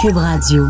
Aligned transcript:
Cube 0.00 0.16
Radio. 0.16 0.68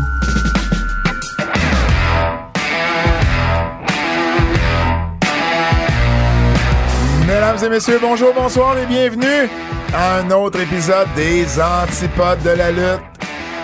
Mesdames 7.27 7.63
et 7.63 7.69
messieurs, 7.69 7.99
bonjour, 8.01 8.33
bonsoir 8.33 8.75
et 8.79 8.87
bienvenue 8.87 9.47
à 9.93 10.17
un 10.17 10.31
autre 10.31 10.59
épisode 10.61 11.07
des 11.15 11.45
Antipodes 11.61 12.41
de 12.43 12.49
la 12.49 12.71
lutte. 12.71 13.01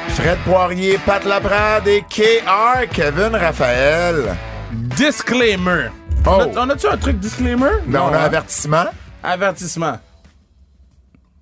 Fred 0.10 0.38
Poirier, 0.46 1.00
Pat 1.04 1.26
Laprade 1.26 1.88
et 1.88 2.02
KR, 2.02 2.88
Kevin 2.92 3.36
Raphaël. 3.36 4.36
Disclaimer. 4.72 5.90
Oh. 6.28 6.44
On 6.58 6.70
a-tu 6.70 6.86
un 6.86 6.98
truc 6.98 7.18
disclaimer? 7.18 7.82
Ben, 7.88 8.02
on 8.02 8.14
a 8.14 8.18
hein? 8.18 8.24
avertissement. 8.26 8.86
Avertissement. 9.24 9.98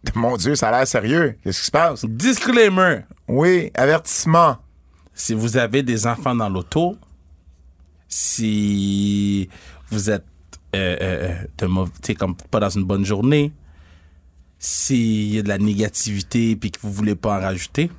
Mon 0.16 0.36
Dieu, 0.38 0.56
ça 0.56 0.70
a 0.70 0.72
l'air 0.72 0.88
sérieux. 0.88 1.38
Qu'est-ce 1.44 1.60
qui 1.60 1.66
se 1.68 1.72
passe? 1.72 2.06
Disclaimer. 2.06 3.02
Oui, 3.28 3.72
avertissement. 3.74 4.58
Si 5.14 5.34
vous 5.34 5.58
avez 5.58 5.84
des 5.84 6.08
enfants 6.08 6.36
dans 6.36 6.50
l'auto, 6.50 6.98
si 8.08 9.50
vous 9.90 10.10
êtes 10.10 10.26
euh, 10.76 10.98
euh, 11.02 11.36
de 11.58 11.68
sais, 12.04 12.16
comme 12.16 12.36
pas 12.36 12.60
dans 12.60 12.70
une 12.70 12.84
bonne 12.84 13.06
journée, 13.06 13.52
s'il 14.60 15.36
y 15.36 15.40
a 15.40 15.44
de 15.44 15.48
la 15.50 15.58
négativité 15.58 16.56
puis 16.56 16.72
que 16.72 16.80
vous 16.82 16.92
voulez 16.92 17.16
pas 17.16 17.38
en 17.38 17.42
rajouter, 17.42 17.92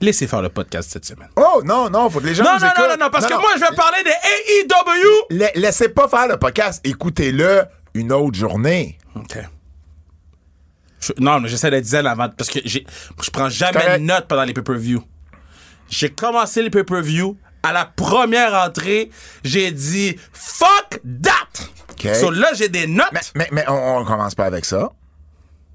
laissez 0.00 0.26
faire 0.26 0.42
le 0.42 0.48
podcast 0.50 0.90
cette 0.92 1.04
semaine. 1.04 1.28
Oh, 1.36 1.62
non, 1.64 1.90
non, 1.90 2.08
faut 2.10 2.20
que 2.20 2.26
les 2.26 2.34
gens 2.34 2.44
Non, 2.44 2.50
nous 2.54 2.60
non, 2.60 2.66
non, 2.66 2.72
écoutent. 2.72 2.98
non, 2.98 3.04
non, 3.06 3.10
parce 3.10 3.26
que 3.26 3.34
moi, 3.34 3.50
je 3.56 3.60
vais 3.60 3.76
parler 3.76 4.02
de 4.04 4.10
AEW. 4.10 5.26
La- 5.38 5.52
laissez 5.54 5.88
pas 5.88 6.06
faire 6.08 6.28
le 6.28 6.36
podcast. 6.36 6.80
Écoutez-le 6.84 7.64
une 7.94 8.12
autre 8.12 8.36
journée. 8.38 8.98
OK. 9.14 9.38
Je- 11.06 11.12
non, 11.22 11.40
mais 11.40 11.48
j'essaie 11.48 11.70
de 11.70 11.80
dire 11.80 12.06
avant 12.06 12.28
parce 12.28 12.50
que 12.50 12.60
j'ai, 12.64 12.86
je 13.22 13.30
prends 13.30 13.48
jamais 13.48 13.98
de 13.98 14.02
notes 14.04 14.26
pendant 14.28 14.44
les 14.44 14.52
pay-per-view. 14.54 15.02
J'ai 15.88 16.10
commencé 16.10 16.62
les 16.62 16.70
pay-per-view. 16.70 17.36
À 17.62 17.72
la 17.72 17.84
première 17.84 18.54
entrée, 18.54 19.10
j'ai 19.42 19.72
dit 19.72 20.16
fuck 20.32 21.00
that. 21.22 21.64
OK. 21.90 22.14
So 22.14 22.30
là, 22.30 22.48
j'ai 22.54 22.68
des 22.68 22.86
notes. 22.86 23.08
Mais, 23.12 23.20
mais, 23.34 23.48
mais 23.50 23.64
on, 23.68 23.98
on 23.98 24.04
commence 24.04 24.34
pas 24.36 24.44
avec 24.44 24.64
ça. 24.64 24.90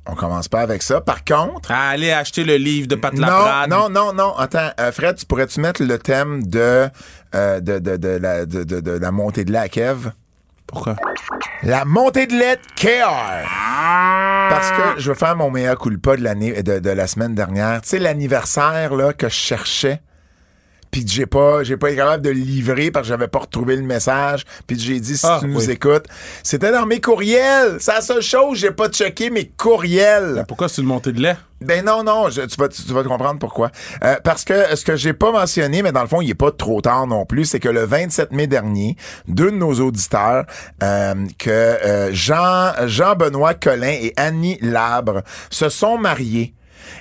On 0.07 0.15
commence 0.15 0.47
pas 0.47 0.61
avec 0.61 0.81
ça. 0.83 0.99
Par 1.01 1.23
contre, 1.25 1.69
Allez 1.71 2.11
acheter 2.11 2.43
le 2.43 2.55
livre 2.55 2.87
de 2.87 2.95
Pat 2.95 3.13
Non, 3.13 3.21
Laprade. 3.27 3.69
non, 3.69 3.89
non, 3.89 4.13
non. 4.13 4.35
Attends, 4.37 4.71
euh, 4.79 4.91
Fred, 4.91 5.17
tu 5.17 5.25
pourrais-tu 5.25 5.59
mettre 5.59 5.83
le 5.83 5.99
thème 5.99 6.43
de, 6.47 6.89
euh, 7.35 7.59
de, 7.59 7.77
de, 7.79 7.97
de, 7.97 8.07
la, 8.07 8.45
de- 8.45 8.63
de 8.63 8.91
la 8.91 9.11
montée 9.11 9.43
de 9.45 9.51
lait 9.51 9.59
à 9.59 9.69
Kev? 9.69 10.09
Pourquoi? 10.65 10.95
La 11.63 11.83
montée 11.85 12.25
de 12.25 12.33
lait 12.33 12.55
de 12.55 12.61
KR. 12.75 13.45
Parce 14.51 14.71
que 14.71 14.99
je 14.99 15.07
veux 15.07 15.15
faire 15.15 15.37
mon 15.37 15.49
meilleur 15.49 15.79
culpa 15.79 16.17
de 16.17 16.23
l'année 16.23 16.61
de, 16.61 16.79
de 16.79 16.89
la 16.89 17.07
semaine 17.07 17.33
dernière. 17.33 17.81
Tu 17.81 17.87
sais, 17.87 17.99
l'anniversaire 17.99 18.93
là, 18.95 19.13
que 19.13 19.29
je 19.29 19.33
cherchais. 19.33 20.01
Puis 20.91 21.05
j'ai 21.07 21.25
pas, 21.25 21.63
j'ai 21.63 21.77
pas 21.77 21.87
été 21.89 21.97
capable 21.97 22.23
de 22.23 22.29
le 22.29 22.35
livrer 22.35 22.91
parce 22.91 23.05
que 23.07 23.09
j'avais 23.09 23.27
pas 23.29 23.39
retrouvé 23.39 23.75
le 23.77 23.83
message. 23.83 24.43
Puis 24.67 24.77
j'ai 24.77 24.99
dit 24.99 25.17
si 25.17 25.25
Ah, 25.25 25.37
tu 25.41 25.47
nous 25.47 25.69
écoutes, 25.69 26.05
c'était 26.43 26.71
dans 26.71 26.85
mes 26.85 26.99
courriels. 26.99 27.77
C'est 27.79 27.93
la 27.93 28.01
seule 28.01 28.21
chose, 28.21 28.57
j'ai 28.59 28.71
pas 28.71 28.89
checké 28.89 29.29
mes 29.29 29.47
courriels. 29.47 30.43
Pourquoi 30.47 30.67
c'est 30.69 30.81
une 30.81 30.87
montée 30.87 31.11
de 31.13 31.21
lait? 31.21 31.37
Ben 31.61 31.85
non, 31.85 32.03
non, 32.03 32.29
je- 32.29 32.41
tu, 32.41 32.55
vas, 32.57 32.67
tu, 32.67 32.81
tu 32.83 32.91
vas 32.91 33.03
te 33.03 33.07
comprendre 33.07 33.39
pourquoi. 33.39 33.69
Euh, 34.03 34.15
parce 34.23 34.43
que 34.43 34.75
ce 34.75 34.83
que 34.83 34.95
j'ai 34.95 35.13
pas 35.13 35.31
mentionné, 35.31 35.83
mais 35.83 35.91
dans 35.91 36.01
le 36.01 36.07
fond, 36.07 36.19
il 36.19 36.29
est 36.29 36.33
pas 36.33 36.51
trop 36.51 36.81
tard 36.81 37.05
non 37.05 37.25
plus, 37.25 37.45
c'est 37.45 37.59
que 37.59 37.69
le 37.69 37.85
27 37.85 38.31
mai 38.31 38.47
dernier, 38.47 38.97
deux 39.27 39.51
de 39.51 39.57
nos 39.57 39.73
auditeurs, 39.79 40.45
euh, 40.81 41.13
que 41.37 41.49
euh, 41.51 42.09
Jean, 42.13 42.71
Jean-Benoît 42.87 43.53
Collin 43.53 43.91
et 43.91 44.11
Annie 44.17 44.57
Labre 44.61 45.21
se 45.51 45.69
sont 45.69 45.97
mariés. 45.99 46.55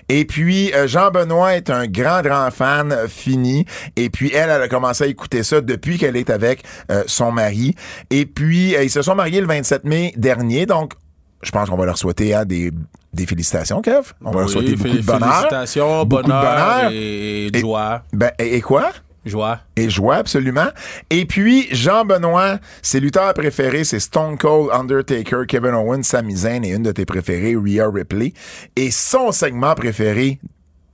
Et 0.09 0.25
puis, 0.25 0.73
euh, 0.75 0.87
Jean-Benoît 0.87 1.55
est 1.57 1.71
un 1.71 1.87
grand, 1.87 2.23
grand 2.23 2.51
fan 2.51 2.93
euh, 2.93 3.09
fini. 3.09 3.65
Et 3.97 4.11
puis, 4.11 4.31
elle, 4.35 4.51
elle 4.51 4.63
a 4.63 4.69
commencé 4.69 5.05
à 5.05 5.07
écouter 5.07 5.43
ça 5.43 5.61
depuis 5.61 5.99
qu'elle 5.99 6.17
est 6.17 6.31
avec 6.31 6.63
euh, 6.91 7.03
son 7.07 7.33
mari. 7.33 7.75
Et 8.11 8.27
puis, 8.27 8.75
euh, 8.77 8.83
ils 8.83 8.91
se 8.91 9.03
sont 9.03 9.15
mariés 9.15 9.41
le 9.41 9.47
27 9.47 9.85
mai 9.85 10.13
dernier. 10.17 10.67
Donc, 10.67 10.95
je 11.43 11.51
pense 11.51 11.71
qu'on 11.71 11.77
va 11.77 11.87
leur 11.87 11.97
souhaiter 11.99 12.35
hein, 12.35 12.45
des, 12.45 12.71
des 13.15 13.27
félicitations, 13.27 13.81
Kev. 13.81 14.13
On 14.25 14.31
va 14.31 14.41
leur 14.41 14.51
souhaiter 14.51 14.77
beaucoup 14.77 14.97
de 14.97 15.03
bonheur. 15.03 15.35
Félicitations, 15.37 16.05
bonheur, 16.05 16.43
bonheur. 16.43 16.91
et, 16.93 17.47
et 17.47 17.57
Et- 17.57 17.61
joie. 17.61 18.03
Ben, 18.13 18.31
et, 18.39 18.57
et 18.57 18.61
quoi? 18.61 18.91
Et 19.77 19.91
joie, 19.91 20.17
absolument. 20.17 20.69
Et 21.11 21.27
puis, 21.27 21.69
Jean-Benoît, 21.71 22.59
ses 22.83 23.01
lutteurs 23.01 23.35
préférés, 23.35 23.85
c'est 23.85 24.01
Stone 24.01 24.39
Cold, 24.39 24.71
Undertaker, 24.73 25.47
Kevin 25.47 25.75
Owens, 25.75 26.03
Sami 26.05 26.35
et 26.47 26.71
une 26.71 26.83
de 26.83 26.93
tes 26.93 27.05
préférées, 27.05 27.55
Rhea 27.55 27.91
Ripley. 27.91 28.33
Et 28.77 28.91
son 28.91 29.33
segment 29.33 29.75
préféré 29.75 30.39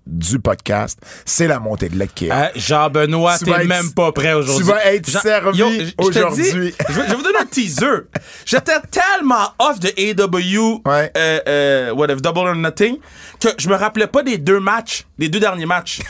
du 0.06 0.38
podcast, 0.38 0.98
c'est 1.24 1.48
la 1.48 1.58
montée 1.58 1.88
de 1.88 1.96
lait 1.98 2.06
de 2.06 2.12
Kev. 2.12 2.30
Hein, 2.32 2.48
Jean-Benoît, 2.54 3.38
t'es 3.38 3.64
même 3.64 3.92
pas 3.92 4.12
prêt 4.12 4.32
aujourd'hui. 4.34 4.64
tu 4.64 4.70
vas 4.72 4.84
être 4.86 5.10
Jean- 5.10 5.20
servi 5.20 5.62
aujourd'hui. 5.98 6.50
Je 6.50 6.58
vais, 6.58 6.74
je 6.88 7.00
vais 7.00 7.14
vous 7.14 7.22
donner 7.22 7.38
un 7.40 7.46
teaser. 7.46 8.02
J'étais 8.44 8.72
tellement 8.90 9.52
off 9.58 9.80
de 9.80 9.88
AW, 9.88 10.82
Ouais. 10.84 11.10
euh, 11.16 11.40
euh, 11.48 11.90
whatever, 11.92 12.20
Double 12.20 12.38
or 12.48 12.54
Nothing, 12.54 12.98
que 13.40 13.48
je 13.58 13.68
me 13.68 13.74
rappelais 13.74 14.06
pas 14.06 14.22
des 14.22 14.38
deux 14.38 14.60
matchs, 14.60 15.04
des 15.18 15.28
deux 15.28 15.40
derniers 15.40 15.66
matchs. 15.66 16.00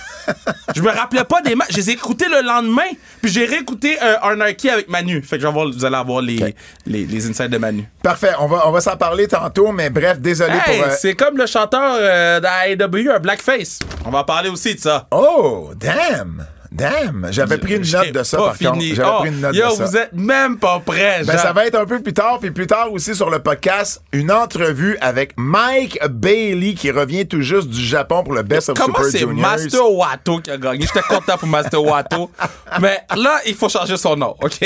je 0.75 0.83
me 0.83 0.91
rappelais 0.91 1.25
pas 1.25 1.41
des 1.41 1.55
matchs. 1.55 1.69
Je 1.71 1.77
les 1.79 1.91
ai 1.91 1.93
écoutés 1.95 2.27
le 2.29 2.43
lendemain, 2.47 2.83
puis 3.23 3.31
j'ai 3.33 3.47
réécouté 3.47 3.97
euh, 4.03 4.17
Anarchy 4.23 4.69
avec 4.69 4.89
Manu. 4.89 5.23
Fait 5.23 5.39
que 5.39 5.47
vous 5.47 5.85
allez 5.85 5.97
avoir 5.97 6.21
les, 6.21 6.43
Ok. 6.43 6.55
les, 6.87 7.07
les 7.07 7.31
insides 7.31 7.49
de 7.51 7.59
Manu. 7.59 7.89
Parfait, 8.03 8.33
on 8.41 8.47
va, 8.47 8.69
on 8.69 8.73
va 8.73 8.81
s'en 8.81 8.97
parler 8.97 9.27
tantôt, 9.27 9.73
mais 9.73 9.89
bref, 9.91 10.21
désolé 10.21 10.53
Hey, 10.67 10.79
pour... 10.81 10.89
euh, 10.89 10.95
c'est 10.99 11.15
comme 11.15 11.37
le 11.39 11.47
chanteur 11.47 11.97
euh, 11.99 12.41
d'AEW, 12.41 13.11
un 13.11 13.19
blackface. 13.21 13.79
On 14.05 14.11
va 14.11 14.25
parler 14.25 14.49
aussi 14.49 14.75
de 14.75 14.81
ça. 14.81 15.09
Oh, 15.11 15.73
damn! 15.75 16.47
Damn! 16.77 17.29
J'avais 17.31 17.59
pris 17.59 17.77
une 17.77 17.91
note 17.91 18.13
de 18.13 18.23
ça, 18.23 18.37
par 18.37 18.47
contre. 18.59 18.59
fini. 18.59 18.95
J'avais 18.95 19.09
Oh, 19.11 19.21
pris 19.21 19.29
une 19.31 19.41
note 19.41 19.55
yo, 19.55 19.71
de 19.71 19.75
ça. 19.75 19.85
vous 19.85 19.97
êtes 19.97 20.13
même 20.13 20.59
pas 20.59 20.81
prêts, 20.85 21.23
Ben, 21.25 21.39
ça 21.39 21.53
va 21.53 21.67
être 21.67 21.75
un 21.77 21.87
peu 21.87 22.01
plus 22.01 22.13
tard, 22.13 22.39
puis 22.39 22.51
plus 22.51 22.67
tard 22.67 22.93
aussi 22.93 23.15
sur 23.15 23.31
le 23.31 23.39
podcast, 23.39 24.03
une 24.13 24.31
entrevue 24.31 24.99
avec 25.01 25.33
Mike 25.39 25.99
Bailey 26.11 26.75
qui 26.75 26.91
revient 26.91 27.27
tout 27.27 27.41
juste 27.41 27.69
du 27.69 27.83
Japon 27.83 28.23
pour 28.25 28.35
le 28.35 28.43
Best 28.43 28.69
of 28.69 28.77
Comment 28.79 28.95
Super 28.97 29.11
c'est 29.11 29.19
Juniors. 29.21 29.37
Master 29.51 29.91
Wato 29.91 30.39
qui 30.41 30.51
a 30.51 30.59
gagné? 30.59 30.87
J'étais 30.87 31.01
content 31.09 31.39
pour 31.39 31.49
Master 31.49 31.83
Wato. 31.83 32.31
Mais 32.81 33.01
là, 33.17 33.39
il 33.47 33.55
faut 33.55 33.69
changer 33.69 33.97
son 33.97 34.17
nom, 34.17 34.35
OK? 34.43 34.61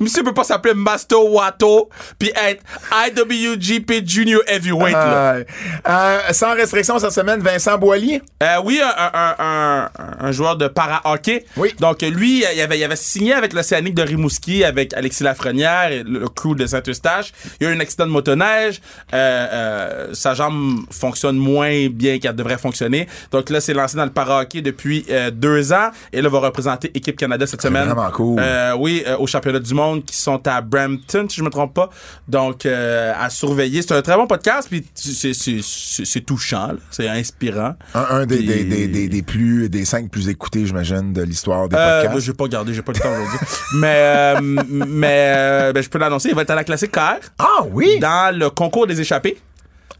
Monsieur 0.00 0.22
peut 0.22 0.32
pas 0.34 0.44
s'appeler 0.44 0.72
Master 0.74 1.22
Wato 1.24 1.88
puis 2.18 2.30
être 2.48 2.62
IWGP 2.92 4.06
Junior 4.06 4.40
Heavyweight, 4.46 4.92
là. 4.94 5.34
Euh, 5.34 5.44
euh, 5.88 6.18
sans 6.32 6.54
restriction 6.54 6.98
cette 6.98 7.10
semaine, 7.12 7.40
Vincent 7.40 7.76
Boilly? 7.76 8.22
Euh, 8.42 8.56
oui, 8.64 8.80
un, 8.80 9.10
un, 9.14 9.34
un, 9.38 9.90
un 10.20 10.32
joueur 10.32 10.56
de 10.56 10.68
para-hockey. 10.68 11.33
Oui. 11.56 11.70
Donc, 11.80 12.02
lui, 12.02 12.44
il 12.54 12.60
avait, 12.60 12.78
il 12.78 12.84
avait 12.84 12.96
signé 12.96 13.32
avec 13.32 13.52
l'Océanique 13.52 13.94
de 13.94 14.02
Rimouski, 14.02 14.64
avec 14.64 14.92
Alexis 14.94 15.22
Lafrenière 15.24 15.90
et 15.92 16.02
le, 16.02 16.20
le 16.20 16.28
crew 16.28 16.54
de 16.56 16.66
Saint-Eustache. 16.66 17.32
Il 17.60 17.64
y 17.64 17.66
a 17.68 17.72
eu 17.72 17.76
un 17.76 17.80
accident 17.80 18.06
de 18.06 18.10
motoneige. 18.10 18.80
Euh, 19.12 19.46
euh, 19.52 20.08
sa 20.14 20.34
jambe 20.34 20.80
fonctionne 20.90 21.36
moins 21.36 21.88
bien 21.88 22.18
qu'elle 22.18 22.34
devrait 22.36 22.58
fonctionner. 22.58 23.06
Donc 23.30 23.50
là, 23.50 23.60
c'est 23.60 23.74
lancé 23.74 23.96
dans 23.96 24.04
le 24.04 24.10
para-hockey 24.10 24.62
depuis 24.62 25.04
euh, 25.10 25.30
deux 25.30 25.72
ans. 25.72 25.90
Et 26.12 26.20
là, 26.22 26.28
va 26.28 26.38
représenter 26.40 26.90
Équipe 26.94 27.16
Canada 27.16 27.46
cette 27.46 27.62
semaine. 27.62 27.86
vraiment 27.86 28.10
cool. 28.10 28.40
Oui, 28.78 29.04
au 29.18 29.26
championnat 29.26 29.60
du 29.60 29.74
monde 29.74 30.04
qui 30.04 30.16
sont 30.16 30.46
à 30.46 30.60
Brampton, 30.60 31.26
si 31.28 31.36
je 31.36 31.42
me 31.42 31.50
trompe 31.50 31.74
pas. 31.74 31.90
Donc, 32.28 32.66
à 32.66 33.30
surveiller. 33.30 33.82
C'est 33.82 33.92
un 33.94 34.02
très 34.02 34.16
bon 34.16 34.26
podcast, 34.26 34.68
puis 34.70 34.84
c'est- 34.94 36.20
touchant, 36.24 36.72
c'est 36.90 37.08
inspirant. 37.08 37.74
Un, 37.94 38.00
un 38.10 38.26
des, 38.26 38.36
Puis- 38.38 38.46
des, 38.46 38.64
des, 38.64 38.86
des, 38.88 39.08
des 39.08 39.22
plus, 39.22 39.68
des 39.68 39.84
cinq 39.84 40.10
plus 40.10 40.28
écoutés, 40.28 40.66
j'imagine, 40.66 41.12
de 41.14 41.22
l'histoire 41.22 41.68
des 41.68 41.76
Euh, 41.76 42.00
podcasts. 42.02 42.14
ben, 42.14 42.20
j'ai 42.20 42.34
pas 42.34 42.48
gardé, 42.48 42.74
j'ai 42.74 42.82
pas 42.82 42.92
le 42.92 42.98
temps 43.00 43.10
aujourd'hui. 43.12 43.38
mais 43.76 43.94
euh, 43.96 44.40
mais 44.70 45.32
euh, 45.36 45.72
ben, 45.72 45.82
je 45.82 45.88
peux 45.88 45.98
l'annoncer, 45.98 46.28
il 46.28 46.34
va 46.34 46.42
être 46.42 46.50
à 46.50 46.54
la 46.56 46.64
classique 46.64 46.92
KR 46.92 47.20
Ah 47.38 47.62
oui! 47.70 47.98
dans 48.00 48.36
le 48.36 48.50
concours 48.50 48.86
des 48.86 49.00
échappés. 49.00 49.38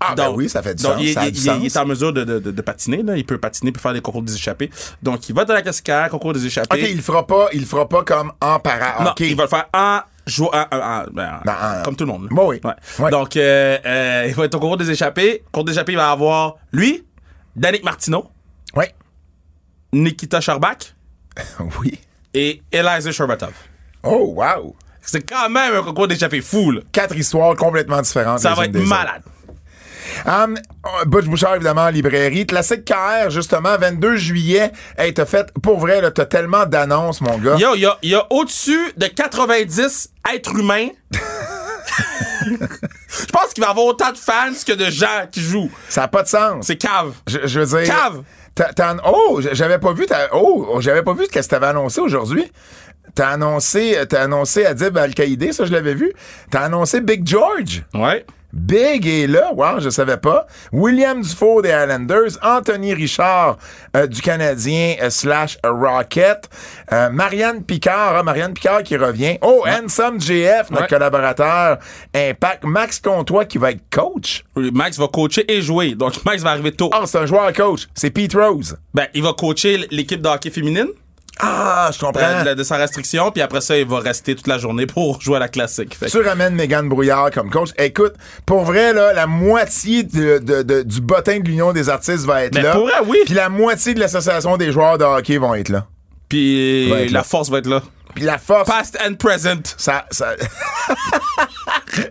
Ah 0.01 0.15
ben 0.15 0.27
Donc- 0.27 0.37
oui, 0.37 0.49
ça 0.51 0.61
fait 0.63 0.75
du 0.75 0.83
donc, 0.83 0.95
sens. 0.95 1.03
il, 1.03 1.13
ça 1.15 1.25
il- 1.27 1.33
du 1.33 1.39
il- 1.39 1.43
sens. 1.45 1.57
il 1.61 1.67
est 1.67 1.77
en 1.79 1.87
mesure 1.87 2.13
de, 2.13 2.25
de, 2.25 2.39
de- 2.39 2.51
de 2.51 2.63
patiner, 2.63 3.03
là. 3.03 3.17
il 3.17 3.25
peut 3.25 3.39
patiner 3.39 3.73
puis 3.73 3.81
faire 3.81 3.95
des 3.95 4.03
concours 4.03 4.23
des 4.23 4.35
échappés. 4.35 4.69
Donc 5.03 5.27
il 5.29 5.35
va 5.35 5.45
dans 5.47 5.55
la 5.55 5.63
classique 5.63 5.87
KR, 5.87 6.11
concours 6.11 6.35
des 6.35 6.45
échappés. 6.45 6.83
OK, 6.83 6.89
il 6.91 6.97
le 6.97 7.03
fera 7.03 7.27
pas, 7.27 7.49
il 7.55 7.61
le 7.61 7.67
fera 7.67 7.89
pas 7.89 8.03
comme 8.03 8.33
en 8.43 8.59
para 8.59 9.03
Non, 9.03 9.15
il 9.21 9.35
va 9.37 9.45
le 9.45 9.49
faire 9.49 9.67
en 9.73 10.01
jouant 10.27 10.51
ben, 10.51 11.41
Ben, 11.45 11.83
comme 11.85 11.97
tout 11.97 12.05
le 12.05 12.13
monde. 12.13 12.29
Bon, 12.31 12.49
oui. 12.49 12.61
Ouais. 12.65 12.73
Ouais. 12.99 13.11
Donc 13.11 13.37
euh, 13.37 13.79
euh, 13.87 14.25
il 14.29 14.35
va 14.35 14.45
être 14.45 14.55
au 14.57 14.61
concours 14.61 14.77
des 14.77 14.91
échappés. 14.91 15.43
Concours 15.53 15.65
des 15.67 15.73
échappés, 15.73 15.93
il 15.93 15.99
va 15.99 16.11
avoir 16.11 16.57
lui, 16.73 17.05
Danick 17.57 17.85
Martineau, 17.85 18.27
Oui. 18.77 18.87
Nikita 19.93 20.41
Sherbak 20.41 20.95
Oui. 21.81 21.99
et 22.33 22.63
Eliza 22.73 23.13
Sherbatov. 23.13 23.53
Oh, 24.03 24.35
wow! 24.37 24.77
C'est 25.01 25.23
quand 25.23 25.49
même 25.51 25.75
un 25.75 25.83
concours 25.83 26.09
d'échappée 26.09 26.41
fou, 26.41 26.71
là. 26.71 26.81
Quatre 26.93 27.17
histoires 27.17 27.55
complètement 27.57 28.01
différentes. 28.01 28.41
Ça 28.41 28.55
va 28.55 28.65
être 28.65 28.75
malade. 28.75 29.23
Um, 30.27 30.57
Butch 31.07 31.27
Bouchard, 31.27 31.57
évidemment, 31.57 31.83
en 31.83 31.91
librairie. 31.91 32.47
Classique 32.47 32.85
KR, 32.85 33.31
justement, 33.31 33.77
22 33.77 34.17
juillet. 34.17 34.71
Hey, 34.97 35.13
t'as 35.13 35.27
fait, 35.27 35.53
pour 35.63 35.79
vrai, 35.79 36.01
là, 36.01 36.11
t'as 36.11 36.27
tellement 36.27 36.67
d'annonces, 36.67 37.21
mon 37.21 37.37
gars. 37.39 37.57
Yo, 37.57 37.75
il 37.75 37.81
y 37.81 37.87
a, 37.87 37.99
il 38.03 38.11
y 38.11 38.15
a 38.15 38.27
au-dessus 38.31 38.93
de 38.97 39.07
90 39.07 40.11
êtres 40.35 40.59
humains 40.59 40.89
Je 42.47 43.27
pense 43.33 43.53
qu'il 43.55 43.63
va 43.63 43.69
y 43.69 43.71
avoir 43.71 43.87
autant 43.87 44.13
de 44.13 44.19
fans 44.19 44.53
que 44.67 44.73
de 44.73 44.91
gens 44.91 45.27
qui 45.31 45.41
jouent. 45.41 45.71
Ça 45.89 46.03
n'a 46.03 46.09
pas 46.09 46.23
de 46.23 46.29
sens. 46.29 46.67
C'est 46.67 46.77
cave. 46.77 47.15
Je, 47.27 47.39
je 47.45 47.61
veux 47.61 47.79
dire. 47.85 47.95
Cave. 47.95 48.23
Oh, 49.07 49.41
j'avais 49.53 49.79
pas 49.79 49.93
vu. 49.93 50.07
ta- 50.07 50.29
oh, 50.33 50.79
j'avais 50.81 51.03
pas 51.03 51.13
vu 51.15 51.25
ce 51.27 51.31
que 51.31 51.41
tu 51.47 51.55
avais 51.55 51.67
annoncé 51.67 52.01
aujourd'hui. 52.01 52.51
T'as 53.15 53.29
annoncé, 53.31 53.97
t'as 54.09 54.23
annoncé 54.23 54.65
Adib 54.65 54.97
Al-Qaïdé, 54.97 55.53
ça 55.53 55.65
je 55.65 55.73
l'avais 55.73 55.95
vu. 55.95 56.13
T'as 56.51 56.63
annoncé 56.63 57.01
Big 57.01 57.27
George. 57.27 57.85
Ouais. 57.95 58.25
Big 58.55 59.07
est 59.07 59.27
là, 59.27 59.51
wow, 59.53 59.81
je 59.81 59.91
savais 59.91 60.17
pas. 60.17 60.47
William 60.73 61.21
Dufault 61.21 61.61
des 61.61 61.71
Islanders, 61.71 62.39
Anthony 62.43 62.95
Richard 62.95 63.59
euh, 63.97 64.07
du 64.07 64.23
Canadien 64.23 64.95
euh, 65.03 65.11
slash 65.11 65.59
Rocket, 65.65 66.49
euh, 66.93 67.11
Marianne 67.11 67.65
Picard, 67.65 68.17
hein, 68.17 68.23
Marianne 68.23 68.55
Picard 68.55 68.85
qui 68.85 68.97
revient. 68.97 69.39
Oh, 69.43 69.65
Handsome 69.67 70.21
JF, 70.21 70.71
notre 70.71 70.83
Ouais. 70.83 70.89
collaborateur 70.89 71.79
Impact. 72.15 72.63
Max 72.65 73.01
Comtois 73.01 73.45
qui 73.45 73.59
va 73.59 73.73
être 73.73 73.83
coach. 73.91 74.45
Max 74.57 74.99
va 74.99 75.09
coacher 75.09 75.45
et 75.53 75.61
jouer. 75.61 75.95
Donc, 75.95 76.25
Max 76.25 76.43
va 76.43 76.51
arriver 76.51 76.73
tôt. 76.73 76.91
Ah, 76.93 77.03
c'est 77.07 77.19
un 77.19 77.27
joueur 77.27 77.53
coach. 77.53 77.89
C'est 77.95 78.11
Pete 78.11 78.35
Rose. 78.35 78.77
Ben, 78.95 79.07
il 79.15 79.23
va 79.23 79.33
coacher 79.33 79.87
l'équipe 79.91 80.23
de 80.23 80.29
hockey 80.29 80.51
féminine 80.51 80.89
Ah, 81.41 81.91
je 81.93 81.99
comprends. 81.99 82.21
euh, 82.23 82.45
de, 82.45 82.55
de 82.55 82.63
sa 82.63 82.77
restriction, 82.77 83.31
puis 83.33 83.43
après 83.43 83.61
ça, 83.61 83.77
il 83.77 83.87
va 83.87 83.99
rester 83.99 84.37
toute 84.37 84.47
la 84.47 84.57
journée 84.59 84.87
pour 84.87 85.21
jouer 85.21 85.37
à 85.37 85.41
la 85.41 85.49
classique. 85.49 85.97
Fait 85.97 86.07
Tu 86.07 86.21
ramènes 86.21 86.55
Megan 86.55 86.89
Brouillard 86.89 87.31
comme 87.33 87.51
coach. 87.51 87.71
Écoute, 87.77 88.15
pour 88.47 88.63
vrai, 88.65 88.93
là, 88.93 89.13
la 89.13 89.27
moitié 89.27 90.05
de- 90.05 90.83
du 90.83 91.01
bottin 91.01 91.41
de 91.41 91.45
l'Union 91.49 91.73
des 91.73 91.89
artistes 91.89 92.25
va 92.25 92.45
être 92.45 92.55
Mais 92.55 92.63
là. 92.63 92.73
pour 92.73 92.85
vrai, 92.87 92.95
oui. 93.07 93.19
Puis 93.25 93.35
la 93.35 93.49
moitié 93.49 93.95
de 93.95 94.01
l'Association 94.01 94.57
des 94.57 94.71
joueurs 94.73 94.97
de 94.99 95.05
hockey 95.05 95.39
vont 95.39 95.55
être 95.55 95.71
là. 95.71 95.87
Puis 96.29 96.89
la 96.89 97.07
là. 97.11 97.23
force 97.25 97.51
va 97.51 97.59
être 97.59 97.67
là. 97.69 97.83
Puis 98.15 98.25
la 98.25 98.39
force. 98.39 98.69
Past 98.69 98.99
and 99.05 99.15
present. 99.15 99.75
Ça, 99.77 100.07
ça... 100.11 100.35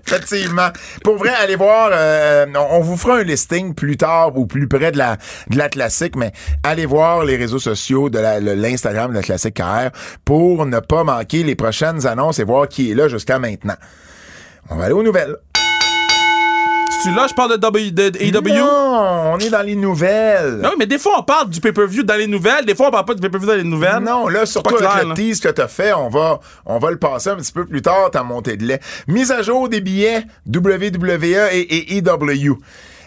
Effectivement. 0.08 0.70
Pour 1.04 1.18
vrai, 1.18 1.30
allez 1.30 1.56
voir, 1.56 1.90
euh, 1.94 2.46
on 2.56 2.74
on 2.74 2.82
vous 2.82 2.98
fera 2.98 3.18
un 3.18 3.24
listing 3.24 3.74
plus 3.74 3.98
tard 3.98 4.36
ou 4.38 4.46
plus 4.46 4.68
près 4.68 4.92
de 4.92 4.98
la, 4.98 5.18
de 5.50 5.58
la 5.58 5.70
classique, 5.70 6.16
mais 6.16 6.32
allez 6.64 6.86
voir 6.86 7.24
les 7.24 7.38
réseaux 7.38 7.60
sociaux 7.60 8.10
de 8.10 8.20
l'Instagram 8.56 9.12
de 9.12 9.16
la 9.16 9.22
classique 9.22 9.56
KR 9.56 9.90
pour 10.26 10.66
ne 10.66 10.80
pas 10.80 11.04
manquer 11.04 11.44
les 11.44 11.56
prochaines 11.56 12.06
annonces 12.08 12.40
et 12.40 12.44
voir 12.44 12.68
qui 12.68 12.92
est 12.92 12.96
là 12.96 13.08
jusqu'à 13.08 13.40
maintenant. 13.40 13.76
On 14.70 14.76
va 14.76 14.86
aller 14.86 14.94
aux 14.94 15.04
nouvelles. 15.04 15.38
Là, 17.12 17.28
je 17.28 17.34
parle 17.34 17.52
de, 17.52 17.58
w, 17.58 17.92
de, 17.92 18.10
de 18.10 18.20
AEW. 18.20 18.58
Non, 18.58 19.34
on 19.34 19.40
est 19.40 19.50
dans 19.50 19.62
les 19.62 19.76
nouvelles. 19.76 20.60
Non, 20.62 20.72
mais 20.78 20.86
des 20.86 20.98
fois, 20.98 21.14
on 21.20 21.24
parle 21.24 21.50
du 21.50 21.60
pay-per-view 21.60 22.04
dans 22.04 22.16
les 22.16 22.28
nouvelles. 22.28 22.66
Des 22.66 22.76
fois, 22.76 22.88
on 22.88 22.92
parle 22.92 23.06
pas 23.06 23.14
du 23.14 23.22
pay-per-view 23.22 23.48
dans 23.48 23.56
les 23.56 23.64
nouvelles. 23.64 24.00
Non, 24.00 24.28
là, 24.28 24.46
surtout 24.46 24.76
clair, 24.76 24.92
avec 24.92 25.08
le 25.08 25.14
tease 25.14 25.40
que 25.40 25.50
t'as 25.50 25.68
fait, 25.68 25.94
on 25.94 26.10
va, 26.10 26.40
on 26.66 26.80
va 26.80 26.92
le 26.92 26.98
passer 26.98 27.30
un 27.30 27.36
petit 27.36 27.52
peu 27.52 27.66
plus 27.66 27.82
tard, 27.82 28.12
ta 28.12 28.24
montée 28.24 28.58
de 28.58 28.66
lait. 28.66 28.80
Mise 29.08 29.32
à 29.32 29.42
jour 29.42 29.70
des 29.70 29.82
billets 29.82 30.26
WWE 30.48 31.50
et, 31.52 31.60
et 31.60 31.98
EW. 31.98 32.58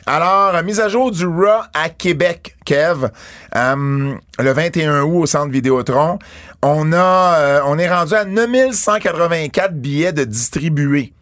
Alors, 0.09 0.55
euh, 0.55 0.63
mise 0.63 0.79
à 0.79 0.89
jour 0.89 1.11
du 1.11 1.27
Raw 1.27 1.65
à 1.75 1.89
Québec, 1.89 2.57
Kev, 2.65 3.09
euh, 3.57 4.15
le 4.39 4.53
21 4.53 5.03
août 5.03 5.23
au 5.23 5.27
Centre 5.27 5.51
Vidéotron. 5.51 6.21
On 6.63 6.93
a, 6.93 7.35
euh, 7.39 7.61
on 7.67 7.77
est 7.77 7.93
rendu 7.93 8.15
à 8.15 8.25
9184 8.25 9.75
billets 9.75 10.13
de 10.13 10.23
distribués 10.23 11.13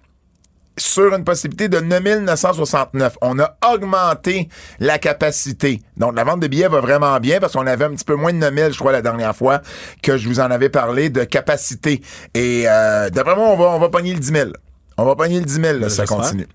sur 0.77 1.15
une 1.15 1.25
possibilité 1.25 1.69
de 1.69 1.81
9969. 1.81 3.19
On 3.23 3.39
a 3.39 3.57
augmenté 3.73 4.49
la 4.81 4.99
capacité. 4.99 5.81
Donc, 5.97 6.17
la 6.17 6.25
vente 6.25 6.41
de 6.41 6.47
billets 6.47 6.69
va 6.69 6.81
vraiment 6.81 7.19
bien 7.21 7.41
parce 7.41 7.53
qu'on 7.53 7.67
avait 7.67 7.85
un 7.85 7.91
petit 7.91 8.05
peu 8.05 8.15
moins 8.15 8.33
de 8.33 8.39
9000, 8.39 8.73
je 8.73 8.79
crois, 8.79 8.93
la 8.93 9.03
dernière 9.03 9.35
fois 9.35 9.61
que 10.03 10.17
je 10.17 10.29
vous 10.29 10.41
en 10.41 10.51
avais 10.51 10.69
parlé 10.69 11.11
de 11.11 11.25
capacité. 11.25 12.03
Et 12.35 12.65
euh, 12.67 13.11
d'après 13.11 13.37
moi, 13.37 13.49
on 13.49 13.57
va, 13.57 13.65
on 13.67 13.79
va 13.79 13.89
pogner 13.89 14.15
le 14.15 14.21
10 14.21 14.27
000. 14.33 14.51
On 14.97 15.05
va 15.05 15.17
pogner 15.17 15.39
le 15.41 15.45
10 15.45 15.53
000, 15.61 15.79
là, 15.79 15.89
si 15.89 15.97
ça 15.97 16.07
continue. 16.07 16.47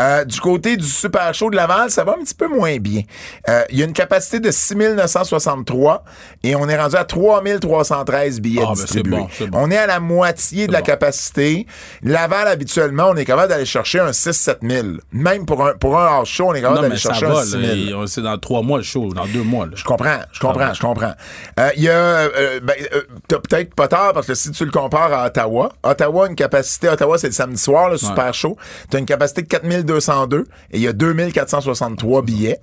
Euh, 0.00 0.24
du 0.24 0.40
côté 0.40 0.76
du 0.76 0.86
Super 0.86 1.34
Show 1.34 1.50
de 1.50 1.56
Laval, 1.56 1.90
ça 1.90 2.02
va 2.04 2.12
un 2.18 2.22
petit 2.24 2.34
peu 2.34 2.48
moins 2.48 2.76
bien. 2.78 3.02
Euh, 3.48 3.62
Il 3.70 3.78
y 3.78 3.82
a 3.82 3.84
une 3.84 3.92
capacité 3.92 4.40
de 4.40 4.50
6 4.50 4.74
963 4.76 6.04
et 6.42 6.54
on 6.56 6.68
est 6.68 6.78
rendu 6.80 6.96
à 6.96 7.04
3 7.04 7.42
313 7.60 8.40
billets 8.40 8.62
Ah, 8.66 8.72
ben, 8.94 9.02
bon. 9.10 9.28
On 9.52 9.70
est 9.70 9.76
à 9.76 9.86
la 9.86 10.00
moitié 10.00 10.66
de 10.66 10.72
la 10.72 10.80
bon. 10.80 10.86
capacité. 10.86 11.66
Laval, 12.02 12.48
habituellement, 12.48 13.08
on 13.10 13.16
est 13.16 13.24
capable 13.24 13.48
d'aller 13.48 13.66
chercher 13.66 14.00
un 14.00 14.10
6-7 14.12 14.58
000. 14.62 14.86
Même 15.12 15.44
pour 15.46 15.66
un, 15.66 15.74
pour 15.74 15.98
un 15.98 16.06
hors 16.06 16.26
show, 16.26 16.46
on 16.48 16.54
est 16.54 16.62
capable 16.62 16.80
d'aller 16.82 16.96
chercher 16.96 17.26
va. 17.26 17.40
un 17.40 17.44
6 17.44 17.56
là. 17.56 17.74
000. 17.74 17.74
Et 17.90 17.94
on- 17.94 18.06
C'est 18.06 18.22
dans 18.22 18.38
trois 18.38 18.62
mois 18.62 18.78
le 18.78 18.84
show, 18.84 19.12
dans 19.12 19.26
deux 19.26 19.42
mois. 19.42 19.66
Là. 19.66 19.72
Je 19.74 19.84
comprends, 19.84 20.18
je 20.32 20.40
comprends, 20.40 20.66
Ah 20.68 20.72
je 20.72 20.80
comprends. 20.80 21.12
Euh, 21.58 21.70
Il 21.76 21.82
y 21.82 21.88
a, 21.88 21.92
euh, 21.94 22.60
ben, 22.62 22.74
euh, 22.94 23.02
t'as 23.28 23.38
peut-être 23.38 23.74
pas 23.74 23.88
tard 23.88 24.12
parce 24.12 24.26
que 24.26 24.34
si 24.34 24.50
tu 24.52 24.64
le 24.64 24.70
compares 24.70 25.12
à 25.12 25.26
Ottawa, 25.26 25.72
Ottawa 25.82 26.26
a 26.26 26.28
une 26.28 26.34
capacité, 26.36 26.88
Ottawa 26.88 27.18
c'est 27.18 27.26
le 27.28 27.32
samedi 27.32 27.60
soir, 27.60 27.73
le 27.88 27.96
super 27.96 28.32
show, 28.34 28.56
t'as 28.90 28.98
une 28.98 29.06
capacité 29.06 29.42
de 29.42 29.48
4202 29.48 30.46
et 30.70 30.76
il 30.76 30.82
y 30.82 30.88
a 30.88 30.92
2463 30.92 32.22
billets. 32.22 32.58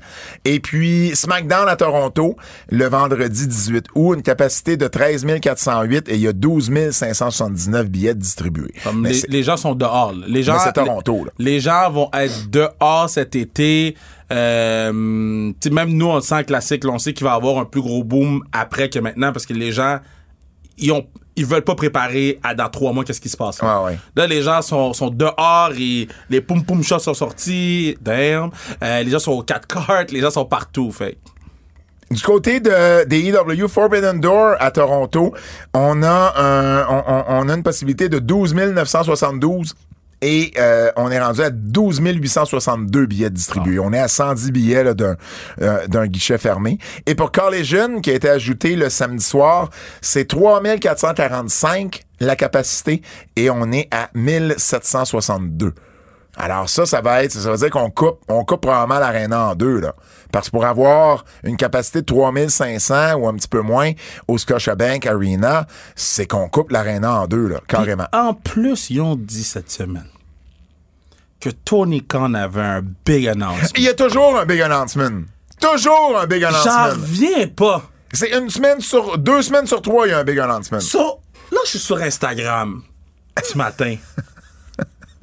Et 0.45 0.59
puis 0.59 1.11
SmackDown 1.15 1.67
à 1.67 1.75
Toronto, 1.75 2.35
le 2.69 2.85
vendredi 2.85 3.47
18 3.47 3.87
août, 3.95 4.15
une 4.15 4.23
capacité 4.23 4.77
de 4.77 4.87
13 4.87 5.25
408 5.41 6.09
et 6.09 6.15
il 6.15 6.21
y 6.21 6.27
a 6.27 6.33
12 6.33 6.91
579 6.91 7.87
billets 7.87 8.15
distribués. 8.15 8.73
Comme 8.83 9.05
les, 9.05 9.43
gens 9.43 9.57
sont 9.57 9.75
dehors. 9.75 10.13
là. 10.13 10.25
Les 10.27 10.43
gens, 10.43 10.53
Mais 10.53 10.59
c'est 10.63 10.73
Toronto, 10.73 11.25
là. 11.25 11.31
Les, 11.37 11.51
les 11.51 11.59
gens 11.59 11.91
vont 11.91 12.09
être 12.13 12.49
dehors 12.49 13.09
cet 13.09 13.35
été. 13.35 13.95
Euh, 14.31 15.51
tu 15.59 15.69
même 15.69 15.93
nous, 15.93 16.07
on 16.07 16.15
le 16.15 16.21
sent 16.21 16.35
en 16.35 16.43
classique, 16.43 16.83
là, 16.83 16.91
on 16.91 16.99
sait 16.99 17.13
qu'il 17.13 17.25
va 17.25 17.33
y 17.33 17.35
avoir 17.35 17.57
un 17.57 17.65
plus 17.65 17.81
gros 17.81 18.03
boom 18.03 18.43
après 18.51 18.89
que 18.89 18.99
maintenant 18.99 19.33
parce 19.33 19.45
que 19.45 19.53
les 19.53 19.71
gens, 19.71 19.99
ils 20.77 20.91
ont 20.91 21.05
ils 21.35 21.45
veulent 21.45 21.63
pas 21.63 21.75
préparer 21.75 22.39
à 22.43 22.53
dans 22.53 22.69
trois 22.69 22.93
mois 22.93 23.03
qu'est-ce 23.03 23.21
qui 23.21 23.29
se 23.29 23.37
passe. 23.37 23.61
Là, 23.61 23.83
ouais. 23.83 23.97
Là, 24.15 24.27
les 24.27 24.41
gens 24.41 24.61
sont, 24.61 24.93
sont 24.93 25.09
dehors 25.09 25.71
et 25.77 26.07
les 26.29 26.41
poum 26.41 26.63
poum 26.63 26.83
shots 26.83 26.99
sont 26.99 27.13
sortis. 27.13 27.97
Damn. 28.01 28.49
Euh, 28.83 29.03
les 29.03 29.11
gens 29.11 29.19
sont 29.19 29.31
aux 29.31 29.43
quatre 29.43 29.67
cartes, 29.67 30.11
les 30.11 30.21
gens 30.21 30.31
sont 30.31 30.45
partout. 30.45 30.91
Fait. 30.91 31.17
Du 32.09 32.21
côté 32.21 32.59
de, 32.59 33.05
des 33.05 33.29
EW 33.29 33.67
Forbidden 33.69 34.19
Door 34.19 34.55
à 34.59 34.71
Toronto, 34.71 35.33
on 35.73 36.03
a, 36.03 36.33
un, 36.37 36.85
on 37.29 37.47
a 37.47 37.53
une 37.53 37.63
possibilité 37.63 38.09
de 38.09 38.19
12 38.19 38.53
972 38.53 39.73
et 40.21 40.53
euh, 40.57 40.91
on 40.95 41.09
est 41.09 41.19
rendu 41.19 41.41
à 41.41 41.49
12 41.49 42.01
862 42.01 43.05
billets 43.05 43.29
distribués. 43.29 43.79
On 43.79 43.91
est 43.91 43.99
à 43.99 44.07
110 44.07 44.51
billets 44.51 44.83
là, 44.83 44.93
d'un, 44.93 45.15
euh, 45.61 45.87
d'un 45.87 46.07
guichet 46.07 46.37
fermé. 46.37 46.77
Et 47.05 47.15
pour 47.15 47.31
Collision, 47.31 48.01
qui 48.01 48.11
a 48.11 48.13
été 48.13 48.29
ajouté 48.29 48.75
le 48.75 48.89
samedi 48.89 49.23
soir, 49.23 49.69
c'est 50.01 50.27
3 50.27 50.61
445 50.77 52.03
la 52.19 52.35
capacité 52.35 53.01
et 53.35 53.49
on 53.49 53.71
est 53.71 53.87
à 53.91 54.09
1762. 54.13 55.73
Alors 56.37 56.69
ça, 56.69 56.85
ça 56.85 57.01
va 57.01 57.23
être, 57.23 57.31
ça 57.31 57.51
veut 57.51 57.57
dire 57.57 57.69
qu'on 57.69 57.89
coupe, 57.89 58.19
on 58.27 58.45
coupe 58.45 58.61
probablement 58.61 58.99
l'aréna 58.99 59.49
en 59.49 59.55
deux, 59.55 59.79
là. 59.79 59.93
Parce 60.31 60.47
que 60.47 60.51
pour 60.51 60.65
avoir 60.65 61.25
une 61.43 61.57
capacité 61.57 61.99
de 62.01 62.05
3500 62.05 63.15
ou 63.15 63.27
un 63.27 63.33
petit 63.35 63.49
peu 63.49 63.61
moins 63.61 63.91
au 64.29 64.37
Scotiabank 64.37 65.05
Arena, 65.05 65.67
c'est 65.95 66.25
qu'on 66.25 66.47
coupe 66.47 66.71
l'aréna 66.71 67.21
en 67.21 67.27
deux, 67.27 67.47
là, 67.47 67.59
carrément. 67.67 68.07
En 68.13 68.33
plus, 68.33 68.89
ils 68.89 69.01
ont 69.01 69.15
dit 69.17 69.43
cette 69.43 69.69
semaine 69.69 70.07
que 71.41 71.49
Tony 71.49 72.01
Khan 72.03 72.33
avait 72.33 72.61
un 72.61 72.81
big 73.05 73.27
announcement. 73.27 73.69
Il 73.75 73.83
y 73.83 73.89
a 73.89 73.93
toujours 73.93 74.37
un 74.39 74.45
big 74.45 74.61
announcement. 74.61 75.09
Toujours 75.59 76.17
un 76.17 76.27
big 76.27 76.41
J'en 76.41 76.47
announcement. 76.49 76.85
reviens 77.01 77.47
pas. 77.47 77.83
C'est 78.13 78.37
une 78.37 78.49
semaine 78.49 78.79
sur, 78.79 79.17
deux 79.17 79.41
semaines 79.41 79.67
sur 79.67 79.81
trois, 79.81 80.07
il 80.07 80.11
y 80.11 80.13
a 80.13 80.19
un 80.19 80.23
big 80.23 80.39
announcement. 80.39 80.79
So, 80.79 81.19
là, 81.51 81.59
je 81.65 81.71
suis 81.71 81.79
sur 81.79 81.97
Instagram 82.01 82.83
ce 83.43 83.57
matin. 83.57 83.95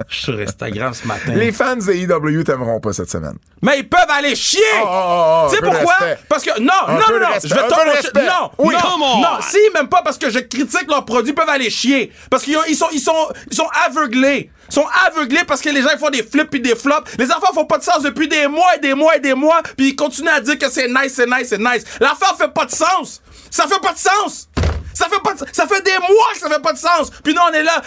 Je 0.09 0.15
suis 0.15 0.25
sur 0.27 0.39
Instagram 0.39 0.95
ce 0.95 1.07
matin. 1.09 1.33
Les 1.35 1.51
fans 1.51 1.75
de 1.75 1.93
EW 1.93 2.45
t'aimeront 2.45 2.79
pas 2.79 2.93
cette 2.93 3.11
semaine. 3.11 3.37
Mais 3.63 3.81
ils 3.81 3.89
peuvent 3.89 4.09
aller 4.11 4.37
chier! 4.37 4.61
Oh, 4.81 4.87
oh, 4.87 5.45
oh, 5.47 5.47
tu 5.51 5.57
sais 5.57 5.63
pourquoi? 5.63 5.95
Parce 6.29 6.45
que, 6.45 6.61
non, 6.61 6.73
Un 6.87 6.93
non, 6.95 7.01
non, 7.11 7.19
non, 7.19 7.27
je 7.43 7.49
vais 7.53 7.91
respect. 7.91 8.27
Non, 8.27 8.51
Oui, 8.59 8.75
non, 8.75 8.99
non, 9.21 9.29
si, 9.41 9.59
même 9.75 9.89
pas 9.89 10.03
parce 10.03 10.17
que 10.17 10.31
je 10.31 10.39
critique 10.39 10.87
leurs 10.89 11.05
produits, 11.05 11.33
ils 11.33 11.35
peuvent 11.35 11.49
aller 11.49 11.69
chier. 11.69 12.13
Parce 12.31 12.45
qu'ils 12.45 12.57
ont- 12.57 12.63
ils 12.69 12.77
sont, 12.77 12.87
ils 12.93 13.01
sont, 13.01 13.29
ils 13.51 13.57
sont 13.57 13.69
aveuglés. 13.87 14.51
Ils 14.71 14.75
sont 14.75 14.87
aveuglés 15.07 15.45
parce 15.49 15.61
que 15.63 15.71
les 15.71 15.83
gens 15.83 15.89
ils 15.93 15.99
font 15.99 16.11
des 16.11 16.23
flips 16.23 16.51
puis 16.51 16.61
des 16.61 16.77
flops. 16.77 17.17
Les 17.19 17.31
enfants 17.33 17.53
font 17.55 17.65
pas 17.65 17.79
de 17.79 17.83
sens 17.85 18.03
depuis 18.03 18.29
des 18.29 18.47
mois 18.47 18.77
et 18.77 18.79
des 18.81 18.95
mois 18.95 19.17
et 19.17 19.21
des 19.21 19.35
mois, 19.35 19.63
puis 19.77 19.89
ils 19.89 19.97
continuent 19.97 20.29
à 20.29 20.41
dire 20.41 20.59
que 20.59 20.71
c'est 20.71 20.89
nice, 20.89 21.15
c'est 21.17 21.27
nice, 21.27 21.49
c'est 21.49 21.59
nice. 21.59 21.85
L'affaire 22.01 22.37
fait 22.39 22.53
pas 22.53 22.67
de 22.67 22.71
sens. 22.71 23.21
Ça 23.51 23.67
fait 23.67 23.81
pas 23.81 23.95
de 23.95 23.99
sens. 23.99 24.49
Ça 24.95 25.07
fait 25.07 25.21
pas 25.23 25.33
de, 25.33 25.39
ça 25.53 25.67
fait 25.67 25.81
des 25.83 25.99
mois 25.99 26.33
que 26.33 26.39
ça 26.39 26.51
fait 26.51 26.61
pas 26.61 26.73
de 26.73 26.79
sens. 26.79 27.11
Puis 27.25 27.33
nous 27.35 27.41
on 27.49 27.53
est 27.53 27.63
là. 27.63 27.81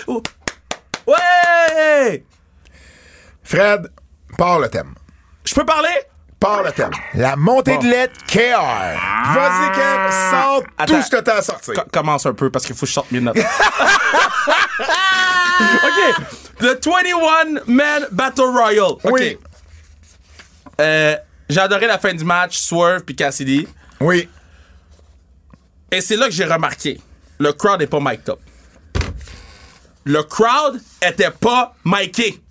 Ouais! 1.08 2.24
Fred, 3.44 3.90
part 4.38 4.60
le 4.60 4.70
thème. 4.70 4.94
Je 5.46 5.54
peux 5.56 5.66
parler? 5.66 5.90
Part 6.40 6.64
le 6.64 6.72
thème. 6.72 6.92
La 7.14 7.36
montée 7.36 7.76
Bon. 7.76 7.80
de 7.84 7.88
lait 7.88 8.10
KR. 8.28 8.62
Vas-y, 9.34 9.72
Kev, 9.74 10.12
sors 10.32 10.64
Attends. 10.78 10.96
tout 10.96 11.02
ce 11.04 11.10
que 11.12 11.18
t'as 11.22 11.38
à 11.38 11.42
sortir. 11.42 11.74
Co- 11.76 11.84
commence 11.92 12.26
un 12.26 12.34
peu 12.34 12.50
parce 12.50 12.66
qu'il 12.66 12.76
faut 12.76 12.82
que 12.82 12.88
je 12.88 12.94
sorte 12.94 13.12
mes 13.12 13.20
notes. 13.20 13.38
OK. 15.84 16.26
The 16.60 16.80
21 16.84 17.62
Man 17.68 18.08
Battle 18.12 18.42
Royal. 18.44 18.92
OK. 19.04 19.12
Oui. 19.12 19.38
Euh, 20.80 21.16
j'ai 21.50 21.60
adoré 21.60 21.86
la 21.88 22.00
fin 22.00 22.14
du 22.14 22.24
match, 22.24 22.58
Swerve 22.58 23.04
puis 23.04 23.16
Cassidy. 23.16 23.68
Oui. 24.00 24.28
Et 25.92 26.02
c'est 26.02 26.16
là 26.16 26.26
que 26.26 26.32
j'ai 26.32 26.46
remarqué. 26.46 27.00
Le 27.40 27.52
crowd 27.54 27.80
n'est 27.80 27.88
pas 27.88 28.00
mic'd 28.00 28.30
up. 28.30 28.40
Le 30.06 30.24
crowd 30.24 30.80
était 31.02 31.32
pas 31.32 31.76
micé. 31.86 32.42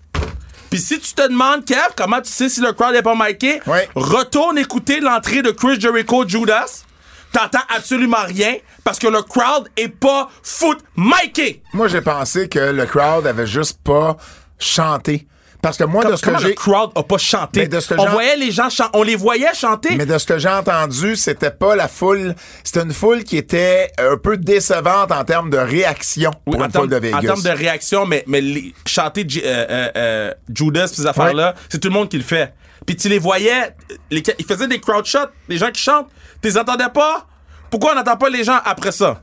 Puis 0.70 0.78
si 0.78 1.00
tu 1.00 1.12
te 1.14 1.22
demandes, 1.28 1.64
Kev, 1.64 1.88
comment 1.96 2.20
tu 2.20 2.30
sais 2.30 2.48
si 2.48 2.60
le 2.60 2.72
crowd 2.72 2.94
est 2.94 3.02
pas 3.02 3.14
miké, 3.16 3.60
Ouais. 3.66 3.88
retourne 3.96 4.56
écouter 4.56 5.00
l'entrée 5.00 5.42
de 5.42 5.50
Chris 5.50 5.80
Jericho 5.80 6.26
Judas. 6.28 6.84
T'entends 7.32 7.62
absolument 7.74 8.24
rien 8.24 8.54
parce 8.84 8.98
que 8.98 9.06
le 9.08 9.22
crowd 9.22 9.68
est 9.76 9.88
pas 9.88 10.28
foot 10.42 10.78
miké. 10.96 11.62
Moi, 11.72 11.88
j'ai 11.88 12.00
pensé 12.00 12.48
que 12.48 12.58
le 12.58 12.86
crowd 12.86 13.26
avait 13.26 13.46
juste 13.46 13.78
pas 13.82 14.16
chanté. 14.58 15.26
Parce 15.62 15.76
que 15.76 15.84
moi, 15.84 16.02
de 16.04 16.16
ce 16.16 16.22
que 16.22 16.26
Comment 16.26 16.38
le 16.40 16.46
j'ai. 16.48 16.54
crowd 16.54 16.90
a 16.94 17.02
pas 17.02 17.18
chanté? 17.18 17.60
Mais 17.60 17.68
de 17.68 17.80
ce 17.80 17.92
que 17.92 18.00
on 18.00 18.06
voyait 18.08 18.36
les 18.36 18.50
gens 18.50 18.70
chanter. 18.70 18.90
On 18.98 19.02
les 19.02 19.14
voyait 19.16 19.52
chanter? 19.54 19.94
Mais 19.96 20.06
de 20.06 20.16
ce 20.16 20.24
que 20.24 20.38
j'ai 20.38 20.48
entendu, 20.48 21.16
c'était 21.16 21.50
pas 21.50 21.76
la 21.76 21.86
foule. 21.86 22.34
C'était 22.64 22.80
une 22.82 22.94
foule 22.94 23.24
qui 23.24 23.36
était 23.36 23.90
un 23.98 24.16
peu 24.16 24.38
décevante 24.38 25.12
en 25.12 25.22
termes 25.24 25.50
de 25.50 25.58
réaction 25.58 26.30
pour 26.44 26.54
Oui, 26.54 26.60
en 26.62 26.64
une 26.66 26.72
foule 26.72 26.88
termes, 26.88 26.88
de 26.88 26.96
en 26.96 27.00
Vegas. 27.00 27.20
termes 27.20 27.42
de 27.42 27.50
réaction, 27.50 28.06
mais, 28.06 28.24
mais 28.26 28.40
les- 28.40 28.74
chanter 28.86 29.26
euh, 29.44 29.66
euh, 29.70 29.88
euh, 29.96 30.34
Judas 30.54 30.86
ces 30.88 31.06
affaires-là, 31.06 31.54
c'est 31.68 31.78
tout 31.78 31.88
le 31.88 31.94
monde 31.94 32.08
qui 32.08 32.16
le 32.16 32.22
fait. 32.24 32.54
Puis 32.86 32.96
tu 32.96 33.10
les 33.10 33.18
voyais, 33.18 33.74
les, 34.10 34.22
ils 34.38 34.46
faisaient 34.46 34.66
des 34.66 34.80
crowd 34.80 35.04
shots, 35.04 35.18
les 35.48 35.58
gens 35.58 35.70
qui 35.70 35.82
chantent. 35.82 36.08
Tu 36.42 36.48
les 36.48 36.56
entendais 36.56 36.88
pas? 36.94 37.26
Pourquoi 37.70 37.92
on 37.92 37.94
n'entend 37.96 38.16
pas 38.16 38.30
les 38.30 38.44
gens 38.44 38.58
après 38.64 38.92
ça? 38.92 39.22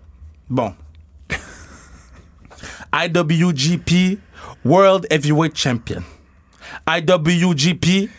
Bon. 0.49 0.71
IWGP 2.93 4.19
World 4.63 5.07
Heavyweight 5.09 5.57
Champion. 5.57 6.03
IWGP 6.87 8.09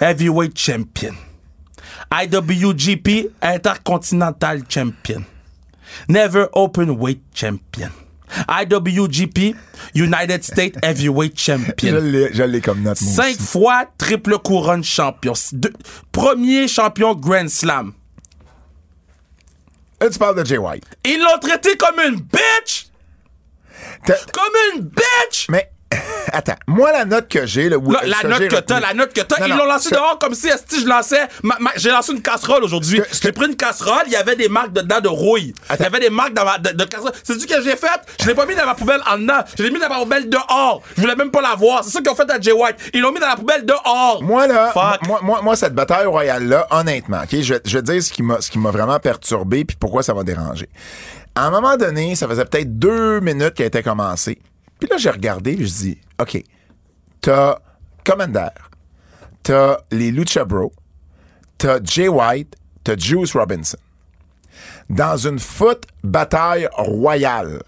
Heavyweight 0.00 0.56
Champion. 0.58 1.14
IWGP 2.12 3.30
Intercontinental 3.42 4.62
Champion. 4.68 5.24
Never 6.08 6.48
Open 6.52 6.90
Weight 6.90 7.22
Champion. 7.34 7.90
IWGP 8.48 9.54
United 9.94 10.42
States 10.44 10.76
Heavyweight 10.82 11.38
Champion. 11.38 12.00
je 12.32 12.42
l'ai 12.42 12.60
comme 12.60 12.82
note, 12.82 12.96
Cinq 12.96 13.36
aussi. 13.36 13.42
fois 13.42 13.84
triple 13.96 14.38
couronne 14.38 14.82
champion. 14.82 15.34
Deux- 15.52 15.72
premier 16.10 16.66
champion 16.66 17.14
Grand 17.14 17.48
Slam. 17.48 17.92
Là, 20.00 20.10
tu 20.10 20.18
parles 20.18 20.36
de 20.42 20.44
Jay 20.44 20.58
White. 20.58 20.84
Ils 21.04 21.18
l'ont 21.18 21.38
traité 21.40 21.76
comme 21.76 21.98
une 22.00 22.16
bitch! 22.20 22.88
Comme 24.06 24.52
une 24.74 24.82
bitch! 24.82 25.46
Mais, 25.48 25.70
attends. 26.32 26.54
Moi, 26.66 26.92
la 26.92 27.04
note 27.04 27.28
que 27.28 27.46
j'ai, 27.46 27.68
là, 27.68 27.76
où- 27.78 27.90
Là, 27.92 28.00
ce 28.02 28.08
la 28.08 28.16
que 28.18 28.26
note 28.26 28.48
que 28.48 28.56
t'as, 28.56 28.80
la 28.80 28.94
note 28.94 29.12
que 29.12 29.20
t'as, 29.20 29.46
ils 29.46 29.54
l'ont 29.54 29.64
lancé 29.66 29.88
ce- 29.90 29.94
dehors 29.94 30.18
comme 30.18 30.34
si 30.34 30.48
esti, 30.48 30.80
je 30.80 30.86
lançais. 30.86 31.26
ma- 31.42 31.56
ma- 31.60 31.70
J'ai 31.76 31.90
lancé 31.90 32.12
une 32.12 32.22
casserole 32.22 32.64
aujourd'hui. 32.64 33.00
J'ai 33.22 33.32
pris 33.32 33.46
une 33.46 33.56
casserole, 33.56 34.02
il 34.06 34.12
y 34.12 34.16
avait 34.16 34.36
des 34.36 34.48
marques 34.48 34.72
dedans 34.72 35.00
de 35.00 35.08
rouille. 35.08 35.52
Il 35.78 35.82
y 35.82 35.86
avait 35.86 36.00
des 36.00 36.10
marques 36.10 36.34
dans 36.34 36.44
ma, 36.44 36.58
de, 36.58 36.70
de 36.70 36.84
casserole. 36.84 37.12
C'est 37.22 37.38
ce 37.38 37.46
que 37.46 37.62
j'ai 37.62 37.76
fait? 37.76 37.88
Je 38.20 38.26
l'ai 38.26 38.34
pas 38.34 38.46
mis 38.46 38.54
dans 38.54 38.66
ma 38.66 38.74
poubelle 38.74 39.00
en 39.10 39.18
dedans. 39.18 39.40
Je 39.58 39.62
l'ai 39.62 39.70
mis 39.70 39.78
dans 39.80 39.88
ma 39.88 39.98
poubelle 39.98 40.28
dehors. 40.28 40.82
Je 40.96 41.00
voulais 41.02 41.16
même 41.16 41.30
pas 41.30 41.42
la 41.42 41.54
voir. 41.54 41.84
C'est 41.84 41.90
ça 41.90 42.00
qu'ils 42.00 42.10
ont 42.10 42.14
fait 42.14 42.30
à 42.30 42.40
Jay 42.40 42.52
White. 42.52 42.76
Ils 42.92 43.00
l'ont 43.00 43.12
mis 43.12 43.20
dans 43.20 43.28
la 43.28 43.36
poubelle 43.36 43.64
dehors. 43.64 44.20
Moi, 44.22 44.46
là, 44.46 44.70
Fuck. 44.72 45.06
moi, 45.06 45.20
moi, 45.22 45.40
moi, 45.42 45.56
cette 45.56 45.74
bataille 45.74 46.06
royale-là, 46.06 46.66
honnêtement, 46.70 47.18
OK, 47.22 47.28
je, 47.40 47.54
je 47.64 47.78
vais 47.78 47.82
te 47.82 47.90
dire 47.92 48.02
ce 48.02 48.12
qui 48.12 48.22
m'a, 48.22 48.40
ce 48.40 48.50
qui 48.50 48.58
m'a 48.58 48.70
vraiment 48.70 48.98
perturbé 48.98 49.64
puis 49.64 49.76
pourquoi 49.78 50.02
ça 50.02 50.14
m'a 50.14 50.22
dérangé. 50.24 50.68
À 51.34 51.46
un 51.46 51.50
moment 51.50 51.76
donné, 51.76 52.14
ça 52.14 52.28
faisait 52.28 52.44
peut-être 52.44 52.78
deux 52.78 53.20
minutes 53.20 53.54
qu'elle 53.54 53.66
était 53.66 53.82
commencée. 53.82 54.38
Puis 54.78 54.88
là, 54.90 54.96
j'ai 54.98 55.10
regardé 55.10 55.56
je 55.58 55.64
dis, 55.64 55.98
OK, 56.20 56.42
t'as 57.20 57.58
Commander, 58.04 58.48
t'as 59.42 59.78
les 59.90 60.10
Lucha 60.10 60.44
Bros, 60.44 60.72
t'as 61.58 61.78
Jay 61.82 62.08
White, 62.08 62.54
t'as 62.82 62.96
Juice 62.96 63.32
Robinson. 63.34 63.78
Dans 64.90 65.16
une 65.16 65.38
foot 65.38 65.84
bataille 66.02 66.68
royale. 66.74 67.62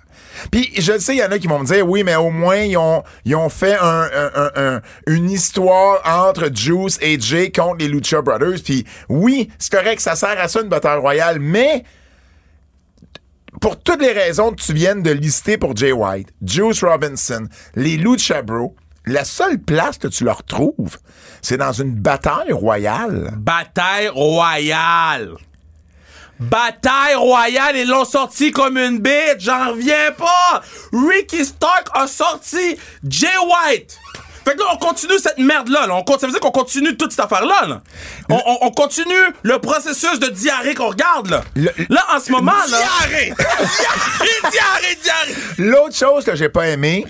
Puis 0.50 0.70
je 0.78 0.98
sais, 0.98 1.14
il 1.16 1.18
y 1.18 1.24
en 1.24 1.30
a 1.32 1.38
qui 1.38 1.46
vont 1.46 1.58
me 1.60 1.64
dire, 1.64 1.88
oui, 1.88 2.02
mais 2.04 2.14
au 2.16 2.28
moins, 2.30 2.58
ils 2.58 2.76
ont, 2.76 3.02
fait 3.48 3.74
un, 3.76 4.02
un- 4.02 4.30
un- 4.34 4.50
un- 4.56 4.80
une 5.06 5.30
histoire 5.30 6.02
entre 6.04 6.50
Juice 6.54 6.98
et 7.00 7.18
Jay 7.18 7.50
contre 7.50 7.78
les 7.78 7.88
Lucha 7.88 8.20
Brothers. 8.20 8.62
Puis 8.62 8.84
oui, 9.08 9.48
c'est 9.58 9.72
correct, 9.72 10.00
ça 10.00 10.14
sert 10.14 10.38
à 10.38 10.46
ça 10.48 10.60
une 10.60 10.68
bataille 10.68 10.98
royale, 10.98 11.38
mais 11.40 11.84
pour 13.60 13.78
toutes 13.78 14.02
les 14.02 14.12
raisons 14.12 14.52
que 14.52 14.62
tu 14.62 14.72
viennes 14.72 15.02
de 15.02 15.10
lister 15.10 15.58
pour 15.58 15.76
Jay 15.76 15.92
White, 15.92 16.28
Juice 16.42 16.82
Robinson, 16.82 17.46
les 17.74 17.96
Lucha 17.96 18.42
Bros, 18.42 18.74
la 19.06 19.24
seule 19.24 19.58
place 19.58 19.98
que 19.98 20.08
tu 20.08 20.24
leur 20.24 20.42
trouves, 20.42 20.98
c'est 21.40 21.56
dans 21.56 21.72
une 21.72 21.94
bataille 21.94 22.52
royale. 22.52 23.30
Bataille 23.36 24.08
royale. 24.08 25.36
Bataille 26.38 27.14
royale, 27.14 27.76
ils 27.76 27.88
l'ont 27.88 28.04
sorti 28.04 28.50
comme 28.50 28.76
une 28.76 28.98
bête, 28.98 29.40
j'en 29.40 29.70
reviens 29.70 30.12
pas. 30.18 30.62
Ricky 30.92 31.44
Stark 31.44 31.88
a 31.94 32.06
sorti 32.06 32.76
Jay 33.08 33.28
White. 33.38 33.98
Fait 34.46 34.54
que 34.54 34.60
là, 34.60 34.66
on 34.72 34.76
continue 34.76 35.18
cette 35.18 35.38
merde-là. 35.38 35.86
Là. 35.88 35.94
On, 35.96 36.02
con- 36.04 36.18
ça 36.18 36.26
veut 36.26 36.32
dire 36.32 36.40
qu'on 36.40 36.52
continue 36.52 36.96
toute 36.96 37.10
cette 37.10 37.20
affaire-là. 37.24 37.66
là. 37.66 37.80
On, 38.30 38.36
on- 38.46 38.58
on 38.66 38.70
continue 38.70 39.12
le 39.42 39.58
processus 39.58 40.20
de 40.20 40.28
diarrhée 40.28 40.74
qu'on 40.74 40.88
regarde. 40.90 41.28
Là, 41.30 41.42
Le- 41.56 41.72
là 41.88 42.04
en 42.14 42.20
ce 42.20 42.30
moment... 42.30 42.52
là- 42.70 42.78
Diarrhée! 42.78 43.34
diarrhée, 43.36 44.50
diarrhée, 44.52 44.98
diarrhée. 45.02 45.34
L'autre 45.58 45.96
chose 45.96 46.24
que 46.24 46.36
j'ai 46.36 46.48
pas 46.48 46.68
aimé, 46.68 47.04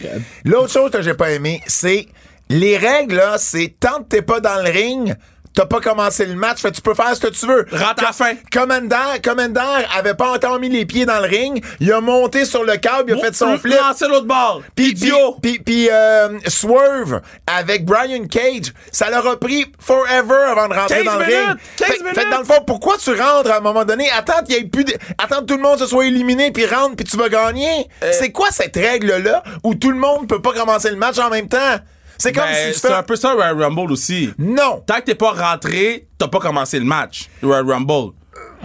l'autre 0.44 0.72
chose 0.72 0.90
que 0.90 1.02
j'ai 1.02 1.14
pas 1.14 1.30
aimé, 1.30 1.62
c'est 1.66 2.06
les 2.48 2.78
règles 2.78 3.16
là, 3.16 3.36
c'est 3.38 3.74
tant 3.80 3.98
que 4.02 4.08
t'es 4.08 4.22
pas 4.22 4.40
dans 4.40 4.62
le 4.62 4.70
ring, 4.70 5.14
t'as 5.56 5.66
pas 5.66 5.80
commencé 5.80 6.24
le 6.26 6.34
match, 6.34 6.60
fait 6.60 6.70
que 6.70 6.76
tu 6.76 6.82
peux 6.82 6.94
faire 6.94 7.16
ce 7.16 7.20
que 7.20 7.28
tu 7.28 7.46
veux. 7.46 7.66
Rentre 7.72 8.02
à 8.04 8.06
la 8.08 8.12
fin. 8.12 8.34
Commander, 8.52 9.20
Commander 9.24 9.60
avait 9.96 10.14
pas 10.14 10.32
encore 10.34 10.60
mis 10.60 10.68
les 10.68 10.84
pieds 10.84 11.06
dans 11.06 11.18
le 11.18 11.26
ring, 11.26 11.64
il 11.80 11.90
a 11.92 12.00
monté 12.00 12.44
sur 12.44 12.62
le 12.62 12.76
câble, 12.76 13.12
il 13.12 13.18
a 13.18 13.24
fait 13.24 13.34
son 13.34 13.56
flip. 13.58 13.74
Lancer 13.80 14.06
l'autre 14.06 14.26
bord. 14.26 14.62
Puis, 14.76 14.90
Idiot. 14.90 15.38
puis, 15.42 15.58
puis, 15.58 15.88
euh, 15.90 16.38
Swerve 16.46 17.20
avec 17.46 17.84
Brian 17.84 18.26
Cage, 18.26 18.72
ça 18.92 19.10
leur 19.10 19.26
a 19.26 19.36
pris 19.40 19.66
forever 19.80 20.44
avant 20.50 20.68
de 20.68 20.74
rentrer 20.74 21.02
15 21.02 21.04
dans 21.04 21.18
le 21.18 21.24
ring. 21.24 21.56
15 21.76 21.88
Fait- 21.88 21.94
Fait, 21.94 22.02
minutes. 22.02 22.14
que 22.24 22.30
dans 22.30 22.38
le 22.38 22.44
fond, 22.44 22.62
pourquoi 22.66 22.96
tu 22.98 23.10
rentres 23.10 23.50
à 23.50 23.56
un 23.56 23.60
moment 23.60 23.84
donné? 23.84 24.08
Attends 24.10 24.42
qu'il 24.44 24.54
y 24.56 24.58
ait 24.58 24.64
plus 24.64 24.84
de... 24.84 24.94
Attends 25.18 25.40
que 25.40 25.44
tout 25.46 25.56
le 25.56 25.62
monde 25.62 25.78
se 25.78 25.86
soit 25.86 26.06
éliminé 26.06 26.50
puis 26.50 26.66
rentre 26.66 26.96
puis 26.96 27.06
tu 27.06 27.16
vas 27.16 27.28
gagner. 27.30 27.88
Euh. 28.02 28.12
C'est 28.12 28.30
quoi 28.30 28.48
cette 28.50 28.76
règle-là 28.76 29.42
où 29.64 29.74
tout 29.74 29.90
le 29.90 29.96
monde 29.96 30.28
peut 30.28 30.42
pas 30.42 30.52
commencer 30.52 30.90
le 30.90 30.96
match 30.96 31.18
en 31.18 31.30
même 31.30 31.48
temps? 31.48 31.76
C'est 32.18 32.32
comme 32.32 32.44
Ben, 32.44 32.54
si 32.68 32.72
tu 32.74 32.78
c'est 32.80 32.88
fais... 32.88 32.94
un 32.94 33.02
peu 33.02 33.16
ça, 33.16 33.32
Royal 33.32 33.62
Rumble 33.62 33.92
aussi. 33.92 34.32
Non! 34.38 34.82
Tant 34.86 34.96
que 34.96 35.02
t'es 35.02 35.14
pas 35.14 35.32
rentré, 35.32 36.08
t'as 36.18 36.28
pas 36.28 36.38
commencé 36.40 36.78
le 36.78 36.84
match. 36.84 37.28
Royal 37.42 37.70
Rumble. 37.70 38.12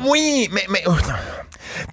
Oui, 0.06 0.50
mais, 0.52 0.66
mais 0.70 0.84
oh, 0.88 0.96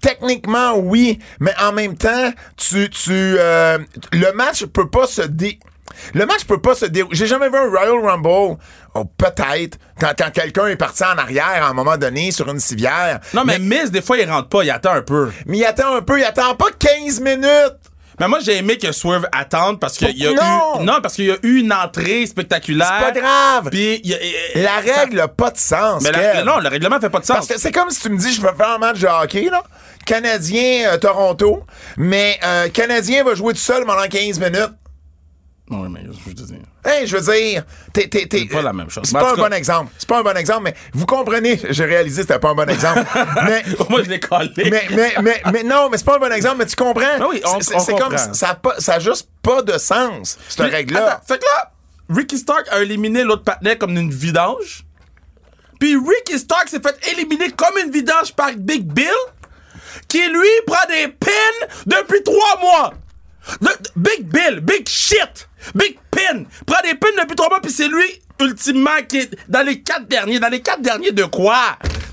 techniquement 0.00 0.76
oui, 0.76 1.18
mais 1.40 1.52
en 1.60 1.72
même 1.72 1.96
temps, 1.96 2.32
tu, 2.56 2.88
tu, 2.90 3.10
euh, 3.12 3.78
le 4.12 4.32
match 4.32 4.64
peut 4.66 4.88
pas 4.88 5.06
se 5.06 5.22
dé, 5.22 5.58
le 6.14 6.26
match 6.26 6.44
peut 6.44 6.60
pas 6.60 6.74
se 6.74 6.86
dérouler. 6.86 7.16
J'ai 7.16 7.26
jamais 7.26 7.48
vu 7.48 7.56
un 7.56 7.68
Royal 7.70 8.04
Rumble. 8.04 8.58
Oh, 8.94 9.04
peut-être 9.16 9.78
quand, 10.00 10.12
quand 10.16 10.30
quelqu'un 10.30 10.66
est 10.68 10.76
parti 10.76 11.04
en 11.04 11.18
arrière 11.18 11.62
à 11.62 11.68
un 11.68 11.74
moment 11.74 11.96
donné 11.96 12.30
sur 12.30 12.48
une 12.48 12.60
civière. 12.60 13.20
Non, 13.34 13.44
mais, 13.44 13.58
Miz, 13.58 13.90
des 13.90 14.00
fois, 14.02 14.18
il 14.18 14.28
rentre 14.30 14.48
pas, 14.48 14.62
il 14.64 14.70
attend 14.70 14.92
un 14.92 15.02
peu. 15.02 15.30
Mais 15.46 15.58
il 15.58 15.64
attend 15.64 15.94
un 15.94 16.02
peu, 16.02 16.18
il 16.18 16.24
attend 16.24 16.54
pas 16.54 16.70
15 16.78 17.20
minutes. 17.20 17.76
Mais 18.20 18.28
moi, 18.28 18.38
j'ai 18.40 18.56
aimé 18.56 18.78
que 18.78 18.90
Swerve 18.92 19.28
attende 19.32 19.78
parce 19.80 19.96
qu'il 19.96 20.16
y 20.18 20.26
a 20.26 20.32
Non! 20.32 20.80
eu. 20.80 20.84
Non, 20.84 21.00
parce 21.02 21.14
qu'il 21.14 21.26
y 21.26 21.30
a 21.30 21.36
eu 21.42 21.60
une 21.60 21.72
entrée 21.72 22.26
spectaculaire. 22.26 22.92
C'est 23.00 23.12
pas 23.14 23.20
grave. 23.20 23.68
Puis, 23.70 24.00
il 24.04 24.10
y 24.10 24.14
a- 24.14 24.62
La 24.62 24.76
règle 24.94 25.20
a 25.20 25.28
pas 25.28 25.50
de 25.50 25.58
sens. 25.58 26.02
Mais 26.02 26.10
la- 26.12 26.42
non, 26.44 26.58
le 26.58 26.68
règlement 26.68 26.98
fait 27.00 27.10
pas 27.10 27.20
de 27.20 27.24
sens. 27.26 27.36
Parce 27.36 27.46
que 27.48 27.58
c'est 27.58 27.72
comme 27.72 27.90
si 27.90 28.00
tu 28.00 28.08
me 28.10 28.18
dis, 28.18 28.32
je 28.32 28.40
veux 28.40 28.52
faire 28.56 28.70
un 28.70 28.78
match 28.78 28.98
de 29.00 29.06
hockey, 29.06 29.48
là. 29.50 29.62
Canadien, 30.06 30.90
euh, 30.92 30.98
Toronto. 30.98 31.64
Mais 31.96 32.38
euh, 32.44 32.68
Canadien 32.70 33.24
va 33.24 33.34
jouer 33.34 33.52
tout 33.52 33.60
seul 33.60 33.84
pendant 33.84 34.06
15 34.08 34.38
minutes. 34.40 34.72
Non, 35.70 35.88
mais 35.88 36.00
je 36.04 36.28
veux 36.28 36.34
dire. 36.34 36.56
Hey, 36.88 37.06
je 37.06 37.16
veux 37.16 37.32
dire, 37.34 37.64
t'es, 37.92 38.08
C'est 38.12 38.44
pas 38.46 38.62
la 38.62 38.72
même 38.72 38.88
chose. 38.88 39.04
C'est 39.06 39.12
pas 39.12 39.32
un 39.32 39.36
cas- 39.36 39.48
bon 39.48 39.52
exemple. 39.52 39.92
C'est 39.98 40.08
pas 40.08 40.20
un 40.20 40.22
bon 40.22 40.36
exemple, 40.36 40.62
mais 40.64 40.74
vous 40.94 41.04
comprenez, 41.06 41.60
j'ai 41.70 41.84
réalisé 41.84 42.22
que 42.22 42.28
c'était 42.28 42.38
pas 42.38 42.50
un 42.50 42.54
bon 42.54 42.68
exemple. 42.68 43.04
mais, 43.46 43.62
Moi, 43.88 44.02
je 44.04 44.08
l'ai 44.10 44.20
collé. 44.20 44.50
mais, 44.70 44.84
mais, 44.90 45.14
mais, 45.22 45.42
mais 45.52 45.62
non, 45.62 45.88
mais 45.90 45.98
c'est 45.98 46.06
pas 46.06 46.16
un 46.16 46.20
bon 46.20 46.32
exemple, 46.32 46.56
mais 46.58 46.66
tu 46.66 46.76
comprends? 46.76 47.18
Ben 47.18 47.26
oui, 47.28 47.42
on- 47.44 47.60
c'est, 47.60 47.94
comme, 47.98 48.16
ça 48.16 48.48
a, 48.50 48.54
pas, 48.54 48.76
ça 48.80 48.94
a 48.94 48.98
juste 49.00 49.28
pas 49.42 49.62
de 49.62 49.76
sens, 49.76 50.38
cette 50.48 50.70
règle-là. 50.70 51.20
fait 51.26 51.38
que 51.38 51.44
là, 51.44 51.72
Ricky 52.10 52.38
Stark 52.38 52.66
a 52.70 52.80
éliminé 52.80 53.22
l'autre 53.22 53.44
patinet 53.44 53.76
comme 53.76 53.96
une 53.96 54.10
vidange. 54.10 54.84
Puis 55.78 55.94
Ricky 55.94 56.38
Stark 56.38 56.68
s'est 56.68 56.80
fait 56.80 56.96
éliminer 57.12 57.50
comme 57.50 57.76
une 57.84 57.90
vidange 57.90 58.32
par 58.34 58.50
Big 58.56 58.82
Bill, 58.84 59.06
qui 60.08 60.26
lui 60.26 60.48
prend 60.66 60.86
des 60.88 61.08
pins 61.08 61.66
depuis 61.86 62.22
trois 62.22 62.58
mois. 62.60 62.94
Big 63.96 64.24
Bill, 64.24 64.60
Big 64.60 64.88
Shit, 64.88 65.48
Big 65.74 65.98
Pin, 66.10 66.44
prend 66.66 66.82
des 66.82 66.94
pins 66.94 67.08
depuis 67.20 67.36
trois 67.36 67.48
mois, 67.48 67.60
puis 67.60 67.72
c'est 67.72 67.88
lui, 67.88 68.22
ultimement, 68.40 68.90
qui 69.08 69.18
est 69.18 69.36
dans 69.48 69.64
les 69.64 69.80
quatre 69.80 70.06
derniers. 70.08 70.38
Dans 70.40 70.48
les 70.48 70.60
quatre 70.60 70.82
derniers 70.82 71.12
de 71.12 71.24
quoi? 71.24 71.56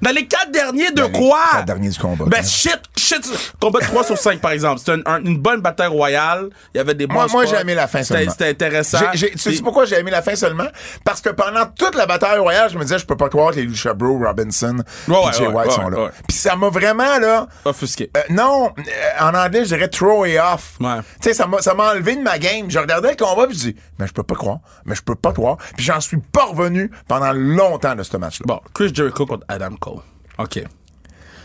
Dans 0.01 0.11
les 0.11 0.27
quatre 0.27 0.51
derniers 0.51 0.91
de 0.91 0.95
Dans 1.01 1.07
les 1.07 1.11
quoi? 1.11 1.39
quatre 1.53 1.65
derniers 1.65 1.89
du 1.89 1.97
combat, 1.97 2.25
Ben 2.27 2.39
hein. 2.39 2.43
shit, 2.43 2.79
shit. 2.97 3.25
Combat 3.59 3.79
3 3.79 4.03
sur 4.03 4.17
5, 4.17 4.39
par 4.39 4.51
exemple. 4.51 4.79
C'était 4.79 4.91
un- 4.91 5.01
un- 5.05 5.23
une 5.23 5.37
bonne 5.37 5.61
bataille 5.61 5.87
royale. 5.87 6.49
Il 6.73 6.77
y 6.77 6.81
avait 6.81 6.93
des 6.93 7.07
bons 7.07 7.13
Moi, 7.15 7.27
moi 7.31 7.45
j'ai 7.45 7.55
aimé 7.55 7.73
la 7.75 7.87
fin 7.87 8.03
seulement. 8.03 8.29
C'était 8.31 8.49
intéressant. 8.49 8.99
J'ai- 9.13 9.31
tu 9.31 9.37
sais 9.55 9.61
pourquoi 9.63 9.85
j'ai 9.85 9.97
aimé 9.97 10.11
la 10.11 10.21
fin 10.21 10.35
seulement? 10.35 10.67
Parce 11.03 11.21
que 11.21 11.29
pendant 11.29 11.65
toute 11.65 11.95
la 11.95 12.05
bataille 12.05 12.37
royale, 12.39 12.69
je 12.71 12.77
me 12.77 12.83
disais, 12.83 12.99
je 12.99 13.05
peux 13.05 13.17
pas 13.17 13.29
croire 13.29 13.51
que 13.51 13.55
les 13.57 13.63
Lucha 13.63 13.93
Bros, 13.93 14.19
Robinson, 14.23 14.77
Ouais, 15.07 15.15
et 15.29 15.33
Jay 15.33 15.47
ouais, 15.47 15.53
White 15.53 15.67
ouais, 15.69 15.73
sont 15.73 15.89
là. 15.89 16.11
Puis 16.27 16.37
ça 16.37 16.55
m'a 16.55 16.69
vraiment, 16.69 17.17
là, 17.19 17.47
Offusqué. 17.63 18.11
euh, 18.15 18.21
non, 18.29 18.73
euh, 18.77 18.81
en 19.23 19.33
anglais, 19.33 19.61
je 19.63 19.73
dirais 19.75 19.87
throw 19.87 20.25
it 20.25 20.37
off. 20.37 20.73
Ouais. 20.81 20.97
Tu 21.21 21.29
sais, 21.29 21.33
ça 21.33 21.47
m'a, 21.47 21.61
ça 21.61 21.73
m'a 21.73 21.91
enlevé 21.91 22.15
de 22.15 22.21
ma 22.21 22.37
game. 22.37 22.69
Je 22.69 22.77
regardais 22.79 23.11
le 23.11 23.15
combat 23.15 23.47
puis 23.47 23.57
je 23.57 23.61
dis, 23.69 23.75
mais 23.97 24.07
je 24.07 24.13
peux 24.13 24.23
pas 24.23 24.35
croire, 24.35 24.59
mais 24.85 24.93
je 24.93 25.01
peux 25.01 25.15
pas 25.15 25.31
croire. 25.31 25.57
Puis 25.75 25.85
j'en 25.85 25.99
suis 26.01 26.14
pas 26.17 26.45
revenu 26.45 26.91
pendant 27.07 27.31
longtemps 27.33 27.95
de 27.95 28.03
ce 28.03 28.17
match-là. 28.17 28.45
Bon, 28.47 28.59
Chris 28.73 28.91
Jericho 28.93 29.25
contre 29.25 29.45
Adam 29.47 29.75
Cole. 29.79 29.99
OK. 30.37 30.63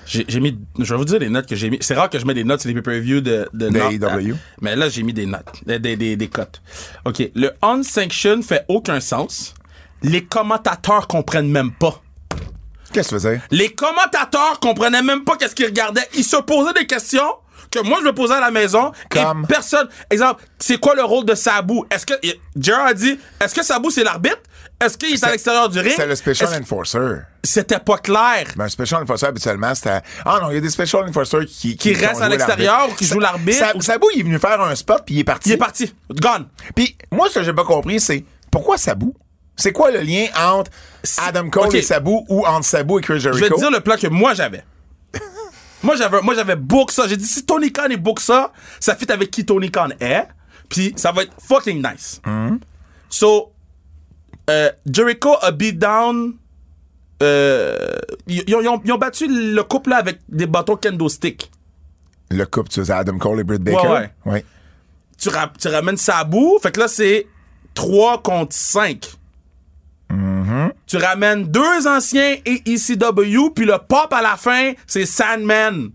J'ai 0.07 0.41
mis. 0.41 0.59
Je 0.79 0.93
vais 0.93 0.99
vous 0.99 1.05
dire 1.05 1.21
les 1.21 1.29
notes 1.29 1.47
que 1.47 1.55
j'ai 1.55 1.71
mis. 1.71 1.79
C'est 1.81 1.95
rare 1.95 2.11
que 2.11 2.19
je 2.19 2.27
mets 2.27 2.35
des 2.35 2.43
notes 2.43 2.61
sur 2.61 2.69
les 2.69 2.75
pay-per-view 2.75 3.21
de, 3.21 3.49
de, 3.53 3.69
AEW. 3.69 4.33
hein. 4.35 4.39
Mais 4.61 4.75
là, 4.75 4.89
j'ai 4.89 5.05
mis 5.05 5.13
des 5.13 5.27
notes. 5.27 5.53
Des, 5.67 5.79
des, 5.79 5.97
des, 5.97 6.17
des 6.17 6.29
cotes. 6.29 6.61
OK. 7.05 7.23
Le 7.37 7.53
unsanctioned 7.63 8.43
fait 8.43 8.65
aucun 8.67 8.99
sens. 8.99 9.55
Les 10.03 10.25
commentateurs 10.25 11.07
comprennent 11.07 11.51
même 11.51 11.71
pas. 11.71 12.03
Qu'est-ce 12.93 13.11
que 13.11 13.15
tu 13.17 13.21
faisais? 13.21 13.41
Les 13.53 13.69
commentateurs 13.73 14.59
comprenaient 14.61 15.03
même 15.03 15.23
pas 15.23 15.37
qu'est-ce 15.37 15.55
qu'ils 15.55 15.67
regardaient. 15.67 16.09
Ils 16.17 16.25
se 16.25 16.39
posaient 16.39 16.73
des 16.73 16.87
questions 16.87 17.31
que 17.71 17.79
moi 17.87 17.99
je 18.01 18.07
me 18.07 18.13
posais 18.13 18.35
à 18.35 18.41
la 18.41 18.51
maison 18.51 18.91
Comme? 19.11 19.45
et 19.45 19.47
personne. 19.47 19.89
Exemple, 20.11 20.43
c'est 20.59 20.81
quoi 20.81 20.97
le 20.97 21.05
rôle 21.05 21.25
de 21.25 21.37
Sabu? 21.37 21.83
Est-ce 21.89 22.05
que 22.05 22.15
Jerry 22.57 22.81
a 22.83 22.95
dit 22.95 23.17
est-ce 23.41 23.55
que 23.55 23.63
Sabu 23.63 23.93
c'est 23.93 24.03
l'arbitre? 24.03 24.39
Est-ce 24.81 24.97
qu'il 24.97 25.13
est 25.15 25.25
à 25.25 25.31
l'extérieur 25.31 25.69
du 25.69 25.79
ring? 25.79 25.93
C'est 25.95 26.07
le 26.07 26.15
Special 26.15 26.49
Enforcer. 26.61 27.19
C'était 27.45 27.79
pas 27.79 27.99
clair. 27.99 28.47
Ben, 28.57 28.65
un 28.65 28.69
Special 28.69 29.03
Enforcer, 29.03 29.27
habituellement, 29.27 29.75
c'était. 29.75 30.01
Ah 30.25 30.39
non, 30.43 30.51
il 30.51 30.55
y 30.55 30.57
a 30.57 30.61
des 30.61 30.71
Special 30.71 31.09
Enforcers 31.09 31.45
qui. 31.47 31.77
Qui 31.77 31.93
restent 31.95 32.23
à 32.23 32.29
l'extérieur 32.29 32.89
ou 32.91 32.95
qui 32.95 33.05
jouent 33.05 33.21
l'arbitre 33.21 33.59
Sa- 33.59 33.77
ou- 33.77 33.83
Sabu, 33.83 34.07
il 34.15 34.21
est 34.21 34.25
venu 34.25 34.39
faire 34.39 34.61
un 34.61 34.75
spot, 34.75 35.03
puis 35.05 35.17
il 35.17 35.19
est 35.21 35.25
parti. 35.25 35.51
Il 35.51 35.53
est 35.53 35.57
parti. 35.59 35.95
Gone. 36.11 36.49
Puis 36.75 36.97
moi, 37.13 37.29
ce 37.29 37.35
que 37.41 37.45
j'ai 37.45 37.53
pas 37.53 37.65
compris, 37.65 38.01
c'est 38.01 38.25
pourquoi 38.51 38.79
Sabu? 38.79 39.13
C'est 39.57 39.73
quoi 39.73 39.91
le 39.91 40.01
lien 40.01 40.27
entre 40.39 40.71
Adam 41.19 41.51
Cole 41.51 41.77
et 41.77 41.83
Sabu 41.83 42.13
ou 42.29 42.47
entre 42.47 42.65
Sabu 42.65 42.99
et 42.99 43.03
Chris 43.03 43.15
Je 43.17 43.31
Jericho? 43.31 43.45
vais 43.45 43.51
te 43.51 43.59
dire 43.61 43.71
le 43.71 43.81
plan 43.81 43.97
que 43.97 44.07
moi 44.07 44.33
j'avais. 44.33 44.65
moi 45.83 45.97
j'avais 45.97 46.23
moi 46.23 46.35
j'avais 46.35 46.57
book 46.57 46.91
ça. 46.91 47.07
J'ai 47.07 47.19
dit 47.19 47.27
si 47.27 47.45
Tony 47.45 47.71
Khan 47.71 47.89
est 47.91 47.99
book 47.99 48.21
ça, 48.21 48.53
ça 48.79 48.97
fit 48.97 49.11
avec 49.13 49.31
qui 49.31 49.45
Tony 49.45 49.71
Khan 49.71 49.89
est. 50.01 50.27
Puis 50.71 50.95
ça 50.97 51.13
va 51.13 51.25
être 51.25 51.33
fucking 51.47 51.87
nice. 51.87 52.23
So 53.11 53.53
euh, 54.51 54.71
Jericho 54.93 55.37
a 55.41 55.51
beat 55.53 55.79
down. 55.79 56.35
euh, 57.23 57.99
ils, 58.27 58.43
ils 58.47 58.55
ont, 58.69 58.81
ils 58.85 58.99
battu 58.99 59.27
le 59.29 59.63
couple 59.63 59.91
là 59.91 59.97
avec 59.99 60.19
des 60.29 60.47
bâtons 60.47 60.77
kendo 60.77 61.09
stick. 61.09 61.51
Le 62.31 62.45
couple, 62.47 62.69
tu 62.71 62.85
sais, 62.85 62.93
Adam 62.93 63.19
Cole 63.19 63.41
et 63.41 63.45
Britt 63.45 63.63
Baker? 63.63 63.89
Ouais, 63.89 64.11
ouais. 64.27 64.45
Tu, 65.19 65.29
ra- 65.29 65.53
tu 65.59 65.69
ramènes 65.69 65.97
Sabu, 65.97 66.59
fait 66.63 66.73
que 66.73 66.81
là 66.81 66.89
c'est 66.89 67.27
3 67.75 68.23
contre 68.23 68.55
5. 68.55 69.07
Tu 70.87 70.97
ramènes 70.97 71.45
deux 71.45 71.87
anciens 71.87 72.37
et 72.45 72.63
ECW, 72.67 73.51
puis 73.55 73.65
le 73.65 73.79
pop 73.79 74.09
à 74.13 74.23
la 74.23 74.37
fin, 74.37 74.73
c'est 74.87 75.07
Sandman. 75.07 75.91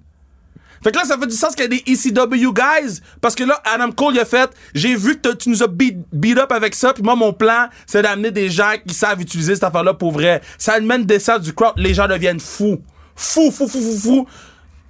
Fait 0.85 0.91
que 0.91 0.99
là, 0.99 1.03
ça 1.03 1.17
fait 1.17 1.25
du 1.25 1.35
sens 1.35 1.55
qu'il 1.55 1.63
y 1.63 1.65
a 1.65 1.67
des 1.67 1.83
ECW 1.87 2.53
guys, 2.53 3.01
parce 3.19 3.33
que 3.33 3.43
là, 3.43 3.59
Adam 3.65 3.91
Cole, 3.91 4.13
il 4.13 4.19
a 4.19 4.25
fait, 4.25 4.51
j'ai 4.75 4.95
vu 4.95 5.19
que 5.19 5.33
tu 5.33 5.49
nous 5.49 5.63
as 5.63 5.67
beat, 5.67 5.97
beat 6.13 6.37
up 6.37 6.51
avec 6.51 6.75
ça, 6.75 6.93
puis 6.93 7.01
moi, 7.01 7.15
mon 7.15 7.33
plan, 7.33 7.69
c'est 7.87 8.03
d'amener 8.03 8.29
des 8.29 8.51
gens 8.51 8.73
qui 8.87 8.93
savent 8.93 9.19
utiliser 9.19 9.55
cette 9.55 9.63
affaire-là 9.63 9.95
pour 9.95 10.11
vrai. 10.11 10.41
Sandman 10.59 11.03
descend 11.03 11.41
du 11.41 11.53
crowd, 11.53 11.73
les 11.77 11.95
gens 11.95 12.07
deviennent 12.07 12.39
fous. 12.39 12.83
Fous, 13.15 13.49
fous, 13.49 13.67
fous, 13.67 13.81
fous, 13.81 13.99
fous. 13.99 14.27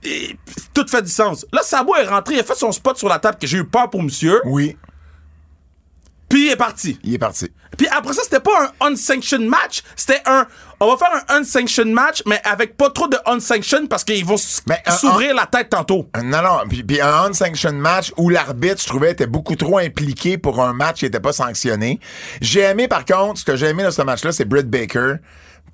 Et 0.03 0.35
tout 0.73 0.85
fait 0.85 1.01
du 1.01 1.09
sens. 1.09 1.45
Là, 1.53 1.61
Sabu 1.63 1.91
est 1.97 2.07
rentré, 2.07 2.33
il 2.33 2.39
a 2.41 2.43
fait 2.43 2.55
son 2.55 2.73
spot 2.73 2.97
sur 2.97 3.07
la 3.07 3.19
table, 3.19 3.37
que 3.39 3.47
j'ai 3.47 3.59
eu 3.59 3.65
peur 3.65 3.89
pour 3.89 4.03
monsieur, 4.03 4.41
Oui, 4.43 4.75
puis 6.27 6.47
il 6.47 6.51
est 6.51 6.57
parti. 6.57 6.99
il 7.05 7.13
est 7.13 7.19
parti. 7.19 7.47
Puis 7.77 7.87
après 7.87 8.13
ça, 8.13 8.21
c'était 8.23 8.39
pas 8.39 8.71
un 8.79 8.87
unsanctioned 8.91 9.47
match, 9.47 9.83
c'était 9.95 10.21
un 10.25 10.47
on 10.79 10.93
va 10.93 10.97
faire 10.97 11.23
un 11.29 11.39
unsanctioned 11.39 11.91
match 11.91 12.21
mais 12.25 12.41
avec 12.43 12.75
pas 12.75 12.89
trop 12.89 13.07
de 13.07 13.17
unsanctioned 13.25 13.87
parce 13.87 14.03
qu'ils 14.03 14.25
vont 14.25 14.37
s'ouvrir 14.37 15.33
la 15.33 15.45
tête 15.45 15.69
tantôt. 15.69 16.09
Non, 16.21 16.41
non, 16.41 16.59
puis, 16.67 16.83
puis 16.83 16.99
un 16.99 17.29
unsanctioned 17.29 17.77
match 17.77 18.11
où 18.17 18.29
l'arbitre, 18.29 18.81
je 18.81 18.87
trouvais, 18.87 19.11
était 19.11 19.27
beaucoup 19.27 19.55
trop 19.55 19.77
impliqué 19.77 20.37
pour 20.37 20.61
un 20.61 20.73
match 20.73 20.99
qui 20.99 21.05
n'était 21.05 21.19
pas 21.19 21.33
sanctionné. 21.33 21.99
J'ai 22.41 22.61
aimé, 22.61 22.87
par 22.87 23.05
contre, 23.05 23.39
ce 23.39 23.45
que 23.45 23.55
j'ai 23.55 23.67
aimé 23.67 23.83
dans 23.83 23.91
ce 23.91 24.01
match-là, 24.01 24.31
c'est 24.31 24.45
Britt 24.45 24.69
Baker, 24.69 25.15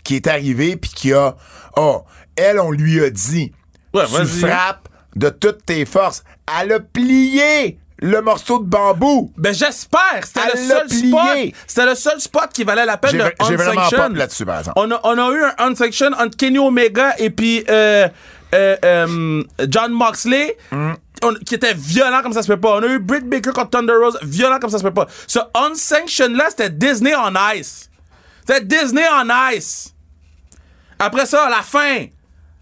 qui 0.03 0.15
est 0.15 0.27
arrivé 0.27 0.75
puis 0.75 0.91
qui 0.91 1.13
a... 1.13 1.35
Oh, 1.75 2.03
elle, 2.35 2.59
on 2.59 2.71
lui 2.71 3.03
a 3.03 3.09
dit, 3.09 3.51
Ouais, 3.93 4.05
tu 4.05 4.25
frappes 4.25 4.87
de 5.15 5.29
toutes 5.29 5.65
tes 5.65 5.85
forces. 5.85 6.23
Elle 6.61 6.71
a 6.73 6.79
plié 6.79 7.77
le 8.01 8.21
morceau 8.21 8.59
de 8.59 8.65
bambou. 8.65 9.31
Ben 9.37 9.53
j'espère, 9.53 10.23
c'était 10.23 10.51
le 10.53 10.57
seul 10.67 10.87
plié. 10.87 11.09
spot, 11.09 11.55
c'était 11.67 11.85
le 11.85 11.95
seul 11.95 12.19
spot 12.19 12.49
qui 12.51 12.63
valait 12.63 12.85
la 12.85 12.97
peine 12.97 13.17
de 13.17 13.23
j'ai 13.47 13.55
vraiment 13.55 13.87
pop 13.89 14.15
là-dessus, 14.15 14.45
par 14.45 14.59
exemple. 14.59 14.79
On 14.79 14.89
a, 14.91 14.99
on 15.03 15.17
a 15.17 15.31
eu 15.31 15.43
un 15.43 15.53
unsanctioned 15.69 16.13
entre 16.19 16.35
Kenny 16.35 16.57
Omega 16.59 17.13
et 17.19 17.29
puis 17.29 17.63
euh, 17.69 18.07
euh, 18.53 18.75
euh, 18.83 19.43
John 19.69 19.91
Moxley. 19.91 20.57
Mm. 20.71 20.91
on- 21.23 21.33
qui 21.45 21.53
était 21.55 21.75
violent 21.75 22.21
comme 22.23 22.33
ça 22.33 22.41
se 22.41 22.47
peut 22.47 22.59
pas. 22.59 22.77
On 22.77 22.83
a 22.83 22.87
eu 22.87 22.97
Britt 22.99 23.29
Baker 23.29 23.51
contre 23.51 23.69
Thunder 23.69 23.93
Rose, 23.93 24.17
violent 24.23 24.57
comme 24.59 24.71
ça 24.71 24.79
se 24.79 24.83
peut 24.83 24.93
pas. 24.93 25.07
Ce 25.27 25.37
unsanctioned 25.55 26.35
là, 26.35 26.45
c'était 26.49 26.69
Disney 26.71 27.13
on 27.15 27.31
Ice. 27.55 27.89
C'était 28.47 28.65
Disney 28.65 29.03
on 29.13 29.27
Ice. 29.53 29.93
Après 30.97 31.25
ça, 31.27 31.45
à 31.45 31.49
la 31.49 31.61
fin. 31.61 32.05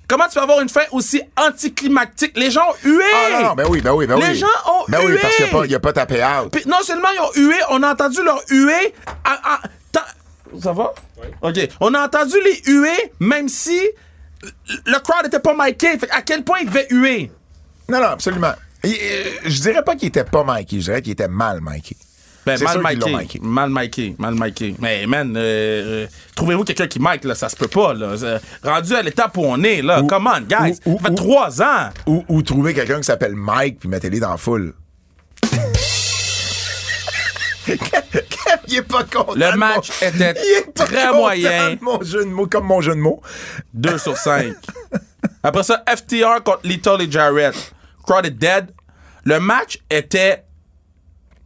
Comment 0.10 0.26
tu 0.28 0.34
peux 0.34 0.42
avoir 0.42 0.60
une 0.60 0.68
fin 0.70 0.82
aussi 0.92 1.22
anticlimactique? 1.38 2.36
Les 2.36 2.50
gens 2.52 2.64
ont 2.68 2.76
hué! 2.90 3.04
Ah 3.14 3.30
non, 3.42 3.48
non, 3.50 3.54
ben 3.54 3.68
oui, 3.70 3.80
ben 3.82 3.94
oui, 3.94 4.08
ben 4.08 4.16
oui. 4.16 4.24
Les 4.28 4.36
gens 4.36 4.48
ont 4.68 4.84
Ben 4.90 5.00
oui, 5.06 5.12
hué. 5.14 5.20
parce 5.22 5.36
qu'il 5.36 5.46
n'y 5.46 5.52
a, 5.52 5.54
pas- 5.54 5.66
il 5.66 5.72
y 5.72 5.76
a 5.76 5.80
pas 5.80 5.94
tapé 5.94 6.24
out. 6.24 6.52
Puis 6.52 6.64
non 6.68 6.82
seulement 6.82 7.10
ils 7.14 7.20
ont 7.22 7.48
hué, 7.48 7.56
on 7.70 7.82
a 7.84 7.92
entendu 7.92 8.22
leur 8.24 8.42
huée. 8.50 8.94
à- 9.24 9.54
à- 9.56 9.62
ta- 9.92 10.08
Ça 10.62 10.74
va? 10.74 10.94
OK. 11.44 11.60
On 11.80 11.94
a 11.94 12.06
entendu 12.06 12.36
les 12.44 12.62
huées, 12.72 13.14
même 13.20 13.48
si 13.48 13.80
le 14.86 15.00
crowd 15.00 15.24
n'était 15.26 15.40
pas 15.40 15.54
miké. 15.58 15.98
Fait 16.00 16.10
à 16.12 16.22
quel 16.24 16.44
point 16.44 16.60
ils 16.62 16.68
devaient 16.70 16.88
huer? 16.90 17.32
Non, 17.88 18.00
non, 18.00 18.08
absolument. 18.08 18.54
Euh, 18.86 18.90
je 19.46 19.62
dirais 19.62 19.84
pas 19.84 19.96
qu'il 19.96 20.08
était 20.08 20.24
pas 20.24 20.44
Mikey, 20.44 20.78
je 20.78 20.86
dirais 20.86 21.02
qu'il 21.02 21.12
était 21.12 21.28
mal 21.28 21.60
Mikey. 21.62 21.98
Ben, 22.58 22.82
mal 22.82 22.96
miké. 22.96 23.16
miké. 23.18 23.40
Mal 23.42 23.70
miké. 23.70 24.16
Mal 24.18 24.36
miké. 24.36 24.76
Mais, 24.80 25.06
man, 25.06 25.36
euh, 25.38 26.04
euh, 26.04 26.08
trouvez-vous 26.36 26.64
quelqu'un 26.64 26.88
qui 26.88 27.00
mic, 27.00 27.24
là? 27.24 27.36
Ça 27.36 27.50
se 27.50 27.56
peut 27.56 27.68
pas, 27.68 27.94
là. 27.94 28.08
Euh, 28.24 28.40
Rendu 28.64 28.96
à 28.96 29.02
l'étape 29.02 29.38
où 29.38 29.44
on 29.46 29.62
est, 29.64 29.82
là. 29.82 30.02
Ou- 30.02 30.08
Come 30.08 30.30
on, 30.34 30.42
guys. 30.42 30.80
ou- 30.86 30.98
ça 31.02 31.10
fait 31.10 31.16
trois 31.16 31.62
ans. 31.62 31.90
Ou, 32.08 32.24
ou 32.28 32.42
trouver 32.42 32.74
quelqu'un 32.74 32.98
qui 32.98 33.04
s'appelle 33.06 33.36
Mike 33.36 33.80
puis 33.80 33.90
mettez-les 33.90 34.20
dans 34.20 34.32
la 34.32 34.38
foule. 34.38 34.74
il 38.68 38.78
est 38.78 38.82
pas 38.84 39.04
content. 39.04 39.34
Le 39.36 39.56
match 39.56 39.90
mon- 40.02 40.08
était 40.08 40.34
il 40.44 40.58
est 40.58 40.74
pas 40.74 40.86
très 40.86 41.14
moyen. 41.14 41.76
Mon 41.82 42.02
jeu 42.02 42.24
de 42.26 42.30
mots, 42.30 42.48
comme 42.48 42.66
mon 42.66 42.82
jeu 42.82 42.94
de 42.96 43.00
mots. 43.00 43.22
2 43.74 43.98
sur 43.98 44.18
5. 44.18 44.54
Après 45.44 45.64
ça, 45.64 45.84
FTR 45.88 46.44
contre 46.44 46.62
Lethal 46.64 47.02
et 47.02 47.12
Jarrett. 47.12 47.74
Crowd 48.06 48.26
est 48.26 48.32
dead. 48.32 48.68
Le 49.24 49.40
match 49.40 49.80
était, 49.90 50.44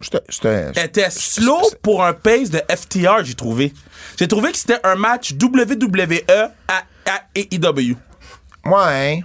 J'étais- 0.03 0.21
J'étais. 0.29 0.85
était 0.85 1.09
slow 1.09 1.61
pour 1.81 2.03
un 2.03 2.13
pace 2.13 2.49
de 2.49 2.61
FTR, 2.69 3.23
j'ai 3.23 3.33
trouvé. 3.35 3.73
J'ai 4.19 4.27
trouvé 4.27 4.51
que 4.51 4.57
c'était 4.57 4.79
un 4.83 4.95
match 4.95 5.33
WWE 5.33 6.51
à, 6.67 6.83
à 7.09 7.21
AEW. 7.35 7.95
Moi, 8.65 8.85
hein. 8.87 9.19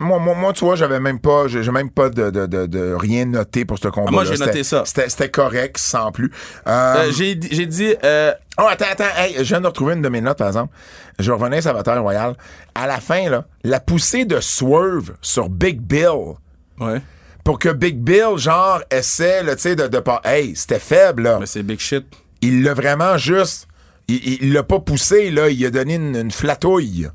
Moi, 0.00 0.20
moi, 0.20 0.36
moi, 0.36 0.52
tu 0.52 0.64
vois, 0.64 0.76
j'avais 0.76 1.00
même 1.00 1.18
pas, 1.18 1.48
j'ai 1.48 1.68
même 1.72 1.90
pas 1.90 2.08
de, 2.08 2.30
de, 2.30 2.46
de, 2.46 2.66
de 2.66 2.94
rien 2.94 3.24
noté 3.24 3.64
pour 3.64 3.78
ce 3.80 3.88
combat. 3.88 4.12
moi, 4.12 4.24
j'ai 4.24 4.36
noté 4.36 4.62
ça. 4.62 4.84
C'était 4.84 5.08
c'était 5.08 5.28
correct, 5.28 5.76
sans 5.76 6.12
plus. 6.12 6.30
Euh, 6.68 7.08
Euh, 7.08 7.10
j'ai 7.12 7.34
dit- 7.34 7.94
euh, 8.04 8.32
Oh, 8.60 8.66
attends, 8.68 8.84
attends. 8.92 9.04
Hey, 9.16 9.34
je 9.38 9.42
viens 9.42 9.60
de 9.60 9.66
retrouver 9.66 9.94
une 9.94 10.02
de 10.02 10.08
mes 10.08 10.20
notes, 10.20 10.38
par 10.38 10.46
exemple. 10.48 10.72
Je 11.18 11.32
revenais 11.32 11.60
sur 11.62 11.74
Bataille 11.74 11.98
Royale. 11.98 12.34
À 12.76 12.86
la 12.86 13.00
fin, 13.00 13.28
là, 13.28 13.44
la 13.64 13.80
poussée 13.80 14.24
de 14.24 14.38
Swerve 14.40 15.14
sur 15.20 15.48
Big 15.48 15.80
Bill 15.80 16.36
ouais, 16.78 17.02
pour 17.44 17.58
que 17.58 17.70
Big 17.70 17.96
Bill, 17.98 18.36
genre, 18.36 18.80
essaie, 18.90 19.42
tu 19.44 19.58
sais, 19.58 19.76
de, 19.76 19.86
de 19.88 19.98
pas. 20.00 20.20
Hey, 20.24 20.54
c'était 20.54 20.78
faible, 20.78 21.22
là. 21.22 21.38
mais 21.40 21.46
c'est 21.46 21.62
big 21.62 21.78
shit. 21.80 22.04
Il 22.42 22.62
l'a 22.62 22.74
vraiment 22.74 23.16
juste. 23.18 23.66
Il 24.08 24.52
l'a 24.52 24.62
pas 24.62 24.80
poussé, 24.80 25.30
là. 25.30 25.48
Il 25.50 25.64
a 25.66 25.70
donné 25.70 25.94
une, 25.96 26.16
une 26.16 26.30
flatouille. 26.30 27.08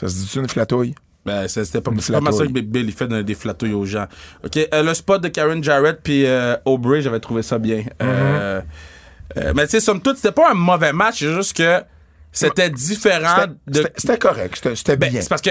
Ça 0.00 0.08
se 0.08 0.14
dit-tu 0.16 0.38
une 0.38 0.48
flatouille? 0.48 0.94
Ben, 1.24 1.46
c'était 1.46 1.80
pas, 1.80 1.92
Une 1.92 2.00
c'est 2.00 2.12
pas 2.12 2.18
ça 2.18 2.24
que 2.24 2.32
flatouille. 2.34 2.52
Big 2.52 2.66
Bill, 2.68 2.86
il 2.86 2.92
fait 2.92 3.06
des 3.22 3.34
flatouilles 3.34 3.74
aux 3.74 3.84
gens. 3.84 4.06
OK, 4.44 4.56
euh, 4.56 4.82
le 4.82 4.94
spot 4.94 5.22
de 5.22 5.28
Karen 5.28 5.62
Jarrett 5.62 6.00
puis 6.02 6.26
euh, 6.26 6.56
Aubrey, 6.64 7.02
j'avais 7.02 7.20
trouvé 7.20 7.42
ça 7.42 7.58
bien. 7.58 7.84
Euh, 8.02 8.60
euh, 9.36 9.52
mais 9.54 9.64
tu 9.66 9.70
sais, 9.72 9.80
somme 9.80 10.00
toute, 10.00 10.16
c'était 10.16 10.32
pas 10.32 10.50
un 10.50 10.54
mauvais 10.54 10.92
match, 10.92 11.20
c'est 11.20 11.32
juste 11.32 11.56
que 11.56 11.80
c'était 12.32 12.70
différent 12.70 13.36
C'était- 13.40 13.52
de... 13.68 13.74
C'était 13.76 13.92
c'était 13.96 14.18
correct. 14.18 14.56
C'était 14.56 14.74
c'était 14.76 14.96
Ben, 14.96 15.10
bien. 15.12 15.20
c'est 15.20 15.28
parce 15.28 15.42
que, 15.42 15.50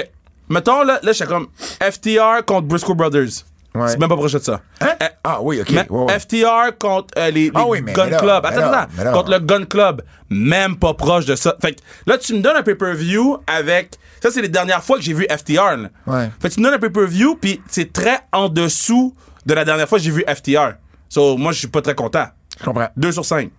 mettons, 0.50 0.84
là, 0.84 1.00
là 1.02 1.12
j'étais 1.14 1.28
comme 1.28 1.48
FTR 1.80 2.44
contre 2.46 2.68
Briscoe 2.68 2.94
Brothers. 2.96 3.46
Ouais. 3.74 3.88
C'est 3.88 4.00
même 4.00 4.10
pas 4.10 4.18
proche 4.18 4.34
de 4.34 4.40
ça. 4.40 4.60
Hein? 4.82 4.90
Euh, 5.02 5.08
Ah 5.24 5.40
oui, 5.42 5.62
OK. 5.62 5.70
mais 5.72 5.90
ouais, 5.90 6.06
ouais. 6.06 6.20
FTR 6.20 6.78
contre 6.78 7.14
euh, 7.18 7.32
les, 7.32 7.46
les 7.46 7.52
Ah 7.56 7.66
oui, 7.68 7.82
Gun 7.82 8.08
là, 8.08 8.18
Club. 8.18 8.46
Attends, 8.46 8.60
là, 8.72 8.88
attends. 9.00 9.12
Contre 9.14 9.32
le 9.32 9.40
Gun 9.40 9.66
Club. 9.66 10.02
Même 10.30 10.76
pas 10.78 10.94
proche 10.94 11.26
de 11.26 11.36
ça. 11.36 11.56
Fait 11.62 11.74
que 11.74 11.82
là, 12.06 12.18
tu 12.18 12.34
me 12.34 12.42
donnes 12.42 12.58
un 12.58 12.64
pay-per-view 12.64 13.38
avec 13.48 13.92
Ça, 14.22 14.30
c'est 14.32 14.42
les 14.42 14.50
dernières 14.50 14.84
fois 14.84 14.98
que 14.98 15.04
j'ai 15.04 15.14
vu 15.14 15.26
FTR. 15.30 15.78
Là. 15.78 15.90
Ouais. 16.08 16.30
Fait 16.42 16.50
que 16.50 16.54
tu 16.56 16.60
me 16.60 16.66
donnes 16.66 16.74
un 16.76 16.80
pay-per-view, 16.80 17.38
puis 17.40 17.62
c'est 17.70 17.94
très 17.94 18.20
en 18.34 18.50
dessous 18.50 19.16
de 19.46 19.54
la 19.54 19.64
dernière 19.66 19.88
fois 19.88 19.98
que 20.00 20.04
j'ai 20.04 20.12
vu 20.12 20.24
FTR. 20.28 20.74
So, 21.10 21.38
moi, 21.38 21.52
je 21.54 21.60
suis 21.60 21.68
pas 21.68 21.82
très 21.82 21.96
content. 21.96 22.26
Je 22.60 22.66
comprends. 22.66 22.88
2 22.98 23.12
sur 23.12 23.26
5. 23.26 23.50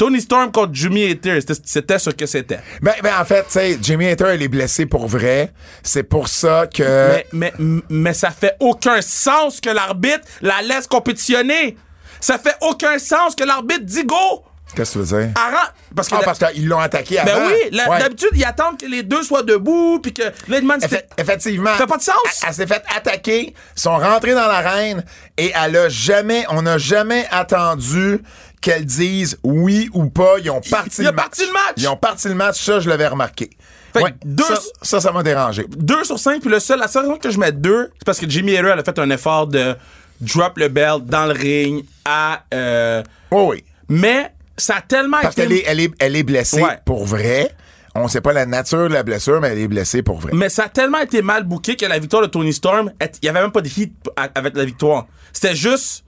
Tony 0.00 0.22
Storm 0.22 0.50
contre 0.50 0.70
Jimmy 0.72 1.10
Hater, 1.10 1.40
c'était- 1.62 1.98
ce 1.98 2.08
que 2.08 2.24
c'était. 2.24 2.60
Ben, 2.80 2.94
ben, 3.02 3.12
en 3.20 3.24
fait, 3.26 3.42
tu 3.42 3.50
sais, 3.50 3.78
Jimmy 3.82 4.06
Hater, 4.08 4.32
il 4.34 4.42
est 4.42 4.48
blessé 4.48 4.86
pour 4.86 5.06
vrai. 5.06 5.52
C'est 5.82 6.04
pour 6.04 6.26
ça 6.28 6.66
que. 6.66 7.22
Mais, 7.34 7.52
mais, 7.58 7.82
mais 7.90 8.14
ça 8.14 8.30
fait 8.30 8.56
aucun 8.60 9.02
sens 9.02 9.60
que 9.60 9.68
l'arbitre 9.68 10.20
la 10.40 10.62
laisse 10.62 10.86
compétitionner. 10.86 11.76
Ça 12.18 12.38
fait 12.38 12.54
aucun 12.62 12.98
sens 12.98 13.34
que 13.34 13.44
l'arbitre 13.44 13.84
dit 13.84 14.04
go. 14.04 14.16
Qu'est-ce 14.74 14.94
que 14.94 15.04
tu 15.04 15.04
veux 15.04 15.20
dire? 15.24 15.32
Arrête. 15.34 15.72
Parce 15.96 16.08
que 16.08 16.14
Ah, 16.14 16.20
parce 16.24 16.38
qu'ils 16.38 16.68
l'ont 16.68 16.78
attaqué 16.78 17.18
avant. 17.18 17.32
ben 17.40 17.48
oui, 17.48 17.76
Ouais. 17.88 17.98
d'habitude, 17.98 18.30
ils 18.34 18.44
attendent 18.44 18.78
que 18.80 18.86
les 18.86 19.02
deux 19.02 19.22
soient 19.24 19.42
debout, 19.42 19.98
puis 20.00 20.14
que 20.14 20.22
Effe- 20.22 21.02
effectivement. 21.18 21.72
Ça 21.72 21.78
fait 21.78 21.86
pas 21.86 21.96
de 21.96 22.02
sens. 22.02 22.14
Elle, 22.42 22.48
elle 22.48 22.54
s'est 22.54 22.66
fait 22.68 22.82
attaquer, 22.96 23.54
ils 23.76 23.80
sont 23.80 23.98
rentrés 23.98 24.32
dans 24.34 24.46
l'arène 24.46 25.04
et 25.36 25.52
elle 25.60 25.76
a 25.76 25.88
jamais, 25.88 26.44
on 26.50 26.62
n'a 26.62 26.78
jamais 26.78 27.26
attendu 27.32 28.20
qu'elle 28.60 28.84
dise 28.84 29.38
oui 29.42 29.88
ou 29.94 30.06
pas. 30.06 30.34
Ils 30.42 30.50
ont 30.50 30.60
parti 30.60 31.00
le 31.02 31.12
match. 31.12 31.16
parti 31.16 31.40
le 31.46 31.52
match. 31.52 31.74
Ils 31.76 31.88
ont 31.88 31.96
parti 31.96 32.28
le 32.28 32.34
match, 32.34 32.62
ça, 32.62 32.80
je 32.80 32.88
l'avais 32.88 33.06
remarqué. 33.08 33.50
Fait 33.92 34.02
Ouais, 34.02 34.14
deux- 34.24 34.44
ça, 34.44 34.58
ça, 34.82 35.00
ça 35.00 35.12
m'a 35.12 35.22
dérangé. 35.22 35.64
2 35.68 36.04
sur 36.04 36.18
5, 36.18 36.40
puis 36.40 36.50
le 36.50 36.60
seul, 36.60 36.78
la 36.78 36.86
seule 36.88 37.02
raison 37.06 37.16
que 37.16 37.30
je 37.30 37.38
mets 37.38 37.50
2, 37.52 37.90
c'est 37.98 38.04
parce 38.04 38.18
que 38.20 38.28
Jimmy 38.30 38.52
elle 38.52 38.66
a 38.66 38.84
fait 38.84 38.98
un 38.98 39.10
effort 39.10 39.46
de 39.48 39.74
drop 40.20 40.58
le 40.58 40.68
belt 40.68 41.06
dans 41.06 41.26
le 41.26 41.32
ring 41.32 41.84
à. 42.04 42.42
euh, 42.54 43.02
Oh 43.32 43.48
oui. 43.50 43.64
mais 43.88 44.32
ça 44.56 44.76
a 44.76 44.80
tellement 44.82 45.16
Parce 45.22 45.34
été. 45.36 45.42
qu'elle 45.42 45.52
est, 45.56 45.64
elle 45.66 45.80
est, 45.80 45.90
elle 45.98 46.14
est 46.16 46.22
blessée 46.22 46.62
Ouais. 46.62 46.78
pour 46.84 47.04
vrai. 47.04 47.50
On 47.96 48.06
sait 48.06 48.20
pas 48.20 48.32
la 48.32 48.46
nature 48.46 48.88
de 48.88 48.94
la 48.94 49.02
blessure, 49.02 49.40
mais 49.40 49.48
elle 49.48 49.58
est 49.58 49.66
blessée 49.68 50.02
pour 50.04 50.20
vrai. 50.20 50.30
Mais 50.34 50.48
ça 50.48 50.64
a 50.64 50.68
tellement 50.68 50.98
été 51.00 51.22
mal 51.22 51.42
booké 51.42 51.74
que 51.74 51.86
la 51.86 51.98
victoire 51.98 52.22
de 52.22 52.28
Tony 52.28 52.52
Storm, 52.52 52.92
il 53.00 53.26
y 53.26 53.28
avait 53.28 53.40
même 53.40 53.50
pas 53.50 53.62
de 53.62 53.68
hit 53.68 53.92
avec 54.36 54.54
la 54.56 54.64
victoire. 54.64 55.06
C'était 55.32 55.56
juste, 55.56 56.04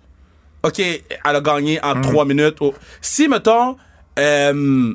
OK, 0.62 0.79
elle 0.81 1.03
a 1.25 1.40
gagné 1.40 1.83
en 1.85 1.96
Mm. 1.96 2.03
trois 2.03 2.25
minutes. 2.25 2.57
Oh. 2.61 2.75
Si, 3.01 3.29
mettons, 3.29 3.77
euh, 4.18 4.94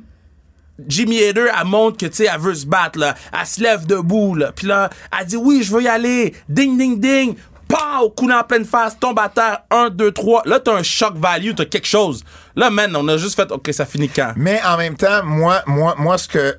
Jimmy 0.88 1.24
Hader, 1.24 1.48
elle 1.60 1.68
montre 1.68 1.98
que, 1.98 2.06
tu 2.06 2.14
sais, 2.18 2.28
elle 2.34 2.40
veut 2.40 2.54
se 2.56 2.66
battre, 2.66 3.00
là. 3.00 3.16
Elle 3.38 3.46
se 3.46 3.62
lève 3.62 3.86
debout, 3.86 4.36
là. 4.36 4.52
Puis 4.56 4.68
là, 4.68 4.90
elle 5.20 5.26
dit, 5.26 5.36
oui, 5.38 5.64
je 5.64 5.74
veux 5.74 5.82
y 5.84 5.88
aller. 5.88 6.34
Ding, 6.48 6.78
ding, 6.78 7.00
ding. 7.00 7.36
Pow! 7.68 8.10
Coup 8.12 8.28
la 8.30 8.44
pleine 8.46 8.64
face, 8.64 8.98
tombe 8.98 9.20
à 9.20 9.28
terre. 9.28 9.60
Un, 9.72 9.90
deux, 9.90 10.12
trois. 10.12 10.42
Là, 10.46 10.60
t'as 10.62 10.76
un 10.76 10.84
shock 10.84 11.16
value, 11.18 11.52
t'as 11.54 11.66
quelque 11.66 11.88
chose. 11.88 12.24
Là, 12.56 12.70
man, 12.70 12.96
on 12.96 13.06
a 13.10 13.18
juste 13.18 13.36
fait, 13.36 13.52
OK, 13.52 13.70
ça 13.74 13.86
finit 13.86 14.08
quand? 14.08 14.34
Mais 14.38 14.62
en 14.64 14.78
même 14.78 14.96
temps, 14.96 15.22
moi, 15.26 15.62
moi, 15.66 15.96
moi, 15.98 16.18
ce 16.18 16.28
que. 16.30 16.58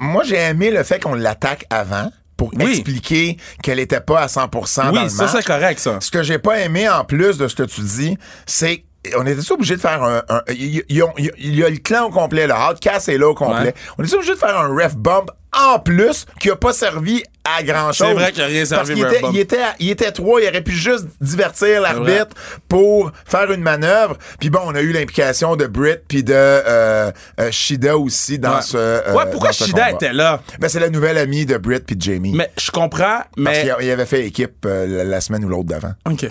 Moi, 0.00 0.24
j'ai 0.24 0.36
aimé 0.36 0.70
le 0.70 0.82
fait 0.82 1.00
qu'on 1.00 1.14
l'attaque 1.14 1.66
avant 1.70 2.10
pour 2.40 2.52
Oui. 2.58 2.70
expliquer 2.70 3.36
qu'elle 3.62 3.78
était 3.78 4.00
pas 4.00 4.20
à 4.20 4.26
100% 4.26 4.84
dans 4.86 4.92
Oui, 4.92 5.02
le 5.04 5.08
ça, 5.10 5.24
match. 5.24 5.32
c'est 5.36 5.44
correct, 5.44 5.78
ça. 5.78 5.98
Ce 6.00 6.10
que 6.10 6.22
j'ai 6.22 6.38
pas 6.38 6.58
aimé 6.60 6.88
en 6.88 7.04
plus 7.04 7.36
de 7.36 7.46
ce 7.48 7.54
que 7.54 7.64
tu 7.64 7.82
dis, 7.82 8.16
c'est 8.46 8.84
on 9.16 9.26
était 9.26 9.52
obligé 9.52 9.76
de 9.76 9.80
faire 9.80 10.02
un, 10.02 10.22
un- 10.28 10.42
il 10.48 10.82
il- 10.88 11.04
il- 11.18 11.32
il 11.38 11.54
y 11.58 11.64
a 11.64 11.70
le 11.70 11.78
clan 11.78 12.04
au 12.06 12.10
complet, 12.10 12.46
le 12.46 12.54
Outcast 12.54 13.08
est 13.08 13.18
là 13.18 13.28
au 13.28 13.34
complet. 13.34 13.66
Ouais. 13.66 13.74
On 13.98 14.04
était 14.04 14.14
obligé 14.14 14.32
de 14.34 14.38
faire 14.38 14.58
un 14.58 14.68
ref 14.68 14.94
bump 14.96 15.30
en 15.52 15.78
plus 15.80 16.26
qui 16.38 16.50
a 16.50 16.54
pas 16.56 16.72
servi 16.72 17.24
à 17.44 17.62
grand 17.64 17.90
chose. 17.92 18.06
C'est 18.08 18.14
vrai 18.14 18.30
qu'il 18.30 18.42
a 18.42 18.46
rien 18.46 18.64
servi, 18.64 19.00
Parce 19.00 19.20
qu'il 19.24 19.36
était, 19.38 19.56
était, 19.56 19.64
il 19.80 19.90
était 19.90 20.12
trois, 20.12 20.40
il 20.40 20.46
aurait 20.48 20.60
pu 20.60 20.70
juste 20.72 21.06
divertir 21.20 21.80
l'arbitre 21.80 22.36
pour 22.68 23.10
faire 23.24 23.50
une 23.50 23.62
manœuvre. 23.62 24.16
Puis 24.38 24.50
bon, 24.50 24.60
on 24.64 24.74
a 24.74 24.80
eu 24.80 24.92
l'implication 24.92 25.56
de 25.56 25.66
Britt 25.66 26.02
puis 26.06 26.22
de 26.22 26.32
euh, 26.36 27.10
euh, 27.40 27.50
Shida 27.50 27.96
aussi 27.98 28.38
dans 28.38 28.56
Ouais. 28.56 28.62
ce. 28.62 28.76
euh, 28.76 29.12
ouais, 29.14 29.24
pourquoi 29.32 29.52
ce 29.52 29.64
Shida 29.64 29.86
combat. 29.86 29.90
était 29.92 30.12
là? 30.12 30.40
Ben, 30.60 30.68
c'est 30.68 30.78
la 30.78 30.90
nouvelle 30.90 31.18
amie 31.18 31.46
de 31.46 31.56
Britt 31.56 31.84
puis 31.86 31.96
de 31.96 32.02
Jamie. 32.02 32.32
Mais 32.34 32.50
je 32.60 32.70
comprends, 32.70 33.18
Parce 33.18 33.28
mais. 33.36 33.62
qu'il 33.62 33.74
il 33.86 33.90
avait 33.90 34.06
fait 34.06 34.24
équipe 34.26 34.64
la, 34.64 35.02
la 35.04 35.20
semaine 35.20 35.44
ou 35.44 35.48
l'autre 35.48 35.64
d'avant. 35.70 35.94
OK. 36.08 36.26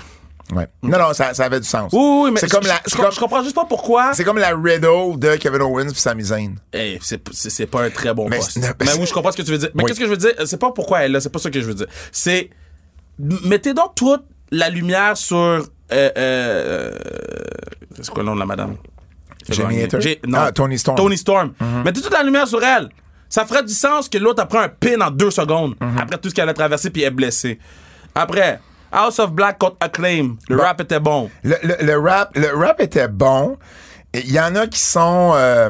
Ouais. 0.54 0.68
Non, 0.82 0.98
non, 0.98 1.14
ça, 1.14 1.34
ça 1.34 1.46
avait 1.46 1.60
du 1.60 1.68
sens. 1.68 1.92
Oui, 1.94 2.22
oui, 2.24 2.32
mais 2.32 2.40
c'est 2.40 2.50
comme 2.50 2.66
la, 2.66 2.80
je, 2.88 2.96
comme, 2.96 3.06
comprends 3.20 3.44
juste 3.44 3.56
pas 3.56 3.66
pourquoi. 3.66 4.14
c'est 4.14 4.24
comme 4.24 4.40
la 4.40 4.50
riddle 4.56 5.18
de 5.20 5.36
Kevin 5.36 5.62
Owens 5.62 5.92
puis 5.92 6.00
Sami 6.00 6.24
Zayn. 6.24 6.56
Hey, 6.74 7.00
c'est 7.02 7.68
pas 7.68 7.84
un 7.84 7.90
très 7.92 8.14
bon 8.14 8.28
Mais 8.30 8.38
poste. 8.38 8.58
Mais, 8.58 8.88
oui, 9.00 9.06
je 9.06 9.14
comprends 9.14 9.32
ce 9.32 9.38
que 9.38 9.44
tu 9.44 9.52
veux 9.52 9.58
dire. 9.60 9.70
Mais 9.76 9.84
Oui. 9.84 9.88
qu'est-ce 9.90 10.00
que 10.00 10.06
je 10.06 10.10
veux 10.12 10.18
dire? 10.18 10.34
C'est 10.46 10.60
pas 10.60 10.72
pourquoi 10.72 11.02
elle 11.02 11.12
là, 11.12 11.22
c'est 11.22 11.30
pas 11.30 11.40
ça 11.40 11.52
que 11.52 11.62
je 11.62 11.66
veux 11.68 11.76
dire. 11.76 11.88
C'est. 12.12 12.50
Mettez 13.20 13.74
donc 13.74 13.94
toute 13.96 14.24
la 14.52 14.70
lumière 14.70 15.16
sur. 15.18 15.38
Euh, 15.38 15.64
euh, 16.18 16.98
c'est 18.02 18.10
quoi 18.10 18.24
le 18.24 18.30
nom 18.30 18.36
de 18.36 18.40
la 18.40 18.46
madame? 18.46 18.76
Jamie 19.50 19.82
Hater? 19.82 20.20
Non. 20.28 20.40
Ah, 20.42 20.52
Tony 20.52 20.78
Storm. 20.78 20.98
Tony 20.98 21.18
Storm. 21.18 21.54
Mettez 21.86 22.02
toute 22.02 22.14
la 22.14 22.24
lumière 22.24 22.48
sur 22.48 22.64
elle. 22.64 22.90
Ça 23.30 23.46
ferait 23.46 23.64
du 23.64 23.74
sens 23.74 24.10
que 24.10 24.18
l'autre 24.18 24.42
a 24.42 24.48
pris 24.48 24.58
un 24.58 24.70
pin 24.70 25.00
en 25.02 25.12
deux 25.12 25.30
secondes 25.32 25.76
Mhm. 25.80 25.98
après 26.00 26.18
tout 26.18 26.30
ce 26.30 26.34
qu'elle 26.36 26.50
a 26.50 26.54
traversé 26.54 26.90
puis 26.90 27.04
est 27.04 27.12
blessée. 27.12 27.60
Après, 28.16 28.60
House 28.92 29.20
of 29.20 29.32
Black 29.32 29.58
contre 29.60 29.78
Acclaim. 29.80 30.38
Le 30.50 30.56
Bon. 30.58 30.64
rap 30.64 30.82
était 30.82 31.00
bon. 31.00 31.30
Le, 31.44 31.56
le, 31.64 31.76
le 31.86 31.98
rap, 32.00 32.36
le 32.36 32.56
rap 32.56 32.80
était 32.82 33.08
bon. 33.08 33.58
Il 34.14 34.32
y 34.32 34.40
en 34.40 34.56
a 34.56 34.68
qui 34.68 34.80
sont. 34.80 35.34
euh, 35.36 35.70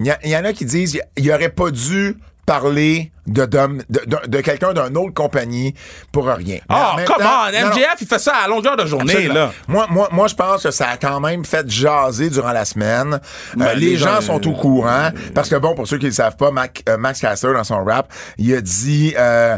Il 0.00 0.06
y, 0.06 0.10
a- 0.10 0.18
il 0.24 0.30
y 0.30 0.36
en 0.36 0.44
a 0.44 0.52
qui 0.52 0.64
disent 0.64 0.98
il 1.16 1.30
aurait 1.32 1.48
pas 1.50 1.70
dû 1.70 2.16
parler 2.46 3.12
de, 3.26 3.44
d'homme- 3.46 3.82
de, 3.88 4.00
de, 4.06 4.16
de 4.28 4.40
quelqu'un 4.40 4.72
d'une 4.72 4.96
autre 4.96 5.14
compagnie 5.14 5.74
pour 6.12 6.26
rien. 6.26 6.58
Oh, 6.68 6.74
non, 7.18 7.24
non, 7.52 7.68
MJF, 7.70 7.96
il 8.00 8.06
fait 8.06 8.18
ça 8.18 8.32
à 8.44 8.48
longueur 8.48 8.76
de 8.76 8.86
journée, 8.86 9.12
Absolument. 9.12 9.34
là. 9.34 9.52
Moi, 9.68 9.86
moi, 9.90 10.08
moi, 10.12 10.28
je 10.28 10.34
pense 10.34 10.62
que 10.62 10.70
ça 10.70 10.88
a 10.88 10.96
quand 10.96 11.20
même 11.20 11.44
fait 11.44 11.68
jaser 11.70 12.30
durant 12.30 12.52
la 12.52 12.64
semaine. 12.64 13.20
Euh, 13.60 13.74
les, 13.74 13.90
les 13.90 13.96
gens, 13.96 14.16
gens, 14.16 14.20
sont 14.20 14.48
au 14.48 14.52
courant 14.52 15.10
parce 15.34 15.48
que 15.48 15.56
bon, 15.56 15.74
pour 15.74 15.86
ceux 15.86 15.98
qui 15.98 16.04
ne 16.06 16.10
le 16.10 16.14
savent 16.14 16.36
pas, 16.36 16.50
Mac- 16.50 16.82
euh, 16.88 16.96
Max 16.96 17.20
Caster 17.20 17.52
dans 17.52 17.64
son 17.64 17.84
rap, 17.84 18.12
il 18.38 18.54
a 18.54 18.60
dit, 18.60 19.14
euh, 19.18 19.56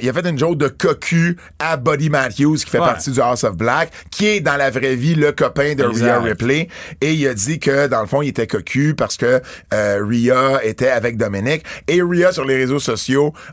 il 0.00 0.08
a 0.08 0.12
fait 0.12 0.26
une 0.28 0.38
joke 0.38 0.56
de 0.58 0.68
cocu 0.68 1.36
à 1.58 1.76
Buddy 1.76 2.10
Matthews 2.10 2.56
qui 2.56 2.70
fait 2.70 2.78
Ouais. 2.78 2.86
partie 2.86 3.10
du 3.10 3.20
House 3.20 3.44
of 3.44 3.56
Black, 3.56 3.90
qui 4.10 4.26
est 4.26 4.40
dans 4.40 4.56
la 4.56 4.70
vraie 4.70 4.94
vie 4.96 5.14
le 5.14 5.32
copain 5.32 5.74
de 5.74 5.84
Exact. 5.84 6.04
Rhea 6.06 6.20
Ripley, 6.20 6.68
et 7.00 7.12
il 7.12 7.28
a 7.28 7.34
dit 7.34 7.58
que 7.58 7.86
dans 7.86 8.00
le 8.00 8.06
fond, 8.06 8.22
il 8.22 8.28
était 8.28 8.46
cocu 8.46 8.94
parce 8.96 9.16
que 9.16 9.40
Rhea 9.72 10.60
était 10.64 10.88
avec 10.88 11.16
Dominic 11.16 11.64
et 11.88 12.00
Rhea 12.02 12.32
sur 12.32 12.44
les 12.44 12.56
réseaux 12.56 12.78
sociaux 12.78 13.01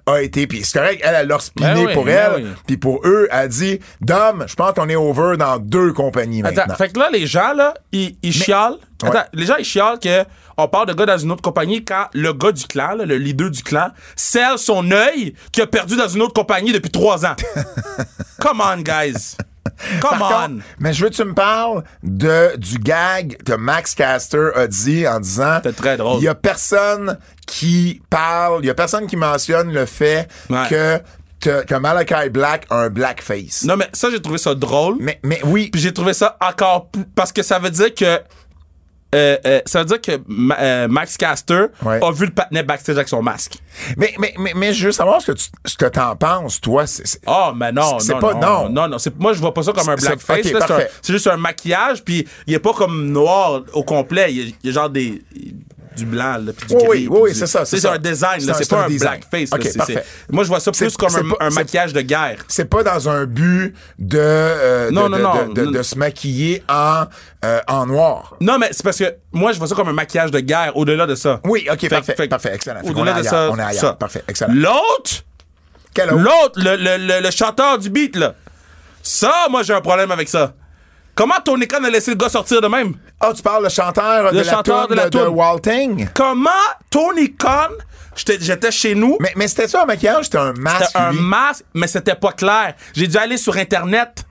a 0.05 0.21
été, 0.21 0.47
puis 0.47 0.63
c'est 0.63 0.79
correct, 0.79 1.01
elle 1.03 1.15
a 1.15 1.23
leur 1.23 1.41
spiné 1.41 1.73
Ben 1.73 1.85
oui, 1.85 1.93
pour 1.93 2.05
ben 2.05 2.33
elle, 2.35 2.43
oui. 2.43 2.49
puis 2.67 2.77
pour 2.77 3.01
eux, 3.05 3.27
elle 3.31 3.37
a 3.39 3.47
dit, 3.47 3.79
Dom, 4.01 4.45
je 4.47 4.55
pense 4.55 4.73
qu'on 4.73 4.89
est 4.89 4.95
over 4.95 5.37
dans 5.37 5.57
deux 5.57 5.93
compagnies 5.93 6.41
Attends, 6.43 6.55
maintenant. 6.55 6.75
fait 6.75 6.89
que 6.93 6.99
là, 6.99 7.09
les 7.11 7.27
gens, 7.27 7.53
là, 7.53 7.73
ils, 7.91 8.15
ils 8.21 8.33
chialent. 8.33 8.77
Ouais. 9.03 9.09
Les 9.33 9.45
gens, 9.45 9.55
ils 9.57 9.65
chialent 9.65 9.99
que 9.99 10.25
on 10.57 10.67
parle 10.67 10.87
de 10.87 10.93
gars 10.93 11.05
dans 11.05 11.17
une 11.17 11.31
autre 11.31 11.41
compagnie 11.41 11.85
quand 11.85 12.07
le 12.13 12.33
gars 12.33 12.51
du 12.51 12.65
clan, 12.65 12.95
là, 12.95 13.05
le 13.05 13.17
leader 13.17 13.49
du 13.49 13.63
clan, 13.63 13.89
scelle 14.15 14.57
son 14.57 14.91
œil 14.91 15.33
qu'il 15.53 15.63
a 15.63 15.67
perdu 15.67 15.95
dans 15.95 16.07
une 16.09 16.21
autre 16.21 16.33
compagnie 16.33 16.73
depuis 16.73 16.91
trois 16.91 17.25
ans. 17.25 17.35
Come 18.39 18.61
on, 18.61 18.81
guys. 18.81 19.37
Come 20.01 20.19
Par 20.19 20.21
on. 20.45 20.47
contre, 20.49 20.63
mais 20.79 20.93
je 20.93 21.03
veux 21.03 21.09
que 21.09 21.15
tu 21.15 21.23
me 21.23 21.33
parles 21.33 21.83
de, 22.03 22.55
du 22.57 22.77
gag 22.79 23.37
que 23.43 23.53
Max 23.53 23.95
Caster 23.95 24.49
a 24.55 24.67
dit 24.67 25.07
en 25.07 25.19
disant 25.19 25.57
C'était 25.63 25.73
très 25.75 25.97
drôle. 25.97 26.19
il 26.21 26.25
y 26.25 26.27
a 26.27 26.35
personne 26.35 27.17
qui 27.47 28.01
parle, 28.09 28.63
il 28.63 28.67
y 28.67 28.69
a 28.69 28.75
personne 28.75 29.07
qui 29.07 29.15
mentionne 29.15 29.71
le 29.73 29.85
fait 29.85 30.27
Ouais. 30.49 31.01
que, 31.39 31.63
que 31.63 31.75
Malachi 31.75 32.29
Black 32.29 32.65
a 32.69 32.75
un 32.75 32.89
blackface. 32.89 33.63
Non, 33.63 33.77
mais 33.77 33.87
ça, 33.93 34.09
j'ai 34.11 34.21
trouvé 34.21 34.37
ça 34.37 34.53
drôle. 34.55 34.95
Mais, 34.99 35.19
mais 35.23 35.39
oui, 35.45 35.69
Puis 35.71 35.81
j'ai 35.81 35.93
trouvé 35.93 36.13
ça 36.13 36.37
encore 36.41 36.89
plus. 36.89 37.05
Parce 37.15 37.31
que 37.31 37.41
ça 37.43 37.59
veut 37.59 37.69
dire 37.69 37.93
que. 37.95 38.19
Euh, 39.15 39.37
euh, 39.45 39.61
ça 39.65 39.79
veut 39.79 39.85
dire 39.85 40.01
que 40.01 40.21
Ma- 40.27 40.57
euh, 40.59 40.87
Max 40.87 41.17
Caster 41.17 41.65
Ouais. 41.83 41.99
a 42.03 42.11
vu 42.11 42.25
le 42.25 42.31
patinet 42.31 42.63
backstage 42.63 42.95
avec 42.97 43.07
son 43.07 43.21
masque. 43.23 43.57
mais, 43.97 44.13
mais, 44.19 44.33
mais, 44.37 44.53
mais 44.55 44.73
je 44.73 44.85
veux 44.87 44.91
savoir 44.91 45.21
ce 45.21 45.31
que 45.31 45.37
tu 45.37 45.45
ce 45.65 45.75
que 45.77 45.85
t'en 45.85 46.15
penses, 46.15 46.61
toi. 46.61 46.85
c'est- 46.85 47.19
Oh, 47.25 47.51
mais 47.55 47.71
non, 47.71 47.97
non, 48.07 48.19
pas- 48.19 48.33
non, 48.35 48.69
non. 48.69 48.87
non, 48.87 48.97
moi 49.17 49.33
je 49.33 49.39
vois 49.39 49.53
pas 49.53 49.63
ça 49.63 49.71
comme 49.73 49.89
un 49.89 49.95
blackface. 49.95 50.47
c'est, 51.01 51.13
juste 51.13 51.27
un 51.27 51.37
maquillage, 51.37 52.03
puis 52.03 52.27
il 52.47 52.53
est 52.53 52.59
pas 52.59 52.73
comme 52.73 53.07
noir 53.11 53.61
au 53.73 53.83
complet. 53.83 54.27
Il 54.31 54.37
y 54.37 54.41
a, 54.41 54.53
il 54.63 54.67
y 54.67 54.69
a 54.69 54.73
genre 54.73 54.89
des 54.89 55.21
du 55.95 56.05
blanc, 56.05 56.37
là, 56.43 56.51
puis 56.55 56.67
du 56.67 56.75
Oui, 56.75 56.81
gris. 56.87 57.07
oui, 57.09 57.19
oui, 57.23 57.35
c'est 57.35 57.47
ça, 57.47 57.65
C'est, 57.65 57.85
un 57.85 57.97
design, 57.97 58.39
C'est 58.39 58.69
pas 58.69 58.85
un 58.85 58.87
blackface. 58.89 59.49
Moi 60.31 60.43
je 60.43 60.47
vois 60.49 60.59
ça 60.59 60.71
plus 60.71 60.95
comme 60.95 61.33
un, 61.39 61.49
maquillage 61.49 61.93
de 61.93 62.01
guerre. 62.01 62.37
c'est 62.47 62.65
pas 62.65 62.83
dans 62.83 63.09
un 63.09 63.25
but 63.25 63.73
de, 63.97 64.17
euh, 64.19 64.91
Non, 64.91 65.09
de, 65.09 65.17
non, 65.17 65.47
de- 65.71 65.83
se 65.83 65.95
maquiller 65.97 66.63
en, 66.69 67.03
euh, 67.45 67.59
en 67.67 67.85
noir. 67.87 68.35
Non, 68.41 68.57
mais 68.59 68.69
c'est 68.71 68.83
parce 68.83 68.97
que 68.97 69.13
moi 69.31 69.51
je 69.51 69.57
vois 69.59 69.67
ça 69.67 69.75
comme 69.75 69.89
un 69.89 69.93
maquillage 69.93 70.31
de 70.31 70.39
guerre 70.39 70.75
au-delà 70.75 71.05
de 71.07 71.15
ça. 71.15 71.39
Oui, 71.45 71.67
ok, 71.71 71.79
Fait- 71.79 71.89
parfait, 71.89 72.15
fait- 72.15 72.27
parfait, 72.27 72.51
excellent. 72.53 72.81
Au-delà 72.83 73.13
de 73.21 73.23
ça, 73.23 73.49
on 73.51 73.57
est 73.57 73.63
ailleurs. 73.63 73.97
Parfait, 73.97 74.23
excellent. 74.27 74.53
L'autre, 74.53 75.23
l'autre, 75.97 76.53
le, 76.57 76.75
le, 76.75 76.97
le, 76.97 77.21
le 77.21 77.31
chanteur 77.31 77.77
du 77.79 77.89
beat, 77.89 78.15
là. 78.15 78.35
Ça, 79.01 79.47
moi 79.49 79.63
j'ai 79.63 79.73
un 79.73 79.81
problème 79.81 80.11
avec 80.11 80.29
ça. 80.29 80.53
Comment 81.19 81.35
Tony 81.43 81.67
Khan 81.67 81.83
a 81.83 81.89
laissé 81.89 82.11
le 82.11 82.15
gars 82.15 82.29
sortir 82.29 82.61
de 82.61 82.67
même? 82.69 82.93
Ah, 83.19 83.33
tu 83.35 83.41
parles 83.41 83.63
le 83.63 83.69
chanteur 83.69 84.31
de 84.31 84.37
Le 84.37 84.41
la 84.45 84.49
chanteur 84.49 84.87
toune 84.87 84.95
de 84.95 85.01
la 85.01 85.09
de. 85.09 85.19
Walting? 85.19 86.07
Comment 86.13 86.49
Tony 86.89 87.35
Khan, 87.35 87.67
j'étais, 88.15 88.71
chez 88.71 88.95
nous, 88.95 89.17
Mais, 89.19 89.33
mais 89.35 89.49
c'était 89.49 89.67
ça 89.67 89.83
un 89.83 89.85
maquillage? 89.85 90.23
C'était 90.25 90.37
un 90.37 90.53
masque, 90.53 90.85
c'était 90.85 90.97
un 90.99 91.11
masque, 91.11 91.65
mais 91.73 91.87
c'était 91.87 92.15
pas 92.15 92.31
clair. 92.31 92.73
J'ai 92.93 93.07
dû 93.07 93.17
aller 93.17 93.35
sur 93.35 93.57
Internet. 93.57 94.23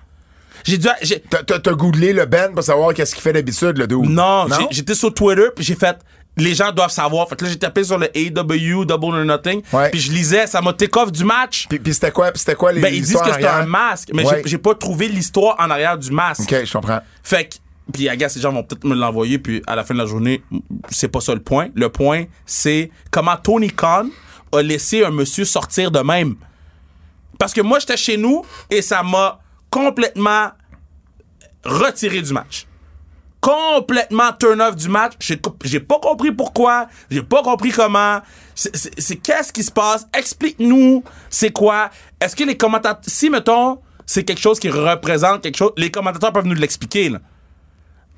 J'ai 0.64 0.79
dû. 0.79 0.88
T'as- 1.29 1.72
googlé 1.74 2.14
le 2.14 2.24
Ben 2.24 2.55
pour 2.55 2.64
savoir 2.64 2.94
qu'est-ce 2.94 3.12
qu'il 3.14 3.22
fait 3.22 3.35
d'habitude, 3.35 3.77
le 3.77 3.87
dude? 3.87 4.09
non, 4.09 4.46
j'ai- 4.48 4.68
j'étais 4.70 4.94
sur 4.94 5.12
Twitter, 5.12 5.48
puis 5.55 5.66
j'ai 5.66 5.74
fait. 5.74 5.98
Les 6.37 6.55
gens 6.55 6.71
doivent 6.73 6.91
savoir. 6.91 7.29
Fait 7.29 7.37
que 7.37 7.45
là, 7.45 7.51
j'ai 7.51 7.59
tapé 7.59 7.83
sur 7.85 7.99
le 7.99 8.07
AW, 8.14 8.85
Double 8.85 9.17
or 9.17 9.25
Nothing. 9.25 9.62
Ouais. 9.73 9.91
Puis 9.91 10.01
je 10.01 10.12
lisais, 10.12 10.47
ça 10.47 10.61
m'a 10.61 10.73
take 10.73 10.97
off 10.99 11.11
du 11.11 11.25
match. 11.25 11.67
Puis, 11.69 11.79
puis 11.79 11.95
c'était 11.95 12.12
quoi, 12.12 12.31
puis 12.31 12.38
c'était 12.38 12.55
quoi 12.55 12.73
les 12.73 12.81
Ben, 12.81 12.95
ils 12.95 13.03
disent 13.03 13.17
que 13.17 13.33
c'était 13.33 13.47
un 13.47 13.67
masque, 13.67 14.11
mais 14.14 14.25
Ouais. 14.25 14.43
j'ai- 14.45 14.59
pas 14.59 14.75
trouvé 14.75 15.09
l'histoire 15.09 15.57
en 15.59 15.71
arrière 15.71 15.97
du 15.99 16.11
masque. 16.11 16.43
OK, 16.43 16.64
je 16.64 16.73
comprends. 16.73 17.01
Fait 17.23 17.49
que, 17.49 17.55
puis, 17.93 18.09
agace, 18.09 18.37
les 18.37 18.43
gens 18.43 18.53
vont 18.53 18.62
peut-être 18.62 18.85
me 18.85 18.95
l'envoyer, 18.95 19.38
puis 19.38 19.62
à 19.67 19.75
la 19.75 19.83
fin 19.85 19.95
de 19.95 19.99
la 19.99 20.07
journée, 20.07 20.43
c'est 20.91 21.09
pas 21.09 21.21
ça 21.21 21.35
le 21.35 21.41
point. 21.41 21.69
Le 21.75 21.88
point, 21.88 22.25
c'est 22.47 22.91
comment 23.11 23.37
Tony 23.37 23.71
Khan 23.71 24.07
a 24.53 24.62
laissé 24.62 25.05
un 25.05 25.11
monsieur 25.11 25.45
sortir 25.45 25.91
de 25.91 26.01
même. 26.01 26.37
Parce 27.38 27.53
que 27.55 27.61
moi, 27.62 27.79
j'étais 27.79 27.97
chez 27.97 28.17
nous 28.17 28.45
et 28.71 28.83
ça 28.83 29.03
m'a 29.03 29.41
complètement 29.71 30.51
retiré 31.64 32.23
du 32.23 32.33
match. 32.33 32.67
Complètement 33.49 34.33
turn 34.35 34.61
off 34.61 34.77
du 34.77 34.89
match. 34.91 35.15
J'ai 35.65 35.81
pas 35.81 35.99
compris 36.01 36.33
pourquoi. 36.33 36.87
J'ai 37.11 37.23
pas 37.23 37.43
compris 37.43 37.71
comment. 37.71 38.21
C'est- 38.55 39.17
qu'est-ce 39.23 39.53
qui 39.53 39.63
se 39.63 39.71
passe? 39.71 40.07
Explique-nous 40.13 41.03
c'est 41.31 41.51
quoi? 41.51 41.89
Est-ce 42.21 42.37
que 42.37 42.45
les 42.45 42.57
commentateurs. 42.59 43.01
Si, 43.07 43.31
mettons, 43.31 43.81
c'est 44.05 44.25
quelque 44.25 44.41
chose 44.41 44.59
qui 44.61 44.69
représente 44.69 45.43
quelque 45.43 45.57
chose, 45.57 45.73
les 45.79 45.91
commentateurs 45.91 46.33
peuvent 46.33 46.45
nous 46.47 46.55
l'expliquer. 46.57 47.09
Là. 47.09 47.21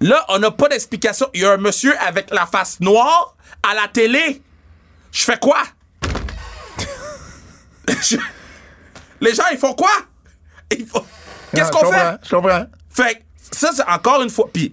Là, 0.01 0.25
on 0.31 0.39
n'a 0.41 0.51
pas 0.51 0.69
d'explication. 0.69 1.29
Il 1.35 1.43
y 1.43 1.45
a 1.45 1.53
un 1.53 1.59
monsieur 1.59 1.95
avec 2.01 2.31
la 2.33 2.47
face 2.47 2.81
noire 2.81 3.37
à 3.63 3.75
la 3.75 3.87
télé. 3.87 4.43
Je 5.13 5.23
fais 5.23 5.39
quoi? 5.39 5.59
Je- 8.03 8.17
Les 9.21 9.35
gens, 9.35 9.45
ils 9.53 9.59
font 9.59 9.75
quoi? 9.75 9.91
Ils 10.77 10.87
font- 10.87 11.05
Qu'est-ce 11.55 11.71
qu'on 11.71 11.93
fait? 11.93 12.17
Je 12.25 12.31
comprends. 12.35 12.65
Fait 12.91 13.23
ça, 13.53 13.71
c'est 13.75 13.87
encore 13.89 14.23
une 14.23 14.31
fois. 14.31 14.49
Puis, 14.53 14.73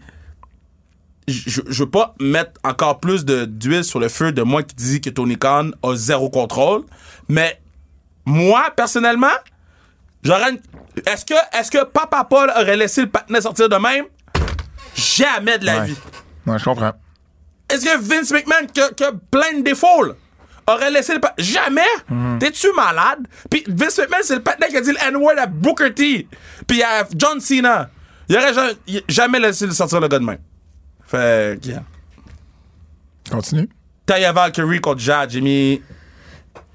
je, 1.27 1.61
je 1.67 1.83
veux 1.83 1.89
pas 1.89 2.15
mettre 2.19 2.51
encore 2.63 2.99
plus 2.99 3.25
de- 3.25 3.45
d'huile 3.45 3.83
sur 3.83 3.99
le 3.99 4.07
feu 4.09 4.31
de 4.31 4.41
moi 4.43 4.63
qui 4.63 4.75
dis 4.75 5.01
que 5.01 5.09
Tony 5.09 5.37
Khan 5.37 5.71
a 5.83 5.95
zéro 5.95 6.29
contrôle. 6.29 6.83
Mais 7.27 7.59
moi, 8.25 8.67
personnellement, 8.75 9.35
j'aurais 10.23 10.51
une- 10.51 10.59
Est-ce 11.05 11.25
que, 11.25 11.33
est-ce 11.57 11.69
que 11.69 11.83
Papa 11.85 12.23
Paul 12.23 12.49
aurait 12.49 12.75
laissé 12.77 13.01
le 13.01 13.09
patinet 13.09 13.41
sortir 13.41 13.69
de 13.69 13.75
même? 13.75 14.05
Jamais 14.95 15.57
de 15.59 15.65
la 15.65 15.79
Ouais. 15.81 15.85
vie. 15.87 15.95
Ouais, 16.45 16.57
je 16.57 16.63
comprends. 16.63 16.93
Est-ce 17.69 17.85
que 17.85 17.97
Vince 18.01 18.31
McMahon, 18.31 18.65
qui 18.73 18.81
a, 18.81 19.11
plein 19.29 19.59
de 19.59 19.63
défauts, 19.63 20.03
là, 20.03 20.13
aurait 20.67 20.89
laissé 20.89 21.13
le 21.13 21.19
patinet? 21.19 21.43
Jamais! 21.43 21.81
Mhm. 22.09 22.39
T'es-tu 22.39 22.67
malade? 22.75 23.27
Puis 23.49 23.63
Vince 23.67 23.97
McMahon, 23.99 24.21
c'est 24.23 24.35
le 24.35 24.41
patinet 24.43 24.69
qui 24.69 24.77
a 24.77 24.81
dit 24.81 24.91
le 24.91 25.07
N-word 25.09 25.37
à 25.37 25.45
Booker 25.45 25.93
T. 25.93 26.27
Puis 26.65 26.81
à 26.81 27.05
John 27.15 27.39
Cena. 27.39 27.89
Il 28.29 28.35
aurait 28.37 28.53
jamais 29.07 29.39
laissé 29.39 29.65
le 29.67 29.71
sortir 29.73 29.99
le 30.01 30.07
gars 30.07 30.19
de 30.19 30.25
même. 30.25 30.39
Fait 31.07 31.59
que, 31.61 31.67
yeah. 31.67 31.83
Continue. 33.29 33.69
Taya 34.05 34.31
Valkyrie 34.31 34.79
contre 34.79 34.99
Jade, 35.01 35.31
j'ai 35.31 35.41
mis 35.41 35.81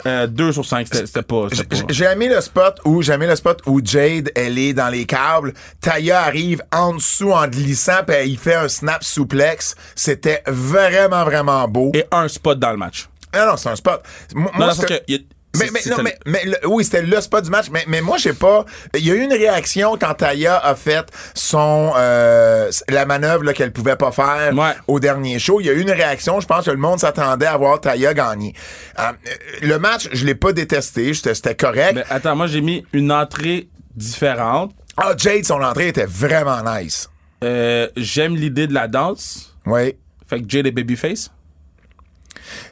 2 0.05 0.53
sur 0.53 0.64
5. 0.64 0.87
C'était 0.92 1.23
pas. 1.23 1.47
J'ai 1.88 2.05
aimé 2.07 2.29
le 2.29 2.40
spot 2.40 2.81
où 2.85 3.03
j'ai 3.03 3.16
le 3.16 3.37
spot 3.37 3.62
où 3.66 3.81
Jade 3.83 4.31
elle 4.35 4.59
est 4.59 4.73
dans 4.75 4.88
les 4.88 5.07
câbles, 5.07 5.55
Taya 5.81 6.23
arrive 6.23 6.62
en 6.73 6.95
dessous 6.95 7.33
en 7.33 7.47
glissant 7.47 8.03
puis 8.07 8.16
il 8.27 8.38
fait 8.38 8.55
un 8.55 8.68
snap 8.68 9.05
souplex. 9.05 9.75
C'était 9.95 10.42
vraiment 10.47 11.25
vraiment 11.25 11.66
beau. 11.68 11.92
Et 11.95 12.05
un 12.11 12.29
spot 12.29 12.59
dans 12.59 12.73
le 12.73 12.77
match. 12.79 13.09
Non 13.35 13.47
non, 13.47 13.57
c'est 13.57 13.71
un 13.71 13.77
spot. 13.77 14.03
Moi, 14.35 14.51
Non, 14.53 14.59
moi, 14.59 14.66
non, 14.66 14.73
ce 14.75 14.81
parce 14.83 14.92
que- 15.01 15.16
que. 15.16 15.23
Mais, 15.58 15.68
mais, 15.72 15.80
non, 15.90 16.02
mais, 16.02 16.18
mais 16.26 16.42
le- 16.44 16.66
oui, 16.68 16.84
c'était 16.84 17.02
le 17.02 17.20
spot 17.20 17.44
du 17.44 17.50
match, 17.50 17.66
mais, 17.70 17.84
mais 17.86 18.00
moi, 18.00 18.16
j'ai 18.16 18.32
pas. 18.32 18.64
Il 18.94 19.06
y 19.06 19.10
a 19.10 19.14
eu 19.14 19.20
une 19.22 19.32
réaction 19.32 19.96
quand 20.00 20.14
Taya 20.14 20.56
a 20.58 20.74
fait 20.74 21.06
son 21.34 21.92
euh, 21.96 22.70
la 22.88 23.04
manœuvre 23.06 23.52
qu'elle 23.52 23.72
pouvait 23.72 23.96
pas 23.96 24.12
faire 24.12 24.52
Ouais. 24.54 24.72
au 24.88 24.98
dernier 25.00 25.38
show. 25.38 25.60
Il 25.60 25.66
y 25.66 25.70
a 25.70 25.72
eu 25.74 25.80
une 25.80 25.90
réaction. 25.90 26.40
Je 26.40 26.46
pense 26.46 26.64
que 26.64 26.70
le 26.70 26.76
monde 26.78 27.00
s'attendait 27.00 27.46
à 27.46 27.56
voir 27.56 27.80
Taya 27.80 28.14
gagner. 28.14 28.54
Euh, 28.98 29.02
euh, 29.02 29.30
le 29.62 29.78
match, 29.78 30.08
je 30.12 30.24
l'ai 30.24 30.34
pas 30.34 30.52
détesté. 30.52 31.12
C'était 31.14 31.34
c'était 31.34 31.54
correct. 31.54 31.92
Mais 31.96 32.04
attends, 32.10 32.34
moi, 32.36 32.46
j'ai 32.46 32.60
mis 32.60 32.84
une 32.92 33.12
entrée 33.12 33.68
différente. 33.94 34.72
Ah, 34.96 35.12
Jade, 35.16 35.44
son 35.44 35.60
entrée 35.62 35.88
était 35.88 36.06
vraiment 36.06 36.60
nice. 36.62 37.08
Euh, 37.44 37.88
J'aime 37.96 38.36
l'idée 38.36 38.66
de 38.66 38.74
la 38.74 38.88
danse. 38.88 39.54
Oui. 39.66 39.96
Fait 40.28 40.40
que 40.40 40.48
Jade 40.48 40.66
est 40.66 40.70
babyface. 40.70 41.30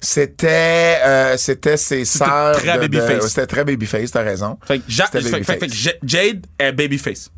C'était 0.01 0.99
euh, 1.05 1.37
c'était 1.37 1.77
ses 1.77 2.05
sœurs. 2.05 2.57
très 2.57 2.79
de- 2.79 2.87
de- 2.87 2.99
babyface. 2.99 3.29
C'était 3.29 3.47
très 3.47 3.65
babyface, 3.65 4.11
t'as 4.11 4.23
raison. 4.23 4.59
Fait 4.67 4.79
que, 4.79 4.85
Ja- 4.89 5.07
C'était 5.07 5.21
fait- 5.21 5.31
fait- 5.31 5.45
fait 5.45 5.55
que 5.55 5.61
babyface. 5.61 5.79
Ja- 5.79 5.93
Jade 6.05 6.47
est 6.59 6.73
babyface. 6.73 7.31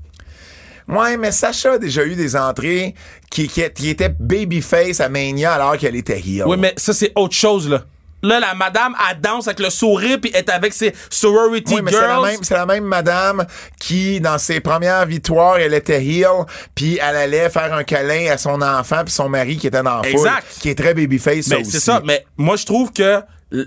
Ouais, 0.88 1.16
mais 1.16 1.30
Sacha 1.32 1.72
a 1.74 1.78
déjà 1.78 2.04
eu 2.04 2.14
des 2.16 2.34
entrées 2.36 2.94
qui, 3.30 3.46
qui, 3.48 3.62
qui 3.70 3.88
étaient 3.88 4.08
babyface 4.18 5.00
à 5.00 5.08
Mania 5.08 5.52
alors 5.54 5.76
qu'elle 5.78 5.94
était 5.96 6.18
heel. 6.18 6.44
Oui, 6.46 6.56
mais 6.58 6.74
ça, 6.76 6.92
c'est 6.92 7.12
autre 7.14 7.34
chose, 7.36 7.68
là. 7.68 7.84
Là, 8.22 8.38
la 8.38 8.54
madame, 8.54 8.94
elle 9.10 9.20
danse 9.20 9.48
avec 9.48 9.58
le 9.58 9.70
sourire 9.70 10.18
puis 10.20 10.30
est 10.32 10.48
avec 10.48 10.72
ses 10.72 10.92
sorority 11.10 11.74
Oui, 11.74 11.80
mais 11.82 11.90
c'est 11.90 12.00
la, 12.00 12.06
girls. 12.08 12.26
même, 12.26 12.38
c'est 12.42 12.54
la 12.54 12.66
même 12.66 12.84
madame 12.84 13.44
qui, 13.80 14.20
dans 14.20 14.38
ses 14.38 14.60
premières 14.60 15.04
victoires, 15.06 15.58
elle 15.58 15.74
était 15.74 16.04
heel, 16.04 16.44
puis 16.74 16.98
elle 17.02 17.16
allait 17.16 17.50
faire 17.50 17.74
un 17.74 17.82
câlin 17.84 18.30
à 18.30 18.38
son 18.38 18.62
enfant 18.62 19.02
puis 19.04 19.12
son 19.12 19.28
mari 19.28 19.56
qui 19.56 19.66
était 19.66 19.82
dans 19.82 19.96
la 20.00 20.08
foule, 20.08 20.26
Exact. 20.26 20.46
qui 20.60 20.68
est 20.68 20.74
très 20.78 20.94
babyface, 20.94 21.48
Mais 21.48 21.64
c'est 21.64 21.80
ça. 21.80 22.00
Mais 22.04 22.24
moi, 22.36 22.56
je 22.56 22.64
trouve 22.64 22.92
que 22.92 23.20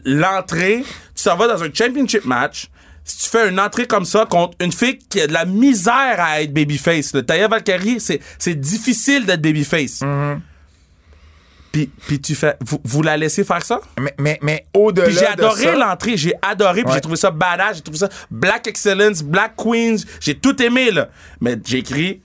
l'entrée, 0.06 0.84
tu 1.16 1.24
s'en 1.24 1.36
vas 1.36 1.48
dans 1.48 1.64
un 1.64 1.70
championship 1.74 2.26
match. 2.26 2.70
Si 3.04 3.18
tu 3.26 3.30
fais 3.30 3.50
une 3.50 3.60
entrée 3.60 3.86
comme 3.86 4.06
ça 4.06 4.26
contre 4.26 4.58
une 4.60 4.72
fille 4.72 4.98
qui 4.98 5.22
a 5.22 5.28
de 5.28 5.34
la 5.34 5.46
misère 5.46 6.16
à 6.18 6.42
être 6.42 6.52
babyface, 6.54 7.14
le 7.14 7.24
Taya 7.24 7.48
Valkyrie, 7.48 8.00
c'est, 8.00 8.20
c'est 8.40 8.56
difficile 8.56 9.26
d'être 9.28 9.42
babyface. 9.42 10.02
Mm-hmm. 10.02 10.40
Puis, 11.76 11.88
puis 12.08 12.22
tu 12.22 12.36
fais. 12.36 12.56
Vous, 12.62 12.80
vous 12.86 13.02
la 13.02 13.18
laissez 13.18 13.44
faire 13.44 13.62
ça? 13.62 13.82
Mais, 14.00 14.16
mais, 14.18 14.40
mais 14.42 14.66
au-delà 14.74 15.08
Puis 15.08 15.16
j'ai 15.18 15.26
adoré 15.26 15.76
l'entrée, 15.76 16.16
j'ai 16.16 16.34
adoré, 16.42 16.84
puis 16.84 16.88
Ouais. 16.88 16.94
j'ai 16.94 17.02
trouvé 17.02 17.18
ça 17.18 17.32
badass, 17.32 17.76
j'ai 17.76 17.82
trouvé 17.82 17.98
ça 17.98 18.08
Black 18.32 18.66
Excellence, 18.68 19.22
Black 19.22 19.58
Queens, 19.58 19.98
j'ai 20.22 20.36
tout 20.40 20.62
aimé, 20.64 20.90
là. 20.92 21.10
Mais 21.42 21.58
j'ai 21.66 21.80
écrit 21.80 22.22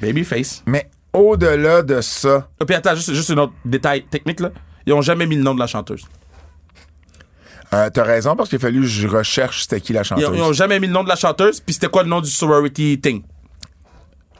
Babyface. 0.00 0.62
Mais 0.66 0.88
au-delà 1.12 1.82
de 1.82 2.00
ça, 2.02 2.48
Et 2.60 2.64
puis 2.64 2.76
attends, 2.76 2.94
juste, 2.94 3.12
juste 3.14 3.30
un 3.32 3.38
autre 3.38 3.52
détail 3.64 4.04
technique, 4.04 4.38
là. 4.38 4.52
Ils 4.86 4.92
ont 4.92 5.02
jamais 5.02 5.26
mis 5.26 5.34
le 5.34 5.42
nom 5.42 5.54
de 5.56 5.60
la 5.60 5.66
chanteuse. 5.66 6.04
euh, 7.72 7.90
t'as 7.90 8.04
raison 8.04 8.36
parce 8.36 8.48
qu'il 8.48 8.56
a 8.56 8.60
fallu 8.60 8.82
que 8.82 8.86
je 8.86 9.08
recherche 9.08 9.62
c'était 9.62 9.80
qui 9.80 9.92
la 9.92 10.04
chanteuse. 10.04 10.30
ils 10.32 10.40
ont 10.40 10.52
jamais 10.52 10.78
mis 10.78 10.86
le 10.86 10.92
nom 10.92 11.02
de 11.02 11.08
la 11.08 11.16
chanteuse, 11.16 11.58
puis 11.60 11.74
c'était 11.74 11.88
quoi 11.88 12.04
le 12.04 12.10
nom 12.10 12.20
du 12.20 12.30
sorority 12.30 13.00
thing? 13.00 13.24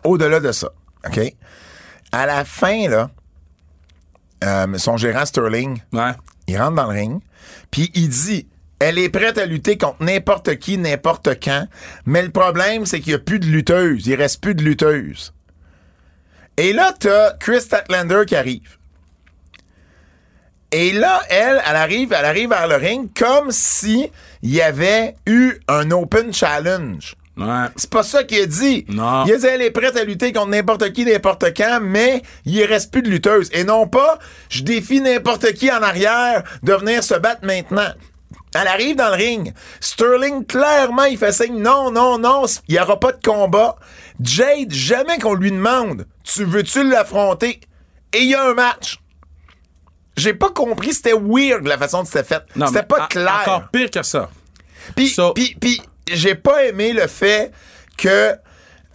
au-delà 0.05 0.39
de 0.39 0.53
ça, 0.53 0.69
OK? 1.09 1.19
À 2.13 2.27
la 2.27 2.45
fin, 2.45 2.89
là, 2.89 3.11
euh, 4.45 4.79
son 4.79 4.97
gérant 4.97 5.25
Sterling, 5.27 5.81
Ouais. 5.93 6.13
il 6.47 6.59
rentre 6.59 6.75
dans 6.77 6.91
le 6.91 6.99
ring, 6.99 7.21
puis 7.71 7.91
il 7.95 8.09
dit 8.09 8.47
elle 8.81 8.99
est 8.99 9.09
prête 9.09 9.39
à 9.39 9.47
lutter 9.47 9.79
contre 9.79 10.03
n'importe 10.03 10.57
qui, 10.57 10.77
n'importe 10.77 11.41
quand, 11.43 11.67
mais 12.07 12.23
le 12.23 12.31
problème, 12.31 12.85
c'est 12.87 13.01
qu'il 13.01 13.13
n'y 13.13 13.15
a 13.15 13.19
plus 13.21 13.39
de 13.39 13.47
lutteuse. 13.47 14.07
Il 14.07 14.15
reste 14.17 14.43
plus 14.43 14.55
de 14.55 14.63
lutteuse. 14.63 15.33
Et 16.57 16.73
là, 16.73 16.93
t'as 16.99 17.33
Chris 17.39 17.63
Statlander 17.63 18.23
qui 18.27 18.37
arrive. 18.37 18.77
Et 20.71 20.93
là, 20.93 21.23
elle, 21.31 21.63
elle 21.67 21.77
arrive, 21.77 22.13
elle 22.13 22.25
arrive 22.25 22.49
vers 22.51 22.67
le 22.67 22.75
ring 22.77 23.09
comme 23.17 23.51
si 23.53 24.11
il 24.43 24.51
y 24.51 24.61
avait 24.61 25.15
eu 25.27 25.55
un 25.69 25.91
open 25.93 26.33
challenge. 26.35 27.15
Ouais. 27.37 27.67
C'est 27.77 27.91
pas 27.91 28.03
ça 28.05 28.23
qu'il 28.25 28.41
a 28.41 28.47
dit. 28.47 28.85
Non. 28.89 29.25
Il 29.27 29.33
a 29.33 29.37
dit 29.37 29.47
elle 29.47 29.63
est 29.63 29.71
prête 29.71 29.97
à 29.97 30.05
lutter 30.05 30.33
contre 30.33 30.49
n'importe 30.51 30.93
qui, 30.93 31.05
n'importe 31.05 31.47
quand, 31.57 31.81
mais 31.83 32.23
il 32.45 32.57
ne 32.61 32.67
reste 32.67 32.93
plus 32.93 33.03
de 33.03 33.09
lutteuse. 33.11 33.49
Et 33.53 33.65
non 33.65 33.89
pas, 33.89 34.19
je 34.49 34.63
défie 34.63 35.01
n'importe 35.01 35.53
qui 35.55 35.71
en 35.73 35.83
arrière 35.83 36.45
de 36.63 36.73
venir 36.75 37.03
se 37.03 37.15
battre 37.15 37.45
maintenant. 37.45 37.89
Elle 38.55 38.69
arrive 38.69 38.95
dans 38.97 39.09
le 39.09 39.17
ring. 39.17 39.53
Sterling, 39.81 40.47
clairement, 40.47 41.05
il 41.05 41.19
fait 41.19 41.33
signe 41.33 41.61
non, 41.61 41.91
non, 41.91 42.19
non, 42.19 42.45
il 42.69 42.75
n'y 42.75 42.81
aura 42.81 43.01
pas 43.01 43.11
de 43.11 43.21
combat. 43.21 43.77
Jade, 44.21 44.71
jamais 44.73 45.19
qu'on 45.19 45.35
lui 45.35 45.51
demande 45.51 46.07
tu 46.25 46.45
veux-tu 46.45 46.89
l'affronter? 46.89 47.61
Et 48.13 48.19
il 48.23 48.31
y 48.31 48.35
a 48.35 48.49
un 48.49 48.55
match. 48.55 48.99
J'ai 50.17 50.35
pas 50.35 50.51
compris, 50.51 50.95
c'était 50.95 51.13
weird 51.13 51.67
la 51.67 51.77
façon 51.77 51.99
dont 51.99 52.05
c'était 52.05 52.23
fait. 52.25 52.43
C'était 52.67 52.83
pas 52.85 53.07
clair. 53.09 53.41
Encore 53.43 53.69
pire 53.73 53.91
que 53.91 54.03
ça. 54.03 54.31
Puis, 54.95 55.09
So- 55.09 55.33
puis, 55.33 55.57
puis, 55.61 55.83
j'ai 56.11 56.35
pas 56.35 56.65
aimé 56.67 56.93
le 56.93 57.07
fait 57.07 57.53
que 57.97 58.33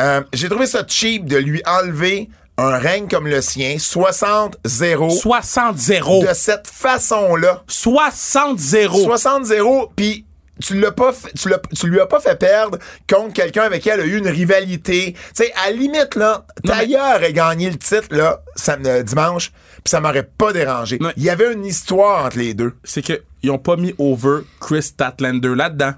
euh, 0.01 0.21
j'ai 0.33 0.49
trouvé 0.49 0.65
ça 0.65 0.83
cheap 0.87 1.25
de 1.25 1.37
lui 1.37 1.61
enlever 1.65 2.29
un 2.57 2.77
règne 2.77 3.07
comme 3.07 3.27
le 3.27 3.41
sien, 3.41 3.75
60-0, 3.77 5.21
60-0. 5.21 6.27
de 6.27 6.33
cette 6.33 6.67
façon-là. 6.67 7.63
60-0. 7.69 9.05
60-0, 9.07 9.89
puis 9.95 10.25
tu 10.61 10.77
l'as 10.77 10.91
pas 10.91 11.13
tu, 11.37 11.47
l'as- 11.47 11.61
tu 11.77 11.87
lui 11.87 12.01
as 12.01 12.05
pas 12.05 12.19
fait 12.19 12.35
perdre 12.37 12.77
contre 13.09 13.33
quelqu'un 13.33 13.63
avec 13.63 13.81
qui 13.81 13.89
elle 13.89 14.01
a 14.01 14.05
eu 14.05 14.17
une 14.17 14.27
rivalité. 14.27 15.13
Tu 15.13 15.19
sais, 15.45 15.53
à 15.53 15.69
la 15.69 15.77
limite, 15.77 16.15
là, 16.15 16.45
Taya 16.65 17.15
aurait 17.15 17.31
gagné 17.31 17.69
le 17.69 17.77
titre, 17.77 18.07
là, 18.11 18.41
euh, 18.85 19.03
dimanche, 19.03 19.51
puis 19.51 19.89
ça 19.89 20.01
m'aurait 20.01 20.27
pas 20.37 20.51
dérangé. 20.51 20.97
Non. 20.99 21.11
Il 21.15 21.23
y 21.23 21.29
avait 21.29 21.53
une 21.53 21.65
histoire 21.65 22.25
entre 22.25 22.37
les 22.39 22.53
deux. 22.53 22.73
C'est 22.83 23.01
qu'ils 23.01 23.51
ont 23.51 23.57
pas 23.57 23.77
mis 23.77 23.95
over 23.97 24.41
Chris 24.59 24.83
Statlander 24.83 25.55
là-dedans. 25.55 25.93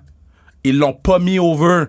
Ils 0.63 0.77
l'ont 0.77 0.93
pas 0.93 1.19
mis 1.19 1.39
over. 1.39 1.85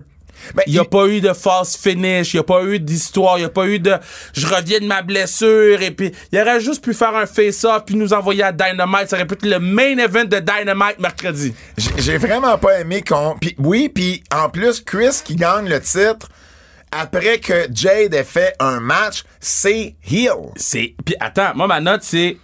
Ben, 0.55 0.63
Il 0.67 0.73
n'y 0.73 0.79
a 0.79 0.81
il- 0.83 0.89
pas 0.89 1.05
eu 1.07 1.21
de 1.21 1.31
false 1.31 1.77
finish, 1.77 2.33
il 2.33 2.37
n'y 2.37 2.39
a 2.41 2.43
pas 2.43 2.63
eu 2.63 2.77
d'histoire, 2.79 3.37
il 3.37 3.41
n'y 3.41 3.45
a 3.45 3.49
pas 3.49 3.65
eu 3.67 3.79
de 3.79 3.93
je 4.33 4.45
reviens 4.45 4.79
de 4.79 4.85
ma 4.87 5.01
blessure 5.01 5.81
et 5.81 5.91
puis 5.91 6.11
il 6.33 6.39
aurait 6.39 6.59
juste 6.59 6.83
pu 6.83 6.93
faire 6.93 7.15
un 7.15 7.25
face-off 7.25 7.83
puis 7.85 7.95
nous 7.95 8.11
envoyer 8.11 8.43
à 8.43 8.51
Dynamite, 8.51 9.07
ça 9.09 9.15
aurait 9.15 9.25
pu 9.27 9.35
être 9.35 9.45
le 9.45 9.59
main 9.59 9.97
event 9.97 10.25
de 10.25 10.39
Dynamite 10.39 10.99
mercredi. 10.99 11.53
J'ai 11.77 11.91
j'ai 11.97 12.17
vraiment 12.17 12.57
pas 12.57 12.81
aimé 12.81 13.03
qu'on. 13.07 13.37
Puis 13.39 13.55
oui, 13.57 13.87
puis 13.87 14.21
en 14.35 14.49
plus, 14.49 14.81
Chris 14.81 15.21
qui 15.23 15.35
gagne 15.35 15.69
le 15.69 15.79
titre 15.79 16.27
après 16.91 17.37
que 17.39 17.67
Jade 17.73 18.13
ait 18.13 18.23
fait 18.25 18.53
un 18.59 18.79
match, 18.81 19.23
c'est 19.39 19.95
heel. 20.11 20.31
C'est 20.57 20.95
puis 21.05 21.15
attends, 21.21 21.53
moi 21.55 21.67
ma 21.67 21.79
note 21.79 22.01
c'est 22.03 22.37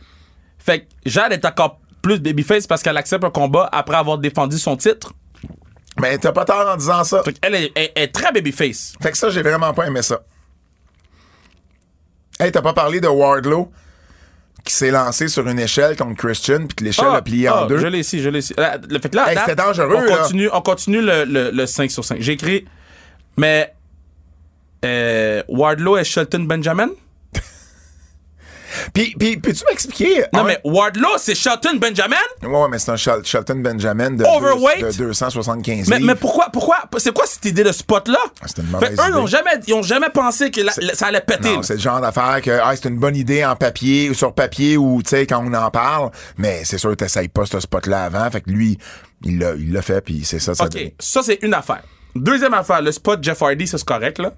fait 0.58 0.82
que 0.82 0.86
Jade 1.06 1.34
est 1.34 1.44
encore 1.44 1.80
plus 2.02 2.20
babyface 2.22 2.66
parce 2.66 2.82
qu'elle 2.82 2.96
accepte 2.98 3.26
un 3.26 3.30
combat 3.30 3.68
après 3.74 3.98
avoir 3.98 4.20
défendu 4.20 4.58
son 4.58 4.78
titre. 4.78 5.12
Mais 6.02 6.18
t'as 6.18 6.32
pas 6.32 6.46
tort 6.46 6.68
en 6.70 6.76
disant 6.78 7.04
ça. 7.04 7.24
Fait 7.24 7.34
qu'elle 7.34 7.56
est, 7.56 7.72
est- 7.76 7.92
est 7.96 8.08
très 8.08 8.32
babyface. 8.32 8.94
Fait 9.02 9.12
que 9.12 9.18
ça, 9.18 9.30
j'ai 9.30 9.42
vraiment 9.42 9.74
pas 9.74 9.86
aimé 9.88 10.02
ça. 10.02 10.22
Hey, 12.40 12.52
t'as 12.52 12.62
pas 12.62 12.74
parlé 12.74 13.02
de 13.02 13.08
Wardlow 13.08 13.72
qui 14.64 14.74
s'est 14.74 14.92
lancé 14.92 15.28
sur 15.28 15.48
une 15.48 15.60
échelle 15.60 15.96
contre 15.98 16.16
Christian 16.16 16.60
puis 16.68 16.76
que 16.76 16.84
l'échelle 16.84 17.08
a 17.08 17.22
plié 17.22 17.50
en 17.50 17.64
ah, 17.64 17.68
deux. 17.68 17.78
Je 17.78 17.88
l'ai 17.88 18.00
ici, 18.00 18.22
je 18.22 18.30
l'ai 18.30 18.40
ici. 18.40 18.54
Là, 18.58 18.78
le- 18.90 19.00
fait 19.00 19.10
que 19.10 19.16
là, 19.16 19.32
Hey, 19.32 19.38
c'était 19.40 19.56
dangereux, 19.56 19.96
On 19.98 20.02
là. 20.04 20.18
continue, 20.18 20.50
on 20.54 20.62
continue 20.62 21.02
le, 21.02 21.26
le, 21.26 21.52
le 21.52 21.66
5 21.66 21.90
sur 21.92 22.06
5. 22.06 22.22
J'ai 22.22 22.34
écrit, 22.34 22.66
mais 23.38 23.74
euh, 24.86 25.44
Wardlow 25.48 25.98
et 25.98 26.04
Shelton 26.04 26.44
Benjamin? 26.44 26.90
Puis, 28.94 29.16
puis, 29.18 29.38
peux-tu 29.38 29.64
m'expliquer? 29.70 30.24
Non, 30.34 30.42
un- 30.42 30.44
mais 30.46 30.60
Wardlow, 30.64 31.18
c'est 31.18 31.36
Shelton 31.36 31.76
Benjamin? 31.78 32.16
Ouais, 32.44 32.68
mais 32.70 32.80
c'est 32.80 32.92
un 32.92 32.96
Shel- 32.96 33.24
Shelton 33.24 33.56
Benjamin 33.62 34.12
de, 34.12 34.24
Overweight? 34.26 34.82
deux- 34.82 34.92
de 34.92 34.98
275 35.08 35.88
Mais, 35.90 35.98
livres. 35.98 36.08
mais 36.08 36.16
pourquoi, 36.16 36.50
pourquoi, 36.52 36.78
c'est 36.98 37.14
quoi 37.14 37.26
cette 37.26 37.46
idée 37.46 37.64
de 37.64 37.72
spot-là? 37.72 38.18
Ah, 38.42 38.48
c'était 38.48 38.62
une 38.62 38.68
Fait 38.68 38.74
mauvaise 38.74 38.92
eux, 39.00 39.04
ils 39.10 39.16
ont 39.16 39.22
idée. 39.22 39.32
jamais, 39.32 39.52
ils 39.68 39.74
ont 39.74 39.84
jamais 39.84 40.10
pensé 40.10 40.52
que 40.52 40.62
la- 40.62 40.74
la- 40.82 40.94
ça 40.96 41.08
allait 41.08 41.22
péter. 41.22 41.56
Non, 41.56 41.64
c'est 41.64 41.76
le 41.76 41.80
genre 41.80 42.02
d'affaire 42.02 42.42
que 42.42 42.52
ah, 42.52 42.76
c'est 42.76 42.90
une 42.90 42.98
bonne 43.00 43.16
idée 43.16 43.46
en 43.46 43.56
papier 43.56 44.10
ou 44.10 44.14
sur 44.14 44.34
papier 44.34 44.78
ou 44.78 45.02
tu 45.04 45.10
sais 45.10 45.26
quand 45.28 45.44
on 45.46 45.54
en 45.54 45.72
parle, 45.72 46.12
mais 46.38 46.62
c'est 46.66 46.78
sûr 46.78 46.90
que 46.92 46.96
t'essayes 46.96 47.28
pas 47.30 47.46
ce 47.46 47.60
spot-là 47.60 48.06
avant. 48.06 48.30
Fait 48.32 48.42
que 48.42 48.50
lui, 48.50 48.78
il 49.24 49.40
l'a, 49.40 49.54
il 49.56 49.72
l'a 49.74 49.82
fait 49.82 50.02
puis 50.02 50.24
c'est 50.26 50.40
ça. 50.40 50.56
ça 50.56 50.66
OK, 50.66 50.94
ça, 51.00 51.22
c'est 51.24 51.40
une 51.44 51.54
affaire. 51.54 51.84
Deuxième 52.16 52.54
affaire, 52.56 52.82
le 52.82 52.92
spot 52.92 53.24
Jeff 53.24 53.42
Hardy, 53.42 53.68
ça, 53.68 53.78
c'est 53.78 53.88
correct, 53.88 54.18
là. 54.20 54.32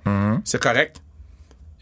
C'est 0.44 0.62
correct. 0.62 0.98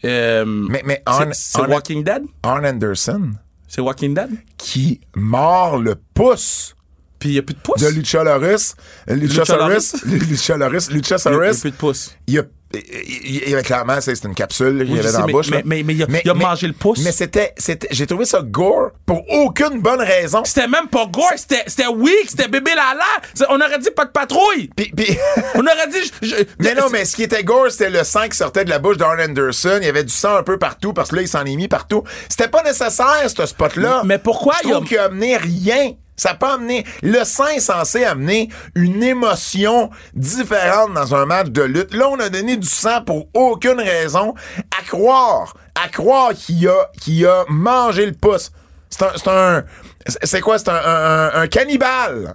Euh. 0.04 0.44
Mais 0.46 0.82
mais 0.84 1.02
c'est- 1.32 1.60
Walking 1.60 2.02
Dead? 2.04 2.22
Arn 2.42 2.64
Anderson 2.66 3.32
C'est 3.68 3.80
Walking 3.80 4.14
Dead? 4.14 4.30
qui 4.56 5.00
mord 5.14 5.78
le 5.78 5.94
pouce 6.14 6.74
Puis 7.18 7.28
il 7.30 7.32
n'y 7.32 7.38
a 7.38 7.42
plus 7.42 7.54
de 7.54 7.60
pouce? 7.60 7.80
de 7.82 7.88
Luchasaurus, 7.88 8.74
Luchasaurus, 9.08 10.02
Luchasaurus? 10.04 10.90
Luchasaurus, 10.90 10.90
Il 10.90 10.94
y 10.94 10.98
a- 10.98 11.36
il 11.36 11.54
y 11.54 11.58
a 11.58 11.60
plus 11.60 11.70
de 11.70 11.76
pouce. 11.76 12.16
il 12.26 12.38
a 12.38 12.42
il, 12.72 13.48
il- 13.48 13.62
clairement 13.62 14.00
c'est 14.00 14.22
une 14.24 14.34
capsule 14.34 14.78
qu'il 14.84 14.92
Oui, 14.92 14.98
avait 15.00 15.08
je 15.08 15.12
dans 15.14 15.26
la 15.26 15.32
bouche. 15.32 15.50
mais- 15.50 15.62
mais- 15.64 15.82
mais 15.82 15.94
il 15.94 16.02
a- 16.04 16.06
il 16.24 16.30
a 16.30 16.34
mangé 16.34 16.66
le 16.66 16.72
pouce. 16.72 17.00
Mais 17.04 17.12
c'était 17.12 17.54
j'ai 17.90 18.06
trouvé 18.06 18.24
ça 18.24 18.42
gore 18.42 18.90
pour 19.06 19.24
aucune 19.30 19.80
bonne 19.80 20.00
raison. 20.00 20.42
C'était 20.44 20.68
même 20.68 20.86
pas 20.88 21.06
gore, 21.06 21.32
c'était 21.36 21.64
c'était 21.66 21.88
weak, 21.88 22.28
c'était 22.30 22.48
bébé 22.48 22.70
Lala. 22.74 23.48
On 23.50 23.56
aurait 23.60 23.78
dit 23.78 23.90
pas 23.90 24.04
de 24.04 24.10
patrouille. 24.10 24.70
Puis, 24.76 24.92
puis 24.96 25.18
On 25.54 25.60
aurait 25.60 25.88
dit. 25.88 26.12
je- 26.22 26.28
je- 26.28 26.34
Mais 26.58 26.74
non, 26.74 26.88
mais 26.90 27.04
ce 27.04 27.16
qui 27.16 27.24
était 27.24 27.42
gore, 27.44 27.66
c'était 27.70 27.90
le 27.90 28.04
sang 28.04 28.28
qui 28.28 28.36
sortait 28.36 28.64
de 28.64 28.70
la 28.70 28.78
bouche 28.78 28.96
d'Arn 28.96 29.20
Anderson. 29.20 29.78
Il 29.80 29.86
y 29.86 29.88
avait 29.88 30.04
du 30.04 30.12
sang 30.12 30.36
un 30.36 30.42
peu 30.42 30.58
partout 30.58 30.92
parce 30.92 31.10
que 31.10 31.16
là, 31.16 31.22
il 31.22 31.28
s'en 31.28 31.44
est 31.44 31.56
mis 31.56 31.68
partout. 31.68 32.04
C'était 32.28 32.48
pas 32.48 32.62
nécessaire, 32.62 33.28
ce 33.36 33.46
spot-là. 33.46 34.02
Mais 34.04 34.18
pourquoi 34.18 34.54
Je 34.62 34.68
il 34.68 34.70
y 34.70 34.74
a- 34.74 34.80
qu'il 34.80 34.98
a 34.98 35.04
amené 35.04 35.36
rien. 35.36 35.92
Ça 36.20 36.34
pas 36.34 36.52
amené. 36.52 36.84
Le 37.00 37.24
sang 37.24 37.46
est 37.46 37.60
censé 37.60 38.04
amener 38.04 38.50
une 38.74 39.02
émotion 39.02 39.88
différente 40.12 40.92
dans 40.92 41.14
un 41.14 41.24
match 41.24 41.48
de 41.48 41.62
lutte. 41.62 41.94
Là, 41.94 42.10
on 42.10 42.20
a 42.20 42.28
donné 42.28 42.58
du 42.58 42.66
sang 42.66 43.02
pour 43.02 43.28
aucune 43.32 43.80
raison. 43.80 44.34
À 44.78 44.82
croire, 44.82 45.56
à 45.82 45.88
croire 45.88 46.34
qu'il 46.34 46.68
a, 46.68 47.44
mangé 47.48 48.04
le 48.04 48.12
pouce. 48.12 48.52
C'est 48.90 49.28
un. 49.28 49.64
C'est 50.06 50.42
quoi? 50.42 50.58
C'est 50.58 50.68
un, 50.68 51.46
cannibale. 51.46 52.34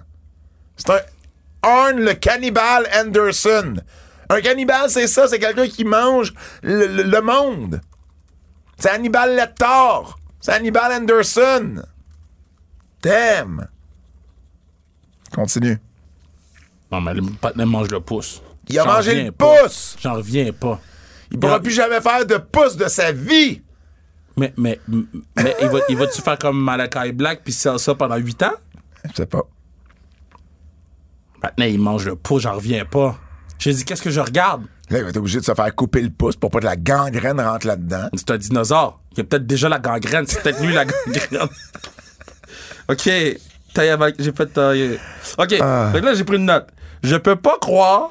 C'est 0.76 0.90
un 0.90 0.98
Arn 1.62 2.00
le 2.00 2.14
cannibale 2.14 2.88
Anderson. 2.92 3.74
Un 4.30 4.40
cannibale, 4.40 4.90
c'est 4.90 5.06
ça, 5.06 5.28
c'est 5.28 5.38
quelqu'un 5.38 5.68
qui 5.68 5.84
mange 5.84 6.32
le 6.64 7.20
monde. 7.20 7.80
C'est 8.80 8.90
Hannibal 8.90 9.36
Lecter. 9.36 10.10
C'est 10.40 10.54
Hannibal 10.54 10.90
Anderson. 10.90 11.84
Damn. 13.00 13.68
Continue. 15.36 15.78
Non, 16.90 17.00
mais 17.00 17.12
le 17.14 17.64
mange 17.66 17.88
le 17.90 18.00
pouce. 18.00 18.42
Il 18.68 18.78
a 18.78 18.84
mangé 18.84 19.24
le 19.24 19.32
pas. 19.32 19.62
pouce. 19.62 19.96
J'en 20.02 20.14
reviens 20.14 20.50
pas. 20.52 20.80
Il 21.30 21.38
pourra 21.38 21.60
plus 21.60 21.72
jamais 21.72 22.00
faire 22.00 22.24
de 22.26 22.36
pouce 22.38 22.76
de 22.76 22.88
sa 22.88 23.12
vie. 23.12 23.62
Mais, 24.38 24.52
mais, 24.56 24.80
mais 24.88 25.54
il 25.62 25.68
va- 25.68 25.78
il 25.88 25.96
va-tu 25.96 26.20
faire 26.22 26.38
comme 26.38 26.58
Malachi 26.62 27.12
Black 27.12 27.42
puis 27.44 27.52
sell 27.52 27.78
ça 27.78 27.94
pendant 27.94 28.16
8 28.16 28.42
ans? 28.44 28.52
Je 29.10 29.14
sais 29.16 29.26
pas. 29.26 29.42
Maintenant, 31.42 31.64
il 31.66 31.78
mange 31.78 32.06
le 32.06 32.16
pouce, 32.16 32.42
j'en 32.42 32.54
reviens 32.54 32.84
pas. 32.84 33.18
J'ai 33.58 33.72
dit, 33.72 33.84
qu'est-ce 33.84 34.02
que 34.02 34.10
je 34.10 34.20
regarde? 34.20 34.62
Là, 34.90 34.98
il 34.98 35.04
va 35.04 35.10
être 35.10 35.16
obligé 35.16 35.38
de 35.40 35.44
se 35.44 35.54
faire 35.54 35.74
couper 35.74 36.00
le 36.02 36.10
pouce 36.10 36.36
pour 36.36 36.50
pas 36.50 36.60
que 36.60 36.64
la 36.64 36.76
gangrène 36.76 37.40
rentre 37.40 37.66
là-dedans. 37.66 38.08
C'est 38.14 38.30
un 38.30 38.38
dinosaure. 38.38 39.00
Il 39.12 39.18
y 39.18 39.20
a 39.20 39.24
peut-être 39.24 39.46
déjà 39.46 39.68
la 39.68 39.78
gangrène. 39.78 40.26
C'est 40.26 40.42
peut-être 40.42 40.62
lui 40.62 40.72
la 40.72 40.84
gangrène. 41.06 41.48
OK. 42.88 43.10
Taille 43.76 44.14
J'ai 44.18 44.32
fait 44.32 44.46
tailler. 44.46 44.98
OK. 45.36 45.54
Ah. 45.60 45.90
Donc 45.92 46.02
là, 46.02 46.14
j'ai 46.14 46.24
pris 46.24 46.36
une 46.36 46.46
note. 46.46 46.68
Je 47.02 47.16
peux 47.16 47.36
pas 47.36 47.58
croire 47.58 48.10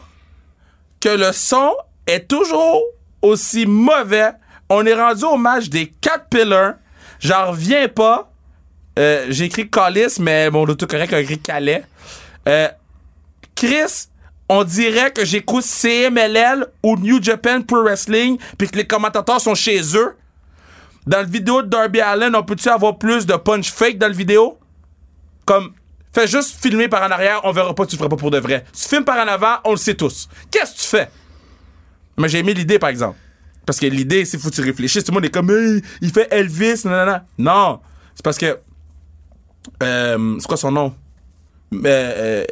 que 0.99 1.09
le 1.09 1.31
son 1.33 1.73
est 2.05 2.27
toujours 2.27 2.83
aussi 3.21 3.65
mauvais. 3.65 4.31
On 4.69 4.85
est 4.85 4.93
rendu 4.93 5.23
au 5.23 5.37
match 5.37 5.69
des 5.69 5.87
4 5.87 6.29
pillars. 6.29 6.75
J'en 7.19 7.47
reviens 7.51 7.87
pas. 7.87 8.31
Euh, 8.99 9.25
j'ai 9.29 9.45
écrit 9.45 9.69
Callis, 9.69 10.17
mais 10.19 10.49
mon 10.51 10.63
autocorrect 10.63 11.13
a 11.13 11.19
écrit 11.19 11.39
Calais. 11.39 11.83
Euh, 12.47 12.67
Chris, 13.55 14.07
on 14.47 14.63
dirait 14.63 15.11
que 15.11 15.25
j'écoute 15.25 15.63
CMLL 15.63 16.67
ou 16.83 16.95
New 16.95 17.21
Japan 17.21 17.61
Pro 17.61 17.83
Wrestling, 17.83 18.37
puis 18.57 18.69
que 18.69 18.77
les 18.77 18.85
commentateurs 18.85 19.41
sont 19.41 19.55
chez 19.55 19.81
eux. 19.97 20.15
Dans 21.07 21.19
le 21.19 21.27
vidéo 21.27 21.63
de 21.63 21.67
Darby 21.67 22.01
Allen, 22.01 22.35
on 22.35 22.43
peut-tu 22.43 22.69
avoir 22.69 22.97
plus 22.97 23.25
de 23.25 23.35
punch 23.35 23.71
fake 23.71 23.97
dans 23.97 24.07
le 24.07 24.13
vidéo? 24.13 24.57
Comme, 25.45 25.71
fais 26.13 26.27
juste 26.27 26.57
filmer 26.61 26.87
par 26.87 27.03
en 27.03 27.11
arrière, 27.11 27.41
on 27.43 27.51
verra 27.51 27.73
pas, 27.75 27.85
tu 27.85 27.95
le 27.95 27.97
feras 27.99 28.09
pas 28.09 28.15
pour 28.17 28.31
de 28.31 28.39
vrai. 28.39 28.65
Tu 28.73 28.87
filmes 28.89 29.05
par 29.05 29.17
en 29.17 29.27
avant, 29.29 29.57
on 29.63 29.71
le 29.71 29.77
sait 29.77 29.93
tous. 29.95 30.27
Qu'est-ce 30.51 30.73
que 30.73 30.77
tu 30.81 30.87
fais? 30.87 31.09
Mais 32.17 32.27
j'ai 32.29 32.39
aimé 32.39 32.53
l'idée, 32.53 32.79
par 32.79 32.89
exemple. 32.89 33.17
Parce 33.65 33.79
que 33.79 33.85
l'idée, 33.87 34.25
c'est 34.25 34.37
faut 34.37 34.49
que 34.49 34.55
tu 34.55 34.61
réfléchisses. 34.61 35.03
Tout 35.03 35.11
le 35.11 35.15
monde 35.15 35.25
est 35.25 35.29
comme, 35.29 35.49
Hey, 35.49 35.81
il 36.01 36.11
fait 36.11 36.27
Elvis, 36.31 36.81
non, 36.85 37.19
non, 37.37 37.79
c'est 38.15 38.23
parce 38.23 38.37
que. 38.37 38.57
euh, 39.83 40.37
c'est 40.39 40.47
quoi 40.47 40.57
son 40.57 40.71
nom? 40.71 40.93
Euh, 41.73 41.79
euh, 41.85 42.45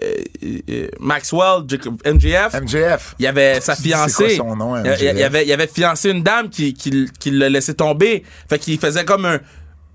euh, 0.70 0.88
Maxwell, 1.00 1.64
MJF. 2.06 2.60
MJF. 2.62 3.16
Il 3.20 3.24
y 3.24 3.28
avait 3.28 3.62
sa 3.62 3.76
C'est 3.76 3.84
fiancée. 3.84 4.36
quoi 4.38 4.48
son 4.48 4.56
nom, 4.56 4.76
il, 4.84 4.86
y 4.86 4.90
a- 4.90 4.98
il 4.98 5.04
y 5.04 5.14
MJF? 5.14 5.24
avait, 5.26 5.44
il 5.44 5.48
y 5.50 5.54
avait 5.54 5.68
fiancé 5.68 6.10
une 6.10 6.24
dame 6.24 6.50
qui, 6.50 6.74
qui, 6.74 7.08
qui 7.20 7.32
l'a 7.32 7.48
laissé 7.50 7.74
tomber. 7.76 8.24
Fait 8.50 8.60
qu'il 8.60 8.78
faisait 8.80 9.06
comme 9.06 9.26
un 9.26 9.40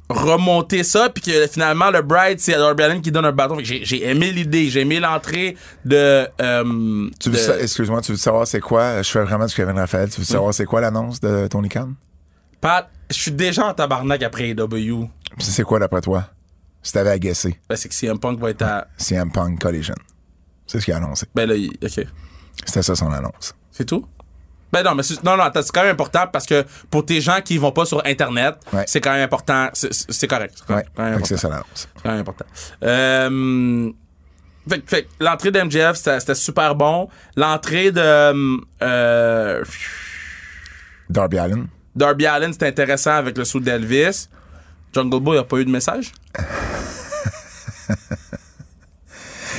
remonter 0.08 0.84
ça 0.84 1.10
puis 1.10 1.22
que 1.22 1.46
finalement 1.46 1.90
le 1.90 2.00
bride 2.02 2.40
c'est 2.40 2.52
Darby 2.52 2.82
Allin 2.82 3.00
qui 3.00 3.12
donne 3.12 3.26
un 3.26 3.32
bâton 3.32 3.56
que 3.56 3.64
j'ai 3.64 3.84
j'ai 3.84 4.06
aimé 4.08 4.30
l'idée 4.32 4.70
j'ai 4.70 4.80
aimé 4.80 5.00
l'entrée 5.00 5.56
de, 5.84 6.26
euh, 6.40 7.10
Tu 7.20 7.28
veux 7.30 7.36
de- 7.36 7.62
excuse-moi, 7.62 8.00
tu 8.00 8.12
veux 8.12 8.18
savoir 8.18 8.46
c'est 8.46 8.60
quoi? 8.60 9.02
Je 9.02 9.10
fais 9.10 9.22
vraiment 9.22 9.44
du 9.46 9.54
Kevin 9.54 9.78
Raphaël. 9.78 10.08
Tu 10.08 10.20
veux 10.20 10.24
savoir 10.24 10.54
c'est 10.54 10.64
quoi 10.64 10.80
l'annonce 10.80 11.20
de 11.20 11.46
Tony 11.48 11.68
Khan? 11.68 11.90
Pat 12.60 12.88
je 13.10 13.16
suis 13.18 13.32
déjà 13.32 13.66
en 13.66 13.74
tabarnak 13.74 14.22
après 14.22 14.54
Puis 14.54 15.08
C'est 15.40 15.62
quoi 15.64 15.78
d'après 15.78 16.00
toi? 16.00 16.28
Si 16.82 16.92
t'avais 16.92 17.10
à 17.10 17.18
guesser, 17.18 17.58
ben, 17.68 17.76
c'est 17.76 17.88
que 17.88 17.94
CM 17.94 18.18
Punk 18.18 18.38
va 18.38 18.50
être 18.50 18.62
à 18.62 18.86
CM 18.96 19.30
Punk 19.32 19.60
Collision. 19.60 19.94
C'est 20.66 20.80
ce 20.80 20.84
qu'il 20.84 20.94
a 20.94 20.98
annoncé. 20.98 21.26
ben 21.34 21.48
là 21.48 21.54
ok 21.54 22.06
C'était 22.64 22.82
ça 22.82 22.94
son 22.94 23.10
annonce. 23.12 23.54
c'est 23.72 23.84
tout? 23.84 24.06
Ben 24.72 24.82
non 24.82 24.94
mais 24.94 25.02
c'est- 25.02 25.22
non 25.24 25.36
non 25.36 25.44
c'est 25.54 25.70
quand 25.72 25.82
même 25.82 25.92
important 25.92 26.26
parce 26.32 26.44
que 26.46 26.64
pour 26.90 27.04
tes 27.06 27.20
gens 27.20 27.40
qui 27.42 27.56
vont 27.58 27.72
pas 27.72 27.86
sur 27.86 28.04
internet 28.06 28.56
Ouais. 28.72 28.84
c'est 28.86 29.00
quand 29.00 29.12
même 29.12 29.22
important 29.24 29.68
c'est 29.72 30.26
correct 30.28 30.54
c'est 30.66 30.74
Ouais, 30.74 30.84
quand 30.94 31.02
même 31.04 31.14
important. 31.14 31.62
quand 32.02 32.10
même 32.10 32.20
important. 32.20 32.44
Euh, 32.82 33.90
fait, 34.68 34.82
fait 34.90 35.08
l'entrée 35.20 35.50
de 35.50 35.60
MJF, 35.60 35.96
c'était 35.96 36.20
c'était 36.20 36.34
super 36.34 36.74
bon. 36.74 37.08
L'entrée 37.36 37.90
de 37.90 38.60
euh, 38.82 39.64
Darby 41.08 41.38
Allen. 41.38 41.66
Darby 41.96 42.26
Allen, 42.26 42.52
c'était 42.52 42.66
intéressant 42.66 43.12
avec 43.16 43.38
le 43.38 43.44
sou 43.46 43.60
d'Elvis. 43.60 44.28
Jungle 44.92 45.20
Boy 45.20 45.38
a 45.38 45.44
pas 45.44 45.56
eu 45.56 45.64
de 45.64 45.70
message? 45.70 46.12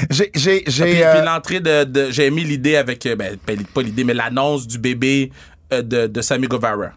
J'ai, 0.10 0.32
j'ai, 0.34 0.62
Puis, 0.62 0.72
j'ai, 0.74 0.84
puis 0.86 1.04
euh, 1.04 1.24
l'entrée 1.24 1.60
de, 1.60 1.84
de- 1.84 2.12
j'ai 2.12 2.26
aimé 2.28 2.44
l'idée 2.44 2.76
avec 2.76 3.06
euh, 3.06 3.16
ben, 3.16 3.38
pas 3.74 3.82
l'idée 3.82 4.04
mais 4.04 4.14
l'annonce 4.16 4.68
du 4.68 4.80
bébé 4.80 5.32
euh, 5.72 5.82
de, 5.82 6.08
de 6.08 6.22
Sammy 6.22 6.48
Guevara. 6.48 6.92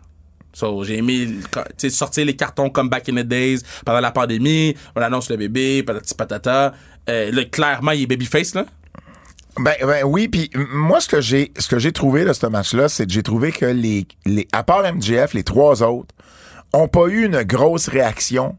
So, 0.55 0.85
j'ai 0.85 0.99
aimé 0.99 1.29
tu 1.51 1.61
sais, 1.79 1.91
sortir 1.91 2.25
les 2.27 2.37
cartons 2.37 2.69
comme 2.71 2.89
back 2.89 3.09
in 3.09 3.15
the 3.15 3.27
days 3.27 3.61
pendant 3.87 4.01
la 4.01 4.11
pandémie. 4.11 4.75
On 4.95 5.01
annonce 5.01 5.31
le 5.31 5.37
bébé, 5.37 5.83
patati 5.83 6.15
patata. 6.15 6.75
Euh, 7.09 7.31
là, 7.33 7.45
clairement, 7.47 7.93
il 7.93 8.03
est 8.03 8.07
babyface 8.07 8.55
là. 8.55 8.67
Ben, 9.59 9.75
ben 9.83 10.03
oui, 10.05 10.29
puis 10.29 10.51
moi 10.55 11.01
ce 11.01 11.09
que 11.09 11.21
j'ai 11.21 11.53
ce 11.59 11.69
que 11.69 11.79
j'ai 11.79 11.93
trouvé 11.93 12.25
de 12.25 12.33
ce 12.33 12.47
match-là, 12.47 12.89
c'est 12.89 13.05
que 13.07 13.13
j'ai 13.13 13.23
trouvé 13.23 13.53
que 13.53 13.67
les, 13.67 14.07
les 14.25 14.49
à 14.53 14.63
part 14.63 14.83
MJF, 14.95 15.35
les 15.35 15.43
trois 15.45 15.83
autres 15.83 16.15
ont 16.73 16.89
pas 16.89 17.07
eu 17.09 17.27
une 17.27 17.43
grosse 17.43 17.89
réaction 17.89 18.57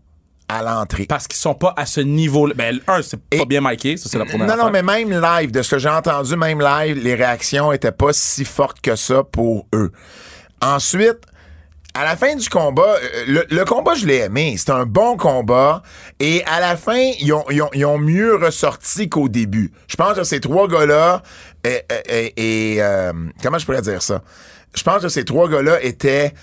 à 0.58 0.62
l'entrée. 0.64 1.06
Parce 1.08 1.28
qu'ils 1.28 1.39
sont 1.39 1.56
pas 1.56 1.74
à 1.78 1.86
ce 1.86 1.99
niveau-là. 2.01 2.54
Ben, 2.56 2.80
un, 2.88 3.01
c'est 3.01 3.18
pas 3.18 3.38
Et- 3.38 3.45
bien 3.45 3.62
miké, 3.62 3.97
ça 3.97 4.10
c'est 4.10 4.18
la 4.18 4.26
première 4.26 4.47
Non, 4.47 4.56
non, 4.58 4.70
mais 4.72 4.84
même 4.84 5.10
live, 5.12 5.51
de 5.51 5.62
ce 5.62 5.72
que 5.72 5.78
j'ai 5.80 5.89
entendu, 5.89 6.36
même 6.36 6.62
live, 6.62 6.97
les 7.04 7.16
réactions 7.16 7.72
étaient 7.72 7.91
pas 7.91 8.14
si 8.14 8.45
fortes 8.45 8.82
que 8.82 8.95
ça 8.95 9.24
pour 9.24 9.68
eux. 9.74 9.91
Ensuite, 10.62 11.20
à 11.95 12.04
la 12.06 12.16
fin 12.16 12.36
du 12.36 12.49
combat, 12.49 12.95
euh, 13.04 13.24
le, 13.28 13.45
le 13.51 13.66
combat, 13.66 13.93
je 13.93 14.06
l'ai 14.08 14.18
aimé. 14.18 14.56
C'était 14.58 14.72
un 14.72 14.86
bon 14.86 15.16
combat. 15.16 15.84
Et 16.20 16.43
à 16.45 16.60
la 16.60 16.76
fin, 16.76 16.97
ils 17.20 17.32
ont, 17.34 17.45
ils 17.51 17.62
ont- 17.62 17.70
ils 17.74 17.86
ont 17.86 17.99
mieux 17.99 18.36
ressorti 18.36 19.10
qu'au 19.10 19.30
début. 19.30 19.72
Je 19.88 19.95
pense 19.95 20.14
que 20.16 20.24
ces 20.24 20.39
trois 20.39 20.68
gars-là, 20.68 21.22
et, 21.64 21.84
et- 22.10 22.74
et, 22.76 22.82
euh, 22.82 23.14
comment 23.43 23.60
je 23.60 23.66
pourrais 23.66 23.82
dire 23.84 24.01
ça? 24.01 24.22
Je 24.74 24.82
pense 24.82 25.04
que 25.04 25.10
ces 25.10 25.24
trois 25.24 25.47
gars-là 25.47 25.84
étaient 25.84 26.34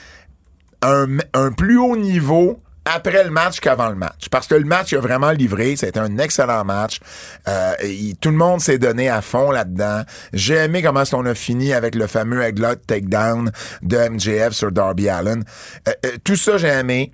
un, 0.83 1.19
un 1.35 1.51
plus 1.51 1.79
haut 1.79 1.97
niveau 1.97 2.61
après 2.95 3.25
le 3.25 3.31
match 3.31 3.61
qu'avant 3.61 3.89
le 3.89 3.95
match. 3.95 4.29
Parce 4.31 4.47
que 4.47 4.55
le 4.55 4.65
match 4.65 4.93
a 4.93 5.01
vraiment 5.01 5.31
livré. 5.31 5.77
C'était 5.77 6.01
un 6.01 6.19
excellent 6.19 6.65
match. 6.65 7.01
Euh, 7.49 7.75
tout 8.21 8.31
le 8.31 8.37
monde 8.37 8.61
s'est 8.61 8.79
donné 8.79 9.09
à 9.09 9.23
fond 9.23 9.51
là-dedans. 9.51 10.03
J'ai 10.33 10.57
aimé 10.57 10.83
comment 10.83 11.05
qu'on 11.05 11.27
a 11.27 11.35
fini 11.35 11.73
avec 11.73 11.95
le 11.95 12.07
fameux 12.07 12.43
Egglot 12.43 12.77
takedown 12.87 13.51
de 13.83 13.97
MJF 13.97 14.53
sur 14.53 14.73
Darby 14.73 15.09
Allen. 15.09 15.45
Euh, 15.89 15.93
euh, 16.07 16.11
tout 16.25 16.37
ça, 16.37 16.57
j'ai 16.59 16.69
aimé. 16.69 17.13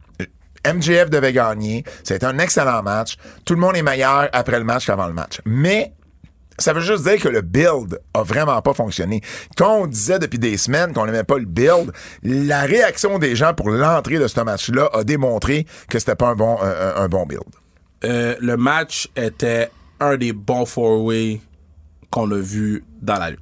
MJF 0.66 1.11
devait 1.11 1.33
gagner. 1.33 1.85
C'était 2.03 2.27
un 2.27 2.39
excellent 2.39 2.83
match. 2.83 3.16
Tout 3.45 3.55
le 3.55 3.61
monde 3.61 3.77
est 3.77 3.83
meilleur 3.83 4.29
après 4.33 4.59
le 4.59 4.64
match 4.64 4.87
qu'avant 4.87 5.07
le 5.07 5.12
match. 5.12 5.41
Mais 5.45 5.93
ça 6.59 6.72
veut 6.72 6.80
juste 6.80 7.04
dire 7.04 7.20
que 7.20 7.28
le 7.28 7.40
build 7.42 8.00
a 8.14 8.22
vraiment 8.22 8.61
pas 8.62 8.74
fonctionné. 8.74 9.20
Quand 9.57 9.78
on 9.80 9.86
disait 9.86 10.18
depuis 10.18 10.38
des 10.38 10.57
semaines 10.57 10.92
qu'on 10.92 11.07
n'aimait 11.07 11.24
pas 11.24 11.38
le 11.38 11.44
build, 11.44 11.92
la 12.22 12.62
réaction 12.62 13.18
des 13.18 13.36
gens 13.36 13.54
pour 13.54 13.70
l'entrée 13.70 14.18
de 14.18 14.26
ce 14.26 14.40
match-là 14.40 14.90
a 14.92 15.04
démontré 15.04 15.66
que 15.88 15.98
c'était 15.98 16.16
pas 16.16 16.28
un 16.28 16.34
bon, 16.34 16.59
un, 16.62 16.96
un 16.96 17.09
bon 17.09 17.26
build. 17.26 17.42
Euh, 18.04 18.36
le 18.40 18.57
match 18.57 19.09
était 19.16 19.70
un 20.00 20.16
des 20.16 20.32
bons 20.32 20.66
four-way 20.66 21.40
qu'on 22.11 22.30
a 22.30 22.38
vu 22.38 22.84
dans 23.00 23.18
la 23.18 23.30
lutte. 23.30 23.40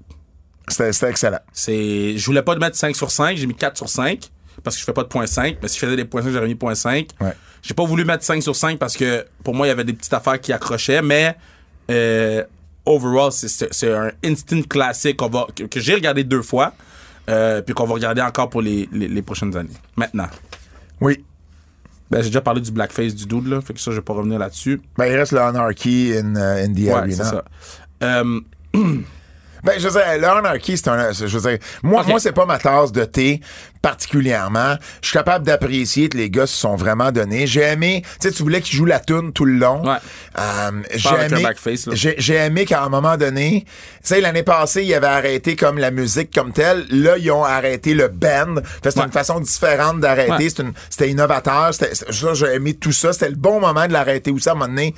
C'était 0.68 1.10
excellent. 1.10 1.40
C'est, 1.52 2.16
je 2.16 2.26
voulais 2.26 2.42
pas 2.42 2.56
mettre 2.56 2.76
5 2.76 2.96
sur 2.96 3.10
5, 3.10 3.36
j'ai 3.36 3.46
mis 3.46 3.54
4 3.54 3.76
sur 3.76 3.88
5 3.88 4.30
parce 4.62 4.76
que 4.76 4.80
je 4.80 4.86
fais 4.86 4.92
pas 4.92 5.02
de 5.02 5.08
point 5.08 5.26
5, 5.26 5.58
mais 5.60 5.68
si 5.68 5.78
je 5.78 5.84
faisais 5.84 5.96
des 5.96 6.04
points 6.04 6.22
5, 6.22 6.30
j'aurais 6.30 6.46
mis 6.46 6.54
point 6.54 6.74
5. 6.74 7.08
Ouais. 7.20 7.32
J'ai 7.62 7.74
pas 7.74 7.84
voulu 7.84 8.04
mettre 8.04 8.24
5 8.24 8.42
sur 8.42 8.56
5 8.56 8.78
parce 8.78 8.96
que 8.96 9.26
pour 9.42 9.54
moi, 9.54 9.66
il 9.66 9.70
y 9.70 9.72
avait 9.72 9.84
des 9.84 9.92
petites 9.92 10.12
affaires 10.12 10.40
qui 10.40 10.52
accrochaient, 10.52 11.02
mais 11.02 11.36
euh, 11.90 12.44
overall, 12.86 13.30
c'est- 13.32 13.90
un 13.92 14.10
instant 14.24 14.62
classique 14.62 15.20
va, 15.22 15.46
que, 15.54 15.64
que 15.64 15.80
j'ai 15.80 15.94
regardé 15.94 16.24
deux 16.24 16.42
fois, 16.42 16.74
euh, 17.28 17.62
puis 17.62 17.74
qu'on 17.74 17.84
va 17.86 17.94
regarder 17.94 18.20
encore 18.22 18.50
pour 18.50 18.62
les, 18.62 18.88
les, 18.92 19.08
les 19.08 19.22
prochaines 19.22 19.56
années. 19.56 19.70
Maintenant. 19.96 20.28
Oui. 21.00 21.24
Ben, 22.10 22.20
j'ai 22.22 22.28
déjà 22.28 22.42
parlé 22.42 22.60
du 22.60 22.70
blackface 22.70 23.14
du 23.14 23.26
dude, 23.26 23.46
là, 23.48 23.60
fait 23.60 23.72
que 23.74 23.80
ça, 23.80 23.90
je 23.90 23.96
vais 23.96 24.02
pas 24.02 24.12
revenir 24.12 24.38
là-dessus. 24.38 24.80
Ben, 24.98 25.06
il 25.06 25.16
reste 25.16 25.32
le 25.32 25.40
Anarchy 25.40 26.12
in, 26.16 26.34
uh, 26.36 26.64
in 26.64 26.72
the 26.74 26.78
Ouais, 26.80 26.90
Arena. 26.92 27.16
c'est 27.16 27.24
ça. 27.24 27.44
Euh, 28.02 28.40
Ben, 29.64 29.74
je 29.78 29.88
veux 29.88 29.92
dire, 30.00 30.18
le 30.18 30.28
Anarchy, 30.28 30.76
c'est 30.76 30.88
un. 30.88 31.12
Je 31.12 31.38
veux 31.38 31.50
dire, 31.50 31.58
moi, 31.82 32.04
moi 32.06 32.20
c'est 32.20 32.32
pas 32.32 32.46
ma 32.46 32.58
tasse 32.58 32.92
de 32.92 33.04
thé 33.04 33.40
particulièrement. 33.82 34.76
Je 35.02 35.08
suis 35.08 35.16
capable 35.18 35.44
d'apprécier 35.44 36.08
que 36.08 36.16
les 36.16 36.30
gars 36.30 36.46
se 36.46 36.56
sont 36.56 36.74
vraiment 36.74 37.12
donnés. 37.12 37.46
J'ai 37.46 37.60
aimé. 37.62 38.02
Tu 38.20 38.28
sais, 38.28 38.34
tu 38.34 38.42
voulais 38.42 38.60
qu'ils 38.62 38.76
jouent 38.78 38.86
la 38.86 38.98
tune 39.00 39.32
tout 39.32 39.44
le 39.44 39.54
long. 39.58 39.82
Ouais. 39.84 39.96
Euh, 40.38 40.70
j'ai 40.94 41.08
aimé. 41.10 41.44
J'ai 42.18 42.34
aimé 42.36 42.64
qu'à 42.64 42.82
un 42.82 42.88
moment 42.88 43.16
donné, 43.18 43.64
tu 43.66 43.70
sais, 44.02 44.20
l'année 44.22 44.42
passée, 44.42 44.84
ils 44.84 44.94
avaient 44.94 45.06
arrêté 45.06 45.54
comme 45.54 45.76
la 45.78 45.90
musique 45.90 46.32
comme 46.34 46.52
telle. 46.52 46.86
Là, 46.90 47.18
ils 47.18 47.30
ont 47.30 47.44
arrêté 47.44 47.92
le 47.94 48.08
band. 48.08 48.56
C'est 48.82 48.96
Ouais. 48.96 49.04
une 49.04 49.12
façon 49.12 49.40
différente 49.40 50.00
d'arrêter. 50.00 50.48
Ouais. 50.62 50.64
C'était 50.88 51.10
innovateur. 51.10 51.72
J'ai 52.08 52.54
aimé 52.54 52.74
tout 52.74 52.92
ça. 52.92 53.12
C'était 53.12 53.28
le 53.30 53.36
bon 53.36 53.60
moment 53.60 53.86
de 53.86 53.92
l'arrêter 53.92 54.30
aussi 54.30 54.48
à 54.48 54.52
un 54.52 54.54
moment 54.54 54.68
donné. 54.68 54.94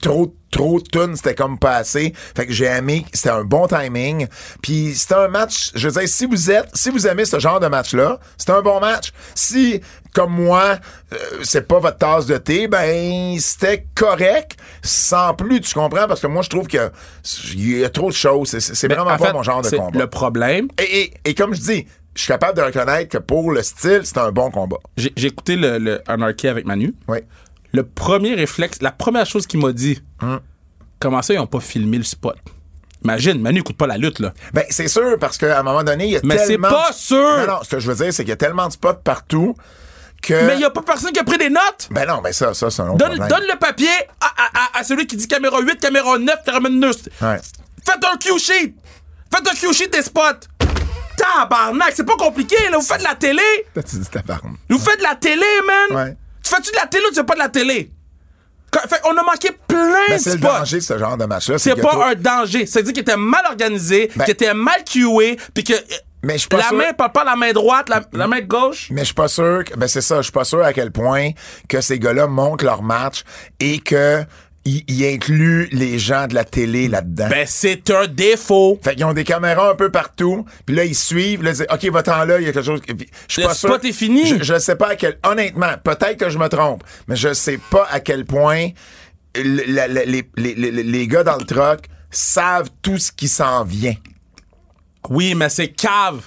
Trop 0.00 0.34
trop 0.52 0.78
de 0.80 0.84
tunes, 0.88 1.16
c'était 1.16 1.34
comme 1.34 1.58
pas 1.58 1.76
assez. 1.78 2.12
Fait 2.36 2.46
que 2.46 2.52
j'ai 2.52 2.66
aimé, 2.66 3.04
c'était 3.12 3.30
un 3.30 3.42
bon 3.42 3.66
timing. 3.66 4.28
Puis 4.62 4.94
c'était 4.94 5.14
un 5.16 5.26
match, 5.28 5.72
je 5.74 5.88
veux 5.88 6.00
dire, 6.00 6.08
si 6.08 6.26
vous 6.26 6.50
êtes, 6.52 6.68
si 6.74 6.90
vous 6.90 7.06
aimez 7.08 7.24
ce 7.24 7.40
genre 7.40 7.58
de 7.58 7.66
match-là, 7.66 8.20
c'est 8.38 8.50
un 8.50 8.62
bon 8.62 8.78
match. 8.78 9.12
Si, 9.34 9.80
comme 10.14 10.32
moi, 10.32 10.76
euh, 11.12 11.16
c'est 11.42 11.66
pas 11.66 11.80
votre 11.80 11.96
tasse 11.98 12.26
de 12.26 12.36
thé, 12.36 12.68
ben 12.68 13.36
c'était 13.40 13.86
correct, 13.94 14.56
sans 14.82 15.34
plus, 15.34 15.60
tu 15.62 15.74
comprends? 15.74 16.06
Parce 16.06 16.20
que 16.20 16.26
moi, 16.28 16.42
je 16.42 16.50
trouve 16.50 16.68
que 16.68 16.90
il 17.54 17.78
y 17.78 17.84
a 17.84 17.88
trop 17.90 18.10
de 18.10 18.14
choses. 18.14 18.50
C'est- 18.58 18.88
vraiment 18.88 19.10
en 19.10 19.16
pas 19.16 19.26
fait, 19.26 19.32
mon 19.32 19.42
genre 19.42 19.62
de 19.62 19.70
combat. 19.70 19.98
Le 19.98 20.06
problème, 20.06 20.68
Et, 20.78 21.00
et- 21.00 21.14
et 21.30 21.34
comme 21.34 21.54
je 21.54 21.60
dis, 21.60 21.86
je 22.14 22.20
suis 22.20 22.28
capable 22.28 22.58
de 22.58 22.62
reconnaître 22.62 23.08
que 23.08 23.16
pour 23.18 23.52
le 23.52 23.62
style, 23.62 24.02
c'est 24.04 24.18
un 24.18 24.30
bon 24.30 24.50
combat. 24.50 24.76
j'ai 24.98 25.12
j'ai 25.16 25.28
écouté 25.28 25.56
le, 25.56 25.78
le 25.78 26.02
Anarchy 26.06 26.46
avec 26.48 26.66
Manu. 26.66 26.94
Oui. 27.08 27.18
Le 27.72 27.82
premier 27.84 28.34
réflexe, 28.34 28.78
la 28.82 28.92
première 28.92 29.26
chose 29.26 29.46
qu'il 29.46 29.60
m'a 29.60 29.72
dit, 29.72 30.02
Hum. 30.22 30.40
comment 31.00 31.22
ça, 31.22 31.34
ils 31.34 31.38
ont 31.38 31.46
pas 31.46 31.60
filmé 31.60 31.96
le 31.98 32.04
spot? 32.04 32.36
Imagine, 33.04 33.40
Manu 33.40 33.60
écoute 33.60 33.76
pas 33.76 33.86
la 33.88 33.96
lutte, 33.98 34.20
là. 34.20 34.32
Ben, 34.52 34.64
c'est 34.70 34.86
sûr, 34.88 35.18
parce 35.18 35.36
qu'à 35.38 35.58
un 35.58 35.62
moment 35.64 35.82
donné, 35.82 36.04
il 36.04 36.10
y 36.12 36.16
a 36.16 36.20
Mais 36.22 36.38
c'est 36.38 36.46
tellement... 36.48 36.68
pas 36.70 36.90
de- 36.90 36.94
sûr! 36.94 37.16
Non, 37.38 37.46
non, 37.48 37.58
ce 37.64 37.70
que 37.70 37.80
je 37.80 37.90
veux 37.90 37.96
dire, 38.04 38.12
c'est 38.12 38.22
qu'il 38.22 38.28
y 38.30 38.32
a 38.32 38.36
tellement 38.36 38.68
de 38.68 38.72
spots 38.72 38.94
partout 39.02 39.56
que... 40.22 40.46
Mais 40.46 40.54
il 40.54 40.60
y 40.60 40.64
a 40.64 40.70
pas 40.70 40.82
personne 40.82 41.10
qui 41.10 41.18
a 41.18 41.24
pris 41.24 41.38
des 41.38 41.50
notes! 41.50 41.88
Ben 41.90 42.06
non, 42.06 42.20
ben 42.22 42.32
ça, 42.32 42.54
ça, 42.54 42.70
c'est 42.70 42.80
un 42.82 42.88
autre 42.90 42.98
Donne, 42.98 43.16
problème. 43.16 43.28
donne 43.28 43.48
le 43.52 43.58
papier 43.58 43.88
à, 44.20 44.26
à- 44.26 44.76
à- 44.76 44.80
à 44.80 44.84
celui 44.84 45.06
qui 45.08 45.16
dit 45.16 45.26
caméra 45.26 45.58
8, 45.60 45.80
caméra 45.80 46.16
9, 46.16 46.34
caméra 46.46 46.68
9. 46.70 46.96
Ouais. 47.22 47.40
Faites 47.84 48.04
un 48.04 48.16
Q-sheet! 48.18 48.74
Faites 49.34 49.48
un 49.50 49.54
Q-sheet 49.54 49.88
des 49.88 50.02
spots! 50.02 50.46
Tabarnak, 51.16 51.92
c'est 51.94 52.04
pas 52.06 52.16
compliqué, 52.16 52.56
là. 52.70 52.76
Vous 52.78 52.84
faites 52.84 53.00
de 53.00 53.04
la 53.04 53.14
télé! 53.16 53.42
Là, 53.74 53.82
tu 53.82 53.96
dis 53.96 54.06
tabarnak. 54.08 54.52
Vous 54.68 54.78
faites 54.78 54.98
de 54.98 55.02
la 55.02 55.14
télé, 55.16 55.44
man! 55.66 56.04
Ouais. 56.06 56.16
Tu 56.52 56.56
fais-tu 56.56 56.70
de 56.72 56.76
la 56.76 56.86
télé 56.86 57.04
ou 57.06 57.08
tu 57.10 57.14
fais 57.16 57.24
pas 57.24 57.34
de 57.34 57.38
la 57.40 57.48
télé? 57.48 57.90
Fait, 58.88 59.00
on 59.04 59.16
a 59.16 59.22
manqué 59.22 59.50
plein 59.68 59.92
Ben, 60.08 60.16
de 60.16 60.22
c'est 60.22 60.30
le 60.32 60.38
spots. 60.38 60.46
danger 60.48 60.80
ce 60.80 60.98
genre 60.98 61.16
de 61.18 61.24
match-là. 61.26 61.58
C'est 61.58 61.76
pas 61.76 62.08
un 62.08 62.14
danger. 62.14 62.64
C'est-à-dire 62.66 62.92
qu'il 62.94 63.02
était 63.02 63.16
mal 63.18 63.44
organisé, 63.50 64.10
Ben- 64.16 64.24
qu'il 64.24 64.32
était 64.32 64.54
mal 64.54 64.82
cué, 64.84 65.36
puis 65.52 65.62
que 65.62 65.74
Mais 66.22 66.34
je 66.34 66.38
suis 66.38 66.48
pas 66.48 66.56
la 66.58 66.68
sûr- 66.68 66.76
main 66.78 66.92
parle 66.94 67.12
pas 67.12 67.24
la 67.24 67.36
main 67.36 67.52
droite, 67.52 67.90
la, 67.90 68.00
la 68.14 68.26
main 68.26 68.40
gauche. 68.40 68.88
Mais 68.90 69.00
je 69.02 69.06
suis 69.06 69.14
pas 69.14 69.28
sûr 69.28 69.64
que, 69.64 69.74
ben 69.76 69.88
c'est 69.88 70.00
ça, 70.00 70.16
je 70.18 70.22
suis 70.22 70.32
pas 70.32 70.44
sûr 70.44 70.62
à 70.64 70.72
quel 70.72 70.90
point 70.90 71.30
que 71.68 71.80
ces 71.82 71.98
gars-là 71.98 72.26
montent 72.28 72.62
leur 72.62 72.82
match 72.82 73.24
et 73.60 73.78
que 73.78 74.24
ils, 74.64 74.84
ils 74.88 75.06
incluent 75.06 75.68
les 75.72 75.98
gens 75.98 76.26
de 76.28 76.34
la 76.34 76.44
télé 76.44 76.86
là-dedans. 76.88 77.28
Ben, 77.28 77.44
c'est 77.48 77.90
un 77.90 78.06
défaut. 78.06 78.78
Fait 78.82 78.94
qu'ils 78.94 79.04
ont 79.04 79.12
des 79.12 79.24
caméras 79.24 79.70
un 79.70 79.74
peu 79.74 79.90
partout, 79.90 80.44
puis 80.66 80.76
là 80.76 80.84
ils 80.84 80.94
suivent, 80.94 81.42
là 81.42 81.50
ils 81.50 81.56
disent 81.56 81.66
OK, 81.72 81.84
va-t'en 81.86 82.24
là, 82.24 82.38
il 82.38 82.46
y 82.46 82.48
a 82.48 82.52
quelque 82.52 82.64
chose 82.66 82.80
puis 82.80 83.08
je 83.28 83.32
suis 83.32 83.42
pas 83.42 83.54
sûr. 83.54 83.68
spot 83.70 83.84
est 83.84 83.92
fini. 83.92 84.26
Je, 84.26 84.42
je 84.42 84.58
sais 84.58 84.76
pas 84.76 84.90
à 84.90 84.96
quel 84.96 85.18
honnêtement, 85.26 85.72
peut-être 85.82 86.16
que 86.18 86.30
je 86.30 86.38
me 86.38 86.48
trompe, 86.48 86.84
mais 87.08 87.16
je 87.16 87.32
sais 87.34 87.58
pas 87.70 87.86
à 87.90 87.98
quel 88.00 88.24
point 88.24 88.68
la- 89.34 89.88
la- 89.88 90.04
les, 90.04 90.28
les, 90.36 90.54
les, 90.54 90.70
les 90.70 91.06
gars 91.08 91.24
dans 91.24 91.36
le 91.36 91.44
truck 91.44 91.86
savent 92.10 92.68
tout 92.82 92.98
ce 92.98 93.10
qui 93.10 93.26
s'en 93.28 93.64
vient. 93.64 93.94
Oui, 95.10 95.34
mais 95.34 95.48
c'est 95.48 95.68
cave. 95.68 96.20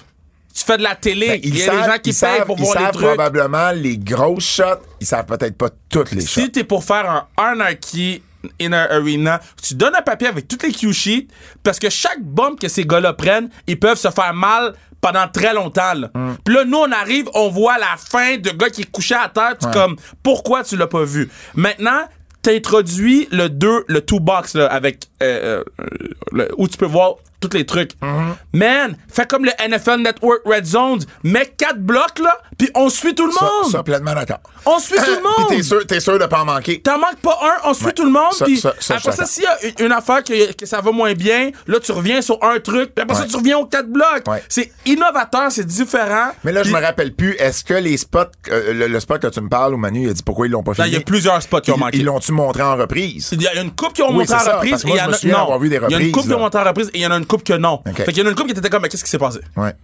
Tu 0.54 0.64
fais 0.64 0.78
de 0.78 0.82
la 0.82 0.94
télé. 0.94 1.28
Ben, 1.28 1.40
Il 1.42 1.56
y 1.56 1.62
a 1.62 1.66
savent- 1.66 1.76
des 1.80 1.90
gens 1.92 1.98
qui 1.98 2.10
ils 2.10 2.12
payent 2.12 2.14
savent- 2.38 2.46
pour 2.46 2.58
ils 2.58 2.64
voir 2.64 2.76
les 2.78 2.84
savent 2.84 2.92
trucs. 2.92 3.06
probablement 3.06 3.72
les 3.72 3.98
grosses 3.98 4.44
shots, 4.44 4.82
ils 5.00 5.06
savent 5.06 5.26
peut-être 5.26 5.56
pas 5.56 5.68
toutes 5.90 6.12
les 6.12 6.22
shots. 6.22 6.40
Si 6.40 6.50
t'es 6.50 6.64
pour 6.64 6.82
faire 6.84 7.08
un 7.10 7.26
Anarchy 7.36 8.22
in 8.60 8.72
a 8.72 8.82
arena, 8.94 9.40
tu 9.62 9.74
donnes 9.74 9.94
un 9.94 10.02
papier 10.02 10.28
avec 10.28 10.48
toutes 10.48 10.62
les 10.62 10.72
cue 10.72 10.92
sheets 10.92 11.28
parce 11.62 11.78
que 11.78 11.90
chaque 11.90 12.22
bombe 12.22 12.58
que 12.58 12.68
ces 12.68 12.84
gars-là 12.84 13.12
prennent, 13.12 13.48
ils 13.66 13.78
peuvent 13.78 13.98
se 13.98 14.10
faire 14.10 14.34
mal 14.34 14.74
pendant 15.00 15.28
très 15.28 15.52
longtemps. 15.54 15.94
là. 15.94 16.10
Mm. 16.14 16.34
Puis 16.44 16.54
là, 16.54 16.64
nous, 16.64 16.78
on 16.78 16.90
arrive, 16.90 17.28
on 17.34 17.48
voit 17.50 17.78
la 17.78 17.96
fin 17.96 18.38
de 18.38 18.50
gars 18.50 18.70
qui 18.70 18.82
est 18.82 18.90
couché 18.90 19.14
à 19.14 19.28
terre. 19.28 19.56
Tu 19.60 19.68
es 19.68 19.70
comme, 19.72 19.96
pourquoi 20.22 20.64
tu 20.64 20.76
l'as 20.76 20.86
pas 20.86 21.04
vu? 21.04 21.28
Maintenant, 21.54 22.02
t'introduis 22.42 23.28
le 23.30 23.48
2, 23.48 23.84
le 23.88 24.00
2 24.00 24.18
box 24.20 24.54
là, 24.54 24.66
avec 24.66 25.04
euh, 25.22 25.62
euh, 25.80 25.86
le- 26.32 26.48
où 26.56 26.68
tu 26.68 26.76
peux 26.76 26.86
voir 26.86 27.14
tous 27.40 27.50
les 27.52 27.66
trucs. 27.66 27.92
Mm-hmm. 28.02 28.34
Man, 28.54 28.96
fais 29.12 29.26
comme 29.26 29.44
le 29.44 29.52
NFL 29.68 30.00
Network 30.02 30.40
Red 30.44 30.64
Zones, 30.64 31.00
mets 31.22 31.46
quatre 31.56 31.80
blocs 31.80 32.18
là, 32.22 32.36
puis 32.58 32.70
on 32.74 32.88
suit 32.88 33.14
tout 33.14 33.26
le 33.26 33.32
Ça, 33.32 33.44
monde. 33.44 33.70
ça, 33.72 33.82
pleinement 33.82 34.14
d'accord. 34.14 34.38
On 34.64 34.78
suit 34.78 34.96
tout 34.96 35.04
le 35.10 35.22
monde. 35.22 35.32
Puis 35.48 35.58
t'es 35.58 35.62
sûr, 35.62 35.86
t'es 35.86 36.00
sûr 36.00 36.18
de 36.18 36.26
pas 36.26 36.40
en 36.40 36.44
manquer. 36.44 36.80
T'en 36.80 36.98
manques 36.98 37.20
pas 37.22 37.38
un, 37.42 37.68
on 37.70 37.74
suit 37.74 37.86
Ouais. 37.86 37.92
tout 37.92 38.04
le 38.04 38.10
monde. 38.10 38.32
Ça- 38.32 38.44
Puis 38.46 38.56
ça- 38.58 38.74
ça, 38.80 38.96
après 38.96 39.12
je 39.12 39.16
ça, 39.16 39.24
s'il 39.26 39.44
y 39.44 39.46
a 39.46 39.56
une, 39.64 39.86
une 39.86 39.92
affaire 39.92 40.24
que, 40.24 40.52
que 40.54 40.66
ça 40.66 40.80
va 40.80 40.90
moins 40.90 41.12
bien, 41.14 41.50
là, 41.68 41.78
tu 41.78 41.92
reviens 41.92 42.20
sur 42.20 42.42
un 42.42 42.58
truc. 42.58 42.92
Puis 42.94 43.02
après 43.02 43.14
ça, 43.14 43.22
Ouais. 43.22 43.28
tu 43.28 43.36
reviens 43.36 43.58
aux 43.58 43.66
quatre 43.66 43.88
blocs. 43.88 44.24
Ouais. 44.26 44.42
C'est 44.48 44.72
innovateur, 44.84 45.52
c'est 45.52 45.64
différent. 45.66 46.30
Mais 46.42 46.50
là, 46.52 46.62
je 46.64 46.70
Puis 46.72 46.80
me 46.80 46.84
rappelle 46.84 47.14
plus, 47.14 47.34
est-ce 47.38 47.62
que 47.62 47.74
les 47.74 47.96
spots, 47.96 48.18
euh, 48.50 48.72
le, 48.72 48.88
le 48.88 49.00
spot 49.00 49.22
que 49.22 49.28
tu 49.28 49.40
me 49.40 49.48
parles, 49.48 49.74
où 49.74 49.76
Manu 49.76 50.04
il 50.04 50.10
a 50.10 50.12
dit 50.14 50.22
pourquoi 50.24 50.46
ils 50.46 50.50
l'ont 50.50 50.62
pas 50.64 50.72
là, 50.72 50.74
filmé? 50.84 50.88
il 50.90 50.94
y 50.94 50.96
a 50.96 51.00
plusieurs 51.00 51.40
spots 51.42 51.60
qui 51.60 51.70
ont 51.70 51.76
manqué. 51.76 51.98
Ils 51.98 52.04
l'ont-tu 52.04 52.32
montré 52.32 52.62
en 52.62 52.74
reprise? 52.76 53.28
Il 53.32 53.42
y 53.42 53.46
a 53.46 53.54
une 53.60 53.70
coupe 53.72 53.92
qui 53.92 54.02
ont 54.02 54.08
Oui, 54.10 54.18
montré 54.18 54.34
en 54.34 54.38
ça, 54.40 54.56
reprise. 54.56 54.82
il 54.84 54.90
y 54.90 54.96
je 54.96 54.98
en 54.98 55.04
a- 55.04 56.00
une 56.00 56.10
coupe 56.12 56.26
qui 56.26 56.34
ont 56.34 56.38
montré 56.40 56.58
en 56.60 56.64
reprise 56.64 56.88
et 56.92 56.98
il 56.98 57.02
y 57.02 57.06
en 57.06 57.10
a 57.12 57.16
une 57.18 57.26
coupe 57.26 57.35
que 57.44 57.52
non. 57.54 57.82
Fait 57.94 58.06
qu'il 58.12 58.18
y 58.18 58.22
en 58.22 58.26
a 58.26 58.30
une 58.30 58.36
coupe 58.36 58.46
qui 58.46 58.52
était 58.52 58.68
comme, 58.70 58.82
mais 58.82 58.88
qu'est-ce 58.88 59.04
qui 59.04 59.10
s'est 59.10 59.18
passé? 59.18 59.40
Ouais. 59.56 59.74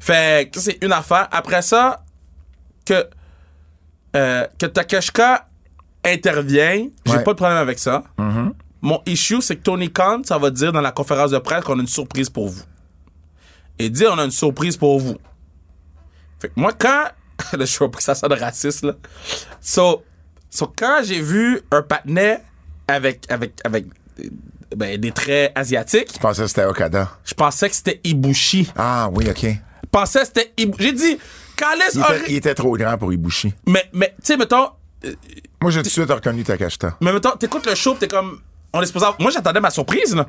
Fait 0.00 0.50
que 0.50 0.60
c'est 0.60 0.78
une 0.82 0.92
affaire. 0.92 1.28
Après 1.30 1.62
ça, 1.62 2.04
que, 2.84 3.06
euh, 4.16 4.46
que 4.58 4.66
Takeshka 4.66 5.48
intervient, 6.04 6.88
j'ai 7.06 7.12
Ouais. 7.12 7.22
pas 7.22 7.32
de 7.32 7.36
problème 7.36 7.58
avec 7.58 7.78
ça. 7.78 8.02
mon 8.84 9.00
issue, 9.06 9.40
c'est 9.40 9.54
que 9.56 9.62
Tony 9.62 9.92
Khan, 9.92 10.22
ça 10.24 10.38
va 10.38 10.50
dire 10.50 10.72
dans 10.72 10.80
la 10.80 10.90
conférence 10.90 11.30
de 11.30 11.38
presse 11.38 11.62
qu'on 11.64 11.78
a 11.78 11.82
une 11.82 11.86
surprise 11.86 12.28
pour 12.28 12.48
vous. 12.48 12.62
Et 13.78 13.88
dire 13.90 14.10
on 14.12 14.18
a 14.18 14.24
une 14.24 14.30
surprise 14.32 14.76
pour 14.76 14.98
vous. 14.98 15.16
Fait 16.40 16.48
que 16.48 16.54
moi, 16.56 16.72
quand. 16.76 17.04
là, 17.56 17.64
je 17.64 17.78
vois 17.78 17.90
pas 17.90 17.98
que 17.98 18.02
ça 18.02 18.14
sonne 18.16 18.32
raciste, 18.32 18.82
là. 18.84 18.94
So, 19.60 20.02
so 20.50 20.72
quand 20.76 21.00
j'ai 21.04 21.20
vu 21.20 21.60
un 21.70 21.82
patinet 21.82 22.40
avec, 22.88 23.30
avec, 23.30 23.52
avec 23.64 23.86
ben, 24.76 24.98
des 25.00 25.12
traits 25.12 25.52
asiatiques, 25.54 26.08
Je 26.14 26.18
pensais 26.18 26.42
que 26.42 26.48
c'était 26.48 26.64
Okada? 26.64 27.10
je 27.24 27.34
pensais 27.34 27.68
que 27.68 27.74
c'était 27.76 28.00
Ibushi. 28.04 28.70
Ah 28.76 29.08
oui, 29.12 29.28
OK. 29.28 29.42
Il 29.42 29.50
Je 29.84 29.88
pensais 29.90 30.20
que 30.20 30.26
c'était 30.26 30.52
Ibushi. 30.56 30.82
J'ai 30.82 30.92
dit, 30.92 31.18
Callis 31.56 31.82
était, 31.90 31.98
aurait- 32.00 32.22
il 32.28 32.36
était 32.36 32.54
trop 32.54 32.76
grand 32.76 32.96
pour 32.98 33.12
Ibushi. 33.12 33.54
Mais, 33.66 33.84
mais 33.92 34.14
tu 34.18 34.26
sais, 34.26 34.36
mettons, 34.36 34.70
Moi, 35.60 35.70
j'ai 35.70 35.80
tout 35.80 35.88
de 35.88 35.92
suite 35.92 36.10
reconnu 36.10 36.42
Takashita. 36.44 36.96
Mais 37.00 37.12
mettons, 37.12 37.32
t'écoutes 37.32 37.66
le 37.66 37.74
show, 37.74 37.94
t'es 37.94 38.08
comme. 38.08 38.40
On 38.72 38.80
est 38.80 38.86
supposé 38.86 39.06
Moi, 39.18 39.30
j'attendais 39.30 39.60
ma 39.60 39.70
surprise, 39.70 40.14
là. 40.14 40.26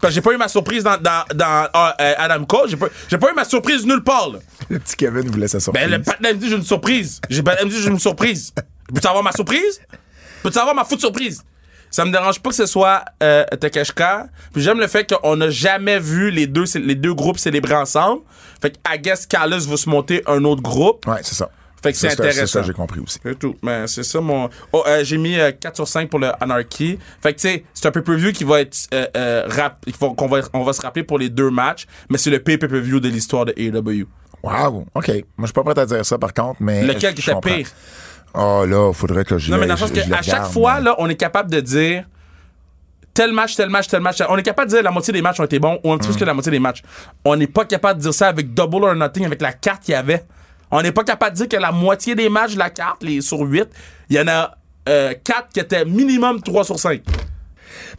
Parce 0.00 0.12
que 0.12 0.14
j'ai 0.16 0.20
pas 0.20 0.32
eu 0.32 0.36
ma 0.36 0.48
surprise 0.48 0.84
dans, 0.84 0.98
dans, 1.00 1.24
dans 1.34 1.68
ah, 1.72 1.96
euh, 2.00 2.14
Adam 2.18 2.44
Cole. 2.44 2.68
J'ai 2.68 2.76
pas, 2.76 2.88
pas 2.88 3.30
eu 3.30 3.34
ma 3.34 3.44
surprise 3.44 3.86
nulle 3.86 4.02
part, 4.02 4.30
là. 4.30 4.38
Le 4.68 4.78
petit 4.78 4.96
Kevin 4.96 5.30
voulait 5.30 5.48
sa 5.48 5.60
surprise. 5.60 5.84
Ben, 5.84 5.90
le 5.90 6.02
patin 6.02 6.32
me 6.32 6.34
dit 6.34 6.50
j'ai 6.50 6.56
une 6.56 6.62
surprise. 6.62 7.20
J'ai 7.30 7.42
me 7.42 7.68
dit 7.68 7.80
j'ai 7.80 7.88
une 7.88 7.98
surprise. 7.98 8.52
Peux-tu 8.92 9.06
avoir 9.06 9.22
ma 9.22 9.32
surprise? 9.32 9.80
Peux-tu 10.42 10.58
avoir 10.58 10.74
ma 10.74 10.84
foute 10.84 11.00
surprise? 11.00 11.42
Ça 11.90 12.04
me 12.04 12.10
dérange 12.12 12.40
pas 12.40 12.50
que 12.50 12.56
ce 12.56 12.66
soit 12.66 13.04
euh, 13.22 13.44
Takeshka. 13.60 14.26
Puis 14.52 14.62
j'aime 14.62 14.78
le 14.80 14.86
fait 14.86 15.10
qu'on 15.12 15.36
n'a 15.36 15.50
jamais 15.50 15.98
vu 15.98 16.30
les 16.30 16.46
deux, 16.46 16.64
les 16.76 16.94
deux 16.94 17.14
groupes 17.14 17.38
célébrer 17.38 17.74
ensemble. 17.74 18.22
Fait 18.60 18.70
que, 18.70 18.76
I 18.94 18.98
guess, 18.98 19.26
Callis 19.26 19.66
va 19.68 19.76
se 19.76 19.88
monter 19.88 20.22
un 20.26 20.44
autre 20.44 20.62
groupe. 20.62 21.06
Ouais, 21.06 21.20
c'est 21.22 21.34
ça. 21.34 21.48
Fait 21.82 21.92
que 21.92 21.98
c'est 21.98 22.08
Ça, 22.10 22.16
C'est 22.16 22.22
intéressant. 22.22 22.60
ça, 22.60 22.62
j'ai 22.62 22.72
compris 22.72 23.00
aussi. 23.00 23.18
C'est 23.22 23.38
tout. 23.38 23.54
Mais 23.62 23.86
c'est 23.86 24.02
ça 24.02 24.20
mon. 24.20 24.48
Oh, 24.72 24.82
euh, 24.86 25.04
j'ai 25.04 25.18
mis 25.18 25.38
euh, 25.38 25.52
4 25.52 25.76
sur 25.76 25.86
5 25.86 26.08
pour 26.10 26.18
le 26.18 26.30
Anarchy. 26.42 26.98
Fait 27.22 27.32
que 27.34 27.40
tu 27.40 27.48
sais, 27.48 27.64
c'est 27.74 27.86
un 27.86 27.90
pay-per-view 27.92 28.32
qui 28.32 28.44
va 28.44 28.60
être 28.62 28.76
euh, 28.94 29.06
euh, 29.16 29.44
rap- 29.48 29.84
qu'on 30.16 30.26
va 30.26 30.40
on 30.52 30.64
va 30.64 30.72
se 30.72 30.80
rappeler 30.80 31.04
pour 31.04 31.18
les 31.18 31.28
deux 31.28 31.50
matchs, 31.50 31.86
mais 32.08 32.18
c'est 32.18 32.30
le 32.30 32.40
pay-per-view 32.40 32.98
de 32.98 33.08
l'histoire 33.08 33.44
de 33.44 33.52
AEW. 33.56 34.06
Wow, 34.42 34.86
OK. 34.94 35.08
Moi, 35.08 35.22
je 35.40 35.46
suis 35.46 35.52
pas 35.52 35.62
prêt 35.64 35.78
à 35.78 35.86
dire 35.86 36.04
ça, 36.04 36.18
par 36.18 36.32
contre, 36.32 36.56
mais... 36.62 36.82
Lequel 36.82 37.14
qui 37.14 37.22
était 37.22 37.32
comprends. 37.32 37.50
Pire 38.32 38.42
Oh 38.42 38.64
là, 38.66 38.92
faudrait 38.92 39.24
que 39.24 39.38
je 39.38 39.50
Non, 39.50 39.58
mais 39.58 39.66
dans 39.66 39.74
le- 39.74 39.80
le 39.80 39.86
sens 39.86 39.90
le 39.96 40.02
qu'à 40.10 40.22
chaque 40.22 40.46
fois 40.52 40.80
là, 40.80 40.94
on 40.98 41.08
est 41.08 41.16
capable 41.16 41.50
de 41.50 41.60
dire 41.60 42.04
tel 43.14 43.32
match, 43.32 43.56
tel 43.56 43.70
match, 43.70 43.88
tel 43.88 44.00
match. 44.00 44.18
On 44.28 44.36
est 44.36 44.42
capable 44.42 44.70
de 44.70 44.76
dire 44.76 44.82
la 44.84 44.90
moitié 44.90 45.12
des 45.12 45.22
matchs 45.22 45.40
ont 45.40 45.44
été 45.44 45.58
bons 45.58 45.78
ou 45.84 45.92
un 45.92 45.96
petit 45.98 46.08
peu 46.08 46.12
plus 46.14 46.20
que 46.20 46.24
la 46.26 46.34
moitié 46.34 46.52
des 46.52 46.58
matchs. 46.58 46.82
On 47.24 47.34
n'est 47.36 47.46
pas 47.46 47.64
capable 47.64 47.98
de 47.98 48.02
dire 48.04 48.14
ça 48.14 48.28
avec 48.28 48.52
Double 48.52 48.84
or 48.84 48.94
Nothing 48.94 49.24
avec 49.24 49.40
la 49.40 49.52
carte 49.54 49.82
qu'il 49.84 49.92
y 49.92 49.94
avait. 49.94 50.22
On 50.70 50.82
n'est 50.82 50.92
pas 50.92 51.04
capable 51.04 51.32
de 51.32 51.36
dire 51.44 51.48
que 51.48 51.56
la 51.62 51.72
moitié 51.72 52.14
des 52.14 52.28
matchs 52.28 52.54
de 52.54 52.58
la 52.58 52.68
carte, 52.70 53.02
les 53.02 53.20
sur 53.22 53.40
8, 53.40 53.68
il 54.10 54.16
y 54.16 54.20
en 54.20 54.28
a 54.28 54.52
4 54.84 55.48
qui 55.52 55.60
étaient 55.60 55.84
minimum 55.84 56.42
3 56.42 56.64
sur 56.64 56.78
5. 56.78 57.00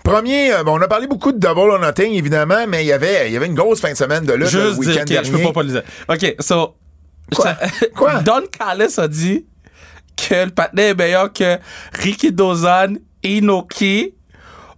Premier, 0.04 0.54
euh, 0.54 0.64
bon, 0.64 0.78
on 0.78 0.82
a 0.82 0.88
parlé 0.88 1.08
beaucoup 1.08 1.32
de 1.32 1.40
Double 1.40 1.60
or 1.72 1.80
Nothing, 1.80 2.14
évidemment, 2.14 2.66
mais 2.68 2.84
il 2.84 2.88
y 2.88 2.92
avait, 2.94 3.28
il 3.28 3.34
y 3.34 3.38
avait 3.38 3.48
une 3.48 3.56
grosse 3.56 3.80
fin 3.82 3.92
de 3.92 3.98
semaine 3.98 4.24
de 4.26 4.34
lutte 4.34 4.52
le 4.54 4.68
Juste 4.70 4.80
dire, 4.82 4.90
week-end 4.90 5.02
ok, 5.02 5.08
dernier. 5.08 5.28
je 5.30 5.36
peux 5.36 5.44
pas 5.44 5.52
pas 5.54 5.64
le 5.64 5.70
dire. 5.70 5.84
Ok, 6.08 6.36
so. 6.40 6.76
Quoi? 7.36 7.46
ça- 7.46 7.58
Quoi? 7.96 8.14
Don 8.22 8.42
Callis 8.52 9.00
a 9.00 9.08
dit 9.08 9.46
que 10.18 10.46
le 10.46 10.52
patinet 10.52 10.90
est 10.90 10.96
meilleur 10.96 11.32
que 11.32 11.58
Ricky 11.94 12.32
Dozan, 12.32 12.96
Inoki, 13.24 14.14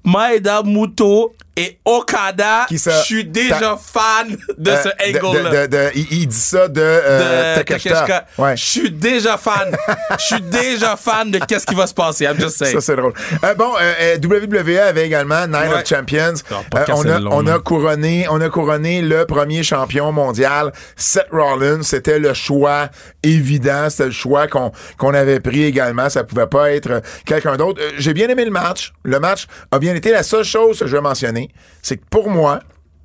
Maeda 0.04 0.62
Muto 0.64 1.34
et 1.60 1.80
Okada. 1.86 2.66
Qui 2.68 2.80
ça? 2.80 3.00
Je 3.02 3.06
suis 3.06 3.26
déjà 3.26 3.60
Ta- 3.60 3.78
fan 3.78 4.38
de 4.58 4.72
Euh, 4.72 4.84
ce 4.84 5.12
de- 5.12 5.26
angle-là. 5.26 5.90
il, 5.96 6.08
il 6.12 6.28
dit 6.28 6.36
ça 6.36 6.68
de, 6.68 6.82
euh, 6.82 7.56
de 7.58 7.62
Takeshita. 7.64 7.96
Takeshita. 7.96 8.26
Ouais. 8.38 8.56
Je 8.58 8.64
suis 8.66 8.92
déjà 8.92 9.38
fan. 9.38 9.76
Je 10.20 10.24
suis 10.26 10.42
déjà 10.42 10.96
fan 10.96 11.32
de 11.32 11.40
qu'est-ce 11.40 11.66
qui 11.66 11.76
va 11.76 11.88
se 11.88 11.94
passer. 11.94 12.26
I'm 12.26 12.40
just 12.40 12.58
saying. 12.58 12.74
Ça, 12.76 12.82
c'est 12.82 12.96
drôle. 12.96 13.14
Euh, 13.44 13.54
bon, 13.56 13.74
euh, 13.82 13.94
euh, 14.02 14.18
WWE 14.18 14.78
avait 14.80 15.06
également 15.06 15.46
Night 15.48 15.70
Ouais. 15.72 15.82
of 15.82 15.86
Champions. 15.88 16.34
Euh, 16.52 16.84
casser 16.86 16.92
on, 16.96 17.02
a, 17.10 17.18
le 17.20 17.26
long, 17.26 17.32
on, 17.34 17.48
a 17.48 17.52
là. 17.52 17.60
couronné, 17.60 18.26
on 18.30 18.40
a 18.42 18.50
couronné 18.50 19.02
le 19.02 19.26
premier 19.26 19.64
champion 19.64 20.12
mondial, 20.12 20.72
Seth 20.96 21.28
Rollins. 21.32 21.84
C'était 21.84 22.20
le 22.20 22.34
choix 22.34 22.90
évident. 23.24 23.90
C'était 23.90 24.06
le 24.06 24.12
choix 24.12 24.48
qu'on 24.48 24.72
qu'on 24.98 25.14
avait 25.14 25.40
pris 25.40 25.64
également. 25.64 26.10
Ça 26.10 26.24
pouvait 26.24 26.48
pas 26.48 26.72
être 26.72 26.90
euh, 26.92 27.00
quelqu'un 27.26 27.58
d'autre. 27.58 27.82
Euh, 27.82 27.92
J'ai 27.98 28.14
bien 28.14 28.28
aimé 28.30 28.46
le 28.46 28.52
match. 28.52 28.94
Le 29.04 29.20
match 29.20 29.48
a 29.72 29.80
bien 29.80 29.96
été. 29.96 30.12
La 30.12 30.24
seule 30.24 30.44
chose 30.44 30.80
que 30.80 30.88
je 30.88 30.96
vais 30.96 31.02
mentionner, 31.02 31.49
c'est 31.82 31.98
que 31.98 32.06
pour 32.10 32.30
moi, 32.30 32.60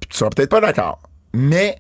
tu 0.09 0.17
seras 0.17 0.31
peut-être 0.31 0.51
pas 0.51 0.61
d'accord, 0.61 1.01
mais 1.33 1.79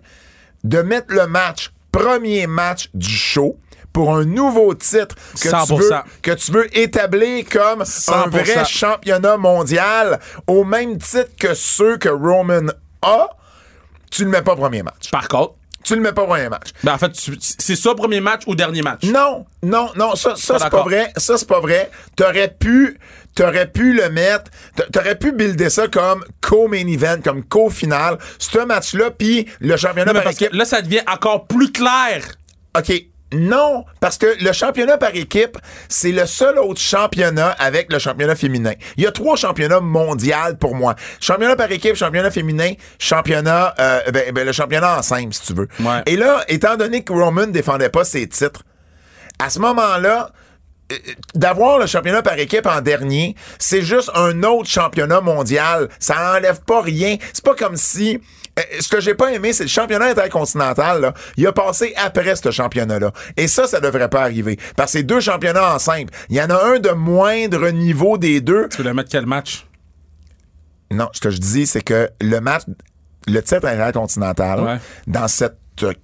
de 0.65 0.81
mettre 0.83 1.13
le 1.15 1.27
match, 1.27 1.73
premier 1.93 2.47
match 2.47 2.89
du 2.95 3.09
show, 3.09 3.59
pour 3.93 4.13
un 4.17 4.25
nouveau 4.25 4.75
titre 4.75 5.15
que 5.41 5.49
tu 5.49 5.55
100%. 5.55 5.77
veux 5.79 5.91
que 6.21 6.31
tu 6.33 6.51
veux 6.51 6.77
établir 6.77 7.45
comme 7.49 7.83
un 7.83 7.85
100%. 7.85 8.29
vrai 8.31 8.65
championnat 8.65 9.37
mondial 9.37 10.19
au 10.49 10.65
même 10.65 10.99
titre 10.99 11.31
que 11.39 11.55
ceux 11.55 11.97
que 11.97 12.09
Roman 12.09 12.73
a, 13.03 13.29
tu 14.11 14.25
le 14.25 14.31
mets 14.31 14.43
pas 14.43 14.57
premier 14.57 14.83
match. 14.83 15.11
Par 15.13 15.29
contre, 15.29 15.55
Tu 15.85 15.95
le 15.95 16.01
mets 16.01 16.13
pas 16.13 16.25
premier 16.25 16.49
match. 16.49 16.71
ben 16.83 16.95
en 16.95 16.99
fait, 16.99 17.13
c'est 17.41 17.77
ça 17.77 17.95
premier 17.95 18.21
match 18.21 18.43
ou 18.49 18.57
dernier 18.57 18.83
match? 18.83 19.05
Non, 19.05 19.45
non, 19.63 19.91
non, 19.95 20.17
ça, 20.17 20.35
ça 20.35 20.59
c'est 20.59 20.71
pas 20.71 20.83
vrai. 20.83 21.13
Ça, 21.17 21.37
c'est 21.39 21.47
pas 21.49 21.61
vrai. 21.61 21.89
T'aurais 22.17 22.49
pu, 22.49 22.99
t'aurais 23.35 23.67
pu 23.71 23.93
le 23.95 24.09
mettre, 24.11 24.51
t'a- 24.77 24.85
t'aurais 24.93 25.17
pu 25.17 25.33
builder 25.33 25.71
ça 25.71 25.89
comme 25.89 26.25
co-main 26.41 26.87
event, 26.87 27.21
comme 27.23 27.43
co-finale, 27.45 28.19
ce 28.39 28.59
match-là, 28.65 29.11
puis 29.11 29.47
le 29.61 29.77
championnat 29.77 30.13
Non, 30.13 30.21
par 30.21 30.33
équipe. 30.33 30.53
là, 30.53 30.65
ça 30.65 30.83
devient 30.83 31.03
encore 31.11 31.47
plus 31.47 31.71
clair. 31.73 32.23
OK. 32.77 32.93
Non, 33.33 33.85
parce 33.99 34.17
que 34.17 34.27
le 34.45 34.53
championnat 34.53 34.97
par 34.97 35.13
équipe, 35.17 35.59
c'est 35.89 36.13
le 36.13 36.25
seul 36.25 36.57
autre 36.57 36.81
championnat 36.81 37.49
avec 37.59 37.93
le 37.93 37.99
championnat 37.99 38.37
féminin. 38.37 38.75
Il 38.97 39.03
y 39.03 39.07
a 39.09 39.11
trois 39.13 39.35
championnats 39.37 39.81
mondiaux 39.81 40.37
pour 40.61 40.77
moi. 40.77 40.95
Championnat 41.21 41.57
par 41.57 41.73
équipe, 41.73 41.97
championnat 41.97 42.31
féminin, 42.31 42.75
championnat, 43.01 43.75
euh, 43.81 44.03
ben, 44.13 44.31
ben, 44.33 44.47
le 44.47 44.53
championnat 44.53 44.99
en 44.99 45.03
simple, 45.03 45.33
si 45.35 45.43
tu 45.47 45.53
veux. 45.55 45.67
Ouais. 45.81 46.03
Et 46.07 46.17
là, 46.17 46.45
étant 46.47 46.77
donné 46.77 47.03
que 47.03 47.13
Roman 47.13 47.49
défendait 47.49 47.89
pas 47.89 48.05
ses 48.05 48.29
titres, 48.29 48.63
à 49.41 49.51
ce 49.51 49.59
moment-là, 49.59 50.31
d'avoir 51.35 51.79
le 51.79 51.87
championnat 51.87 52.23
par 52.23 52.39
équipe 52.39 52.67
en 52.67 52.81
dernier, 52.81 53.35
c'est 53.59 53.83
juste 53.83 54.11
un 54.15 54.43
autre 54.43 54.69
championnat 54.69 55.21
mondial. 55.21 55.89
Ça 55.99 56.35
enlève 56.37 56.61
pas 56.63 56.83
rien. 56.83 57.17
C'est 57.33 57.45
pas 57.45 57.55
comme 57.55 57.77
si. 57.77 58.21
euh, 58.59 58.63
Ce 58.81 58.89
que 58.89 59.01
j'ai 59.01 59.15
pas 59.15 59.33
aimé, 59.33 59.53
c'est 59.53 59.65
le 59.65 59.69
championnat 59.71 60.07
intercontinental. 60.07 61.01
Là. 61.01 61.15
Il 61.37 61.47
a 61.47 61.53
passé 61.53 61.95
après 61.97 62.37
ce 62.37 62.51
championnat-là. 62.51 63.13
Et 63.37 63.49
ça, 63.49 63.67
ça 63.67 63.81
devrait 63.81 64.11
pas 64.11 64.23
arriver. 64.23 64.59
Parce 64.77 64.93
que 64.93 64.99
c'est 64.99 65.05
deux 65.05 65.21
championnats 65.21 65.75
en 65.75 65.79
simple. 65.79 66.13
Il 66.29 66.37
y 66.37 66.43
en 66.43 66.51
a 66.51 66.63
un 66.65 66.79
de 66.79 66.91
moindre 66.91 67.69
niveau 67.71 68.19
des 68.19 68.41
deux. 68.41 68.69
Tu 68.69 68.79
veux 68.79 68.85
le 68.85 68.95
mettre 68.95 69.11
quel 69.11 69.27
match? 69.27 69.67
Non, 70.91 71.09
ce 71.13 71.21
que 71.21 71.31
je 71.31 71.39
dis, 71.39 71.67
c'est 71.67 71.81
que 71.83 72.11
le 72.21 72.41
match, 72.41 72.63
le 73.27 73.41
titre 73.43 73.67
intercontinental, 73.67 74.61
Ouais. 74.61 74.77
dans 75.07 75.29
cet 75.29 75.57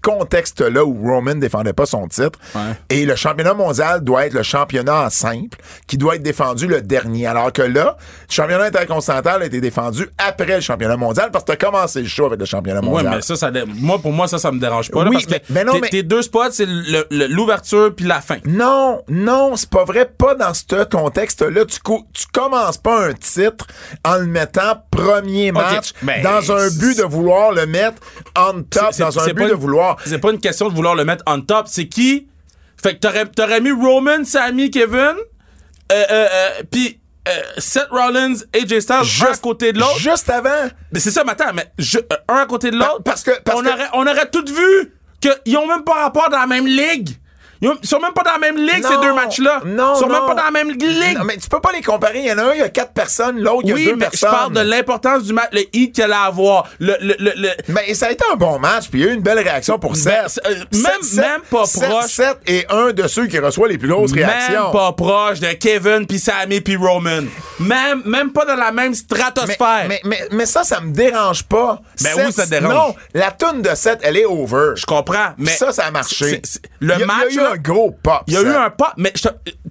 contexte-là 0.03 0.85
où 0.85 0.95
Roman 1.03 1.35
défendait 1.37 1.73
pas 1.73 1.87
son 1.87 2.07
titre, 2.09 2.39
Ouais. 2.55 2.61
et 2.89 3.05
le 3.07 3.15
championnat 3.17 3.55
mondial 3.55 4.01
doit 4.03 4.27
être 4.27 4.35
le 4.35 4.43
championnat 4.43 5.05
en 5.07 5.11
simple, 5.11 5.59
qui 5.87 5.97
doit 5.99 6.17
être 6.17 6.23
défendu 6.23 6.67
le 6.67 6.81
dernier. 6.83 7.27
Alors 7.27 7.53
que 7.53 7.63
là, 7.63 7.97
le 8.29 8.33
championnat 8.35 8.65
intercontinental 8.65 9.43
a 9.43 9.47
été 9.47 9.61
défendu 9.61 10.09
après 10.19 10.57
le 10.57 10.61
championnat 10.61 10.97
mondial 10.97 11.31
parce 11.31 11.45
que 11.45 11.53
tu 11.53 11.65
as 11.65 11.71
commencé 11.71 12.01
le 12.03 12.09
show 12.09 12.27
avec 12.27 12.41
le 12.41 12.47
championnat 12.47 12.81
mondial. 12.81 13.15
mais 13.17 13.23
ça, 13.23 13.37
ça 13.37 13.51
moi, 13.67 13.99
pour 13.99 14.13
moi, 14.13 14.27
ça, 14.29 14.39
ça 14.39 14.51
me 14.53 14.59
dérange 14.59 14.91
pas. 14.91 15.05
là, 15.05 15.11
Oui, 15.11 15.17
parce 15.17 15.27
que 15.27 15.31
mais- 15.33 15.43
mais 15.51 15.65
non, 15.65 15.73
tes, 15.75 15.81
mais- 15.81 15.89
tes 15.89 16.03
deux 16.03 16.23
spots, 16.23 16.51
c'est 16.53 16.67
l'ouverture 17.11 17.95
puis 17.95 18.07
la 18.07 18.21
fin. 18.21 18.37
Non, 18.47 19.03
non, 19.09 19.57
c'est 19.57 19.69
pas 19.71 19.85
vrai. 19.85 20.07
Pas 20.07 20.35
dans 20.35 20.55
ce 20.55 20.85
contexte-là. 20.85 21.65
Tu, 21.67 21.81
co- 21.81 22.05
tu 22.13 22.27
commences 22.33 22.79
pas 22.79 23.07
un 23.09 23.13
titre 23.13 23.67
en 24.05 24.17
le 24.17 24.27
mettant 24.27 24.83
premier 24.91 25.53
match 25.53 25.93
ben, 26.03 26.23
dans 26.23 26.53
un 26.53 26.69
but 26.71 26.99
de 26.99 27.05
vouloir 27.05 27.53
le 27.53 27.67
mettre 27.67 28.01
on 28.37 28.63
top, 28.63 28.97
dans 28.99 29.19
un 29.19 29.33
but 29.33 29.49
de 29.49 29.55
vouloir. 29.61 29.97
C'est 30.05 30.19
pas 30.19 30.31
une 30.33 30.41
question 30.41 30.69
de 30.69 30.75
vouloir 30.75 30.95
le 30.95 31.05
mettre 31.05 31.23
on 31.27 31.41
top. 31.41 31.67
C'est 31.69 31.87
qui? 31.89 32.27
Fait 32.83 32.95
que 32.95 33.01
t'aurais, 33.01 33.27
t'aurais 33.27 33.61
mis 33.61 33.71
Roman, 33.73 34.25
Sammy, 34.25 34.71
Kevin, 34.71 34.99
euh, 34.99 35.15
euh, 35.93 36.05
euh, 36.11 36.49
puis 36.71 36.99
euh, 37.29 37.33
Seth 37.59 37.89
Rollins, 37.91 38.35
AJ 38.55 38.81
Styles, 38.81 38.95
un 39.29 39.33
à 39.33 39.37
côté 39.37 39.73
de 39.73 39.79
l'autre. 39.79 39.99
Juste 39.99 40.31
avant. 40.31 40.69
Mais 40.93 40.99
c'est 41.01 41.11
ça, 41.11 41.23
mais 41.25 41.33
attends, 41.33 41.53
mais 41.55 41.71
je- 41.79 41.99
un 42.29 42.37
à 42.37 42.47
côté 42.47 42.71
de 42.71 42.77
l'autre. 42.77 42.97
Pa- 43.03 43.11
parce 43.11 43.23
que- 43.23 43.39
parce 43.43 43.59
on, 43.61 43.63
que- 43.63 43.69
Aurait, 43.69 43.89
on 43.93 44.07
aurait 44.07 44.31
tout 44.31 44.45
vu 44.47 44.95
qu'ils 45.45 45.57
ont 45.59 45.67
même 45.67 45.85
pas 45.85 46.03
rapport 46.05 46.31
dans 46.31 46.39
la 46.39 46.47
même 46.47 46.67
ligue. 46.67 47.11
Ils, 47.63 47.69
ont- 47.69 47.77
ils 47.83 47.89
sont 47.89 48.01
même 48.01 48.13
pas 48.13 48.23
dans 48.23 48.33
la 48.33 48.39
même 48.39 48.57
ligue, 48.57 48.83
ces 48.83 48.97
deux 49.03 49.13
matchs-là. 49.13 49.61
non, 49.67 49.95
Ils 49.95 49.99
sont 50.01 50.07
non. 50.09 50.15
même 50.15 50.27
pas 50.27 50.35
dans 50.35 50.45
la 50.45 50.51
même 50.51 50.71
ligue. 50.71 51.19
Non, 51.19 51.25
mais 51.25 51.37
tu 51.37 51.49
peux 51.49 51.61
pas 51.61 51.73
les 51.73 51.83
comparer. 51.83 52.21
Il 52.21 52.27
y 52.27 52.33
en 52.33 52.39
a 52.39 52.43
un, 52.45 52.53
il 52.55 52.59
y 52.61 52.63
a 52.63 52.69
quatre 52.71 52.93
personnes, 52.93 53.39
l'autre, 53.41 53.63
il 53.65 53.69
y 53.69 53.73
a 53.73 53.75
oui, 53.75 53.85
deux 53.85 53.97
mais 53.97 54.07
je 54.07 54.11
personnes. 54.11 54.31
parle 54.31 54.53
de 54.55 54.61
l'importance 54.61 55.25
du 55.25 55.33
match, 55.33 55.51
le 55.53 55.63
hit 55.73 55.95
qu'elle 55.95 56.13
a 56.13 56.23
à 56.23 56.27
avoir. 56.27 56.69
Le, 56.79 56.97
le, 57.01 57.17
le, 57.19 57.33
le- 57.37 57.51
Mais 57.69 57.93
ça 57.95 58.07
a 58.07 58.11
été 58.11 58.25
un 58.33 58.37
bon 58.37 58.59
match, 58.59 58.89
puis 58.91 59.01
il 59.01 59.07
y 59.07 59.09
a 59.09 59.13
eu 59.13 59.15
une 59.15 59.21
belle 59.23 59.39
réaction 59.39 59.79
pour 59.79 59.95
Seth. 59.97 60.29
c'est- 60.29 60.47
euh, 60.47 60.55
Seth- 60.73 60.83
même- 60.83 61.03
Seth- 61.03 61.17
même 61.21 61.41
pas 61.51 61.65
proche. 61.65 62.21
Est 62.47 62.67
un 62.73 62.93
de 62.93 63.07
ceux 63.09 63.27
qui 63.27 63.39
reçoit 63.39 63.69
les 63.69 63.79
plus 63.79 63.89
grosses 63.89 64.13
réactions. 64.13 64.65
Même 64.65 64.73
pas 64.73 64.93
proche 64.93 65.41
de 65.41 65.53
Kevin 65.53 66.07
puis 66.07 66.19
Sammy 66.19 66.61
puis 66.61 66.77
Roman. 66.77 67.23
Même, 67.59 68.03
même 68.07 68.33
pas 68.33 68.45
dans 68.47 68.55
la 68.57 68.73
même 68.73 68.95
stratosphère. 68.95 69.85
mais, 69.89 70.01
mais, 70.05 70.29
mais 70.33 70.47
ça, 70.47 70.65
ça 70.65 70.81
me 70.81 70.93
dérange 70.93 71.43
pas. 71.45 71.81
Ben 72.03 72.15
Seth- 72.15 72.27
oui, 72.27 72.33
ça 72.33 72.47
dérange. 72.47 72.73
Non, 72.73 72.95
la 73.15 73.31
toune 73.33 73.63
de 73.63 73.75
Seth, 73.75 74.01
elle 74.03 74.17
est 74.17 74.25
over. 74.25 74.73
je 74.77 74.87
comprends, 74.87 75.35
mais 75.37 75.51
ça, 75.51 75.73
ça 75.73 75.85
a 75.85 75.91
marché. 75.91 76.41
le 76.81 76.95
Il 76.95 77.01
y 77.01 77.03
a- 77.03 77.07
match, 77.07 77.17
il 77.31 77.37
y 77.37 77.39
a 77.39 77.43
eu 77.43 77.45
là, 77.45 77.50
un 77.53 77.57
gros 77.57 77.91
pop. 77.91 78.23
Il 78.27 78.35
y 78.35 78.37
a 78.37 78.43
eu 78.43 78.49
un 78.55 78.71
pas, 78.71 78.93
mais 78.97 79.13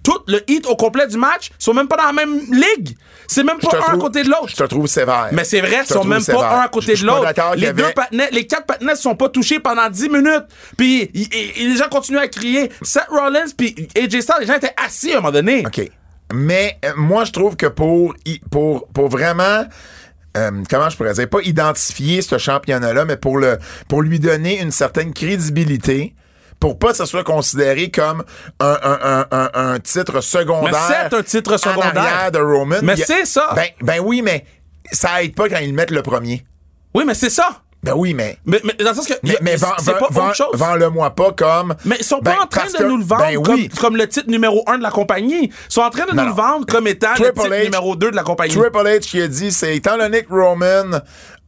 tout 0.03 0.19
le 0.27 0.39
hit 0.49 0.65
au 0.67 0.75
complet 0.75 1.07
du 1.07 1.17
match, 1.17 1.49
ils 1.59 1.63
sont 1.63 1.73
même 1.73 1.87
pas 1.87 1.97
dans 1.97 2.05
la 2.07 2.13
même 2.13 2.39
ligue. 2.51 2.97
C'est 3.27 3.43
même 3.43 3.59
pas 3.59 3.69
un 3.89 3.93
à 3.93 3.97
côté 3.97 4.23
de 4.23 4.29
l'autre. 4.29 4.47
Je 4.49 4.55
te 4.55 4.63
trouve 4.63 4.87
sévère. 4.87 5.29
Mais 5.31 5.43
c'est 5.43 5.61
vrai, 5.61 5.81
ils 5.83 5.93
sont 5.93 6.03
même 6.03 6.19
sévère. 6.19 6.41
pas 6.41 6.57
un 6.57 6.61
à 6.61 6.67
côté 6.67 6.95
Je- 6.95 7.03
de 7.03 7.07
l'autre. 7.07 7.31
Les 7.55 7.67
avait- 7.67 7.83
deux 7.83 7.91
patinets, 7.93 8.29
les 8.31 8.47
quatre 8.47 8.65
patinets 8.65 8.95
sont 8.95 9.15
pas 9.15 9.29
touchés 9.29 9.59
pendant 9.59 9.87
10 9.89 10.09
minutes. 10.09 10.45
Puis 10.77 11.09
y- 11.13 11.29
y- 11.31 11.51
y- 11.63 11.67
les 11.69 11.75
gens 11.77 11.89
continuent 11.89 12.17
à 12.17 12.27
crier 12.27 12.71
Seth 12.81 13.07
Rollins 13.09 13.45
puis 13.55 13.75
AJ 13.95 14.21
Styles, 14.21 14.35
les 14.41 14.47
gens 14.47 14.55
étaient 14.55 14.73
assis 14.83 15.11
à 15.13 15.17
un 15.17 15.21
moment 15.21 15.31
donné. 15.31 15.63
OK. 15.65 15.91
Mais 16.33 16.77
euh, 16.85 16.91
moi, 16.95 17.23
je 17.25 17.31
trouve 17.31 17.55
que 17.55 17.65
pour, 17.67 18.15
pour, 18.51 18.87
pour 18.87 19.09
vraiment. 19.09 19.65
euh, 20.37 20.51
comment 20.69 20.89
je 20.89 20.95
pourrais 20.97 21.13
dire, 21.13 21.27
pas 21.29 21.41
identifier 21.41 22.21
ce 22.21 22.37
championnat-là, 22.37 23.05
mais 23.05 23.17
pour 23.17 23.37
le 23.39 23.57
pour 23.87 24.01
lui 24.03 24.19
donner 24.19 24.59
une 24.61 24.71
certaine 24.71 25.11
crédibilité, 25.13 26.13
pour 26.59 26.77
pas 26.77 26.89
que 26.91 26.97
ça 26.97 27.05
soit 27.05 27.23
considéré 27.23 27.89
comme 27.89 28.23
un, 28.59 28.77
un, 28.83 28.99
un, 29.01 29.25
un, 29.31 29.49
un 29.73 29.79
titre 29.79 30.21
secondaire. 30.21 30.73
Mais 30.73 30.95
c'est 31.09 31.15
un 31.15 31.23
titre 31.23 31.57
secondaire. 31.57 32.31
de 32.31 32.39
Roman. 32.39 32.77
Mais 32.83 32.93
a- 33.01 33.05
c'est 33.05 33.25
ça. 33.25 33.51
Ben, 33.55 33.67
ben 33.81 33.99
oui, 34.03 34.21
mais 34.21 34.45
ça 34.91 35.23
aide 35.23 35.35
pas 35.35 35.47
quand 35.49 35.59
ils 35.59 35.73
mettent 35.73 35.91
le 35.91 36.01
premier. 36.01 36.43
Oui, 36.93 37.03
mais 37.05 37.13
c'est 37.13 37.29
ça. 37.29 37.47
Ben 37.81 37.93
oui, 37.95 38.13
mais. 38.13 38.37
Mais, 38.45 38.59
mais 38.65 38.73
dans 38.73 38.89
le 38.89 38.95
sens 38.97 39.07
que 39.07 39.13
Mais, 39.23 39.37
mais 39.41 39.55
c'est 39.57 39.93
pas 39.93 40.07
vends- 40.11 40.25
autre 40.27 40.35
chose. 40.35 40.47
vends- 40.53 40.71
Vends-le-moi 40.71 41.11
pas 41.11 41.31
comme. 41.31 41.75
Mais 41.85 41.95
ils 41.99 42.03
sont 42.03 42.19
Ben, 42.21 42.33
pas 42.35 42.43
en 42.43 42.47
train 42.47 42.65
de 42.67 42.73
que- 42.73 42.83
nous 42.83 42.97
le 42.97 43.05
vendre 43.05 43.21
ben 43.23 43.41
comme, 43.41 43.55
oui. 43.55 43.69
comme 43.79 43.95
le 43.95 44.05
titre 44.09 44.29
numéro 44.29 44.63
1 44.67 44.79
de 44.79 44.83
la 44.83 44.91
compagnie. 44.91 45.45
Ils 45.45 45.53
sont 45.69 45.79
en 45.79 45.89
train 45.89 46.05
de 46.05 46.13
Non, 46.13 46.23
nous 46.23 46.29
le 46.29 46.35
vendre 46.35 46.65
comme 46.65 46.87
étant 46.87 47.11
le 47.11 47.23
Triple 47.31 47.41
titre 47.43 47.53
H- 47.55 47.63
numéro 47.63 47.95
2 47.95 48.11
de 48.11 48.15
la 48.17 48.23
compagnie. 48.23 48.53
Triple 48.53 48.77
H 48.85 48.99
qui 48.99 49.21
a 49.21 49.29
dit, 49.29 49.53
c'est 49.53 49.77
étant 49.77 49.97
donné 49.97 50.23
que 50.23 50.33
Roman 50.33 50.99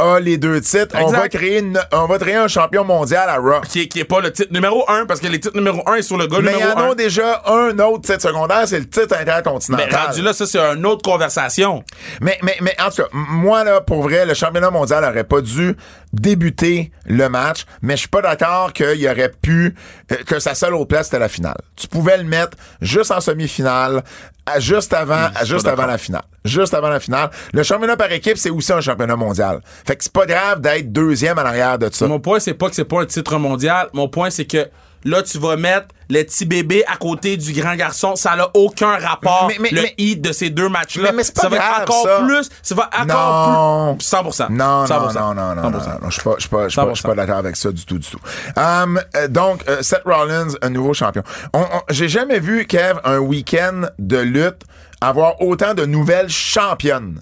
a 0.02 0.20
les 0.20 0.38
deux 0.38 0.60
titres, 0.62 0.96
on 1.00 1.08
va, 1.08 1.30
créer 1.30 1.60
une- 1.60 1.80
on 1.94 2.06
va 2.06 2.18
créer 2.20 2.36
un 2.36 2.48
champion 2.48 2.84
mondial 2.84 3.30
à 3.30 3.38
Raw. 3.38 3.62
qui, 3.62 3.82
est, 3.82 3.88
qui 3.88 4.00
est 4.00 4.06
pas 4.06 4.20
le 4.22 4.32
titre 4.32 4.52
numéro 4.54 4.84
1 4.90 5.06
parce 5.06 5.20
que 5.20 5.28
les 5.28 5.40
titres 5.40 5.56
numéro 5.56 5.82
1 5.88 5.96
est 5.96 6.02
sur 6.02 6.18
le 6.18 6.28
gars 6.28 6.40
Mais 6.42 6.52
il 6.52 6.58
y 6.58 6.60
numéro 6.62 6.78
en 6.78 6.82
1. 6.84 6.92
a 6.92 6.96
déjà 6.96 7.44
un 7.46 7.80
autre 7.80 8.02
titre 8.02 8.22
secondaire, 8.22 8.64
c'est 8.68 8.80
le 8.80 8.88
titre 8.90 9.08
Mais 9.12 9.18
intercontinental. 9.22 10.08
rendu 10.08 10.22
là, 10.22 10.34
ça, 10.34 10.46
c'est 10.46 10.60
une 10.60 10.86
autre 10.86 11.02
conversation. 11.04 11.84
Mais, 12.22 12.38
mais, 12.44 12.58
mais 12.62 12.76
en 12.82 12.90
tout 12.90 13.04
cas, 13.04 13.08
moi, 13.14 13.64
là, 13.64 13.82
pour 13.82 14.02
vrai, 14.04 14.26
le 14.26 14.34
championnat 14.34 14.72
mondial 14.72 15.04
aurait 15.04 15.24
pas 15.24 15.42
dû 15.42 15.76
débuter 16.14 16.92
le 17.06 17.30
match, 17.30 17.66
mais 17.82 17.94
je 17.96 18.02
suis 18.02 18.08
pas 18.10 18.22
d'accord 18.22 18.74
qu'il 18.74 19.08
aurait 19.08 19.32
pu, 19.42 19.76
euh, 20.12 20.16
que 20.26 20.40
sa 20.40 20.56
seule 20.56 20.74
autre 20.76 20.86
place, 20.86 21.06
c'était 21.08 21.20
la 21.20 21.30
finale. 21.30 21.58
Tu 21.76 21.88
pouvais 21.88 22.18
le 22.18 22.24
mettre 22.24 22.58
juste 22.82 23.12
en 23.12 23.22
semi-finale, 23.22 24.04
à- 24.46 24.60
juste 24.60 24.94
avant, 24.94 25.30
à 25.36 25.46
juste 25.46 25.68
avant 25.68 25.86
la 25.86 25.98
finale. 25.98 26.24
Juste 26.44 26.74
avant 26.74 26.90
la 26.90 27.00
finale. 27.00 27.30
Le 27.54 27.64
championnat 27.64 27.96
par 27.98 28.12
équipe, 28.12 28.38
c'est 28.38 28.50
aussi 28.50 28.74
un 28.74 28.82
championnat 28.82 29.16
mondial. 29.16 29.62
Fait 29.86 29.96
que 29.96 30.04
c'est 30.04 30.12
pas 30.14 30.26
grave 30.26 30.60
d'être 30.62 30.92
deuxième 30.92 31.38
en 31.38 31.44
arrière 31.44 31.78
de 31.78 31.90
ça. 31.94 32.08
Mon 32.08 32.20
point, 32.20 32.40
c'est 32.40 32.54
pas 32.56 32.68
que 32.70 32.76
c'est 32.76 32.86
pas 32.86 33.02
un 33.02 33.06
titre 33.06 33.38
mondial. 33.38 33.88
Mon 33.94 34.10
point, 34.10 34.30
c'est 34.30 34.46
que 34.46 34.68
là, 35.04 35.22
tu 35.24 35.38
vas 35.40 35.56
mettre 35.58 35.88
le 36.10 36.24
petit 36.24 36.46
bébé 36.46 36.84
à 36.88 36.98
côté 36.98 37.38
du 37.38 37.54
grand 37.54 37.76
garçon. 37.76 38.16
Ça 38.16 38.36
n'a 38.36 38.50
aucun 38.54 38.98
rapport, 38.98 39.46
Mais- 39.48 39.58
mais- 39.60 39.70
le 39.72 39.82
mais- 39.84 39.94
hit 39.98 40.22
de 40.22 40.32
ces 40.34 40.50
deux 40.50 40.68
matchs-là. 40.68 41.12
Mais- 41.12 41.18
mais 41.18 41.24
c'est 41.24 41.36
pas 41.36 41.44
ça 41.44 41.50
va 41.50 41.58
grave, 41.58 41.82
être 41.84 41.92
encore 41.92 42.04
ça. 42.06 42.20
plus. 42.26 42.50
Ça 42.62 42.76
va 42.76 42.90
encore 43.00 43.52
Non. 43.88 43.96
plus. 43.96 44.06
100%. 44.06 44.48
Non, 44.50 44.82
non, 44.82 44.86
100%. 44.88 45.20
non, 45.20 45.34
non, 45.34 45.56
non, 45.56 45.70
non, 45.70 45.80
100%. 45.80 46.00
non, 46.02 46.10
je 46.10 46.14
suis 46.14 46.24
pas, 46.24 46.34
je 46.38 46.42
suis 46.42 46.50
pas, 46.50 46.64
je 46.66 46.70
suis 46.70 46.76
pas, 46.76 46.90
je 46.90 46.94
suis 46.96 47.04
pas 47.04 47.10
100%. 47.10 47.16
d'accord 47.16 47.38
avec 47.38 47.56
ça 47.56 47.72
du 47.72 47.86
tout, 47.86 47.98
du 47.98 48.10
tout. 48.10 48.20
Um, 48.58 49.02
euh, 49.16 49.28
donc, 49.28 49.64
euh, 49.70 49.82
Seth 49.82 50.04
Rollins, 50.06 50.48
un 50.62 50.70
nouveau 50.70 50.94
champion. 50.94 51.24
On- 51.54 51.60
on- 51.62 51.82
J'ai 51.90 52.10
jamais 52.10 52.40
vu, 52.40 52.66
Kev, 52.68 53.00
un 53.06 53.20
week-end 53.20 53.84
de 54.00 54.18
lutte 54.18 54.64
avoir 55.00 55.42
autant 55.42 55.74
de 55.74 55.86
nouvelles 55.86 56.30
championnes. 56.30 57.22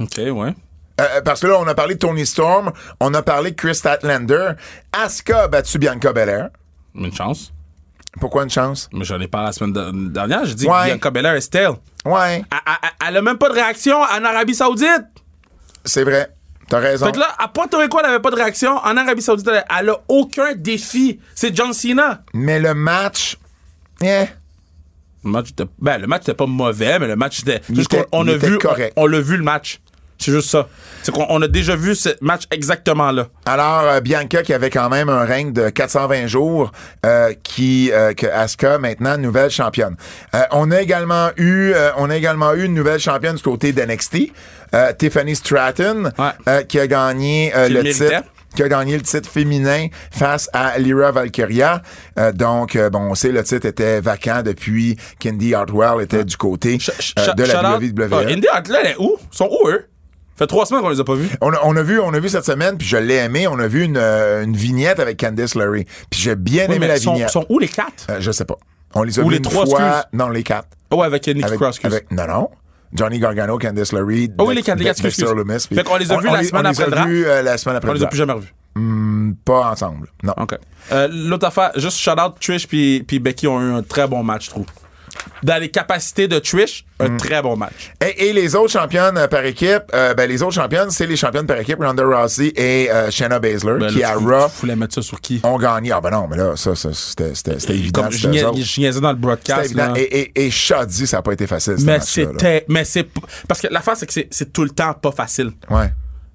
OK, 0.00 0.16
ouais. 0.18 0.54
Euh, 1.00 1.20
parce 1.24 1.40
que 1.40 1.46
là, 1.46 1.56
on 1.60 1.66
a 1.68 1.74
parlé 1.74 1.94
de 1.94 2.00
Tony 2.00 2.26
Storm, 2.26 2.72
on 3.00 3.14
a 3.14 3.22
parlé 3.22 3.52
de 3.52 3.56
Chris 3.56 3.76
Statlander. 3.76 4.50
Asuka 4.92 5.42
a 5.42 5.48
battu 5.48 5.78
Bianca 5.78 6.12
Belair. 6.12 6.48
Une 6.94 7.12
chance. 7.14 7.52
Pourquoi 8.20 8.42
une 8.44 8.50
chance? 8.50 8.88
Mais 8.92 9.04
j'en 9.04 9.20
ai 9.20 9.28
parlé 9.28 9.46
la 9.48 9.52
semaine 9.52 9.72
de- 9.72 10.08
dernière. 10.08 10.44
J'ai 10.44 10.54
dit 10.54 10.66
Ouais. 10.66 10.72
que 10.82 10.86
Bianca 10.86 11.10
Belair 11.10 11.34
est 11.34 11.40
stale. 11.40 11.72
Ouais, 12.04 12.42
Elle, 12.50 12.58
elle- 12.66 13.08
elle 13.08 13.16
a 13.18 13.22
même 13.22 13.38
pas 13.38 13.48
de 13.48 13.54
réaction 13.54 13.98
en 14.00 14.24
Arabie 14.24 14.54
Saoudite. 14.54 15.04
c'est 15.84 16.04
vrai. 16.04 16.32
T'as 16.68 16.80
raison. 16.80 17.06
Fait 17.06 17.12
que 17.12 17.18
là, 17.18 17.28
à 17.38 17.48
Puerto 17.48 17.78
Rico, 17.78 17.98
elle 18.00 18.06
avait 18.10 18.20
pas 18.20 18.30
de 18.30 18.36
réaction. 18.36 18.76
En 18.76 18.96
Arabie 18.96 19.22
Saoudite, 19.22 19.48
elle, 19.48 19.64
elle 19.78 19.88
a 19.90 19.96
aucun 20.08 20.54
défi. 20.54 21.18
C'est 21.34 21.54
John 21.56 21.72
Cena. 21.72 22.22
Mais 22.34 22.58
le 22.60 22.74
match, 22.74 23.38
eh, 24.02 24.26
Le 25.24 25.30
match 25.30 25.50
était, 25.50 25.64
ben, 25.78 25.98
le 26.00 26.06
match 26.06 26.22
était 26.22 26.34
pas 26.34 26.46
mauvais, 26.46 26.98
mais 26.98 27.06
le 27.08 27.16
match 27.16 27.40
était. 27.40 27.60
Il 27.70 27.76
juste 27.76 27.92
était- 27.92 28.04
qu'on- 28.04 28.20
on 28.20 28.24
il 28.26 28.30
a 28.30 28.36
était 28.36 28.48
vu, 28.50 28.58
correct. 28.58 28.92
on, 28.96 29.02
on 29.02 29.06
l'a 29.06 29.20
vu 29.20 29.36
le 29.36 29.42
match. 29.42 29.80
C'est 30.18 30.32
juste 30.32 30.50
ça. 30.50 30.66
C'est 31.02 31.12
qu'on 31.12 31.40
a 31.40 31.48
déjà 31.48 31.76
vu 31.76 31.94
ce 31.94 32.10
match 32.20 32.42
exactement 32.50 33.12
là. 33.12 33.28
Alors, 33.46 33.82
euh, 33.84 34.00
Bianca, 34.00 34.42
qui 34.42 34.52
avait 34.52 34.68
quand 34.70 34.88
même 34.88 35.08
un 35.08 35.24
règne 35.24 35.52
de 35.52 35.68
420 35.70 36.26
jours, 36.26 36.72
euh, 37.06 37.32
qui 37.42 37.90
euh, 37.92 38.12
que 38.14 38.26
Asuka, 38.26 38.78
maintenant, 38.78 39.16
nouvelle 39.16 39.50
championne. 39.50 39.96
On 40.50 40.70
a 40.70 40.80
également 40.82 41.30
eu 41.36 41.72
on 41.96 42.10
a 42.10 42.16
également 42.16 42.52
eu 42.54 42.64
une 42.64 42.74
nouvelle 42.74 43.00
championne 43.00 43.36
du 43.36 43.42
côté 43.42 43.72
d'NXT, 43.72 44.32
Tiffany 44.98 45.36
Stratton, 45.36 46.10
Ouais. 46.18 46.64
qui 46.66 46.78
a 46.80 46.86
gagné 46.86 47.52
Qui 47.54 47.72
le 47.72 47.82
méritait. 47.82 48.08
titre 48.08 48.22
qui 48.54 48.62
a 48.62 48.68
gagné 48.68 48.96
le 48.96 49.02
titre 49.02 49.28
féminin 49.28 49.88
face 50.10 50.48
à 50.54 50.78
Lyra 50.78 51.12
Valkyria. 51.12 51.82
Euh, 52.18 52.32
donc, 52.32 52.76
euh, 52.76 52.88
bon, 52.88 53.00
on 53.10 53.14
sait, 53.14 53.30
le 53.30 53.44
titre 53.44 53.66
était 53.66 54.00
vacant 54.00 54.42
depuis 54.42 54.96
qu'Indy 55.20 55.54
Hartwell 55.54 56.02
était 56.02 56.24
du 56.24 56.36
côté 56.36 56.78
euh, 57.18 57.34
de 57.34 57.42
la. 57.44 57.76
WWE. 57.78 58.08
Ah, 58.10 58.20
Indy 58.32 58.48
Hartwell, 58.48 58.86
est 58.86 58.96
où? 58.98 59.16
Ils 59.32 59.36
sont 59.36 59.48
où, 59.50 59.68
eux? 59.68 59.86
Fait 60.38 60.46
trois 60.46 60.64
semaines 60.66 60.82
qu'on 60.82 60.88
les 60.88 61.00
a 61.00 61.04
pas 61.04 61.14
vus. 61.14 61.28
On 61.40 61.52
a, 61.52 61.58
on 61.64 61.76
a 61.76 61.82
vu, 61.82 61.98
on 62.00 62.12
a 62.14 62.20
vu 62.20 62.28
cette 62.28 62.44
semaine, 62.46 62.78
puis 62.78 62.86
je 62.86 62.96
l'ai 62.96 63.16
aimé. 63.16 63.46
On 63.48 63.58
a 63.58 63.66
vu 63.66 63.82
une, 63.82 63.96
euh, 63.98 64.42
une 64.44 64.56
vignette 64.56 65.00
avec 65.00 65.18
Candice 65.20 65.54
LeRae, 65.54 65.84
puis 66.10 66.20
j'ai 66.20 66.36
bien 66.36 66.66
Oui, 66.68 66.76
aimé 66.76 66.86
la 66.86 66.98
sont, 66.98 67.12
vignette. 67.14 67.30
sont 67.30 67.44
où 67.48 67.58
les 67.58 67.68
quatre? 67.68 68.06
Euh, 68.10 68.16
je 68.20 68.30
sais 68.30 68.44
pas. 68.44 68.56
On 68.94 69.02
les 69.02 69.18
a 69.18 69.22
Ou 69.22 69.26
vus 69.26 69.32
les 69.32 69.36
une 69.38 69.42
trois, 69.44 69.66
fois. 69.66 70.04
Non, 70.12 70.28
les 70.30 70.42
quatre. 70.42 70.68
Oh, 70.90 71.02
avec 71.02 71.26
Nicky 71.26 71.44
Avec, 71.44 71.58
Cross, 71.58 71.76
excuse. 71.76 71.92
avec- 71.92 72.10
non, 72.12 72.26
non. 72.26 72.48
Johnny 72.94 73.18
Gargano, 73.18 73.58
Candice 73.58 73.92
LeRae. 73.92 74.28
Ah 74.38 74.44
oui, 74.44 74.54
les 74.54 74.62
quatre, 74.62 74.78
les 74.78 74.86
quatre, 74.86 75.02
Dexter. 75.02 75.26
Loomis, 75.34 75.60
Fait 75.74 75.84
qu'on 75.84 75.96
les 75.96 76.10
a 76.10 76.14
on- 76.14 76.20
vus 76.20 76.28
on 76.28 76.32
la 76.32 76.40
les- 76.40 76.48
semaine 76.48 76.66
on 76.66 76.70
après 76.70 76.84
les 76.86 76.90
le 76.90 76.96
a 76.96 77.04
vus, 77.06 77.44
la 77.44 77.58
semaine 77.58 77.76
après 77.76 77.90
On 77.90 77.92
le 77.92 77.98
les 77.98 78.04
a 78.04 78.08
plus 78.08 78.16
jamais 78.16 78.32
revus. 78.32 78.54
Hmm, 78.76 79.32
pas 79.44 79.72
ensemble. 79.72 80.06
Non. 80.22 80.32
OK. 80.38 80.54
Euh, 80.92 81.08
L'autre 81.12 81.46
affaire, 81.48 81.72
juste 81.76 81.98
shout 81.98 82.12
out, 82.12 82.34
Trish 82.40 82.66
puis 82.66 83.02
Becky 83.20 83.46
ont 83.46 83.60
eu 83.60 83.72
un 83.74 83.82
très 83.82 84.06
bon 84.06 84.22
match, 84.22 84.46
je 84.46 84.50
trouve. 84.50 84.66
Dans 85.42 85.60
les 85.60 85.70
capacités 85.70 86.26
de 86.26 86.38
Trish, 86.40 86.84
un 86.98 87.10
Mm. 87.10 87.16
très 87.16 87.42
bon 87.42 87.56
match. 87.56 87.92
Et, 88.04 88.28
et 88.28 88.32
les 88.32 88.56
autres 88.56 88.72
championnes 88.72 89.16
euh, 89.16 89.28
par 89.28 89.44
équipe, 89.44 89.82
euh, 89.94 90.12
ben, 90.14 90.28
les 90.28 90.42
autres 90.42 90.54
championnes, 90.54 90.90
c'est 90.90 91.06
les 91.06 91.16
championnes 91.16 91.46
par 91.46 91.58
équipe, 91.58 91.78
Ronda 91.78 92.02
Rousey 92.04 92.52
et 92.56 92.90
euh, 92.90 93.10
Shayna 93.10 93.38
Baszler, 93.38 93.78
Ben, 93.78 93.88
qui 93.88 94.00
là, 94.00 94.10
à 94.14 94.16
tu- 94.18 94.24
Raw 94.26 94.48
Tu 94.48 94.60
voulais 94.62 94.74
mettre 94.76 94.94
ça 94.94 95.02
sur 95.02 95.20
qui? 95.20 95.40
ont 95.44 95.56
gagné. 95.58 95.92
Ah 95.92 96.00
ben 96.00 96.10
non, 96.10 96.26
mais 96.28 96.36
là, 96.36 96.56
ça, 96.56 96.74
ça, 96.74 96.90
c'était 96.92 97.32
évident. 97.72 98.02
Comme 98.02 98.12
je 98.12 98.28
niaisais 98.80 99.00
dans 99.00 99.10
le 99.12 99.16
broadcast. 99.16 99.66
évident. 99.66 99.92
là. 99.92 100.00
Et, 100.00 100.32
et, 100.34 100.46
et 100.46 100.50
Shotzi, 100.50 101.06
ça 101.06 101.18
n'a 101.18 101.22
pas 101.22 101.32
été 101.32 101.46
facile, 101.46 101.76
Mais 101.84 102.00
c'était. 102.00 102.64
Mais 102.68 102.84
c'est. 102.84 103.06
Parce 103.46 103.60
que 103.60 103.68
l'affaire, 103.70 103.96
c'est 103.96 104.06
que 104.06 104.12
c'est- 104.12 104.28
c'est 104.30 104.52
tout 104.52 104.64
le 104.64 104.70
temps 104.70 104.94
pas 104.94 105.12
facile. 105.12 105.52
Ouais. 105.70 105.92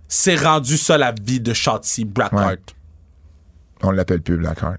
C'est 0.07 0.35
rendu 0.35 0.77
ça 0.77 0.97
la 0.97 1.11
vie 1.11 1.39
de 1.41 1.53
Shotzi 1.53 2.05
Blackheart. 2.05 2.47
Ouais. 2.49 2.57
On 3.81 3.91
l'appelle 3.91 4.21
plus 4.21 4.37
Blackheart. 4.37 4.77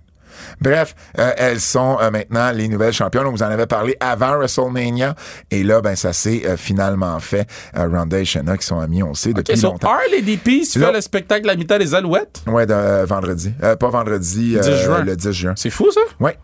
Bref, 0.61 0.95
euh, 1.18 1.32
elles 1.36 1.61
sont 1.61 1.99
euh, 2.01 2.11
maintenant 2.11 2.51
les 2.53 2.68
nouvelles 2.68 2.92
championnes. 2.92 3.26
On 3.26 3.30
vous 3.32 3.42
en 3.42 3.47
avait 3.51 3.66
parlé 3.66 3.97
avant 4.01 4.36
WrestleMania. 4.36 5.14
Et 5.51 5.62
là, 5.62 5.80
ben, 5.80 5.97
ça 5.97 6.12
s'est 6.12 6.42
euh, 6.47 6.57
finalement 6.57 7.18
fait. 7.20 7.47
Ronda 7.76 8.18
et 8.18 8.24
Shayna 8.24 8.57
qui 8.57 8.66
sont 8.66 8.78
amis, 8.80 9.03
on 9.03 9.14
sait, 9.14 9.32
depuis 9.32 9.53
Ok, 9.55 9.59
so 9.59 9.66
longtemps. 9.68 9.92
Harley 9.92 10.22
DP, 10.22 10.62
tu 10.70 10.78
Là- 10.78 10.88
fais 10.88 10.92
le 10.95 11.01
spectacle 11.01 11.47
La 11.47 11.57
mi-temps 11.57 11.78
des 11.78 11.95
Alouettes? 11.95 12.42
Ouais, 12.47 12.66
de, 12.66 13.05
vendredi. 13.05 13.53
Pas 13.61 13.88
vendredi, 13.88 14.51
10 14.51 14.57
euh, 14.59 14.84
juin. 14.84 15.03
le 15.05 15.16
10 15.16 15.32
juin. 15.32 15.53
C'est 15.57 15.70
fou, 15.70 15.90
ça? 15.92 16.01
Ouais. 16.20 16.36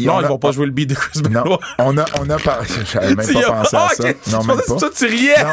Et 0.00 0.04
Non, 0.04 0.14
on 0.14 0.20
ils 0.20 0.24
a- 0.26 0.28
vont 0.28 0.38
pas 0.38 0.52
jouer 0.52 0.66
le 0.66 0.70
beat 0.70 0.88
de 0.90 0.94
Chris 0.94 1.20
Non, 1.28 1.42
Benoit. 1.42 1.58
on 1.78 1.98
a, 1.98 2.04
on 2.20 2.30
a 2.30 2.38
parlé. 2.38 2.68
J'avais 2.92 3.14
même 3.14 3.16
pas 3.32 3.40
as- 3.40 3.52
pensé 3.62 3.76
à 3.76 3.86
Ah, 3.90 3.94
ça. 3.96 4.08
ok. 4.10 4.16
Non, 4.30 4.40
Je 4.42 4.46
même 4.46 4.56
pas. 4.68 4.78
ça, 4.78 4.90
tu 4.96 5.04
riais. 5.06 5.42
Non. 5.42 5.50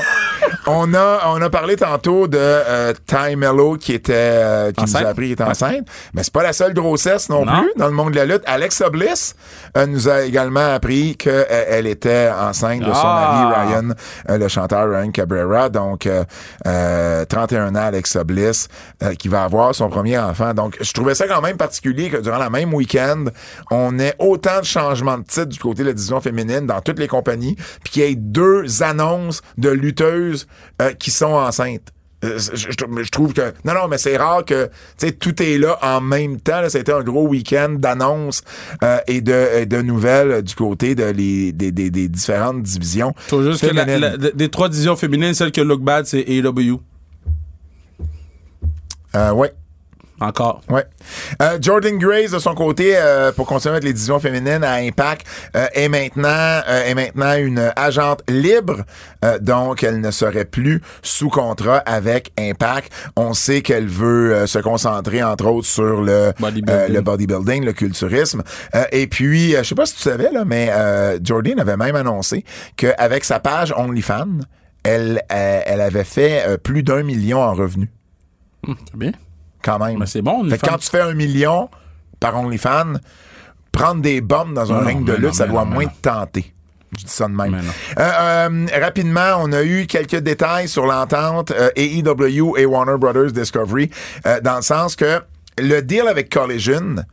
On 0.67 0.93
a, 0.93 1.21
on 1.27 1.41
a 1.41 1.49
parlé 1.49 1.75
tantôt 1.75 2.27
de 2.27 2.37
euh, 2.39 2.93
Ty 3.05 3.35
Mello 3.35 3.75
qui 3.77 3.93
était, 3.93 4.13
euh, 4.15 4.71
qui 4.71 4.83
nous 4.83 4.97
a 4.97 5.01
appris 5.01 5.25
qu'il 5.25 5.33
était 5.33 5.43
enceinte. 5.43 5.87
Mais 6.13 6.23
c'est 6.23 6.33
pas 6.33 6.41
la 6.43 6.53
seule 6.53 6.73
grossesse 6.73 7.29
non, 7.29 7.45
Non. 7.45 7.61
plus 7.61 7.71
dans 7.77 7.85
le 7.87 7.93
monde 7.93 8.11
de 8.11 8.15
la 8.17 8.25
lutte. 8.25 8.41
Alexa 8.47 8.89
Bliss 8.89 9.35
euh, 9.77 9.85
nous 9.85 10.09
a 10.09 10.23
également 10.23 10.73
appris 10.73 11.15
qu'elle 11.17 11.45
elle 11.49 11.87
était 11.87 12.29
enceinte 12.31 12.79
de 12.79 12.85
son 12.85 12.91
Ah. 12.93 13.51
mari 13.53 13.67
Ryan, 13.67 13.89
euh, 14.29 14.37
le 14.39 14.47
chanteur 14.47 14.89
Ryan 14.89 15.11
Cabrera. 15.11 15.69
Donc, 15.69 16.07
euh, 16.07 16.23
euh, 16.65 17.25
31 17.25 17.75
ans, 17.75 17.85
Alexa 17.85 18.23
Bliss, 18.23 18.67
euh, 19.03 19.13
qui 19.13 19.27
va 19.27 19.43
avoir 19.43 19.75
son 19.75 19.89
premier 19.89 20.17
enfant. 20.17 20.53
Donc, 20.53 20.77
je 20.81 20.91
trouvais 20.93 21.13
ça 21.15 21.27
quand 21.27 21.41
même 21.41 21.57
particulier 21.57 22.09
que 22.09 22.17
durant 22.17 22.37
la 22.37 22.49
même 22.49 22.73
week-end, 22.73 23.25
on 23.71 23.99
ait 23.99 24.15
autant 24.19 24.59
de 24.61 24.65
changements 24.65 25.17
de 25.17 25.23
titre 25.23 25.45
du 25.45 25.59
côté 25.59 25.83
de 25.83 25.87
la 25.89 25.93
division 25.93 26.21
féminine 26.21 26.65
dans 26.65 26.81
toutes 26.81 26.99
les 26.99 27.07
compagnies, 27.07 27.55
puis 27.83 27.93
qu'il 27.93 28.01
y 28.03 28.05
ait 28.05 28.15
deux 28.15 28.81
annonces 28.81 29.41
de 29.57 29.69
lutteuses 29.69 30.24
euh, 30.81 30.93
qui 30.93 31.11
sont 31.11 31.33
enceintes. 31.33 31.91
Euh, 32.23 32.39
Je, 32.53 33.09
trouve 33.11 33.33
que 33.33 33.53
non 33.65 33.73
non 33.73 33.87
mais 33.89 33.97
c'est 33.97 34.15
rare 34.17 34.45
que 34.45 34.65
tu 34.97 35.07
sais 35.07 35.11
tout 35.11 35.43
est 35.43 35.57
là 35.57 35.77
en 35.81 35.99
même 36.01 36.39
temps 36.39 36.61
là, 36.61 36.69
ça 36.69 36.77
a 36.77 36.81
été 36.81 36.91
un 36.93 37.03
gros 37.03 37.27
week-end 37.27 37.75
d'annonces 37.77 38.41
euh, 38.83 38.97
et 39.07 39.19
de 39.21 39.47
et 39.57 39.65
de 39.65 39.81
nouvelles 39.81 40.41
du 40.41 40.55
côté 40.55 40.95
de 40.95 41.03
les 41.03 41.51
des, 41.51 41.71
des, 41.73 41.89
des 41.91 42.07
différentes 42.07 42.63
divisions 42.63 43.13
Faut 43.27 43.43
juste 43.43 43.67
que 43.67 43.75
la- 43.75 44.17
des 44.17 44.49
trois 44.49 44.69
divisions 44.69 44.95
féminines, 44.95 45.33
celle 45.33 45.51
que 45.51 45.61
look 45.61 45.81
bad, 45.81 46.05
c'est 46.05 46.21
AEW. 46.27 46.79
Euh, 49.15 49.31
ouais 49.33 49.53
Encore. 50.21 50.61
Ouais. 50.69 50.85
Euh, 51.41 51.57
Jordan 51.61 51.97
Grace, 51.97 52.31
de 52.31 52.39
son 52.39 52.55
côté, 52.55 52.93
euh, 52.95 53.33
pour 53.33 53.45
continuer 53.45 53.73
avec 53.73 53.83
les 53.83 53.91
divisions 53.91 54.19
féminines 54.19 54.63
à 54.63 54.75
Impact, 54.75 55.27
euh, 55.57 55.67
est 55.73 55.89
maintenant 55.89 56.29
euh, 56.29 56.85
est 56.85 56.95
maintenant 56.95 57.35
une 57.35 57.71
agente 57.75 58.23
libre, 58.29 58.83
donc 59.41 59.83
elle 59.83 59.99
ne 59.99 60.11
serait 60.11 60.45
plus 60.45 60.81
sous 61.01 61.29
contrat 61.29 61.77
avec 61.79 62.31
Impact. 62.39 62.93
On 63.17 63.33
sait 63.33 63.61
qu'elle 63.61 63.87
veut 63.87 64.45
se 64.45 64.59
concentrer 64.59 65.21
entre 65.23 65.47
autres 65.47 65.67
sur 65.67 66.01
le 66.01 66.31
Bodybuilding. 66.39 66.93
le 66.93 67.01
bodybuilding, 67.01 67.65
le 67.65 67.73
culturisme. 67.73 68.43
Et 68.91 69.07
puis, 69.07 69.51
je 69.53 69.63
sais 69.63 69.75
pas 69.75 69.85
si 69.87 69.95
tu 69.95 70.01
savais 70.01 70.31
là, 70.31 70.45
mais 70.45 70.71
Jordan 71.23 71.59
avait 71.59 71.77
même 71.77 71.95
annoncé 71.95 72.45
qu'avec 72.77 73.23
sa 73.23 73.39
page 73.39 73.73
OnlyFans, 73.75 74.41
elle 74.83 75.23
elle 75.29 75.81
avait 75.81 76.03
fait 76.03 76.59
plus 76.61 76.83
d'un 76.83 77.01
million 77.03 77.41
en 77.41 77.53
revenus, 77.53 77.89
C'est 78.65 78.95
bien. 78.95 79.11
Quand 79.65 79.79
même. 79.79 79.97
Mais 79.99 80.05
c'est 80.05 80.21
bon, 80.21 80.47
Fait 80.49 80.59
quand 80.59 80.77
tu 80.77 80.89
fais 80.89 81.01
un 81.01 81.13
million 81.13 81.69
par 82.19 82.37
OnlyFans, 82.39 82.93
prendre 83.71 84.01
des 84.01 84.21
bombes 84.21 84.53
dans 84.53 84.71
un 84.71 84.81
Non, 84.81 84.87
ring 84.87 85.05
de 85.05 85.13
lutte, 85.13 85.23
non, 85.25 85.33
ça 85.33 85.47
doit 85.47 85.65
non, 85.65 85.71
moins 85.71 85.85
te 85.87 86.01
tenter. 86.01 86.53
Je 86.97 87.03
dis 87.03 87.11
ça 87.11 87.27
de 87.27 87.33
même. 87.33 87.55
Euh, 87.55 87.99
euh, 87.99 88.67
rapidement, 88.79 89.37
on 89.41 89.51
a 89.51 89.63
eu 89.63 89.85
quelques 89.85 90.17
détails 90.17 90.69
sur 90.69 90.85
l'entente 90.85 91.51
euh, 91.51 91.69
AEW 91.75 92.57
et 92.57 92.65
Warner 92.65 92.97
Brothers 92.97 93.33
Discovery, 93.33 93.89
dans 94.43 94.57
le 94.57 94.61
sens 94.61 94.95
que 94.95 95.19
le 95.57 95.81
deal 95.81 96.07
avec 96.07 96.29
Collision 96.29 97.03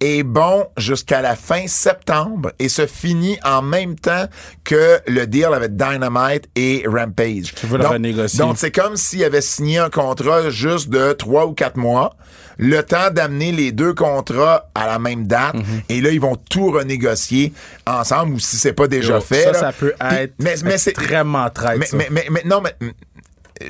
est 0.00 0.22
bon 0.22 0.66
jusqu'à 0.76 1.22
la 1.22 1.34
fin 1.36 1.66
septembre 1.66 2.52
et 2.58 2.68
se 2.68 2.86
finit 2.86 3.38
en 3.44 3.62
même 3.62 3.96
temps 3.98 4.26
que 4.64 4.98
le 5.06 5.26
deal 5.26 5.48
avec 5.52 5.76
Dynamite 5.76 6.48
et 6.56 6.84
Rampage. 6.86 7.54
Tu 7.54 7.66
veux 7.66 7.78
le 7.78 7.84
Donc- 7.84 7.92
renégocier. 7.92 8.38
Donc, 8.40 8.58
c'est 8.58 8.70
comme 8.70 8.96
s'il 8.96 9.24
avait 9.24 9.40
signé 9.40 9.78
un 9.78 9.90
contrat 9.90 10.50
juste 10.50 10.88
de 10.90 11.12
trois 11.12 11.46
ou 11.46 11.52
quatre 11.52 11.76
mois, 11.76 12.14
le 12.58 12.82
temps 12.82 13.10
d'amener 13.10 13.50
les 13.50 13.72
deux 13.72 13.94
contrats 13.94 14.68
à 14.74 14.86
la 14.86 14.98
même 14.98 15.26
date, 15.26 15.54
Mhm. 15.54 15.64
et 15.88 16.00
là, 16.00 16.10
ils 16.10 16.20
vont 16.20 16.36
tout 16.36 16.70
renégocier 16.70 17.52
ensemble, 17.86 18.34
ou 18.34 18.38
si 18.38 18.56
c'est 18.56 18.72
pas 18.74 18.86
déjà 18.86 19.14
Yo, 19.14 19.20
fait. 19.20 19.42
ça, 19.44 19.52
là. 19.52 19.58
ça 19.58 19.72
peut 19.72 19.94
être 20.00 20.34
mais, 20.38 20.54
mais 20.64 20.74
extrêmement 20.74 21.50
traite. 21.50 21.78
mais, 21.78 21.86
mais, 21.92 22.08
mais, 22.10 22.26
mais- 22.30 22.42
non, 22.44 22.60
mais 22.60 22.74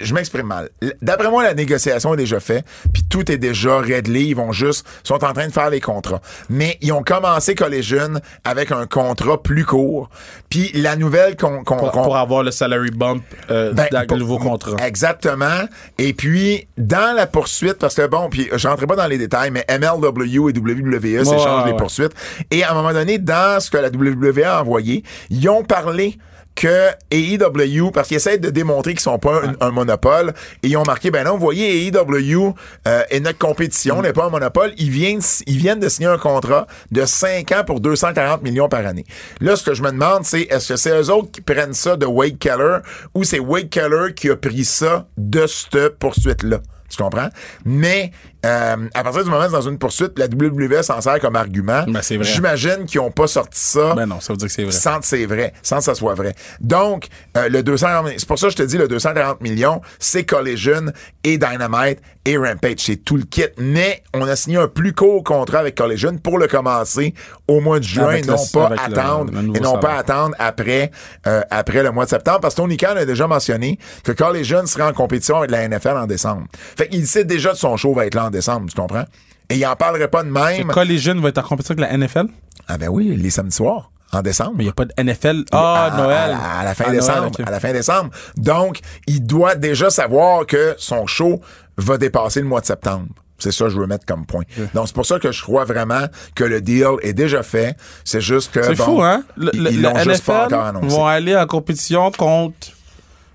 je 0.01 0.14
m'exprime 0.14 0.47
mal. 0.47 0.70
D'après 1.03 1.30
moi, 1.30 1.43
la 1.43 1.55
négociation 1.55 2.14
est 2.14 2.18
déjà 2.18 2.41
faite, 2.41 2.64
puis 2.93 3.05
tout 3.05 3.30
est 3.30 3.37
déjà 3.37 3.78
réglé. 3.78 4.22
Ils 4.22 4.37
vont 4.37 4.53
juste, 4.53 4.87
sont 5.03 5.22
en 5.24 5.32
train 5.32 5.47
de 5.47 5.53
faire 5.53 5.70
les 5.70 5.80
contrats. 5.80 6.20
Mais 6.49 6.78
ils 6.80 6.93
ont 6.93 7.03
commencé 7.03 7.55
Collision 7.55 8.14
avec 8.45 8.72
un 8.72 8.87
contrat 8.87 9.43
plus 9.43 9.64
court. 9.64 10.09
Puis 10.49 10.70
la 10.74 10.97
nouvelle 10.97 11.37
qu'on 11.37 11.64
pour, 11.64 12.16
avoir 12.16 12.43
le 12.43 12.51
salary 12.51 12.91
bump 12.91 13.22
euh, 13.51 13.72
ben, 13.72 13.87
dans 13.91 14.07
pour- 14.07 14.16
le 14.16 14.22
nouveau 14.22 14.39
contrat. 14.39 14.76
Exactement. 14.87 15.64
Et 15.99 16.12
puis, 16.14 16.66
dans 16.78 17.14
la 17.14 17.26
poursuite, 17.26 17.74
parce 17.74 17.95
que 17.95 18.07
bon, 18.07 18.28
puis 18.30 18.49
je 18.55 18.68
rentrerai 18.68 18.87
pas 18.87 18.97
dans 18.97 19.07
les 19.07 19.18
détails, 19.18 19.51
mais 19.51 19.64
MLW 19.68 20.51
et 20.51 20.59
WWE 20.59 21.24
s'échangent 21.24 21.64
ouais, 21.64 21.72
les 21.72 21.76
poursuites. 21.76 22.12
Et 22.51 22.64
à 22.64 22.70
un 22.70 22.74
moment 22.74 22.93
donné, 22.93 23.18
dans 23.18 23.61
ce 23.61 23.70
que 23.70 23.76
la 23.78 23.89
WWE 23.89 24.45
a 24.45 24.61
envoyé, 24.62 25.03
ils 25.30 25.49
ont 25.49 25.62
parlé 25.62 26.18
que 26.55 26.90
AEW, 27.11 27.90
parce 27.90 28.09
qu'ils 28.09 28.16
essaient 28.16 28.38
de 28.38 28.50
démontrer 28.50 28.92
qu'ils 28.92 29.00
sont 29.00 29.18
pas 29.18 29.42
un, 29.44 29.55
un 29.61 29.70
monopole, 29.70 30.32
et 30.62 30.68
ils 30.68 30.76
ont 30.76 30.84
marqué, 30.84 31.11
ben 31.11 31.24
non, 31.24 31.32
vous 31.32 31.40
voyez, 31.40 31.86
AEW 31.86 32.55
euh, 32.86 33.02
est 33.11 33.20
notre 33.20 33.38
compétition, 33.38 34.02
n'est 34.02 34.12
pas 34.12 34.26
un 34.26 34.30
monopole. 34.30 34.72
Ils 34.76 34.90
viennent, 34.90 35.20
ils 35.46 35.57
viennent 35.57 35.80
de 35.80 35.88
signer 35.88 36.09
un 36.09 36.18
contrat 36.18 36.66
de 36.90 37.05
5 37.05 37.50
ans 37.52 37.64
pour 37.66 37.80
240 37.80 38.42
millions 38.42 38.68
par 38.68 38.86
année. 38.86 39.05
Là, 39.40 39.57
ce 39.57 39.64
que 39.64 39.74
je 39.74 39.82
me 39.82 39.90
demande, 39.90 40.24
c'est 40.24 40.42
est-ce 40.42 40.68
que 40.68 40.76
c'est 40.76 40.90
eux 40.90 41.11
autres 41.11 41.30
qui 41.30 41.40
prennent 41.40 41.74
ça 41.74 41.96
de 41.96 42.07
Wade 42.07 42.38
Keller 42.38 42.78
ou 43.14 43.24
c'est 43.24 43.38
Wade 43.40 43.70
Keller 43.70 44.14
qui 44.14 44.30
a 44.30 44.36
pris 44.36 44.64
ça 44.64 45.07
de 45.16 45.46
cette 45.46 45.98
poursuite-là? 45.98 46.61
Tu 46.89 47.03
comprends? 47.03 47.28
Mais 47.64 48.12
euh, 48.45 48.76
à 48.93 49.03
partir 49.03 49.24
du 49.24 49.30
moment 49.30 49.43
où 49.43 49.47
c'est 49.47 49.53
dans 49.53 49.68
une 49.68 49.78
poursuite, 49.78 50.18
la 50.18 50.26
WWE 50.26 50.82
s'en 50.82 51.01
sert 51.01 51.18
comme 51.18 51.37
argument. 51.37 51.85
Ben. 51.89 52.01
J'imagine 52.03 52.85
qu'ils 52.87 53.01
n'ont 53.01 53.11
pas 53.11 53.26
sorti 53.26 53.59
ça 53.59 53.95
Ben 53.95 54.07
non, 54.07 54.20
ça 54.20 54.32
veut 54.32 54.37
dire 54.37 54.49
que 54.49 54.53
c'est 54.53 54.64
vrai. 54.64 54.72
sans 54.72 55.01
que 55.01 55.07
c'est 55.07 55.24
vrai, 55.26 55.55
sans 55.62 55.78
que 55.78 55.85
ça 55.85 55.95
soit 55.95 56.14
vrai. 56.14 56.35
Donc, 56.61 57.07
euh, 57.37 57.49
le 57.49 57.62
240 57.62 58.12
c'est 58.18 58.28
pour 58.28 58.39
ça 58.39 58.47
que 58.49 58.53
je 58.53 58.57
te 58.59 58.62
dis 58.62 58.76
le 58.76 58.87
240 58.87 59.41
millions, 59.41 59.80
c'est 59.99 60.24
Collision 60.24 60.93
et 61.24 61.39
Dynamite 61.39 62.01
et 62.27 62.37
Rampage, 62.39 62.79
c'est 62.79 62.97
tout 62.97 63.16
le 63.16 63.25
kit. 63.25 63.45
Mais 63.59 64.03
on 64.14 64.22
a 64.27 64.35
signé 64.37 64.57
un 64.57 64.68
plus 64.68 64.93
court 64.95 65.22
contrat 65.25 65.59
avec 65.59 65.75
Collision 65.75 66.16
pour 66.18 66.39
le 66.39 66.47
commencer 66.47 67.12
au 67.49 67.61
mois 67.61 67.79
de 67.81 67.85
juin, 67.85 68.07
Avec 68.09 68.27
non 68.27 68.35
le- 68.37 68.53
pas 68.53 68.68
le- 68.70 68.81
attendre 68.81 69.33
le 69.33 69.57
et 69.57 69.61
non 69.61 69.79
pas 69.79 69.95
attendre 69.95 70.35
après 70.39 70.91
euh, 71.27 71.43
après 71.51 71.83
le 71.83 71.91
mois 71.91 72.05
de 72.07 72.11
septembre 72.11 72.41
parce 72.41 72.55
que 72.55 72.61
Tony 72.62 72.77
Khan 72.77 72.95
a 72.97 73.05
déjà 73.05 73.27
mentionné 73.27 73.79
que 74.03 74.12
Collision 74.12 74.64
serait 74.66 74.85
en 74.85 74.93
compétition 74.93 75.37
avec 75.39 75.51
la 75.51 75.68
NFL 75.68 75.97
en 75.97 76.07
décembre. 76.07 76.47
Fait 76.77 76.89
qu'il 76.89 77.07
sait 77.07 77.25
déjà 77.25 77.51
que 77.51 77.59
son 77.59 77.77
show 77.77 77.95
va 77.95 78.07
être 78.07 78.14
là 78.14 78.27
en 78.27 78.31
décembre, 78.31 78.66
tu 78.70 78.81
comprends? 78.81 79.05
Et 79.51 79.57
il 79.57 79.66
en 79.66 79.77
parlerait 79.77 80.09
pas 80.09 80.22
de 80.22 80.31
même. 80.31 80.68
Collision 80.68 81.20
va 81.20 81.29
être 81.29 81.39
en 81.39 81.43
compétition 81.43 81.75
avec 81.77 81.91
la 81.91 81.99
NFL, 81.99 82.27
Ah 82.68 82.79
ben 82.79 82.89
oui, 82.89 83.14
les 83.16 83.29
samedis 83.29 83.55
soirs, 83.57 83.91
en 84.15 84.23
décembre. 84.23 84.53
mais 84.57 84.65
il 84.65 84.67
n'y 84.67 84.71
a 84.71 84.75
pas 84.75 84.85
de 84.85 84.93
NFL. 85.03 85.45
Ah, 85.53 85.91
à, 85.93 85.97
Noël. 86.03 86.37
À, 86.41 86.61
à 86.61 86.65
la 86.65 86.75
fin 86.75 86.85
Noël, 86.85 86.97
décembre. 87.01 87.31
À 87.47 87.51
la 87.51 87.61
fin 87.61 87.73
décembre. 87.73 88.11
Donc, 88.37 88.81
il 89.07 89.25
doit 89.27 89.55
déjà 89.55 89.91
savoir 89.91 90.47
que 90.47 90.75
son 90.79 91.07
show 91.07 91.41
va 91.77 91.99
dépasser 91.99 92.41
le 92.41 92.47
mois 92.47 92.61
de 92.61 92.67
septembre. 92.67 93.07
C'est 93.37 93.51
ça 93.53 93.65
que 93.65 93.71
je 93.73 93.79
veux 93.81 93.87
mettre 93.87 94.07
comme 94.07 94.25
point. 94.27 94.45
Donc, 94.75 94.87
c'est 94.87 94.95
pour 94.95 95.05
ça 95.05 95.19
que 95.19 95.33
je 95.33 95.43
crois 95.43 95.65
vraiment 95.65 96.07
que 96.37 96.45
le 96.45 96.61
deal 96.61 96.87
est 97.03 97.12
déjà 97.12 97.43
fait. 97.43 97.77
C'est 98.05 98.21
juste 98.21 98.53
que. 98.53 98.62
C'est 98.62 98.77
bon, 98.77 98.85
fou, 98.85 99.03
hein? 99.03 99.25
Le, 99.37 99.51
ils- 99.55 99.83
l'ont 99.83 99.99
juste 99.99 100.25
pas 100.25 100.47
encore 100.47 100.65
NFL 100.67 100.77
annoncé. 100.77 100.97
vont 100.97 101.07
aller 101.07 101.37
en 101.37 101.47
compétition 101.47 102.11
contre 102.12 102.69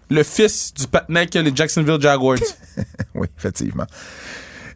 le 0.09 0.23
fils 0.23 0.73
du 0.73 0.87
patinet 0.87 1.27
que 1.27 1.37
les 1.39 1.51
Jacksonville 1.55 2.01
Jaguars. 2.01 2.37
Oui, 3.13 3.27
effectivement. 3.37 3.85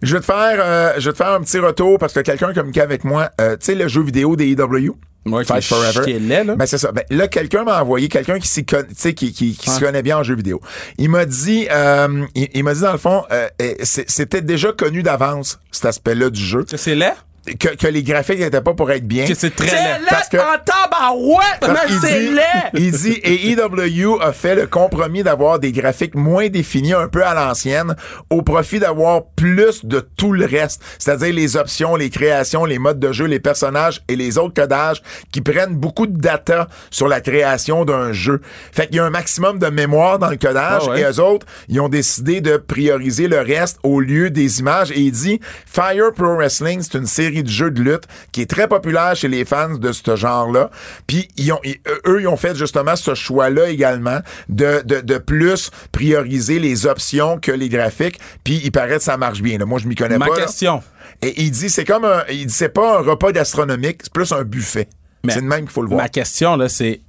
Je 0.02 0.14
vais 0.16 0.20
te 0.20 0.26
faire, 0.26 0.58
euh, 0.60 0.94
je 0.98 1.06
vais 1.10 1.14
te 1.14 1.18
faire 1.18 1.32
un 1.32 1.40
petit 1.42 1.60
retour 1.60 1.98
parce 1.98 2.12
que 2.12 2.20
quelqu'un 2.20 2.50
a 2.50 2.54
communiqué 2.54 2.82
avec 2.82 3.06
moi. 3.06 3.30
Euh, 3.40 3.52
tu 3.56 3.68
sais, 3.68 3.76
le 3.76 3.88
jeu 3.88 4.02
vidéo 4.04 4.36
des 4.36 4.52
EW. 4.52 4.98
Ouais, 5.26 5.46
Fight 5.46 5.64
Forever. 5.64 6.02
qui 6.04 6.12
est 6.12 6.20
laid, 6.20 6.44
là. 6.44 6.56
Ben, 6.56 6.66
c'est 6.66 6.78
ça. 6.78 6.92
Ben, 6.92 7.04
là, 7.10 7.28
quelqu'un 7.28 7.64
m'a 7.64 7.82
envoyé, 7.82 8.10
quelqu'un 8.10 8.40
qui 8.40 8.48
s'y 8.48 8.66
con- 8.66 8.84
tu 8.88 8.96
sais, 8.98 9.14
qui, 9.14 9.32
qui, 9.32 9.56
qui 9.56 9.70
se 9.70 9.80
connaît 9.80 10.02
bien 10.04 10.18
en 10.18 10.24
jeu 10.24 10.36
vidéo. 10.36 10.60
Il 10.98 11.10
m'a 11.10 11.26
dit, 11.26 11.68
euh, 11.72 12.26
il, 12.36 12.50
il 12.54 12.64
m'a 12.64 12.74
dit 12.74 12.82
dans 12.82 12.92
le 12.92 12.98
fond, 12.98 13.24
euh, 13.32 13.48
c'était 13.84 14.42
déjà 14.42 14.74
connu 14.74 15.02
d'avance, 15.02 15.60
cet 15.72 15.86
aspect-là 15.86 16.30
du 16.30 16.42
jeu, 16.44 16.66
c'est 16.76 16.96
laid? 16.96 17.14
Que, 17.60 17.76
que 17.76 17.88
les 17.88 18.04
graphiques 18.04 18.40
n'étaient 18.40 18.62
pas 18.62 18.74
pour 18.74 18.90
être 18.92 19.06
bien. 19.08 19.26
C'est 19.34 19.54
très 19.56 19.68
C'est 19.68 19.76
laid. 19.76 20.00
parce 20.10 20.30
que- 20.30 20.38
en 20.38 20.58
tabarouette, 20.64 22.00
c'est 22.02 22.20
dit- 22.28 22.34
laid! 22.36 22.44
Il 22.76 22.92
dit, 22.92 23.20
et 23.24 23.52
EW 23.52 24.22
a 24.22 24.32
fait 24.32 24.56
le 24.56 24.68
compromis 24.68 25.24
d'avoir 25.24 25.60
des 25.60 25.72
graphiques 25.72 26.16
moins 26.16 26.48
définis, 26.48 26.94
un 26.94 27.08
peu 27.08 27.24
à 27.26 27.34
l'ancienne, 27.34 27.96
au 28.30 28.42
profit 28.44 28.80
d'avoir 28.80 29.24
plus 29.36 29.84
de 29.86 30.00
tout 30.00 30.32
le 30.32 30.46
reste. 30.46 30.82
C'est-à-dire 31.00 31.34
les 31.34 31.58
options, 31.58 31.96
les 31.96 32.10
créations, 32.10 32.66
les 32.66 32.80
modes 32.80 33.00
de 33.00 33.12
jeu, 33.12 33.26
les 33.26 33.40
personnages 33.40 34.02
et 34.08 34.16
les 34.16 34.38
autres 34.38 34.54
codages 34.54 35.02
qui 35.32 35.42
prennent 35.42 35.76
beaucoup 35.76 36.08
de 36.08 36.18
data 36.18 36.68
sur 36.92 37.08
la 37.08 37.20
création 37.22 37.84
d'un 37.86 38.14
jeu. 38.14 38.42
Fait 38.72 38.88
qu'il 38.88 38.98
y 38.98 39.00
a 39.00 39.06
un 39.06 39.10
maximum 39.10 39.60
de 39.60 39.68
mémoire 39.68 40.18
dans 40.20 40.30
le 40.30 40.38
codage 40.38 40.84
Ah 40.86 40.92
ouais. 40.92 41.02
et 41.02 41.04
eux 41.04 41.20
autres, 41.20 41.46
ils 41.68 41.82
ont 41.82 41.90
décidé 41.90 42.40
de 42.42 42.58
prioriser 42.58 43.28
le 43.28 43.40
reste 43.42 43.80
au 43.84 44.00
lieu 44.00 44.30
des 44.30 44.60
images 44.60 44.92
et 44.92 45.00
il 45.00 45.12
dit 45.12 45.40
Fire 45.66 46.12
Pro 46.16 46.36
Wrestling, 46.36 46.82
c'est 46.82 46.98
une 46.98 47.06
série 47.06 47.33
de 47.42 47.50
jeux 47.50 47.72
de 47.72 47.82
lutte 47.82 48.04
qui 48.32 48.42
est 48.42 48.50
très 48.50 48.68
populaire 48.68 49.16
chez 49.16 49.28
les 49.30 49.46
fans 49.46 49.74
de 49.76 49.92
ce 49.92 50.16
genre-là. 50.16 50.70
Puis 51.08 51.28
ils 51.38 51.52
ont, 51.52 51.60
ils- 51.64 51.80
eux, 52.06 52.22
ils 52.22 52.28
ont 52.28 52.38
fait 52.38 52.56
justement 52.56 52.96
ce 52.96 53.16
choix-là 53.16 53.70
également 53.70 54.20
de, 54.50 54.84
de, 54.86 55.02
de 55.02 55.18
plus 55.18 55.72
prioriser 55.92 56.60
les 56.60 56.86
options 56.86 57.40
que 57.40 57.52
les 57.52 57.70
graphiques. 57.70 58.20
Puis 58.44 58.62
il 58.64 58.72
paraît 58.72 58.98
que 58.98 59.04
ça 59.04 59.18
marche 59.18 59.42
bien. 59.42 59.58
là. 59.58 59.66
Moi, 59.66 59.80
je 59.80 59.88
m'y 59.88 59.96
connais 59.96 60.18
Ma 60.20 60.28
pas. 60.28 60.36
là. 60.38 60.46
question. 60.46 60.84
Et 61.22 61.42
il 61.42 61.52
dit 61.52 61.70
c'est 61.70 61.86
comme 61.86 62.06
un, 62.06 62.24
il 62.30 62.46
dit 62.48 62.54
c'est 62.54 62.70
pas 62.70 63.00
un 63.00 63.02
repas 63.02 63.32
gastronomique, 63.32 64.02
c'est 64.04 64.14
plus 64.14 64.32
un 64.34 64.44
buffet. 64.44 64.90
Mais 65.24 65.32
C'est 65.34 65.42
de 65.42 65.46
même 65.48 65.62
qu'il 65.62 65.70
faut 65.72 65.82
le 65.82 65.88
voir. 65.88 66.02
Ma 66.02 66.10
question, 66.10 66.58
là, 66.58 66.68
c'est 66.68 67.00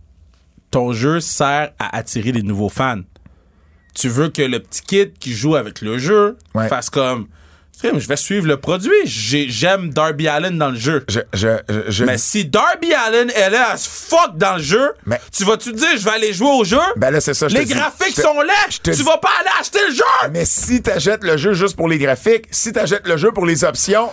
ton 0.71 0.93
jeu 0.93 1.19
sert 1.19 1.73
à 1.81 1.97
attirer 1.97 2.31
des 2.31 2.43
nouveaux 2.43 2.69
fans. 2.69 3.01
Tu 3.95 4.09
veux 4.09 4.29
que 4.29 4.43
le 4.43 4.61
petit 4.61 4.83
kid 4.83 5.13
qui 5.19 5.33
joue 5.33 5.57
avec 5.57 5.81
le 5.81 5.99
jeu 5.99 6.37
Ouais. 6.55 6.69
fasse 6.69 6.91
comme 6.91 7.27
je 7.83 8.09
vais 8.09 8.17
suivre 8.17 8.47
le 8.47 8.57
produit. 8.57 8.91
J'ai- 9.05 9.49
J'aime 9.49 9.91
Darby 9.93 10.29
Allen 10.29 10.57
dans 10.59 10.71
le 10.71 10.79
jeu. 10.79 11.05
Je, 11.09 11.21
je, 11.33 11.49
je, 11.69 11.81
je- 11.91 12.05
Mais 12.05 12.19
si 12.19 12.45
Darby 12.45 12.93
Allen 12.95 13.31
est 13.31 13.51
là 13.51 13.73
as 13.73 13.87
fuck 13.87 14.37
dans 14.37 14.57
le 14.57 14.63
jeu, 14.63 14.93
Mais- 15.07 15.21
tu 15.37 15.45
vas-tu 15.45 15.73
te 15.73 15.77
dire 15.77 15.89
je 15.97 16.05
vais 16.05 16.11
aller 16.13 16.33
jouer 16.33 16.51
au 16.51 16.65
jeu? 16.65 16.79
ben 16.97 17.11
là, 17.11 17.21
c'est 17.21 17.35
ça. 17.35 17.47
Les 17.49 17.65
graphiques 17.65 18.19
sont 18.21 18.35
te 18.83 18.91
Tu 18.91 18.97
dis- 18.97 19.03
vas 19.03 19.19
pas 19.19 19.31
aller 19.41 19.51
acheter 19.61 19.81
le 19.89 19.95
jeu! 19.95 20.03
Mais 20.33 20.45
si 20.45 20.81
t'achètes 20.83 21.25
le 21.25 21.37
jeu 21.37 21.53
juste 21.53 21.77
pour 21.77 21.89
les 21.89 21.99
graphiques, 21.99 22.47
si 22.51 22.73
t'achètes 22.73 23.07
le 23.07 23.17
jeu 23.17 23.33
pour 23.33 23.47
les 23.47 23.65
options, 23.65 24.11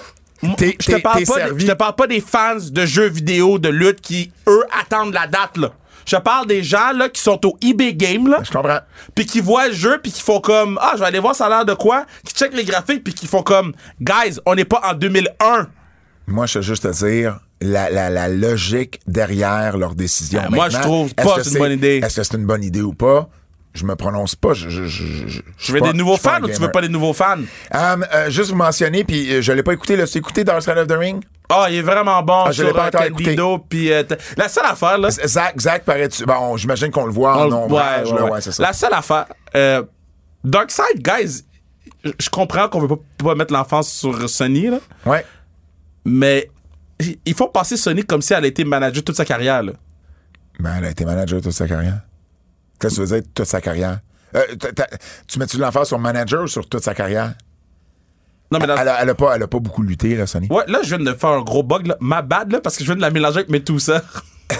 t'es 0.57 0.75
Je 0.79 0.91
te, 0.91 1.01
parle 1.01 1.23
pas 1.23 1.47
je 1.57 1.65
te 1.67 1.71
parle 1.73 1.95
pas 1.95 2.07
des 2.07 2.21
fans 2.21 2.55
de 2.59 2.85
jeux 2.85 3.07
vidéo 3.07 3.59
de 3.59 3.69
lutte 3.69 4.01
qui, 4.01 4.31
eux, 4.47 4.63
attendent 4.79 5.13
la 5.13 5.27
date, 5.27 5.57
là. 5.57 5.71
Je 6.05 6.15
parle 6.17 6.47
des 6.47 6.63
gens, 6.63 6.91
là, 6.95 7.09
qui 7.09 7.21
sont 7.21 7.45
au 7.45 7.57
eBay 7.61 7.93
Game, 7.93 8.27
là, 8.27 8.39
Je 8.43 8.51
comprends. 8.51 8.79
puis 9.15 9.25
qui 9.25 9.39
voient 9.39 9.67
le 9.67 9.73
jeu, 9.73 9.99
puis 10.01 10.11
qui 10.11 10.21
font 10.21 10.39
comme, 10.39 10.77
ah, 10.81 10.91
je 10.95 10.99
vais 10.99 11.05
aller 11.05 11.19
voir 11.19 11.35
ça 11.35 11.45
a 11.45 11.49
l'air 11.49 11.65
de 11.65 11.73
quoi, 11.73 12.05
qui 12.25 12.33
checkent 12.33 12.55
les 12.55 12.63
graphiques, 12.65 13.03
puis 13.03 13.13
qui 13.13 13.27
font 13.27 13.43
comme, 13.43 13.73
guys, 14.01 14.39
on 14.45 14.55
n'est 14.55 14.65
pas 14.65 14.81
en 14.83 14.93
2001. 14.93 15.67
Moi, 16.27 16.45
je 16.45 16.59
veux 16.59 16.63
juste 16.63 16.83
te 16.83 17.05
dire 17.05 17.39
la, 17.61 17.89
la, 17.89 18.09
la 18.09 18.27
logique 18.27 18.99
derrière 19.07 19.77
leur 19.77 19.95
décision. 19.95 20.41
Ah, 20.45 20.49
moi, 20.49 20.69
je 20.69 20.77
trouve 20.79 21.13
pas 21.13 21.35
que 21.37 21.43
c'est 21.43 21.51
une 21.53 21.59
bonne 21.59 21.71
idée. 21.73 22.01
Est-ce 22.03 22.15
que 22.17 22.23
c'est 22.23 22.37
une 22.37 22.45
bonne 22.45 22.63
idée 22.63 22.81
ou 22.81 22.93
pas? 22.93 23.29
je 23.73 23.85
me 23.85 23.95
prononce 23.95 24.35
pas. 24.35 24.53
Je, 24.53 24.67
je, 24.69 24.83
je, 24.83 25.03
je, 25.05 25.27
je 25.29 25.41
Tu 25.57 25.71
veux 25.71 25.79
pas- 25.79 25.93
des 25.93 25.97
nouveaux 25.97 26.17
fans 26.17 26.41
ou 26.43 26.47
tu 26.49 26.59
veux 26.59 26.71
pas 26.71 26.81
des 26.81 26.89
nouveaux 26.89 27.13
fans? 27.13 27.37
Um, 27.73 28.05
euh, 28.13 28.29
juste 28.29 28.49
vous 28.49 28.57
mentionner, 28.57 29.05
puis 29.05 29.33
euh, 29.35 29.41
je 29.41 29.53
l'ai 29.53 29.63
pas 29.63 29.71
écouté, 29.71 29.95
là. 29.95 30.05
Tu 30.05 30.17
écouté 30.17 30.43
Dark 30.43 30.61
Side 30.61 30.77
of 30.77 30.87
the 30.87 30.97
Ring? 30.97 31.23
Ah, 31.53 31.67
il 31.69 31.77
est 31.77 31.81
vraiment 31.81 32.21
bon 32.23 32.43
Ah, 32.47 32.51
je 32.51 32.63
l'ai 32.63 32.71
pas 32.73 32.87
encore 32.87 33.01
Candido. 33.09 33.57
Puis 33.59 33.91
euh, 33.91 34.03
la 34.37 34.47
seule 34.49 34.65
affaire, 34.65 34.97
là. 34.97 35.09
Zach, 35.11 35.59
Zach 35.59 35.83
paraît-tu. 35.83 36.25
Bon, 36.25 36.55
j'imagine 36.57 36.91
qu'on 36.91 37.05
le 37.05 37.11
voit 37.11 37.37
en 37.45 37.51
ombrage, 37.51 38.11
là. 38.13 38.25
Ouais, 38.25 38.41
c'est 38.41 38.51
ça. 38.51 38.63
La 38.63 38.73
seule 38.73 38.93
affaire, 38.93 39.25
euh, 39.55 39.83
Darkseid, 40.43 40.97
guys, 40.99 41.43
je- 42.03 42.29
comprends 42.29 42.67
qu'on 42.69 42.79
veut 42.79 42.87
pas, 42.87 42.99
pas 43.17 43.35
mettre 43.35 43.53
l'enfance 43.53 43.91
sur 43.91 44.29
Sony, 44.29 44.67
là, 44.69 44.79
Ouais. 45.05 45.25
mais 46.05 46.49
il 47.25 47.33
faut 47.33 47.47
passer 47.47 47.77
Sony 47.77 48.03
comme 48.03 48.21
si 48.21 48.33
elle 48.33 48.43
a 48.43 48.47
été 48.47 48.63
manager 48.63 49.03
toute 49.03 49.15
sa 49.17 49.25
carrière. 49.25 49.61
Là. 49.63 49.73
Ben, 50.59 50.75
elle 50.77 50.85
a 50.85 50.89
été 50.91 51.05
manager 51.05 51.41
toute 51.41 51.51
sa 51.51 51.67
carrière? 51.67 51.99
Qu'est-ce 52.79 52.95
que 52.97 53.01
tu 53.03 53.07
veux 53.07 53.21
dire, 53.21 53.29
toute 53.35 53.45
sa 53.45 53.61
carrière? 53.61 53.99
Euh, 54.35 54.41
tu 55.27 55.39
mets-tu 55.39 55.57
de 55.57 55.61
l'emphase 55.61 55.87
sur 55.89 55.99
manager 55.99 56.43
ou 56.43 56.47
sur 56.47 56.67
toute 56.67 56.83
sa 56.83 56.93
carrière? 56.95 57.33
Non, 58.51 58.59
mais 58.59 58.67
dans- 58.67 58.75
Elle 58.77 58.87
a, 58.89 59.01
elle 59.01 59.09
a 59.09 59.15
pas, 59.15 59.35
elle 59.35 59.43
a 59.43 59.47
pas 59.47 59.59
beaucoup 59.59 59.81
lutté, 59.81 60.15
là, 60.15 60.27
Sonny. 60.27 60.47
Ouais, 60.49 60.63
là, 60.67 60.79
je 60.83 60.95
viens 60.95 61.03
de 61.05 61.17
faire 61.17 61.29
un 61.29 61.41
gros 61.41 61.63
bug, 61.63 61.87
là. 61.87 61.95
Ma 62.01 62.21
bad, 62.21 62.51
là, 62.51 62.59
parce 62.61 62.75
que 62.75 62.83
je 62.83 62.87
viens 62.87 62.97
de 62.97 63.01
la 63.01 63.09
mélanger 63.09 63.37
avec 63.37 63.49
mes 63.49 63.63
tout 63.63 63.79
ça. 63.79 64.01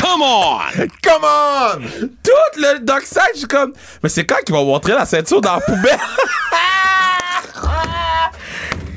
Come 0.00 0.22
on! 0.22 0.58
Come 1.02 1.22
on! 1.24 1.80
Tout 2.22 2.60
le 2.60 2.78
Darkseid, 2.80 3.22
je 3.34 3.38
suis 3.40 3.46
comme. 3.48 3.72
Mais 4.02 4.08
c'est 4.08 4.24
quand 4.26 4.36
qu'il 4.44 4.54
va 4.54 4.62
montrer 4.62 4.92
la 4.94 5.06
ceinture 5.06 5.40
dans 5.40 5.54
la 5.54 5.60
poubelle? 5.60 5.98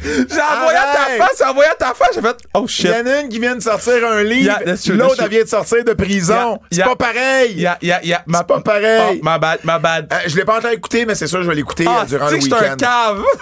J'ai 0.06 0.41
envoyé 0.41 0.78
à 0.78 0.93
ta 0.93 1.24
face, 1.26 1.36
j'ai 1.39 1.43
envoyé 1.45 1.70
à 1.70 1.76
ta 1.76 1.93
face, 1.93 2.10
j'ai 2.16 2.22
fait. 2.22 2.38
Oh 2.53 2.62
Il 2.64 2.68
shit. 2.70 2.86
y 2.86 2.89
en 2.93 3.06
a 3.08 3.22
une 3.22 3.30
qui 3.30 3.39
vient 3.39 3.56
de 3.56 3.62
sortir 3.62 3.93
un 4.08 4.24
livre, 4.24 4.58
Yeah, 4.66 4.95
l'autre, 4.95 5.22
elle 5.24 5.30
vient 5.30 5.43
de 5.43 5.47
sortir 5.47 5.84
de 5.84 5.93
prison. 5.93 6.34
Yeah, 6.34 6.58
C'est 6.72 6.78
yeah. 6.78 6.88
pas 6.88 6.95
pareil! 6.95 7.70
Yeah. 7.82 8.24
Ma, 8.28 8.39
C'est 8.39 8.47
pas 8.47 8.60
pareil. 8.62 9.18
Oh, 9.20 9.24
ma 9.24 9.38
bad, 9.39 9.60
ma 9.64 9.80
bad. 9.80 10.08
Euh, 10.12 10.18
je 10.28 10.36
l'ai 10.36 10.45
pas 10.45 10.58
encore 10.58 10.72
écouté, 10.72 11.06
mais 11.06 11.16
c'est 11.16 11.28
sûr 11.28 11.41
je 11.43 11.49
vais 11.49 11.56
l'écouter 11.56 11.86
Ah, 11.88 12.01
euh, 12.03 12.06
durant 12.06 12.30
le 12.30 12.39
suis 12.39 12.53
un 12.53 12.58
week-end. 12.58 12.76
cave. 12.78 13.24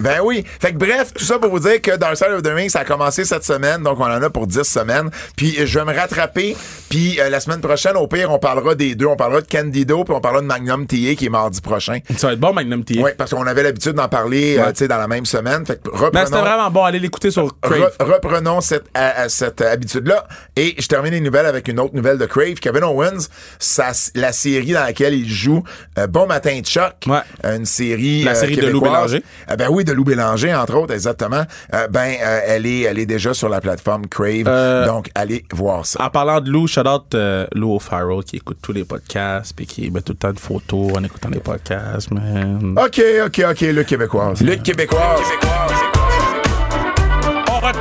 Ben 0.00 0.20
oui. 0.22 0.44
Fait 0.60 0.72
que 0.72 0.76
bref, 0.78 1.14
tout 1.14 1.24
ça 1.24 1.38
pour 1.38 1.48
vous 1.50 1.60
dire 1.60 1.80
que 1.80 1.96
Dark 1.96 2.16
Side 2.16 2.32
of 2.32 2.42
the 2.42 2.48
Ring, 2.48 2.68
ça 2.68 2.80
a 2.80 2.84
commencé 2.84 3.24
cette 3.24 3.44
semaine, 3.44 3.82
donc 3.82 3.98
on 4.00 4.04
en 4.04 4.22
a 4.22 4.28
pour 4.30 4.46
10 4.46 4.64
semaines. 4.64 5.10
Puis 5.36 5.56
euh, 5.58 5.64
je 5.66 5.78
vais 5.78 5.84
me 5.84 5.96
rattraper, 5.98 6.56
puis 6.90 7.18
euh, 7.20 7.30
la 7.30 7.40
semaine 7.40 7.60
prochaine, 7.60 7.96
au 7.96 8.06
pire, 8.06 8.30
on 8.30 8.38
parlera 8.38 8.74
des 8.74 8.94
deux. 8.94 9.06
On 9.06 9.16
parlera 9.16 9.40
de 9.40 9.46
Candido, 9.46 10.04
puis 10.04 10.14
on 10.14 10.20
parlera 10.20 10.42
de 10.42 10.46
Magnum 10.46 10.86
TA 10.86 11.14
qui 11.16 11.26
est 11.26 11.30
mardi 11.30 11.60
prochain. 11.60 12.00
Ça 12.18 12.26
va 12.26 12.32
être 12.34 12.40
bon, 12.40 12.52
Magnum 12.52 12.84
T. 12.84 12.98
Oui, 13.02 13.12
parce 13.16 13.30
qu'on 13.32 13.46
avait 13.46 13.62
l'habitude 13.62 13.92
d'en 13.92 14.08
parler 14.08 14.58
Ouais. 14.58 14.88
dans 14.88 14.98
la 14.98 15.08
même 15.08 15.24
semaine. 15.24 15.64
Fait 15.64 15.80
que 15.82 15.88
Mais 15.92 15.98
c'était 16.00 16.36
reprenons, 16.36 16.40
vraiment 16.42 16.70
bon. 16.70 16.84
Allez 16.84 16.98
l'écouter 16.98 17.30
sur 17.30 17.48
Crave. 17.60 17.92
re- 18.00 18.04
reprenons 18.14 18.60
cette, 18.60 18.84
à- 18.94 19.22
à 19.22 19.28
cette 19.28 19.60
habitude-là. 19.60 20.26
Et 20.56 20.74
je 20.78 20.86
termine 20.86 21.12
les 21.12 21.20
nouvelles 21.20 21.46
avec 21.46 21.68
une 21.68 21.78
autre 21.80 21.94
nouvelle 21.94 22.18
de 22.18 22.26
Crave. 22.26 22.54
Kevin 22.54 22.84
Owens, 22.84 23.28
sa- 23.58 23.92
la 24.14 24.32
série 24.32 24.72
dans 24.72 24.82
laquelle 24.82 25.14
il 25.14 25.28
joue 25.28 25.62
euh, 25.98 26.06
Bon 26.06 26.26
Matin 26.26 26.58
Chuck, 26.62 26.94
Ouais. 27.06 27.18
euh, 27.44 27.56
une 27.56 27.66
série 27.66 28.22
La 28.24 28.32
euh, 28.32 28.34
série 28.34 28.56
de 28.56 28.66
Lou. 28.68 28.80
Bélanger. 28.80 29.22
Euh, 29.50 29.56
ben 29.56 29.68
oui, 29.70 29.84
de 29.84 29.92
Lou 29.92 30.04
Bélanger, 30.04 30.54
entre 30.54 30.74
autres, 30.76 30.94
exactement. 30.94 31.44
Ben, 31.90 32.14
elle, 32.46 32.66
est, 32.66 32.80
elle 32.82 32.98
est 32.98 33.06
déjà 33.06 33.34
sur 33.34 33.48
la 33.48 33.60
plateforme 33.60 34.06
Crave. 34.06 34.86
Donc, 34.86 35.10
allez 35.14 35.44
voir 35.52 35.86
ça. 35.86 36.02
En 36.02 36.10
parlant 36.10 36.40
de 36.40 36.50
Lou, 36.50 36.66
shout 36.66 36.86
out 36.86 37.14
Lou 37.54 37.76
O'Farrell 37.76 38.24
qui 38.24 38.36
écoute 38.36 38.58
tous 38.62 38.72
les 38.72 38.84
podcasts 38.84 39.54
puis 39.54 39.66
qui 39.66 39.90
met 39.90 40.00
tout 40.02 40.12
le 40.12 40.18
temps 40.18 40.32
de 40.32 40.40
photos 40.40 40.92
en 40.96 41.04
écoutant 41.04 41.28
les 41.30 41.40
podcasts, 41.40 42.10
man. 42.10 42.76
OK, 42.78 43.00
OK, 43.26 43.42
OK, 43.50 43.60
Lutte 43.60 43.86
québécoise. 43.86 44.40
Lutte 44.40 44.62
québécoise. 44.62 45.20
On 45.42 45.81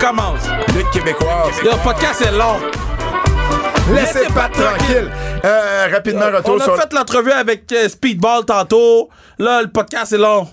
Lutte 0.03 0.89
québécoise. 0.91 1.61
Le 1.63 1.83
podcast 1.83 2.23
est 2.23 2.31
long. 2.31 2.57
Laissez 3.93 4.25
pas 4.33 4.49
tranquille. 4.49 5.11
Euh, 5.45 5.87
rapidement, 5.91 6.25
retour 6.25 6.55
On 6.55 6.59
a 6.59 6.63
sur... 6.63 6.75
fait 6.75 6.91
l'entrevue 6.91 7.31
avec 7.31 7.71
euh, 7.71 7.87
Speedball 7.87 8.43
tantôt. 8.43 9.09
Là, 9.37 9.61
le 9.61 9.67
podcast 9.67 10.11
est 10.13 10.17
long. 10.17 10.47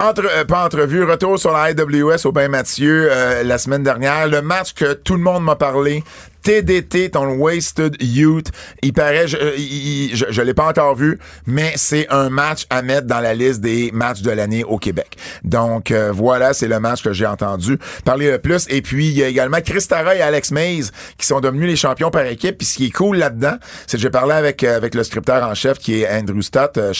Entre, 0.00 0.24
euh, 0.24 0.44
pas 0.46 0.64
entrevue, 0.64 1.04
retour 1.04 1.38
sur 1.38 1.52
la 1.52 1.70
IWS 1.70 2.24
au 2.24 2.32
Bain 2.32 2.48
Mathieu 2.48 3.08
euh, 3.10 3.42
la 3.42 3.58
semaine 3.58 3.82
dernière. 3.82 4.26
Le 4.26 4.40
match 4.40 4.72
que 4.72 4.94
tout 4.94 5.16
le 5.16 5.22
monde 5.22 5.44
m'a 5.44 5.56
parlé. 5.56 6.02
TDT, 6.42 7.10
ton 7.10 7.26
Wasted 7.36 7.96
Youth. 8.00 8.46
Il 8.82 8.92
paraît, 8.92 9.28
je, 9.28 9.36
euh, 9.36 9.54
il- 9.56 10.14
je, 10.14 10.26
je 10.30 10.42
l'ai 10.42 10.54
pas 10.54 10.68
encore 10.68 10.94
vu, 10.94 11.18
mais 11.46 11.72
c'est 11.76 12.06
un 12.10 12.28
match 12.30 12.66
à 12.70 12.82
mettre 12.82 13.06
dans 13.06 13.20
la 13.20 13.34
liste 13.34 13.60
des 13.60 13.90
matchs 13.92 14.22
de 14.22 14.30
l'année 14.30 14.64
au 14.64 14.78
Québec. 14.78 15.16
Donc 15.44 15.90
euh, 15.90 16.12
voilà, 16.12 16.54
c'est 16.54 16.68
le 16.68 16.78
match 16.80 17.02
que 17.02 17.12
j'ai 17.12 17.26
entendu 17.26 17.78
parler 18.04 18.30
le 18.30 18.38
plus. 18.38 18.66
Et 18.68 18.82
puis 18.82 19.08
il 19.08 19.14
y 19.18 19.22
a 19.24 19.28
également 19.28 19.60
Christara 19.60 20.14
et 20.14 20.20
Alex 20.22 20.50
Mays 20.52 20.84
qui 21.18 21.26
sont 21.26 21.40
devenus 21.40 21.66
les 21.68 21.76
champions 21.76 22.10
par 22.10 22.24
équipe. 22.26 22.58
Puis 22.58 22.66
ce 22.66 22.76
qui 22.76 22.86
est 22.86 22.90
cool 22.90 23.16
là-dedans, 23.16 23.56
c'est 23.86 23.96
que 23.96 24.02
j'ai 24.02 24.10
parlé 24.10 24.34
avec 24.34 24.62
euh, 24.64 24.76
avec 24.76 24.94
le 24.94 25.02
scripteur 25.04 25.46
en 25.46 25.54
chef 25.54 25.78
qui 25.78 26.02
est 26.02 26.08
Andrew 26.08 26.40
Stott, 26.42 26.76
euh, 26.78 26.92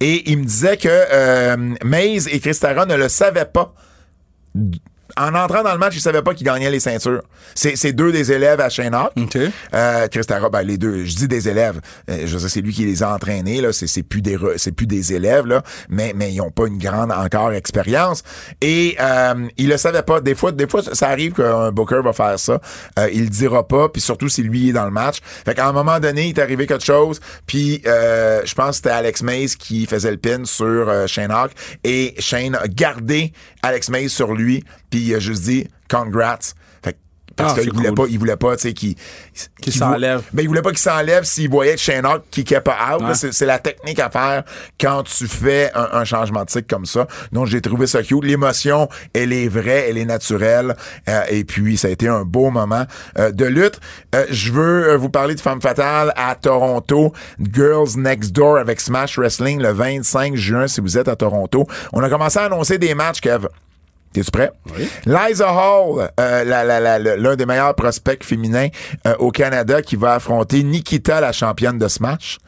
et 0.00 0.30
il 0.30 0.38
me 0.38 0.44
disait 0.44 0.76
que 0.76 0.88
euh, 0.88 1.56
Mays 1.84 2.28
et 2.30 2.40
Christara 2.40 2.86
ne 2.86 2.96
le 2.96 3.08
savaient 3.08 3.44
pas 3.44 3.74
en 5.16 5.34
entrant 5.34 5.62
dans 5.62 5.72
le 5.72 5.78
match, 5.78 5.94
ils 5.96 6.00
savaient 6.00 6.22
pas 6.22 6.34
qu'ils 6.34 6.46
gagnaient 6.46 6.70
les 6.70 6.80
ceintures. 6.80 7.22
C'est, 7.54 7.76
c'est 7.76 7.92
deux 7.92 8.12
des 8.12 8.32
élèves 8.32 8.60
à 8.60 8.68
Shane 8.68 8.94
Hawk. 8.94 9.12
OK. 9.16 9.38
Euh, 9.74 10.08
Chris 10.08 10.24
Tara, 10.24 10.48
ben, 10.50 10.62
les 10.62 10.78
deux, 10.78 11.04
je 11.04 11.16
dis 11.16 11.28
des 11.28 11.48
élèves. 11.48 11.80
Euh, 12.10 12.22
je 12.26 12.38
sais, 12.38 12.48
c'est 12.48 12.60
lui 12.60 12.72
qui 12.72 12.84
les 12.84 13.02
a 13.02 13.14
entraînés, 13.14 13.60
là. 13.60 13.72
C'est, 13.72 13.86
c'est 13.86 14.02
plus 14.02 14.22
des, 14.22 14.36
c'est 14.56 14.72
plus 14.72 14.86
des 14.86 15.12
élèves, 15.12 15.46
là. 15.46 15.62
Mais, 15.88 16.12
mais 16.14 16.32
ils 16.32 16.40
ont 16.40 16.50
pas 16.50 16.66
une 16.66 16.78
grande 16.78 17.10
encore 17.12 17.52
expérience. 17.52 18.22
Et, 18.60 18.96
euh, 19.00 19.48
il 19.56 19.68
le 19.68 19.76
savait 19.76 20.02
pas. 20.02 20.20
Des 20.20 20.34
fois, 20.34 20.52
des 20.52 20.68
fois, 20.68 20.82
ça 20.82 21.08
arrive 21.08 21.32
qu'un 21.32 21.72
booker 21.72 22.00
va 22.02 22.12
faire 22.12 22.38
ça. 22.38 22.60
Euh, 22.98 23.08
il 23.12 23.24
le 23.24 23.28
dira 23.28 23.66
pas, 23.66 23.88
puis 23.88 24.00
surtout 24.00 24.28
si 24.28 24.42
lui 24.42 24.70
est 24.70 24.72
dans 24.72 24.84
le 24.84 24.90
match. 24.90 25.18
Fait 25.44 25.54
qu'à 25.54 25.68
un 25.68 25.72
moment 25.72 26.00
donné, 26.00 26.26
il 26.26 26.28
est 26.30 26.40
arrivé 26.40 26.66
quelque 26.66 26.84
chose, 26.84 27.20
puis, 27.46 27.82
euh, 27.86 28.42
je 28.44 28.54
pense 28.54 28.70
que 28.70 28.76
c'était 28.76 28.90
Alex 28.90 29.22
Mays 29.22 29.48
qui 29.58 29.86
faisait 29.86 30.10
le 30.10 30.16
pin 30.16 30.44
sur 30.44 30.66
euh, 30.66 31.06
Shane 31.06 31.30
Hawk. 31.30 31.52
Et 31.84 32.14
Shane 32.18 32.54
a 32.54 32.68
gardé 32.68 33.32
Alex 33.62 33.88
Mays 33.88 34.08
sur 34.08 34.34
lui, 34.34 34.64
puis 34.90 35.07
il 35.08 35.14
a 35.14 35.18
juste 35.18 35.42
dit 35.42 35.66
«Congrats». 35.90 36.38
Fait 36.82 36.92
que 36.92 36.98
parce 37.36 37.54
Ah, 37.56 37.60
qu'il 37.62 37.72
voulait 37.72 37.88
cool. 37.90 37.94
pas, 37.94 38.04
il 38.10 38.18
voulait 38.18 38.36
pas, 38.36 38.56
tu 38.56 38.62
sais, 38.62 38.72
qu'il 38.74 38.96
s'enlève. 39.72 40.22
Ben, 40.32 40.42
il 40.42 40.48
voulait 40.48 40.62
pas 40.62 40.70
qu'il 40.70 40.78
s'enlève 40.78 41.22
s'il 41.22 41.48
voyait 41.48 41.76
Shane 41.76 42.04
Hawk 42.04 42.24
qui 42.32 42.42
kept 42.42 42.66
out. 42.68 43.00
Ouais. 43.00 43.14
C'est, 43.14 43.46
la 43.46 43.60
technique 43.60 44.00
à 44.00 44.10
faire 44.10 44.42
quand 44.80 45.04
tu 45.04 45.28
fais 45.28 45.70
un, 45.72 45.88
un 45.92 46.04
changement 46.04 46.44
de 46.44 46.50
cycle 46.50 46.66
comme 46.68 46.84
ça. 46.84 47.06
Donc, 47.30 47.46
j'ai 47.46 47.60
trouvé 47.60 47.86
ça 47.86 48.02
cute. 48.02 48.24
L'émotion, 48.24 48.88
elle 49.14 49.32
est 49.32 49.46
vraie, 49.46 49.88
elle 49.88 49.98
est 49.98 50.04
naturelle. 50.04 50.74
Euh, 51.08 51.22
et 51.30 51.44
puis, 51.44 51.76
ça 51.76 51.86
a 51.86 51.90
été 51.92 52.08
un 52.08 52.24
beau 52.24 52.50
moment 52.50 52.86
euh, 53.18 53.30
de 53.30 53.44
lutte. 53.44 53.78
Euh, 54.16 54.26
je 54.30 54.50
veux 54.50 54.96
vous 54.96 55.10
parler 55.10 55.36
de 55.36 55.40
Femme 55.40 55.60
Fatale 55.60 56.12
à 56.16 56.34
Toronto. 56.34 57.12
Girls 57.40 57.90
Next 57.96 58.32
Door 58.32 58.58
avec 58.58 58.80
Smash 58.80 59.16
Wrestling 59.16 59.62
le 59.62 59.70
25 59.70 60.34
juin 60.34 60.66
si 60.66 60.80
vous 60.80 60.98
êtes 60.98 61.06
à 61.06 61.14
Toronto. 61.14 61.68
On 61.92 62.02
a 62.02 62.08
commencé 62.08 62.40
à 62.40 62.46
annoncer 62.46 62.78
des 62.78 62.94
matchs, 62.96 63.20
Kev. 63.20 63.46
T'es-tu 64.12 64.30
prêt? 64.30 64.50
Oui. 64.76 64.88
Liza 65.06 65.52
Hall, 65.52 66.10
euh, 66.18 66.44
la- 66.44 66.64
la- 66.64 66.80
la- 66.80 66.98
le- 66.98 67.16
l'un 67.16 67.36
des 67.36 67.44
meilleurs 67.46 67.74
prospects 67.74 68.24
féminins 68.24 68.68
euh, 69.06 69.14
au 69.18 69.30
Canada, 69.30 69.82
qui 69.82 69.96
va 69.96 70.14
affronter 70.14 70.62
Nikita, 70.62 71.20
la 71.20 71.32
championne 71.32 71.78
de 71.78 71.88
Smash. 71.88 72.38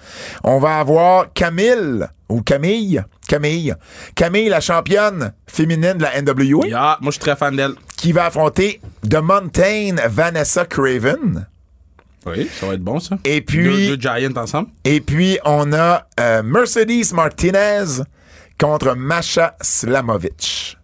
On 0.43 0.59
va 0.59 0.79
avoir 0.79 1.33
Camille, 1.35 2.07
ou 2.31 2.41
Camille, 2.43 3.03
Camille, 3.29 3.75
Camille, 4.15 4.49
la 4.49 4.61
championne 4.61 5.33
féminine 5.47 5.95
de 5.95 6.03
la 6.03 6.21
NWA, 6.23 6.67
Yeah, 6.67 6.99
moi, 7.01 7.11
je 7.11 7.11
suis 7.13 7.21
très 7.21 7.37
fan 7.37 7.55
d'elle. 7.55 7.75
qui 7.97 8.13
va 8.13 8.27
affronter 8.27 8.81
The 9.09 9.17
Mountain 9.23 9.97
Vanessa 10.09 10.65
Craven. 10.65 11.47
Oui, 12.27 12.51
ça 12.59 12.67
va 12.67 12.75
être 12.75 12.83
bon, 12.85 13.01
ça. 13.01 13.17
Et 13.25 13.41
puis, 13.41 13.65
Deux, 13.65 13.97
deux 13.97 14.01
Giants 14.01 14.37
ensemble. 14.37 14.69
et 14.85 15.01
puis 15.01 15.39
on 15.45 15.73
a 15.73 16.07
euh, 16.19 16.43
Mercedes 16.43 17.13
Martinez 17.15 18.03
contre 18.59 18.95
Masha 18.95 19.57
Slamovic. 19.61 20.77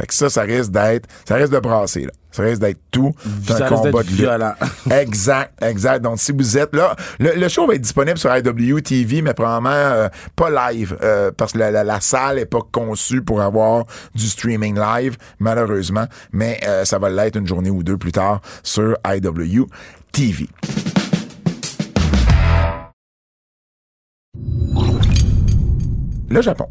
Fait 0.00 0.06
que 0.06 0.14
ça, 0.14 0.30
ça 0.30 0.42
risque 0.42 0.70
d'être, 0.70 1.06
ça 1.28 1.34
risque 1.34 1.52
de 1.52 1.58
brasser, 1.58 2.06
là. 2.06 2.12
Ça 2.32 2.42
risque 2.44 2.60
d'être 2.62 2.78
tout. 2.90 3.12
C'est 3.44 3.60
un 3.60 3.68
combat 3.68 4.02
de 4.02 4.08
violent. 4.08 4.54
exact, 4.90 5.62
exact. 5.62 6.00
Donc, 6.00 6.18
si 6.20 6.32
vous 6.32 6.56
êtes 6.56 6.74
là, 6.74 6.94
le, 7.18 7.32
le 7.34 7.48
show 7.48 7.66
va 7.66 7.74
être 7.74 7.82
disponible 7.82 8.16
sur 8.18 8.34
IWTV, 8.34 9.20
mais 9.20 9.34
probablement 9.34 9.70
euh, 9.70 10.08
pas 10.36 10.70
live, 10.72 10.96
euh, 11.02 11.32
parce 11.36 11.52
que 11.52 11.58
la, 11.58 11.70
la- 11.70 11.84
la 11.84 12.00
salle 12.00 12.38
est 12.38 12.46
pas 12.46 12.60
conçue 12.72 13.20
pour 13.20 13.42
avoir 13.42 13.84
du 14.14 14.26
streaming 14.26 14.78
live, 14.78 15.16
malheureusement. 15.38 16.06
Mais 16.32 16.58
euh, 16.66 16.84
ça 16.86 16.98
va 16.98 17.10
l'être 17.10 17.36
une 17.36 17.46
journée 17.48 17.70
ou 17.70 17.82
deux 17.82 17.98
plus 17.98 18.12
tard 18.12 18.40
sur 18.62 18.96
IWTV. 19.04 20.48
Le 26.28 26.40
Japon. 26.42 26.66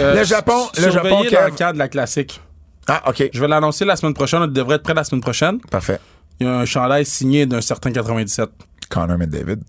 Euh, 0.00 0.14
Le 0.16 0.24
Japon- 0.24 0.66
le 0.76 0.90
Japon, 0.90 1.08
dans 1.30 1.44
le 1.44 1.50
cadre 1.52 1.74
de 1.74 1.78
la 1.78 1.88
classique. 1.88 2.40
Ah, 2.88 3.02
OK. 3.08 3.30
Je 3.32 3.40
vais 3.40 3.48
l'annoncer 3.48 3.84
la 3.84 3.96
semaine 3.96 4.14
prochaine. 4.14 4.42
On 4.42 4.46
devrait 4.46 4.76
être 4.76 4.82
prêt 4.82 4.94
la 4.94 5.04
semaine 5.04 5.20
prochaine. 5.22 5.60
Parfait. 5.70 5.98
Il 6.40 6.46
y 6.46 6.50
a 6.50 6.58
un 6.58 6.64
chandail 6.64 7.04
signé 7.06 7.46
d'un 7.46 7.60
certain 7.60 7.92
97. 7.92 8.50
Connor 8.90 9.16
McDavid. 9.18 9.60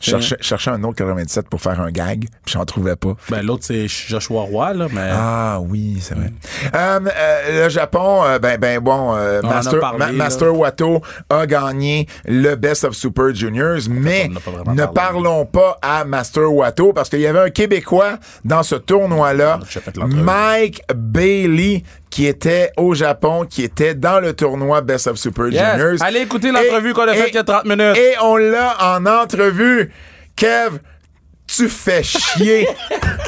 Cherchais, 0.00 0.36
cherchais 0.40 0.70
un 0.70 0.82
autre 0.84 0.96
97 0.96 1.48
pour 1.48 1.60
faire 1.60 1.78
un 1.80 1.90
gag, 1.90 2.26
puis 2.44 2.54
j'en 2.54 2.64
trouvais 2.64 2.96
pas. 2.96 3.14
Ben, 3.28 3.42
l'autre, 3.42 3.64
c'est 3.66 3.86
Joshua 3.86 4.42
Roy, 4.42 4.72
là, 4.74 4.86
mais. 4.92 5.10
Ah 5.12 5.58
oui, 5.60 5.98
c'est 6.00 6.14
vrai. 6.14 6.32
Euh, 6.74 7.00
euh, 7.06 7.64
le 7.64 7.68
Japon, 7.68 8.22
euh, 8.24 8.38
ben, 8.38 8.58
ben 8.58 8.80
bon, 8.80 9.14
euh, 9.14 9.42
Master, 9.42 9.80
parlé, 9.80 9.98
Ma-. 9.98 10.12
Master 10.12 10.56
Watto 10.56 11.02
a 11.28 11.46
gagné 11.46 12.06
le 12.24 12.54
Best 12.54 12.84
of 12.84 12.94
Super 12.94 13.34
Juniors, 13.34 13.80
mais 13.90 14.28
pas 14.28 14.72
ne 14.72 14.84
parlé. 14.84 14.94
parlons 14.94 15.44
pas 15.44 15.78
à 15.82 16.04
Master 16.04 16.50
Watto 16.52 16.92
parce 16.92 17.08
qu'il 17.10 17.20
y 17.20 17.26
avait 17.26 17.40
un 17.40 17.50
Québécois 17.50 18.18
dans 18.44 18.62
ce 18.62 18.76
tournoi-là. 18.76 19.60
Mike 20.06 20.82
Bailey, 20.94 21.82
qui 22.10 22.26
était 22.26 22.72
au 22.76 22.92
Japon, 22.94 23.46
qui 23.48 23.62
était 23.62 23.94
dans 23.94 24.18
le 24.20 24.32
tournoi 24.34 24.80
Best 24.80 25.06
of 25.06 25.16
Super 25.16 25.46
Yes. 25.48 25.72
Juniors. 25.76 26.02
Allez 26.02 26.20
écouter 26.20 26.50
l'entrevue 26.50 26.92
qu'on 26.92 27.06
a 27.08 27.14
faite 27.14 27.28
il 27.30 27.34
y 27.36 27.38
a 27.38 27.44
30 27.44 27.64
minutes. 27.66 27.96
Et 27.96 28.14
on 28.20 28.36
l'a 28.36 28.96
en 28.96 29.06
entrevue. 29.06 29.92
Kev, 30.36 30.78
tu 31.46 31.68
fais 31.68 32.02
chier. 32.02 32.68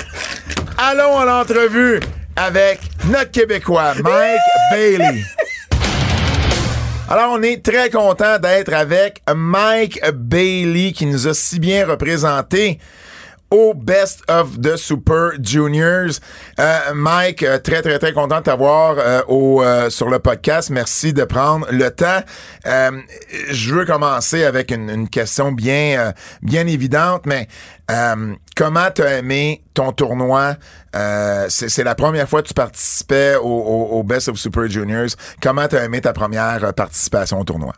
Allons 0.78 1.18
à 1.18 1.24
l'entrevue 1.24 2.00
avec 2.34 2.80
notre 3.04 3.30
Québécois, 3.30 3.94
Mike 4.02 4.40
Bailey. 4.72 5.22
Alors, 7.08 7.32
on 7.34 7.42
est 7.42 7.62
très 7.62 7.90
content 7.90 8.38
d'être 8.38 8.72
avec 8.72 9.20
Mike 9.34 10.00
Bailey 10.14 10.92
qui 10.92 11.04
nous 11.06 11.28
a 11.28 11.34
si 11.34 11.60
bien 11.60 11.86
représenté 11.86 12.78
au 13.52 13.74
Best 13.74 14.22
of 14.28 14.60
the 14.60 14.76
Super 14.76 15.32
Juniors. 15.40 16.18
Euh, 16.58 16.78
Mike, 16.94 17.42
euh, 17.42 17.58
très, 17.58 17.82
très, 17.82 17.98
très 17.98 18.12
content 18.12 18.38
de 18.38 18.44
t'avoir 18.44 18.96
euh, 18.98 19.20
au, 19.28 19.62
euh, 19.62 19.90
sur 19.90 20.08
le 20.08 20.18
podcast. 20.18 20.70
Merci 20.70 21.12
de 21.12 21.24
prendre 21.24 21.66
le 21.70 21.90
temps. 21.90 22.22
Euh, 22.66 22.90
je 23.50 23.74
veux 23.74 23.84
commencer 23.84 24.44
avec 24.44 24.70
une, 24.70 24.88
une 24.90 25.08
question 25.08 25.52
bien, 25.52 25.98
euh, 25.98 26.12
bien 26.42 26.66
évidente, 26.66 27.26
mais 27.26 27.46
comment 28.56 28.88
t'as 28.94 29.18
aimé 29.18 29.62
ton 29.74 29.92
tournoi? 29.92 30.54
C'est 31.48 31.84
la 31.84 31.94
première 31.94 32.26
fois 32.28 32.42
que 32.42 32.48
tu 32.48 32.54
participais 32.54 33.36
au, 33.36 33.42
au- 33.44 33.98
au 33.98 34.02
Best 34.02 34.28
of 34.28 34.38
Super 34.38 34.66
Juniors. 34.70 35.10
Comment 35.42 35.68
t'as 35.68 35.84
aimé 35.84 36.00
ta 36.00 36.14
première 36.14 36.72
participation 36.74 37.38
au 37.40 37.44
tournoi? 37.44 37.74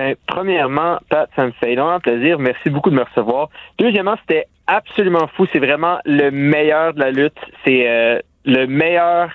Ben, 0.00 0.16
premièrement, 0.26 0.98
Pat, 1.10 1.28
ça 1.36 1.44
me 1.44 1.50
fait 1.50 1.72
énormément 1.72 2.00
plaisir. 2.00 2.38
Merci 2.38 2.70
beaucoup 2.70 2.88
de 2.88 2.94
me 2.94 3.02
recevoir. 3.02 3.50
Deuxièmement, 3.78 4.16
c'était 4.22 4.46
absolument 4.66 5.26
fou. 5.36 5.46
C'est 5.52 5.58
vraiment 5.58 5.98
le 6.06 6.30
meilleur 6.30 6.94
de 6.94 7.00
la 7.00 7.10
lutte. 7.10 7.38
C'est 7.66 7.86
euh, 7.86 8.18
le 8.46 8.64
meilleur 8.64 9.28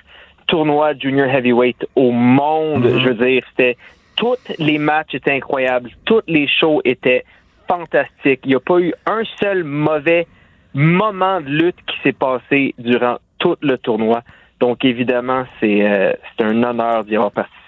tournoi 0.48 0.94
junior 0.94 1.28
heavyweight 1.28 1.86
au 1.94 2.10
monde. 2.10 2.82
Je 2.98 3.10
veux 3.10 3.14
dire, 3.14 3.44
c'était 3.50 3.76
tous 4.16 4.38
les 4.58 4.78
matchs 4.78 5.14
étaient 5.14 5.34
incroyables. 5.34 5.90
Tous 6.04 6.22
les 6.26 6.48
shows 6.48 6.80
étaient 6.84 7.24
fantastiques. 7.68 8.40
Il 8.42 8.48
n'y 8.48 8.56
a 8.56 8.60
pas 8.60 8.80
eu 8.80 8.92
un 9.06 9.22
seul 9.40 9.62
mauvais 9.62 10.26
moment 10.74 11.40
de 11.40 11.46
lutte 11.46 11.78
qui 11.86 11.96
s'est 12.02 12.12
passé 12.12 12.74
durant 12.76 13.18
tout 13.38 13.54
le 13.60 13.78
tournoi. 13.78 14.22
Donc, 14.58 14.84
évidemment, 14.84 15.44
c'est 15.60 15.88
euh, 15.88 16.12
c'est 16.36 16.44
un 16.44 16.60
honneur 16.64 17.04
d'y 17.04 17.14
avoir 17.14 17.30
participé. 17.30 17.65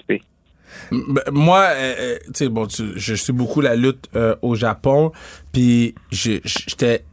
Ben, 0.90 1.22
moi, 1.32 1.68
euh, 1.70 1.94
euh, 1.98 2.18
tu 2.26 2.32
sais, 2.34 2.48
bon, 2.48 2.66
je 2.68 3.14
suis 3.14 3.32
beaucoup 3.32 3.60
la 3.60 3.76
lutte 3.76 4.08
euh, 4.16 4.34
au 4.42 4.54
Japon, 4.54 5.12
puis 5.52 5.94
j'étais 6.10 7.04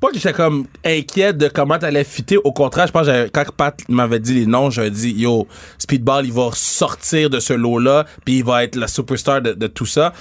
pas 0.00 0.08
que 0.10 0.14
j'étais 0.14 0.32
comme 0.32 0.66
inquiet 0.84 1.32
de 1.32 1.48
comment 1.48 1.78
t'allais 1.78 2.04
fitter. 2.04 2.36
Au 2.36 2.52
contraire, 2.52 2.86
je 2.86 2.92
pense 2.92 3.06
que 3.06 3.28
quand 3.28 3.44
Pat 3.56 3.80
m'avait 3.88 4.20
dit 4.20 4.34
les 4.34 4.46
noms, 4.46 4.70
j'avais 4.70 4.90
dit 4.90 5.10
yo, 5.10 5.48
Speedball, 5.78 6.24
il 6.24 6.32
va 6.32 6.50
sortir 6.52 7.30
de 7.30 7.40
ce 7.40 7.52
lot-là, 7.52 8.06
puis 8.24 8.38
il 8.38 8.44
va 8.44 8.64
être 8.64 8.76
la 8.76 8.86
superstar 8.86 9.42
de, 9.42 9.52
de 9.52 9.66
tout 9.66 9.86
ça. 9.86 10.12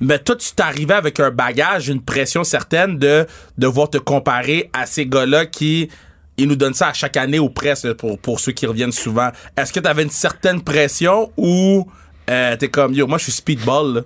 Mais 0.00 0.18
toi, 0.18 0.34
tu 0.34 0.52
t'arrivais 0.52 0.94
avec 0.94 1.20
un 1.20 1.30
bagage, 1.30 1.88
une 1.88 2.00
pression 2.00 2.42
certaine 2.42 2.98
de 2.98 3.26
devoir 3.58 3.90
te 3.90 3.98
comparer 3.98 4.70
à 4.72 4.86
ces 4.86 5.06
gars-là 5.06 5.46
qui 5.46 5.90
ils 6.40 6.48
nous 6.48 6.56
donnent 6.56 6.74
ça 6.74 6.88
à 6.88 6.92
chaque 6.92 7.16
année 7.16 7.38
ou 7.38 7.50
presque 7.50 7.92
pour, 7.94 8.18
pour 8.18 8.40
ceux 8.40 8.52
qui 8.52 8.66
reviennent 8.66 8.92
souvent. 8.92 9.30
Est-ce 9.56 9.72
que 9.72 9.80
tu 9.80 9.88
avais 9.88 10.02
une 10.02 10.10
certaine 10.10 10.62
pression 10.62 11.30
ou 11.36 11.86
euh, 12.28 12.56
t'es 12.56 12.68
comme 12.68 12.92
yo, 12.94 13.06
moi 13.06 13.18
je 13.18 13.24
suis 13.24 13.32
speedball 13.32 13.94
là? 13.94 14.00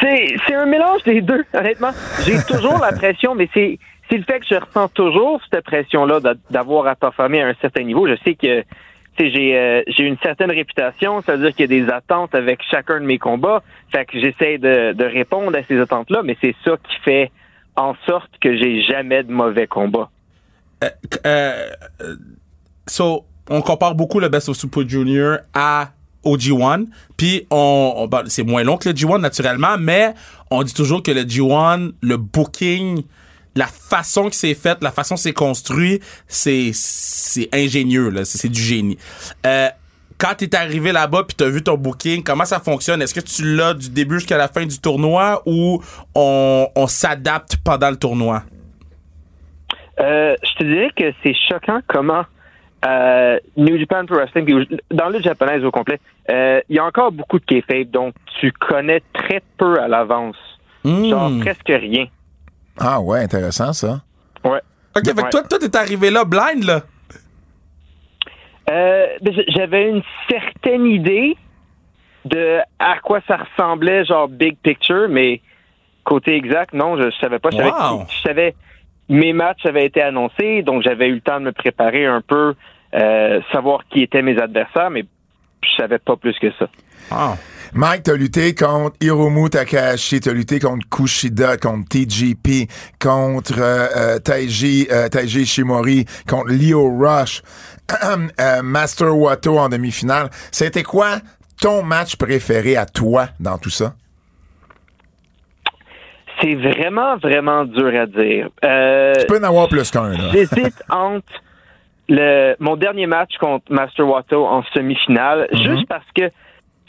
C'est, 0.00 0.54
un 0.54 0.66
mélange 0.66 1.02
des 1.04 1.20
deux, 1.20 1.44
honnêtement. 1.54 1.90
J'ai 2.24 2.36
toujours 2.48 2.78
la 2.78 2.92
pression, 2.92 3.34
mais 3.34 3.48
c'est, 3.54 3.78
c'est 4.10 4.18
le 4.18 4.24
fait 4.24 4.40
que 4.40 4.46
je 4.50 4.56
ressens 4.56 4.88
toujours 4.88 5.40
cette 5.50 5.64
pression-là 5.64 6.20
d'a- 6.20 6.34
d'avoir 6.50 6.86
à 6.86 6.94
performer 6.96 7.40
à 7.42 7.48
un 7.48 7.54
certain 7.60 7.82
niveau. 7.82 8.06
Je 8.06 8.16
sais 8.24 8.34
que 8.34 8.64
j'ai, 9.18 9.56
euh, 9.56 9.82
j'ai 9.88 10.04
une 10.04 10.18
certaine 10.22 10.50
réputation, 10.50 11.22
ça 11.22 11.36
veut 11.36 11.44
dire 11.46 11.56
qu'il 11.56 11.72
y 11.72 11.80
a 11.80 11.86
des 11.86 11.90
attentes 11.90 12.34
avec 12.34 12.60
chacun 12.70 13.00
de 13.00 13.06
mes 13.06 13.18
combats. 13.18 13.62
Fait 13.90 14.04
que 14.04 14.20
j'essaie 14.20 14.58
de, 14.58 14.92
de 14.92 15.04
répondre 15.04 15.56
à 15.56 15.62
ces 15.62 15.80
attentes-là, 15.80 16.22
mais 16.22 16.36
c'est 16.42 16.54
ça 16.64 16.76
qui 16.76 16.96
fait 17.02 17.30
en 17.76 17.94
sorte 18.06 18.30
que 18.40 18.56
j'ai 18.56 18.82
jamais 18.82 19.22
de 19.22 19.32
mauvais 19.32 19.66
combats. 19.66 20.10
Euh, 20.84 20.90
euh, 21.26 22.16
so, 22.86 23.24
on 23.48 23.62
compare 23.62 23.94
beaucoup 23.94 24.20
le 24.20 24.28
Best 24.28 24.48
of 24.48 24.56
Super 24.56 24.88
Junior 24.88 25.38
à 25.54 25.90
au 26.22 26.36
G1, 26.36 26.86
puis 27.16 27.46
on, 27.50 28.08
ben, 28.10 28.24
c'est 28.26 28.42
moins 28.42 28.64
long 28.64 28.76
que 28.76 28.88
le 28.88 28.94
G1 28.94 29.20
naturellement, 29.20 29.78
mais 29.78 30.12
on 30.50 30.64
dit 30.64 30.74
toujours 30.74 31.00
que 31.02 31.12
le 31.12 31.22
G1, 31.22 31.92
le 32.00 32.16
booking, 32.16 33.04
la 33.54 33.68
façon 33.68 34.28
que 34.28 34.34
c'est 34.34 34.54
fait, 34.54 34.82
la 34.82 34.90
façon 34.90 35.14
que 35.14 35.20
c'est 35.20 35.32
construit, 35.32 36.00
c'est 36.26 36.72
ingénieux 37.52 38.10
là, 38.10 38.24
c'est 38.24 38.38
c'est 38.38 38.48
du 38.48 38.60
génie. 38.60 38.98
Euh, 39.46 39.68
quand 40.18 40.34
t'es 40.36 40.54
arrivé 40.56 40.92
là-bas 40.92 41.24
puis 41.24 41.36
t'as 41.36 41.48
vu 41.48 41.62
ton 41.62 41.76
booking, 41.76 42.22
comment 42.22 42.44
ça 42.44 42.58
fonctionne? 42.58 43.02
Est-ce 43.02 43.14
que 43.14 43.20
tu 43.20 43.54
l'as 43.54 43.74
du 43.74 43.90
début 43.90 44.16
jusqu'à 44.16 44.38
la 44.38 44.48
fin 44.48 44.66
du 44.66 44.78
tournoi 44.78 45.42
ou 45.46 45.82
on, 46.14 46.68
on 46.74 46.86
s'adapte 46.86 47.56
pendant 47.62 47.90
le 47.90 47.96
tournoi? 47.96 48.42
Euh, 50.00 50.34
je 50.42 50.54
te 50.58 50.64
dirais 50.64 50.90
que 50.96 51.12
c'est 51.22 51.34
choquant 51.48 51.80
comment 51.86 52.24
euh, 52.84 53.38
New 53.56 53.78
Japan 53.78 54.04
Pro 54.06 54.16
Wrestling, 54.16 54.66
dans 54.90 55.08
le 55.08 55.20
japonaise 55.20 55.64
au 55.64 55.70
complet, 55.70 55.98
euh, 56.30 56.60
il 56.68 56.76
y 56.76 56.78
a 56.78 56.84
encore 56.84 57.10
beaucoup 57.12 57.38
de 57.38 57.44
kayfabe, 57.44 57.90
donc 57.90 58.14
tu 58.38 58.52
connais 58.52 59.02
très 59.14 59.42
peu 59.56 59.80
à 59.80 59.88
l'avance. 59.88 60.36
Genre 60.84 61.30
Hmm. 61.30 61.40
presque 61.40 61.66
rien. 61.68 62.06
Ah 62.78 63.00
ouais, 63.00 63.20
intéressant 63.20 63.72
ça. 63.72 64.02
Ouais. 64.44 64.60
Ok, 64.96 65.04
fait 65.06 65.14
que 65.14 65.20
Ouais. 65.22 65.30
toi, 65.30 65.42
toi, 65.42 65.58
t'es 65.58 65.76
arrivé 65.76 66.10
là 66.10 66.24
blind, 66.24 66.62
là. 66.64 66.82
Euh, 68.70 69.06
ben, 69.22 69.34
J'avais 69.48 69.88
une 69.88 70.02
certaine 70.28 70.86
idée 70.86 71.36
de 72.24 72.58
à 72.78 72.98
quoi 72.98 73.20
ça 73.26 73.36
ressemblait, 73.38 74.04
genre 74.04 74.28
big 74.28 74.56
picture, 74.62 75.06
mais 75.08 75.40
côté 76.04 76.34
exact, 76.36 76.72
non, 76.72 76.96
je, 76.96 77.10
je 77.10 77.16
savais 77.18 77.38
pas. 77.38 77.50
Je 77.50 77.56
savais, 77.56 77.70
Wow. 77.70 78.04
je 78.08 78.20
savais 78.22 78.54
mes 79.08 79.32
matchs 79.32 79.64
avaient 79.66 79.86
été 79.86 80.02
annoncés, 80.02 80.62
donc 80.62 80.82
j'avais 80.82 81.08
eu 81.08 81.14
le 81.14 81.20
temps 81.20 81.40
de 81.40 81.46
me 81.46 81.52
préparer 81.52 82.06
un 82.06 82.20
peu, 82.20 82.54
euh, 82.94 83.40
savoir 83.52 83.84
qui 83.88 84.02
étaient 84.02 84.22
mes 84.22 84.38
adversaires, 84.38 84.90
mais 84.90 85.04
je 85.62 85.76
savais 85.76 85.98
pas 85.98 86.16
plus 86.16 86.38
que 86.38 86.50
ça. 86.58 86.68
Ah. 87.10 87.36
Mike, 87.72 88.04
t'as 88.04 88.14
lutté 88.14 88.54
contre 88.54 88.96
Hiromu 89.00 89.50
Takahashi, 89.50 90.20
t'as 90.20 90.32
lutté 90.32 90.60
contre 90.60 90.88
Kushida, 90.88 91.56
contre 91.56 91.88
TGP, 91.88 92.68
contre 92.98 93.58
euh, 93.58 93.86
euh, 93.96 94.18
Taiji, 94.18 94.86
euh, 94.90 95.08
Taiji 95.08 95.42
Ishimori, 95.42 96.06
contre 96.28 96.52
Leo 96.52 96.96
Rush, 96.96 97.42
euh, 98.40 98.62
Master 98.62 99.16
Wato 99.16 99.58
en 99.58 99.68
demi-finale. 99.68 100.30
C'était 100.52 100.84
quoi 100.84 101.18
ton 101.60 101.82
match 101.82 102.16
préféré 102.16 102.76
à 102.76 102.86
toi 102.86 103.28
dans 103.40 103.58
tout 103.58 103.70
ça? 103.70 103.94
C'est 106.40 106.54
vraiment, 106.54 107.16
vraiment 107.16 107.64
dur 107.64 107.92
à 107.98 108.06
dire. 108.06 108.48
Euh, 108.64 109.14
Tu 109.20 109.26
peux 109.26 109.38
en 109.38 109.42
avoir 109.48 109.68
plus 109.68 109.90
qu'un. 109.90 110.12
J'hésite 110.32 110.82
entre 110.90 111.24
le, 112.08 112.54
mon 112.60 112.76
dernier 112.76 113.06
match 113.06 113.36
contre 113.38 113.64
Master 113.72 114.06
Watto 114.06 114.44
en 114.46 114.62
semi-finale, 114.74 115.48
juste 115.52 115.88
parce 115.88 116.06
que 116.14 116.30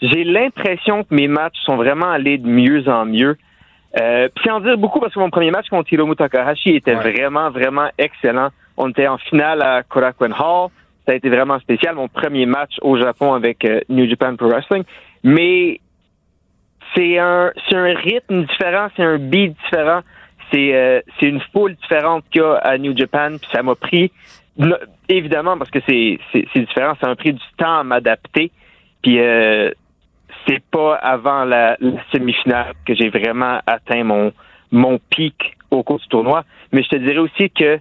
j'ai 0.02 0.24
l'impression 0.24 1.04
que 1.04 1.16
mes 1.16 1.28
matchs 1.28 1.58
sont 1.66 1.76
vraiment 1.78 2.12
allés 2.12 2.38
de 2.38 2.48
mieux 2.48 2.88
en 2.89 3.06
mieux. 3.06 3.38
Euh, 4.00 4.28
puis 4.36 4.50
en 4.52 4.60
dire 4.60 4.78
beaucoup 4.78 5.00
parce 5.00 5.14
que 5.14 5.20
mon 5.20 5.30
premier 5.32 5.50
match 5.50 5.70
contre 5.70 5.91
Hiromu 5.91 6.16
Takahashi 6.16 6.76
était 6.76 6.95
Ouais. 6.95 7.12
vraiment, 7.12 7.50
vraiment 7.50 7.88
excellent. 7.98 8.50
On 8.76 8.89
était 8.89 9.08
en 9.08 9.18
finale 9.18 9.62
à 9.64 9.82
Korakuen 9.82 10.34
Hall. 10.34 10.70
Ça 11.08 11.14
a 11.14 11.16
été 11.16 11.30
vraiment 11.30 11.58
spécial. 11.60 11.95
Mon 11.95 12.10
premier 12.10 12.45
match 12.45 12.74
au 12.82 12.98
Japon 12.98 13.34
avec 13.34 13.64
euh, 13.66 13.80
New 13.89 14.08
Japan 14.08 14.36
Pro 14.36 14.50
Wrestling. 14.50 14.84
Mais 15.24 15.80
c'est 16.98 17.20
un, 17.20 17.52
c'est 17.70 17.76
un 17.76 17.93
rythme 17.93 18.45
différent, 18.45 18.88
c'est 18.95 19.04
un 19.04 19.18
beat 19.20 19.56
différent. 19.64 20.02
C'est, 20.52 20.74
euh, 20.74 21.02
c'est 21.20 21.28
une 21.28 21.41
foule 21.54 21.76
différente 21.76 22.24
qu'il 22.32 22.41
y 22.41 22.43
a 22.43 22.56
à 22.56 22.78
New 22.78 22.95
Japan. 22.98 23.38
Puis 23.38 23.50
ça 23.52 23.62
m'a 23.62 23.76
pris, 23.76 24.12
évidemment, 25.10 25.58
parce 25.58 25.70
que 25.70 25.80
c'est, 25.88 26.20
c'est, 26.32 26.48
c'est 26.54 26.62
différent, 26.62 26.93
ça 27.02 27.08
m'a 27.08 27.16
pris 27.16 27.34
du 27.34 27.43
temps 27.58 27.80
à 27.80 27.84
m'adapter. 27.84 28.52
Puis 29.04 29.20
euh, 29.20 29.72
c'est 30.48 30.64
pas 30.72 30.95
avant 30.95 31.43
la, 31.43 31.78
la 31.80 32.02
semi-finale 32.12 32.74
que 32.86 32.95
j'ai 32.95 33.10
vraiment 33.10 33.60
atteint 33.68 34.04
mon, 34.04 34.32
mon 34.72 35.00
pic 35.10 35.58
au 35.70 35.84
cours 35.84 36.00
du 36.00 36.08
tournoi. 36.08 36.43
Mais 36.72 36.82
je 36.82 36.89
te 36.89 36.95
dirais 36.95 37.20
aussi 37.20 37.50
que 37.50 37.80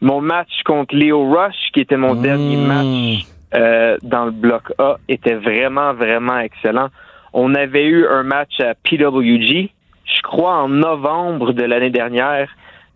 mon 0.00 0.20
match 0.20 0.62
contre 0.64 0.94
Leo 0.94 1.28
Rush, 1.28 1.72
qui 1.74 1.80
était 1.80 1.96
mon 1.96 2.14
dernier 2.14 2.56
match 2.56 3.26
euh, 3.54 3.98
dans 4.02 4.26
le 4.26 4.30
bloc 4.30 4.72
A, 4.78 4.96
était 5.08 5.34
vraiment, 5.34 5.92
vraiment 5.92 6.38
excellent. 6.38 6.88
On 7.32 7.54
avait 7.54 7.84
eu 7.84 8.06
un 8.06 8.22
match 8.22 8.60
à 8.60 8.74
PWG, 8.74 9.70
je 10.04 10.22
crois 10.22 10.54
en 10.56 10.68
novembre 10.68 11.52
de 11.52 11.64
l'année 11.64 11.90
dernière. 11.90 12.48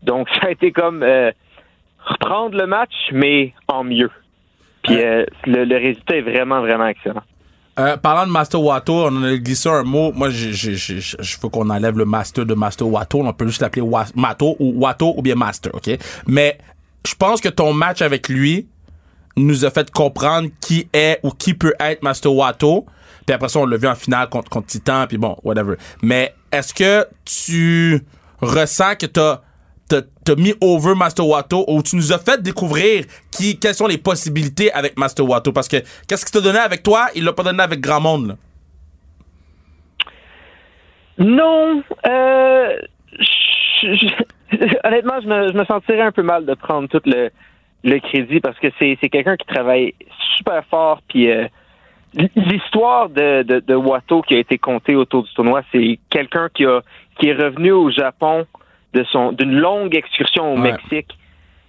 Donc 0.02 0.28
ça 0.40 0.48
a 0.48 0.50
été 0.50 0.72
comme 0.72 1.02
euh, 1.02 1.30
reprendre 2.04 2.56
le 2.56 2.66
match, 2.66 2.94
mais 3.12 3.52
en 3.68 3.84
mieux. 3.84 4.10
Puis 4.82 5.00
euh, 5.00 5.24
le, 5.46 5.64
le 5.64 5.76
résultat 5.76 6.16
est 6.16 6.22
vraiment, 6.22 6.60
vraiment 6.60 6.86
excellent. 6.86 7.22
Euh, 7.78 7.96
parlant 7.96 8.26
de 8.26 8.30
Master 8.30 8.60
Wato, 8.60 8.92
on 8.92 9.22
a 9.22 9.36
glissé 9.36 9.68
un 9.68 9.82
mot. 9.82 10.12
Moi, 10.12 10.28
je 10.28 11.40
veux 11.40 11.48
qu'on 11.48 11.70
enlève 11.70 11.96
le 11.96 12.04
Master 12.04 12.44
de 12.44 12.54
Master 12.54 12.86
Wato. 12.86 13.20
On 13.20 13.32
peut 13.32 13.46
juste 13.46 13.62
l'appeler 13.62 13.86
Mato 14.14 14.56
ou 14.58 14.74
Wato 14.76 15.14
ou 15.16 15.22
bien 15.22 15.36
Master, 15.36 15.74
OK? 15.74 15.88
Mais 16.26 16.58
je 17.06 17.14
pense 17.14 17.40
que 17.40 17.48
ton 17.48 17.72
match 17.72 18.02
avec 18.02 18.28
lui 18.28 18.66
nous 19.36 19.64
a 19.64 19.70
fait 19.70 19.90
comprendre 19.90 20.50
qui 20.60 20.86
est 20.92 21.18
ou 21.22 21.30
qui 21.30 21.54
peut 21.54 21.72
être 21.80 22.02
Master 22.02 22.34
Wato. 22.34 22.84
Puis 23.26 23.34
après 23.34 23.48
ça, 23.48 23.60
on 23.60 23.66
l'a 23.66 23.76
vu 23.76 23.88
en 23.88 23.94
finale 23.94 24.28
contre, 24.28 24.50
contre 24.50 24.66
Titan, 24.66 25.06
puis 25.06 25.18
bon, 25.18 25.36
whatever. 25.44 25.76
Mais 26.02 26.34
est-ce 26.50 26.74
que 26.74 27.06
tu 27.24 28.02
ressens 28.40 28.96
que 28.96 29.06
t'as 29.06 29.40
t'as 30.24 30.36
mis 30.36 30.54
over 30.60 30.94
Master 30.94 31.26
Wato 31.26 31.64
ou 31.68 31.82
tu 31.82 31.96
nous 31.96 32.12
as 32.12 32.18
fait 32.18 32.40
découvrir 32.40 33.04
qui, 33.30 33.58
quelles 33.58 33.74
sont 33.74 33.86
les 33.86 33.98
possibilités 33.98 34.72
avec 34.72 34.98
Master 34.98 35.28
Wato? 35.28 35.52
Parce 35.52 35.68
que 35.68 35.76
qu'est-ce 36.08 36.24
qu'il 36.24 36.32
t'a 36.32 36.40
donné 36.40 36.58
avec 36.58 36.82
toi, 36.82 37.08
il 37.14 37.24
l'a 37.24 37.32
pas 37.32 37.42
donné 37.42 37.62
avec 37.62 37.80
grand 37.80 38.00
monde. 38.00 38.28
Là. 38.28 38.34
Non, 41.18 41.82
euh, 42.06 42.76
honnêtement, 44.84 45.20
je 45.20 45.28
me, 45.28 45.52
je 45.52 45.58
me 45.58 45.64
sentirais 45.66 46.02
un 46.02 46.12
peu 46.12 46.22
mal 46.22 46.46
de 46.46 46.54
prendre 46.54 46.88
tout 46.88 47.02
le, 47.04 47.30
le 47.84 47.98
crédit 47.98 48.40
parce 48.40 48.58
que 48.58 48.68
c'est 48.78 48.96
c'est 49.00 49.08
quelqu'un 49.08 49.36
qui 49.36 49.46
travaille 49.46 49.94
super 50.36 50.64
fort. 50.66 51.00
Puis 51.08 51.30
euh, 51.30 51.46
l'histoire 52.14 53.08
de, 53.08 53.42
de, 53.42 53.60
de 53.60 53.74
Watto 53.74 54.22
qui 54.22 54.34
a 54.34 54.38
été 54.38 54.58
contée 54.58 54.94
autour 54.94 55.22
du 55.24 55.32
tournoi, 55.34 55.62
c'est 55.72 55.98
quelqu'un 56.10 56.48
qui 56.52 56.64
a 56.66 56.80
qui 57.18 57.28
est 57.28 57.34
revenu 57.34 57.72
au 57.72 57.90
Japon 57.90 58.46
de 58.94 59.04
son 59.04 59.32
d'une 59.32 59.54
longue 59.54 59.94
excursion 59.94 60.54
au 60.54 60.56
Ouais. 60.58 60.72
Mexique 60.72 61.16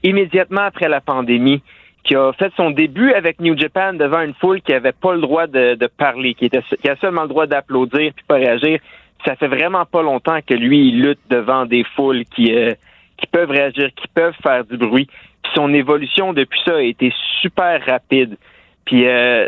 immédiatement 0.04 0.62
après 0.62 0.89
la 0.89 1.02
pandémie 1.02 1.62
qui 2.04 2.16
a 2.16 2.34
fait 2.34 2.52
son 2.58 2.72
début 2.72 3.14
avec 3.14 3.39
New 3.39 3.58
Japan 3.58 3.94
devant 3.94 4.20
une 4.22 4.34
foule 4.34 4.62
qui 4.62 4.74
avait 4.74 4.91
pas 4.91 5.14
le 5.14 5.22
droit 5.22 5.48
de, 5.48 5.76
de 5.76 5.88
parler, 5.88 6.34
qui 6.34 6.46
était 6.46 6.62
qui 6.82 6.89
a 6.89 6.98
seulement 6.98 7.22
le 7.24 7.30
droit 7.30 7.48
d'applaudir 7.48 8.12
puis 8.14 8.26
pas 8.28 8.36
réagir. 8.36 8.80
Ça 9.26 9.38
fait 9.38 9.48
vraiment 9.48 9.86
pas 9.86 10.02
longtemps 10.02 10.39
que 10.46 10.54
lui 10.54 10.89
il 10.89 11.02
lutte 11.02 11.22
devant 11.30 11.66
des 11.66 11.86
foules 11.96 12.26
qui 12.26 12.54
euh, 12.54 12.74
qui 13.18 13.28
peuvent 13.28 13.50
réagir, 13.50 13.89
qui 13.96 14.08
peuvent 14.10 14.36
faire 14.44 14.66
du 14.66 14.76
bruit. 14.76 15.08
Puis 15.44 15.52
son 15.56 15.74
évolution 15.74 16.34
depuis 16.34 16.60
ça 16.66 16.76
a 16.76 16.82
été 16.82 17.14
super 17.41 17.86
rapide. 17.86 18.38
Puis 18.86 19.08
euh, 19.08 19.48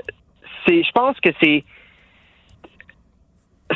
c'est 0.68 0.84
je 0.84 0.92
pense 0.92 1.20
que 1.20 1.30
c'est 1.42 1.64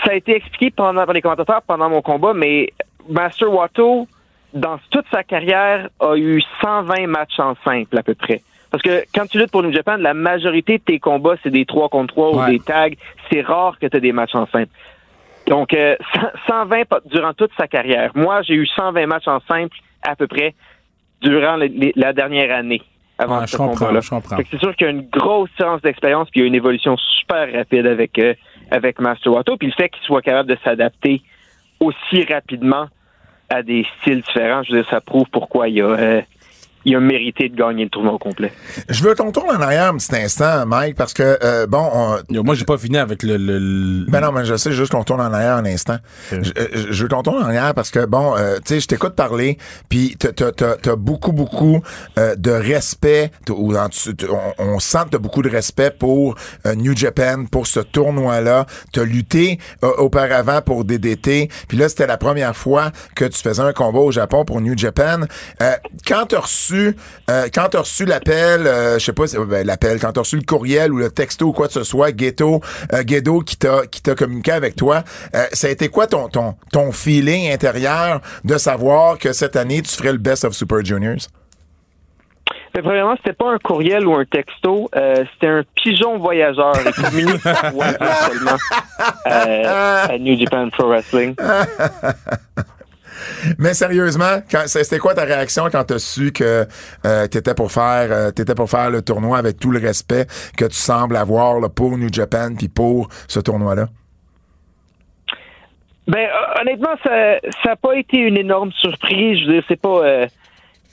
ça 0.03 0.11
a 0.11 0.15
été 0.15 0.35
expliqué 0.35 0.71
pendant 0.71 1.05
par 1.05 1.13
les 1.13 1.21
commentateurs 1.21 1.61
pendant 1.63 1.89
mon 1.89 2.01
combat, 2.01 2.33
mais 2.33 2.69
Master 3.09 3.51
Watto, 3.51 4.07
dans 4.53 4.79
toute 4.91 5.05
sa 5.11 5.23
carrière, 5.23 5.89
a 5.99 6.15
eu 6.15 6.41
120 6.61 7.07
matchs 7.07 7.39
en 7.39 7.55
simple 7.63 7.97
à 7.97 8.03
peu 8.03 8.13
près. 8.15 8.41
Parce 8.71 8.83
que 8.83 9.03
quand 9.15 9.25
tu 9.25 9.39
luttes 9.39 9.51
pour 9.51 9.63
New 9.63 9.73
Japan, 9.73 9.97
la 9.97 10.13
majorité 10.13 10.77
de 10.77 10.83
tes 10.83 10.99
combats, 10.99 11.35
c'est 11.41 11.49
des 11.49 11.65
3 11.65 11.89
contre 11.89 12.13
3 12.13 12.35
Ouais. 12.35 12.43
ou 12.43 12.49
des 12.51 12.59
tags. 12.59 12.89
C'est 13.31 13.41
rare 13.41 13.79
que 13.79 13.87
tu 13.87 13.97
aies 13.97 14.01
des 14.01 14.11
matchs 14.11 14.35
en 14.35 14.45
simple. 14.47 14.69
Donc, 15.47 15.73
euh, 15.73 15.95
120 16.47 16.85
pa- 16.87 17.01
durant 17.05 17.33
toute 17.33 17.51
sa 17.57 17.67
carrière. 17.67 18.11
Moi, 18.13 18.43
j'ai 18.43 18.53
eu 18.53 18.67
120 18.67 19.07
matchs 19.07 19.27
en 19.27 19.39
simple 19.47 19.75
à 20.03 20.15
peu 20.15 20.27
près 20.27 20.53
durant 21.21 21.55
les- 21.55 21.93
la 21.95 22.13
dernière 22.13 22.55
année 22.55 22.83
avant 23.20 23.39
Ouais, 23.41 23.47
ce 23.47 23.57
combat-là. 23.57 24.01
C'est 24.01 24.59
sûr 24.59 24.76
qu'il 24.76 24.88
y 24.88 24.89
a 24.89 24.91
une 24.91 25.07
grosse 25.09 25.49
séance 25.57 25.82
d'expérience 25.82 26.30
puis 26.32 26.39
il 26.39 26.43
y 26.43 26.45
a 26.45 26.47
une 26.47 26.55
évolution 26.55 26.95
super 26.97 27.51
rapide 27.53 27.86
avec 27.86 28.17
euh, 28.17 28.34
avec 28.72 28.99
Master 28.99 29.34
Watto. 29.34 29.57
Puis 29.57 29.67
le 29.67 29.74
fait 29.74 29.89
qu'il 29.89 30.03
soit 30.03 30.22
capable 30.22 30.49
de 30.49 30.57
s'adapter 30.63 31.22
aussi 31.80 32.24
rapidement 32.24 32.88
à 33.49 33.61
des 33.61 33.86
styles 33.99 34.22
différents, 34.22 34.63
je 34.63 34.74
veux 34.74 34.82
dire, 34.82 34.89
ça 34.89 35.01
prouve 35.01 35.26
pourquoi 35.32 35.70
il 35.70 35.82
a, 35.82 35.86
euh, 35.86 36.22
il 36.86 36.95
a 36.95 36.99
mérité 36.99 37.49
de 37.49 37.55
gagner 37.55 37.84
le 37.84 37.89
tournoi 37.89 38.13
au 38.13 38.17
complet. 38.17 38.51
Je 38.88 39.03
veux 39.03 39.13
qu'on 39.15 39.32
tourne 39.32 39.49
en 39.49 39.61
arrière 39.61 39.89
un 39.93 39.97
petit 39.97 40.15
instant, 40.15 40.65
Mike, 40.65 40.95
parce 40.95 41.13
que, 41.13 41.38
euh, 41.43 41.67
bon, 41.67 41.89
on, 41.93 42.17
Yo, 42.30 42.43
moi, 42.43 42.55
j'ai 42.55 42.65
pas 42.65 42.77
fini 42.77 42.97
avec 42.97 43.23
le. 43.23 43.38
le- 43.38 43.59
le- 43.59 44.05
Ben 44.09 44.21
non, 44.21 44.32
mais 44.32 44.45
je 44.45 44.55
sais 44.55 44.71
juste 44.71 44.91
qu'on 44.91 45.03
tourne 45.03 45.21
en 45.21 45.34
arrière 45.34 45.55
un 45.55 45.65
instant. 45.65 45.97
Je, 46.32 46.38
je- 46.43 46.91
je 46.91 47.03
veux 47.03 47.09
qu'on 47.09 47.23
tourne 47.23 47.38
en 47.43 47.45
arrière 47.45 47.73
parce 47.73 47.91
que, 47.91 48.05
bon, 48.05 48.36
euh, 48.38 48.57
tu 48.57 48.75
sais, 48.75 48.80
je 48.80 48.88
t'écoute 48.88 49.15
parler, 49.15 49.57
puis 49.89 50.15
t'as- 50.17 50.32
t'as 50.32 50.51
t'as- 50.51 50.75
t'as 50.77 50.95
beaucoup, 50.95 51.32
beaucoup 51.32 51.82
euh, 52.17 52.36
de 52.36 52.51
respect, 52.51 53.32
ou 53.49 53.73
on, 53.75 54.53
on 54.63 54.80
sent 54.80 54.99
que 55.05 55.09
t'as 55.11 55.17
beaucoup 55.17 55.41
de 55.41 55.49
respect 55.49 55.91
pour 55.91 56.36
euh, 56.65 56.75
New 56.75 56.95
Japan, 56.95 57.45
pour 57.51 57.67
ce 57.67 57.80
tournoi-là. 57.80 58.65
T'as 58.93 59.03
lutté 59.03 59.59
euh, 59.84 59.91
auparavant 59.97 60.61
pour 60.61 60.86
DDT, 60.86 61.49
puis 61.67 61.77
là, 61.77 61.89
c'était 61.89 62.07
la 62.07 62.17
première 62.17 62.55
fois 62.55 62.91
que 63.15 63.25
tu 63.25 63.41
faisais 63.41 63.61
un 63.61 63.73
combat 63.73 63.99
au 63.99 64.11
Japon 64.11 64.45
pour 64.45 64.61
New 64.61 64.77
Japan. 64.77 65.21
Euh, 65.61 65.71
quand 66.07 66.25
t'as 66.30 66.39
reçu, 66.39 66.68
euh, 66.74 67.47
quand 67.53 67.67
t'as 67.72 67.80
reçu 67.80 68.05
l'appel, 68.05 68.67
euh, 68.67 68.99
je 68.99 69.05
sais 69.05 69.13
pas, 69.13 69.26
ben, 69.47 69.65
l'appel, 69.65 69.99
quand 69.99 70.11
t'as 70.13 70.22
reçu 70.22 70.36
le 70.36 70.43
courriel 70.43 70.91
ou 70.93 70.97
le 70.97 71.09
texto 71.09 71.47
ou 71.47 71.51
quoi 71.51 71.67
que 71.67 71.74
ce 71.74 71.84
soit, 71.84 72.11
Ghetto, 72.11 72.61
euh, 72.93 73.03
qui 73.03 73.57
t'a 73.57 73.86
qui 73.88 74.01
t'a 74.01 74.15
communiqué 74.15 74.51
avec 74.51 74.76
toi, 74.76 75.03
euh, 75.36 75.45
ça 75.53 75.67
a 75.67 75.70
été 75.70 75.89
quoi 75.89 76.07
ton 76.07 76.30
ton 76.30 76.55
ton 76.72 76.91
feeling 76.91 77.51
intérieur 77.51 78.22
de 78.43 78.57
savoir 78.57 79.17
que 79.17 79.34
cette 79.34 79.55
année 79.55 79.82
tu 79.82 79.95
ferais 79.95 80.11
le 80.11 80.17
best 80.17 80.45
of 80.45 80.53
Super 80.53 80.84
Juniors? 80.84 81.28
Mais 82.76 82.82
premièrement, 82.82 83.15
c'était 83.17 83.34
pas 83.34 83.51
un 83.51 83.57
courriel 83.57 84.07
ou 84.07 84.15
un 84.15 84.26
texto, 84.26 84.89
euh, 84.95 85.24
c'était 85.34 85.47
un 85.47 85.63
pigeon 85.76 86.17
voyageur. 86.20 86.76
Seulement 86.76 87.38
euh, 89.28 90.07
à 90.07 90.17
New 90.20 90.38
Japan 90.39 90.70
Pro 90.70 90.88
Wrestling. 90.88 91.36
Mais 93.57 93.74
sérieusement, 93.74 94.39
c'était 94.65 94.99
quoi 94.99 95.13
ta 95.13 95.24
réaction 95.24 95.70
quand 95.72 95.84
t'as 95.84 95.99
su 95.99 96.32
que 96.32 96.65
euh, 97.05 97.28
t'étais 97.28 97.53
pour 97.53 97.72
faire 97.72 98.07
euh, 98.11 98.55
pour 98.55 98.70
faire 98.70 98.89
le 98.89 99.01
tournoi 99.01 99.38
avec 99.38 99.59
tout 99.59 99.72
le 99.72 99.80
respect 99.80 100.26
que 100.57 100.65
tu 100.65 100.76
sembles 100.76 101.15
avoir 101.15 101.70
pour 101.72 101.97
New 101.97 102.11
Japan 102.11 102.55
puis 102.57 102.67
pour 102.67 103.09
ce 103.28 103.39
tournoi-là? 103.39 103.88
Ben 106.07 106.28
honnêtement, 106.59 106.95
ça 107.03 107.39
ça 107.63 107.72
a 107.72 107.76
pas 107.76 107.95
été 107.95 108.17
une 108.17 108.38
énorme 108.38 108.72
surprise. 108.74 109.39
Je 109.41 109.45
veux 109.45 109.53
dire, 109.53 109.63
c'est 109.67 109.80
pas 109.80 110.03
euh, 110.03 110.28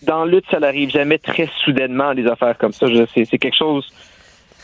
dans 0.03 0.24
lutte, 0.24 0.45
ça 0.51 0.61
n'arrive 0.61 0.91
jamais 0.91 1.18
très 1.18 1.49
soudainement 1.64 2.14
des 2.14 2.27
affaires 2.27 2.57
comme 2.59 2.72
ça. 2.72 2.87
C'est 3.14 3.39
quelque 3.39 3.57
chose 3.57 3.87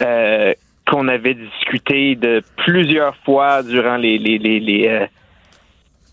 euh, 0.01 0.53
qu'on 0.87 1.09
avait 1.09 1.35
discuté 1.35 2.17
de 2.17 2.43
plusieurs 2.57 3.17
fois 3.25 3.63
durant 3.63 3.97
les, 3.97 4.87
euh, 4.89 5.07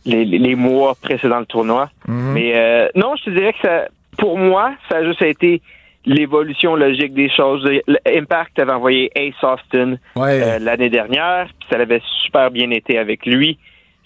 les, 0.06 0.26
les- 0.26 0.56
mois 0.56 0.96
précédant 0.96 1.40
le 1.40 1.46
tournoi. 1.46 1.90
Mais 2.34 2.54
euh, 2.56 2.88
non, 2.96 3.16
je 3.18 3.24
te 3.26 3.30
dirais 3.32 3.54
que 3.54 3.60
ça, 3.62 3.88
pour 4.18 4.38
moi, 4.38 4.74
ça 4.90 4.98
a 4.98 5.04
juste 5.06 5.22
été 5.22 5.62
l'évolution 6.06 6.76
logique 6.76 7.14
des 7.14 7.30
choses. 7.30 7.68
Impact 8.06 8.58
avait 8.60 8.72
envoyé 8.72 9.12
Ace 9.16 9.36
Austin 9.44 9.96
Ouais. 10.16 10.42
euh, 10.42 10.60
l'année 10.60 10.90
dernière, 10.90 11.48
puis 11.60 11.68
ça 11.72 11.78
avait 11.80 12.02
super 12.24 12.50
bien 12.52 12.72
été 12.72 12.98
avec 12.98 13.26
lui. 13.26 13.58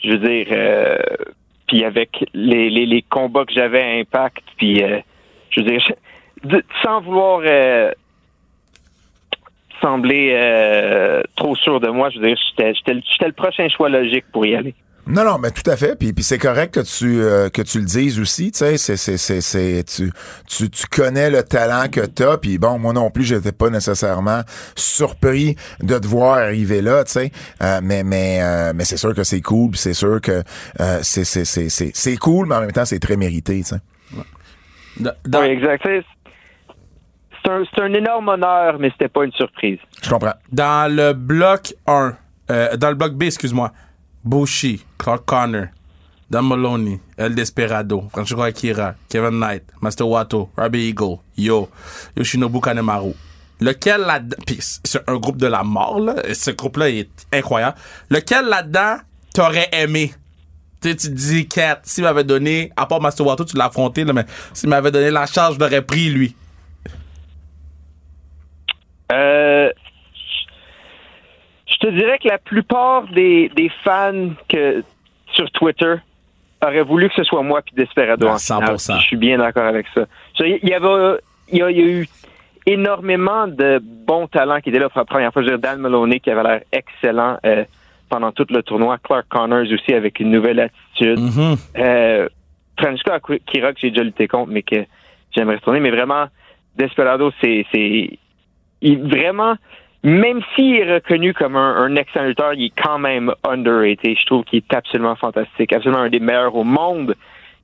Je 0.03 0.11
veux 0.11 0.17
dire, 0.17 0.47
euh, 0.51 0.97
puis 1.67 1.85
avec 1.85 2.25
les, 2.33 2.69
les, 2.69 2.85
les 2.85 3.01
combats 3.03 3.45
que 3.45 3.53
j'avais 3.53 3.81
à 3.81 3.99
Impact, 3.99 4.43
puis 4.57 4.83
euh, 4.83 4.99
je 5.51 5.61
veux 5.61 5.67
dire, 5.67 5.79
je- 6.49 6.57
sans 6.83 6.99
vouloir 7.01 7.41
euh, 7.45 7.91
sembler 9.81 10.31
euh, 10.33 11.21
trop 11.35 11.55
sûr 11.55 11.79
de 11.79 11.89
moi, 11.89 12.09
je 12.09 12.19
veux 12.19 12.27
dire, 12.27 12.37
j'étais 12.57 12.93
le 13.27 13.31
prochain 13.33 13.67
choix 13.69 13.89
logique 13.89 14.25
pour 14.31 14.45
y 14.45 14.55
aller. 14.55 14.73
Non, 15.05 15.25
non, 15.25 15.37
mais 15.37 15.51
tout 15.51 15.69
à 15.69 15.75
fait. 15.75 15.97
Puis, 15.97 16.13
puis 16.13 16.23
c'est 16.23 16.37
correct 16.37 16.73
que 16.75 16.79
tu 16.79 17.21
euh, 17.21 17.49
que 17.49 17.61
tu 17.61 17.79
le 17.79 17.85
dises 17.85 18.19
aussi. 18.21 18.51
Tu 18.53 18.59
sais, 18.59 18.77
c'est 18.77 18.95
c'est 18.95 19.17
c'est 19.17 19.41
c'est 19.41 19.83
tu, 19.83 20.11
tu 20.47 20.69
tu 20.69 20.87
connais 20.87 21.29
le 21.29 21.43
talent 21.43 21.89
que 21.89 21.99
t'as. 22.01 22.37
Puis 22.37 22.57
bon, 22.57 22.79
moi 22.79 22.93
non 22.93 23.11
plus, 23.11 23.23
j'étais 23.25 23.51
pas 23.51 23.69
nécessairement 23.69 24.43
surpris 24.77 25.57
de 25.81 25.97
te 25.99 26.07
voir 26.07 26.37
arriver 26.37 26.81
là. 26.81 27.03
Tu 27.03 27.11
sais, 27.11 27.31
Euh, 27.61 27.81
mais 27.83 28.03
mais 28.03 28.39
euh, 28.41 28.71
mais 28.73 28.85
c'est 28.85 28.95
sûr 28.97 29.13
que 29.13 29.25
c'est 29.25 29.41
cool. 29.41 29.71
puis 29.71 29.79
c'est 29.79 29.93
sûr 29.93 30.21
que 30.21 30.41
euh, 30.79 30.99
c'est 31.01 31.25
c'est 31.25 31.43
c'est 31.43 31.67
c'est 31.67 31.91
c'est 31.93 32.15
cool, 32.15 32.47
mais 32.47 32.55
en 32.55 32.61
même 32.61 32.71
temps, 32.71 32.85
c'est 32.85 32.99
très 32.99 33.17
mérité. 33.17 33.57
Tu 33.57 33.63
sais. 33.65 33.81
Dans- 34.99 35.11
dans- 35.25 35.41
Oui, 35.41 35.47
exact. 35.47 35.81
C'est 35.85 36.03
c'est 37.43 37.51
un, 37.51 37.63
c'est 37.75 37.81
un 37.81 37.93
énorme 37.93 38.29
honneur, 38.29 38.79
mais 38.79 38.89
c'était 38.91 39.09
pas 39.09 39.25
une 39.25 39.33
surprise. 39.33 39.79
Je 40.01 40.09
comprends. 40.09 40.33
Dans 40.53 40.89
le 40.95 41.11
bloc 41.11 41.73
1, 41.87 42.13
euh, 42.51 42.77
dans 42.77 42.87
le 42.87 42.95
bloc 42.95 43.15
B, 43.15 43.23
excuse-moi, 43.23 43.73
Bushi, 44.23 44.85
Clark 44.97 45.25
Connor, 45.25 45.69
Dan 46.29 46.45
Maloney, 46.45 46.99
El 47.17 47.35
Desperado, 47.35 48.09
Francisco 48.11 48.41
Akira, 48.41 48.95
Kevin 49.09 49.39
Knight, 49.39 49.63
Master 49.81 50.07
Wato, 50.07 50.49
Robbie 50.57 50.89
Eagle, 50.89 51.19
Yo, 51.37 51.69
Yoshinobu 52.15 52.59
Kanemaru. 52.59 53.13
Lequel 53.59 54.01
là-dedans, 54.01 54.37
c'est 54.83 55.09
un 55.09 55.17
groupe 55.17 55.37
de 55.37 55.47
la 55.47 55.63
mort, 55.63 55.99
là, 55.99 56.15
ce 56.33 56.51
groupe-là 56.51 56.89
est 56.89 57.09
incroyable. 57.31 57.77
Lequel 58.09 58.45
là-dedans 58.45 58.97
t'aurais 59.33 59.69
aimé? 59.71 60.13
Tu 60.81 60.95
te 60.95 61.07
dis, 61.07 61.47
Kat, 61.47 61.79
s'il 61.83 62.03
m'avait 62.03 62.25
donné, 62.25 62.71
à 62.75 62.85
part 62.85 62.99
Master 62.99 63.25
Wato, 63.25 63.45
tu 63.45 63.55
l'as 63.55 63.65
affronté, 63.65 64.03
là, 64.03 64.11
mais 64.11 64.25
s'il 64.53 64.69
m'avait 64.69 64.91
donné 64.91 65.11
la 65.11 65.25
charge, 65.25 65.55
je 65.55 65.59
l'aurais 65.59 65.81
pris, 65.81 66.09
lui. 66.09 66.35
Euh, 69.11 69.69
Je 71.73 71.77
te 71.79 71.87
dirais 71.87 72.19
que 72.19 72.27
la 72.27 72.37
plupart 72.37 73.07
des, 73.07 73.49
des 73.55 73.69
fans 73.83 74.29
que 74.47 74.83
sur 75.33 75.49
Twitter 75.51 75.95
auraient 76.63 76.83
voulu 76.83 77.09
que 77.09 77.15
ce 77.15 77.23
soit 77.23 77.41
moi 77.43 77.61
puis 77.61 77.73
Desperado 77.75 78.27
Ah, 78.27 78.35
en 78.35 78.37
finale. 78.37 78.75
100%. 78.75 78.99
Je 78.99 79.03
suis 79.05 79.17
bien 79.17 79.37
d'accord 79.37 79.65
avec 79.65 79.87
ça. 79.93 80.05
Il 80.39 80.59
y 80.63 80.73
avait, 80.73 81.17
il 81.51 81.57
y 81.57 81.61
a, 81.61 81.71
il 81.71 81.77
y 81.77 81.81
a 81.81 81.85
eu 81.85 82.07
énormément 82.65 83.47
de 83.47 83.79
bons 83.81 84.27
talents 84.27 84.61
qui 84.61 84.69
étaient 84.69 84.79
là 84.79 84.89
pour 84.89 84.99
la 84.99 85.05
première 85.05 85.33
fois. 85.33 85.41
Je 85.41 85.49
veux 85.49 85.57
dire, 85.57 85.59
Dan 85.59 85.79
Maloney 85.79 86.19
qui 86.19 86.29
avait 86.29 86.43
l'air 86.43 86.61
excellent 86.71 87.37
euh, 87.45 87.65
pendant 88.09 88.31
tout 88.31 88.45
le 88.49 88.63
tournoi. 88.63 88.97
Clark 89.03 89.27
Connors 89.29 89.65
aussi 89.71 89.93
avec 89.93 90.19
une 90.19 90.31
nouvelle 90.31 90.59
attitude. 90.59 91.19
Mhm. 91.19 91.55
Euh, 91.77 92.29
Francisco 92.79 93.11
Akira 93.11 93.73
que 93.73 93.79
j'ai 93.79 93.89
déjà 93.91 94.03
lutté 94.03 94.27
contre, 94.27 94.51
mais 94.51 94.63
que 94.63 94.85
j'aimerais 95.35 95.55
retourner. 95.55 95.79
Mais 95.79 95.91
vraiment, 95.91 96.25
Desperado, 96.75 97.31
c'est, 97.41 97.65
c'est, 97.71 98.17
il 98.81 98.99
vraiment, 99.03 99.55
même 100.03 100.41
s'il 100.53 100.75
est 100.75 100.93
reconnu 100.93 101.33
comme 101.33 101.55
un, 101.55 101.75
un 101.77 101.95
excellent 101.95 102.27
lutteur, 102.27 102.53
il 102.53 102.65
est 102.65 102.81
quand 102.81 102.99
même 102.99 103.33
underrated. 103.43 104.17
Je 104.19 104.25
trouve 104.25 104.43
qu'il 104.43 104.57
est 104.57 104.73
absolument 104.73 105.15
fantastique, 105.15 105.73
absolument 105.73 106.01
un 106.01 106.09
des 106.09 106.19
meilleurs 106.19 106.55
au 106.55 106.63
monde. 106.63 107.15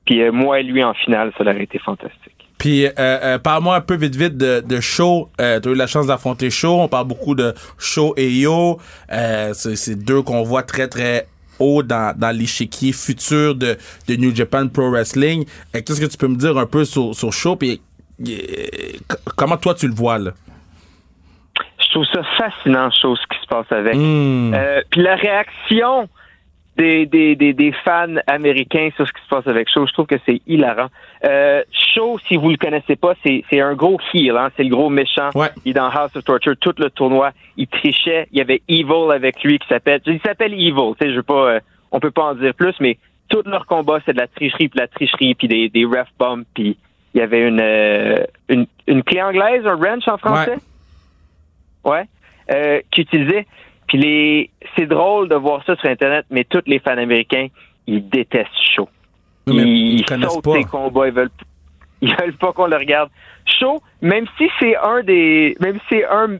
Puis 0.05 0.21
euh, 0.21 0.31
moi 0.31 0.59
et 0.59 0.63
lui 0.63 0.83
en 0.83 0.93
finale, 0.93 1.31
ça 1.37 1.43
aurait 1.43 1.63
été 1.63 1.79
fantastique. 1.79 2.33
Puis, 2.57 2.85
euh, 2.85 2.91
euh, 2.97 3.39
parle-moi 3.39 3.77
un 3.77 3.81
peu 3.81 3.95
vite 3.95 4.17
vite 4.17 4.35
de, 4.35 4.59
de 4.59 4.81
Shaw. 4.81 5.29
Euh, 5.39 5.61
tu 5.61 5.69
as 5.69 5.71
eu 5.71 5.75
la 5.75 5.87
chance 5.87 6.07
d'affronter 6.07 6.49
Shaw. 6.49 6.81
On 6.81 6.89
parle 6.89 7.07
beaucoup 7.07 7.33
de 7.33 7.53
Shaw 7.77 8.13
et 8.17 8.29
Yo. 8.29 8.79
Euh, 9.11 9.53
c'est, 9.53 9.95
deux 9.95 10.21
qu'on 10.21 10.43
voit 10.43 10.63
très, 10.63 10.89
très 10.89 11.27
haut 11.57 11.83
dans, 11.83 12.13
dans 12.17 12.35
l'échiquier 12.35 12.91
futur 12.91 13.55
de, 13.55 13.77
de 14.09 14.15
New 14.17 14.35
Japan 14.35 14.67
Pro 14.67 14.91
Wrestling. 14.91 15.45
Euh, 15.73 15.79
qu'est-ce 15.85 16.01
que 16.01 16.05
tu 16.05 16.17
peux 16.17 16.27
me 16.27 16.35
dire 16.35 16.57
un 16.57 16.65
peu 16.65 16.83
sur, 16.83 17.15
sur 17.15 17.31
Shaw? 17.31 17.55
Puis, 17.55 17.81
euh, 18.27 18.33
comment 19.37 19.55
toi, 19.55 19.73
tu 19.73 19.87
le 19.87 19.93
vois, 19.93 20.17
là? 20.17 20.31
Je 21.89 21.93
trouve 21.95 22.05
ça 22.05 22.21
fascinant, 22.37 22.89
chose 22.91 23.19
qui 23.31 23.39
se 23.41 23.47
passe 23.47 23.71
avec. 23.71 23.95
Hmm. 23.95 24.53
Euh, 24.53 24.81
puis 24.91 25.01
la 25.01 25.15
réaction 25.15 26.07
des, 26.77 27.07
des, 27.07 27.35
des, 27.35 27.51
des 27.51 27.71
fans 27.83 28.15
américains 28.27 28.89
sur 28.95 29.07
ce 29.07 29.11
qui 29.11 29.21
se 29.23 29.27
passe 29.27 29.47
avec 29.47 29.67
Shaw, 29.69 29.87
je 29.87 29.93
trouve 29.93 30.05
que 30.05 30.19
c'est 30.25 30.39
hilarant. 30.45 30.87
Euh, 31.25 31.63
Shaw, 31.71 32.19
si 32.27 32.37
vous 32.37 32.51
le 32.51 32.57
connaissez 32.57 32.95
pas, 32.95 33.15
c'est 33.25 33.43
c'est 33.49 33.59
un 33.59 33.73
gros 33.73 33.99
heel, 34.13 34.37
hein, 34.37 34.49
c'est 34.55 34.63
le 34.63 34.69
gros 34.69 34.89
méchant. 34.89 35.29
Ouais. 35.33 35.49
Il 35.65 35.71
est 35.71 35.73
dans 35.73 35.89
House 35.89 36.15
of 36.15 36.23
Torture 36.23 36.55
tout 36.61 36.75
le 36.77 36.89
tournoi. 36.91 37.31
Il 37.57 37.67
trichait. 37.67 38.27
Il 38.31 38.37
y 38.37 38.41
avait 38.41 38.61
Evil 38.69 39.11
avec 39.11 39.43
lui 39.43 39.57
qui 39.57 39.67
s'appelle. 39.67 39.99
Il 40.05 40.21
s'appelle 40.21 40.53
Evil. 40.53 40.93
Tu 40.99 41.07
sais, 41.07 41.11
je 41.11 41.17
veux 41.17 41.23
pas. 41.23 41.53
euh, 41.55 41.59
on 41.91 41.99
peut 41.99 42.11
pas 42.11 42.25
en 42.25 42.35
dire 42.35 42.53
plus, 42.53 42.75
mais 42.79 42.97
tout 43.29 43.41
leur 43.45 43.65
combat 43.65 43.97
c'est 44.05 44.13
de 44.13 44.19
la 44.19 44.27
tricherie, 44.27 44.69
puis 44.69 44.77
de 44.77 44.81
la 44.81 44.87
tricherie, 44.87 45.33
puis 45.33 45.47
des, 45.47 45.69
des 45.69 45.85
ref 45.85 46.07
bombs, 46.19 46.45
puis 46.53 46.77
il 47.15 47.19
y 47.19 47.23
avait 47.23 47.47
une, 47.47 47.59
euh, 47.59 48.23
une 48.47 48.67
une 48.85 49.01
clé 49.01 49.21
anglaise, 49.23 49.65
un 49.65 49.75
wrench 49.75 50.07
en 50.07 50.17
français? 50.19 50.51
Ouais. 50.51 50.57
Euh, 52.51 52.81
qui 52.91 53.01
utilisait. 53.01 53.45
Puis 53.87 53.97
les, 53.99 54.49
c'est 54.75 54.87
drôle 54.87 55.29
de 55.29 55.35
voir 55.35 55.63
ça 55.65 55.75
sur 55.75 55.87
Internet, 55.89 56.25
mais 56.31 56.43
tous 56.43 56.63
les 56.65 56.79
fans 56.79 56.97
américains, 56.97 57.47
ils 57.85 58.07
détestent. 58.07 58.47
Oui, 58.79 58.85
mais 59.47 59.63
ils 59.63 59.99
ils 59.99 60.05
connaissent 60.05 60.31
sautent 60.33 60.43
pas. 60.43 60.63
combats, 60.63 61.07
ils 61.07 61.13
veulent, 61.13 61.29
ils 62.01 62.15
veulent 62.15 62.37
pas 62.37 62.51
qu'on 62.53 62.67
le 62.67 62.77
regarde. 62.77 63.09
Shaw, 63.45 63.81
même 64.01 64.25
si 64.37 64.47
c'est 64.59 64.75
un 64.77 65.03
des, 65.03 65.55
même 65.59 65.75
si 65.75 65.85
c'est 65.89 66.05
un 66.05 66.39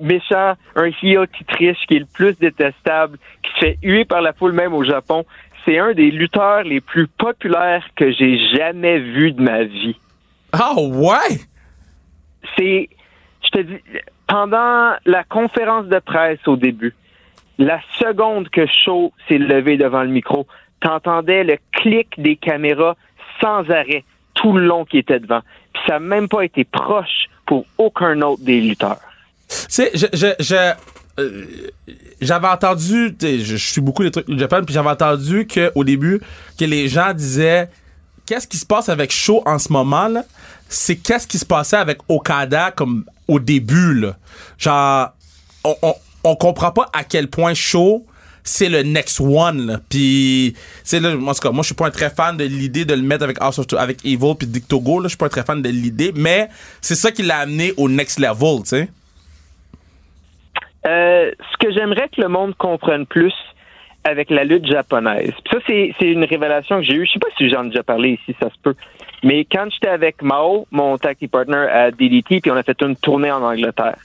méchant, 0.00 0.54
un 0.76 0.86
heel 0.86 1.26
qui 1.36 1.44
triche, 1.44 1.78
qui 1.88 1.96
est 1.96 2.00
le 2.00 2.06
plus 2.06 2.36
détestable, 2.38 3.18
qui 3.42 3.50
se 3.52 3.58
fait 3.58 3.78
huer 3.82 4.04
par 4.04 4.20
la 4.20 4.32
foule 4.32 4.52
même 4.52 4.72
au 4.72 4.84
Japon, 4.84 5.24
c'est 5.64 5.78
un 5.78 5.92
des 5.94 6.10
lutteurs 6.10 6.62
les 6.62 6.80
plus 6.80 7.06
populaires 7.06 7.84
que 7.96 8.12
j'ai 8.12 8.38
jamais 8.56 8.98
vu 8.98 9.32
de 9.32 9.42
ma 9.42 9.64
vie 9.64 9.96
Ah, 10.52 10.74
ouais! 10.76 11.38
c'est, 12.56 12.88
je 13.44 13.50
te 13.50 13.58
dis, 13.60 13.80
pendant 14.26 14.92
la 15.04 15.24
conférence 15.24 15.86
de 15.86 15.98
presse 15.98 16.46
au 16.46 16.56
début, 16.56 16.94
la 17.58 17.80
seconde 17.98 18.48
que 18.48 18.66
Shaw 18.66 19.12
s'est 19.28 19.38
levé 19.38 19.76
devant 19.76 20.02
le 20.02 20.08
micro, 20.08 20.46
t'entendais 20.80 21.44
le 21.44 21.58
clic 21.72 22.08
des 22.18 22.36
caméras 22.36 22.96
sans 23.40 23.68
arrêt 23.70 24.04
tout 24.34 24.52
le 24.52 24.66
long 24.66 24.84
qui 24.84 24.98
était 24.98 25.20
devant. 25.20 25.40
Puis 25.72 25.82
ça 25.86 25.94
n'a 25.94 26.00
même 26.00 26.28
pas 26.28 26.42
été 26.42 26.64
proche 26.64 27.28
pour 27.46 27.64
aucun 27.78 28.20
autre 28.22 28.42
des 28.42 28.60
lutteurs. 28.60 29.00
Sais, 29.48 29.90
je, 29.94 30.06
je, 30.12 30.72
euh, 31.20 31.44
j'avais 32.20 32.48
entendu, 32.48 33.14
je 33.20 33.56
suis 33.56 33.80
beaucoup 33.80 34.02
les 34.02 34.10
trucs 34.10 34.26
du 34.28 34.38
Japan, 34.38 34.62
puis 34.64 34.74
j'avais 34.74 34.90
entendu 34.90 35.46
que 35.46 35.70
au 35.74 35.84
début 35.84 36.20
que 36.58 36.64
les 36.64 36.88
gens 36.88 37.12
disaient 37.12 37.68
qu'est-ce 38.26 38.48
qui 38.48 38.56
se 38.56 38.66
passe 38.66 38.88
avec 38.88 39.12
Shaw 39.12 39.42
en 39.46 39.58
ce 39.58 39.72
moment 39.72 40.08
là, 40.08 40.24
c'est 40.68 40.96
qu'est-ce 40.96 41.26
qui 41.26 41.38
se 41.38 41.44
passait 41.44 41.76
avec 41.76 41.98
Okada 42.08 42.72
comme 42.72 43.04
au 43.28 43.38
début 43.38 43.94
là. 43.94 44.16
Genre 44.58 45.10
on, 45.64 45.76
on, 45.82 45.94
on 46.24 46.36
comprend 46.36 46.72
pas 46.72 46.88
à 46.92 47.04
quel 47.04 47.28
point 47.28 47.54
Shaw 47.54 48.06
c'est 48.44 48.68
le 48.68 48.82
next 48.82 49.20
one 49.20 49.66
là. 49.66 49.80
Puis 49.88 50.54
c'est 50.82 51.00
là 51.00 51.14
en 51.16 51.32
tout 51.32 51.40
cas, 51.40 51.50
moi 51.50 51.62
je 51.62 51.66
suis 51.66 51.74
pas 51.74 51.86
un 51.86 51.90
très 51.90 52.10
fan 52.10 52.36
de 52.36 52.44
l'idée 52.44 52.84
de 52.84 52.94
le 52.94 53.02
mettre 53.02 53.24
avec 53.24 53.38
House 53.40 53.58
of 53.58 53.66
avec 53.78 54.04
Evil 54.04 54.34
puis 54.38 54.46
Dick 54.46 54.68
Togo 54.68 55.00
là, 55.00 55.04
je 55.04 55.10
suis 55.10 55.18
pas 55.18 55.26
un 55.26 55.30
très 55.30 55.44
fan 55.44 55.62
de 55.62 55.68
l'idée, 55.68 56.12
mais 56.14 56.48
c'est 56.80 56.94
ça 56.94 57.10
qui 57.10 57.22
l'a 57.22 57.38
amené 57.38 57.72
au 57.76 57.88
next 57.88 58.18
level, 58.18 58.62
tu 58.62 58.68
sais. 58.68 58.88
Euh, 60.86 61.30
ce 61.50 61.66
que 61.66 61.72
j'aimerais 61.72 62.10
que 62.14 62.20
le 62.20 62.28
monde 62.28 62.54
comprenne 62.56 63.06
plus 63.06 63.32
avec 64.04 64.30
la 64.30 64.44
lutte 64.44 64.66
japonaise. 64.66 65.32
Puis 65.44 65.54
ça, 65.54 65.58
c'est 65.98 66.06
une 66.06 66.24
révélation 66.24 66.76
que 66.80 66.82
j'ai 66.82 66.94
eue. 66.94 67.06
Je 67.06 67.12
sais 67.12 67.18
pas 67.18 67.28
si 67.38 67.48
j'en 67.48 67.64
ai 67.64 67.68
déjà 67.68 67.82
parlé 67.82 68.20
ici, 68.20 68.36
ça 68.38 68.50
se 68.50 68.56
peut. 68.62 68.74
Mais 69.24 69.46
quand 69.50 69.66
j'étais 69.72 69.88
avec 69.88 70.20
Mao, 70.20 70.66
mon 70.70 70.98
team 70.98 71.28
partner 71.30 71.56
à 71.56 71.90
DDT, 71.90 72.40
puis 72.40 72.50
on 72.50 72.56
a 72.56 72.62
fait 72.62 72.80
une 72.82 72.94
tournée 72.94 73.32
en 73.32 73.42
Angleterre. 73.42 73.96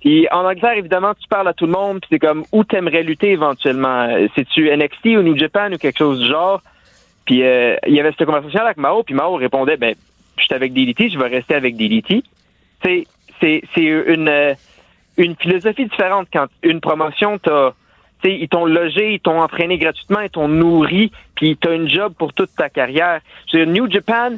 Puis 0.00 0.26
en 0.32 0.46
Angleterre, 0.46 0.78
évidemment, 0.78 1.12
tu 1.14 1.28
parles 1.28 1.46
à 1.46 1.52
tout 1.52 1.66
le 1.66 1.72
monde, 1.72 2.00
puis 2.00 2.08
c'est 2.10 2.18
comme 2.18 2.44
où 2.52 2.64
t'aimerais 2.64 3.02
lutter 3.02 3.32
éventuellement? 3.32 4.08
Euh, 4.08 4.28
C'est-tu 4.34 4.74
NXT 4.74 5.18
ou 5.18 5.22
New 5.22 5.36
Japan 5.36 5.70
ou 5.72 5.76
quelque 5.76 5.98
chose 5.98 6.20
du 6.20 6.26
genre? 6.26 6.62
Puis 7.26 7.44
euh, 7.44 7.76
il 7.86 7.94
y 7.94 8.00
avait 8.00 8.12
cette 8.18 8.26
conversation 8.26 8.60
avec 8.60 8.78
Mao, 8.78 9.02
puis 9.02 9.14
Mao 9.14 9.34
répondait, 9.34 9.76
ben, 9.76 9.94
j'étais 10.38 10.54
avec 10.54 10.72
DDT, 10.72 11.10
je 11.10 11.18
vais 11.18 11.28
rester 11.28 11.54
avec 11.54 11.76
DDT. 11.76 12.24
C'est, 12.82 13.06
c'est, 13.40 13.62
c'est 13.74 13.84
une, 13.84 14.28
euh, 14.28 14.54
une 15.18 15.36
philosophie 15.36 15.84
différente 15.84 16.28
quand 16.32 16.46
une 16.62 16.80
promotion 16.80 17.38
t'a 17.38 17.74
tu 18.22 18.30
sais, 18.30 18.38
ils 18.38 18.48
t'ont 18.48 18.66
logé, 18.66 19.14
ils 19.14 19.20
t'ont 19.20 19.40
entraîné 19.40 19.78
gratuitement, 19.78 20.20
ils 20.20 20.30
t'ont 20.30 20.46
nourri, 20.46 21.10
puis 21.34 21.56
t'as 21.56 21.74
une 21.74 21.88
job 21.88 22.14
pour 22.16 22.32
toute 22.32 22.54
ta 22.54 22.68
carrière. 22.70 23.20
Je 23.52 23.58
New 23.58 23.90
Japan, 23.90 24.36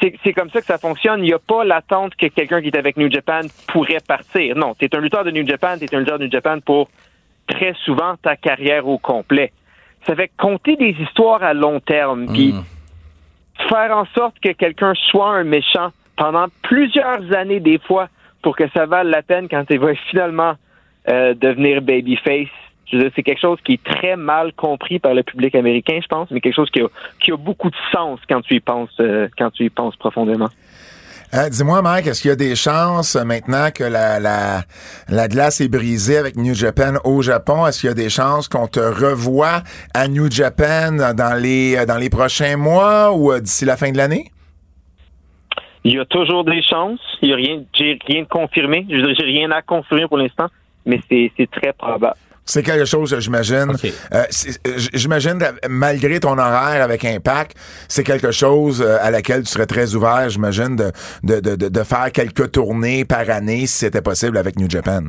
c'est 0.00 0.32
comme 0.32 0.50
ça 0.50 0.60
que 0.60 0.66
ça 0.66 0.78
fonctionne. 0.78 1.20
Il 1.20 1.26
n'y 1.26 1.32
a 1.32 1.38
pas 1.38 1.64
l'attente 1.64 2.14
que 2.16 2.26
quelqu'un 2.26 2.60
qui 2.60 2.68
est 2.68 2.76
avec 2.76 2.96
New 2.96 3.10
Japan 3.10 3.42
pourrait 3.68 4.00
partir. 4.06 4.56
Non, 4.56 4.74
t'es 4.74 4.94
un 4.94 5.00
lutteur 5.00 5.24
de 5.24 5.30
New 5.30 5.46
Japan, 5.46 5.76
t'es 5.78 5.94
un 5.94 6.00
lutteur 6.00 6.18
de 6.18 6.24
New 6.24 6.30
Japan 6.30 6.60
pour 6.60 6.88
très 7.46 7.74
souvent 7.84 8.16
ta 8.16 8.36
carrière 8.36 8.86
au 8.86 8.98
complet. 8.98 9.52
Ça 10.06 10.14
fait 10.14 10.30
compter 10.38 10.76
des 10.76 10.96
histoires 11.00 11.42
à 11.42 11.52
long 11.52 11.80
terme, 11.80 12.26
puis 12.32 12.54
faire 13.68 13.96
en 13.96 14.06
sorte 14.14 14.38
que 14.40 14.52
quelqu'un 14.52 14.94
soit 14.94 15.30
un 15.30 15.44
méchant 15.44 15.90
pendant 16.16 16.46
plusieurs 16.62 17.32
années 17.34 17.60
des 17.60 17.78
fois 17.78 18.08
pour 18.42 18.56
que 18.56 18.68
ça 18.70 18.86
vale 18.86 19.08
la 19.08 19.22
peine 19.22 19.48
quand 19.48 19.64
il 19.68 19.78
va 19.78 19.94
finalement 20.10 20.54
euh, 21.08 21.34
devenir 21.34 21.82
babyface. 21.82 22.48
C'est 22.90 23.22
quelque 23.22 23.40
chose 23.40 23.58
qui 23.64 23.74
est 23.74 23.84
très 23.84 24.16
mal 24.16 24.52
compris 24.52 24.98
par 24.98 25.14
le 25.14 25.22
public 25.22 25.54
américain, 25.54 25.98
je 26.02 26.08
pense, 26.08 26.30
mais 26.30 26.40
quelque 26.40 26.54
chose 26.54 26.70
qui 26.70 26.80
a, 26.80 26.88
qui 27.20 27.32
a 27.32 27.36
beaucoup 27.36 27.70
de 27.70 27.76
sens 27.92 28.18
quand 28.28 28.40
tu 28.40 28.54
y 28.56 28.60
penses, 28.60 28.90
euh, 29.00 29.28
quand 29.38 29.50
tu 29.50 29.64
y 29.64 29.70
penses 29.70 29.96
profondément. 29.96 30.48
Euh, 31.32 31.48
Dis-moi, 31.48 31.80
Mike, 31.80 32.08
est-ce 32.08 32.22
qu'il 32.22 32.30
y 32.30 32.32
a 32.32 32.36
des 32.36 32.56
chances 32.56 33.14
euh, 33.14 33.22
maintenant 33.22 33.70
que 33.72 33.84
la, 33.84 34.18
la, 34.18 34.62
la 35.08 35.28
glace 35.28 35.60
est 35.60 35.68
brisée 35.68 36.16
avec 36.16 36.36
New 36.36 36.54
Japan 36.54 36.94
au 37.04 37.22
Japon? 37.22 37.64
Est-ce 37.66 37.80
qu'il 37.80 37.88
y 37.88 37.92
a 37.92 37.94
des 37.94 38.10
chances 38.10 38.48
qu'on 38.48 38.66
te 38.66 38.80
revoie 38.80 39.62
à 39.94 40.08
New 40.08 40.28
Japan 40.28 40.90
dans 41.14 41.40
les, 41.40 41.86
dans 41.86 41.98
les 41.98 42.10
prochains 42.10 42.56
mois 42.56 43.12
ou 43.12 43.38
d'ici 43.38 43.64
la 43.64 43.76
fin 43.76 43.92
de 43.92 43.96
l'année? 43.96 44.32
Il 45.84 45.94
y 45.94 45.98
a 46.00 46.04
toujours 46.04 46.44
des 46.44 46.62
chances. 46.62 47.00
Il 47.22 47.28
y 47.28 47.32
a 47.32 47.36
rien, 47.36 47.62
j'ai 47.74 47.98
rien 48.06 48.22
de 48.22 48.28
confirmé. 48.28 48.84
Je 48.90 49.14
j'ai 49.16 49.24
rien 49.24 49.50
à 49.52 49.62
confirmer 49.62 50.08
pour 50.08 50.18
l'instant, 50.18 50.48
mais 50.84 51.00
c'est 51.08 51.50
très 51.50 51.72
probable. 51.72 52.16
C'est 52.44 52.62
quelque 52.64 52.84
chose, 52.84 53.16
j'imagine. 53.20 53.72
Euh, 54.12 54.24
euh, 54.66 54.78
j'imagine, 54.92 55.38
malgré 55.68 56.18
ton 56.18 56.36
horaire 56.36 56.82
avec 56.82 57.04
Impact, 57.04 57.56
c'est 57.86 58.02
quelque 58.02 58.32
chose 58.32 58.82
euh, 58.82 58.98
à 59.00 59.10
laquelle 59.12 59.44
tu 59.44 59.50
serais 59.50 59.66
très 59.66 59.94
ouvert, 59.94 60.28
j'imagine, 60.30 60.74
de, 60.74 60.90
de, 61.22 61.38
de, 61.54 61.68
de, 61.68 61.82
faire 61.84 62.10
quelques 62.10 62.50
tournées 62.52 63.04
par 63.04 63.28
année 63.30 63.66
si 63.68 63.78
c'était 63.78 64.02
possible 64.02 64.36
avec 64.36 64.58
New 64.58 64.68
Japan. 64.68 65.02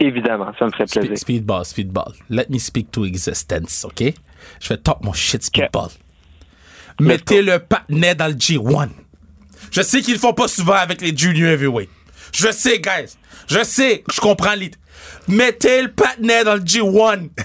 Évidemment, 0.00 0.52
ça 0.58 0.66
me 0.66 0.70
ferait 0.70 0.84
Spe- 0.84 1.00
plaisir. 1.00 1.18
speedball, 1.18 1.64
speedball. 1.64 2.12
Let 2.30 2.46
me 2.50 2.58
speak 2.58 2.90
to 2.92 3.04
existence, 3.04 3.84
OK? 3.84 4.02
Je 4.60 4.68
vais 4.68 4.76
top 4.78 5.02
mon 5.02 5.12
shit 5.12 5.42
speedball. 5.42 5.88
Mettez 7.00 7.42
le 7.42 7.58
patinet 7.58 8.14
dans 8.14 8.28
le 8.28 8.34
G1. 8.34 8.88
Je 9.70 9.82
sais 9.82 10.00
qu'ils 10.00 10.14
le 10.14 10.20
font 10.20 10.32
pas 10.32 10.48
souvent 10.48 10.74
avec 10.74 11.00
les 11.02 11.14
junior 11.16 11.50
heavyweight. 11.50 11.90
Je 12.32 12.50
sais, 12.52 12.78
guys. 12.78 13.16
Je 13.48 13.62
sais, 13.64 14.02
je 14.12 14.20
comprends 14.20 14.54
l'idée. 14.54 14.78
Mettez 15.28 15.82
le 15.82 15.90
patinet 15.90 16.44
dans 16.44 16.54
le 16.54 16.60
G1. 16.60 17.28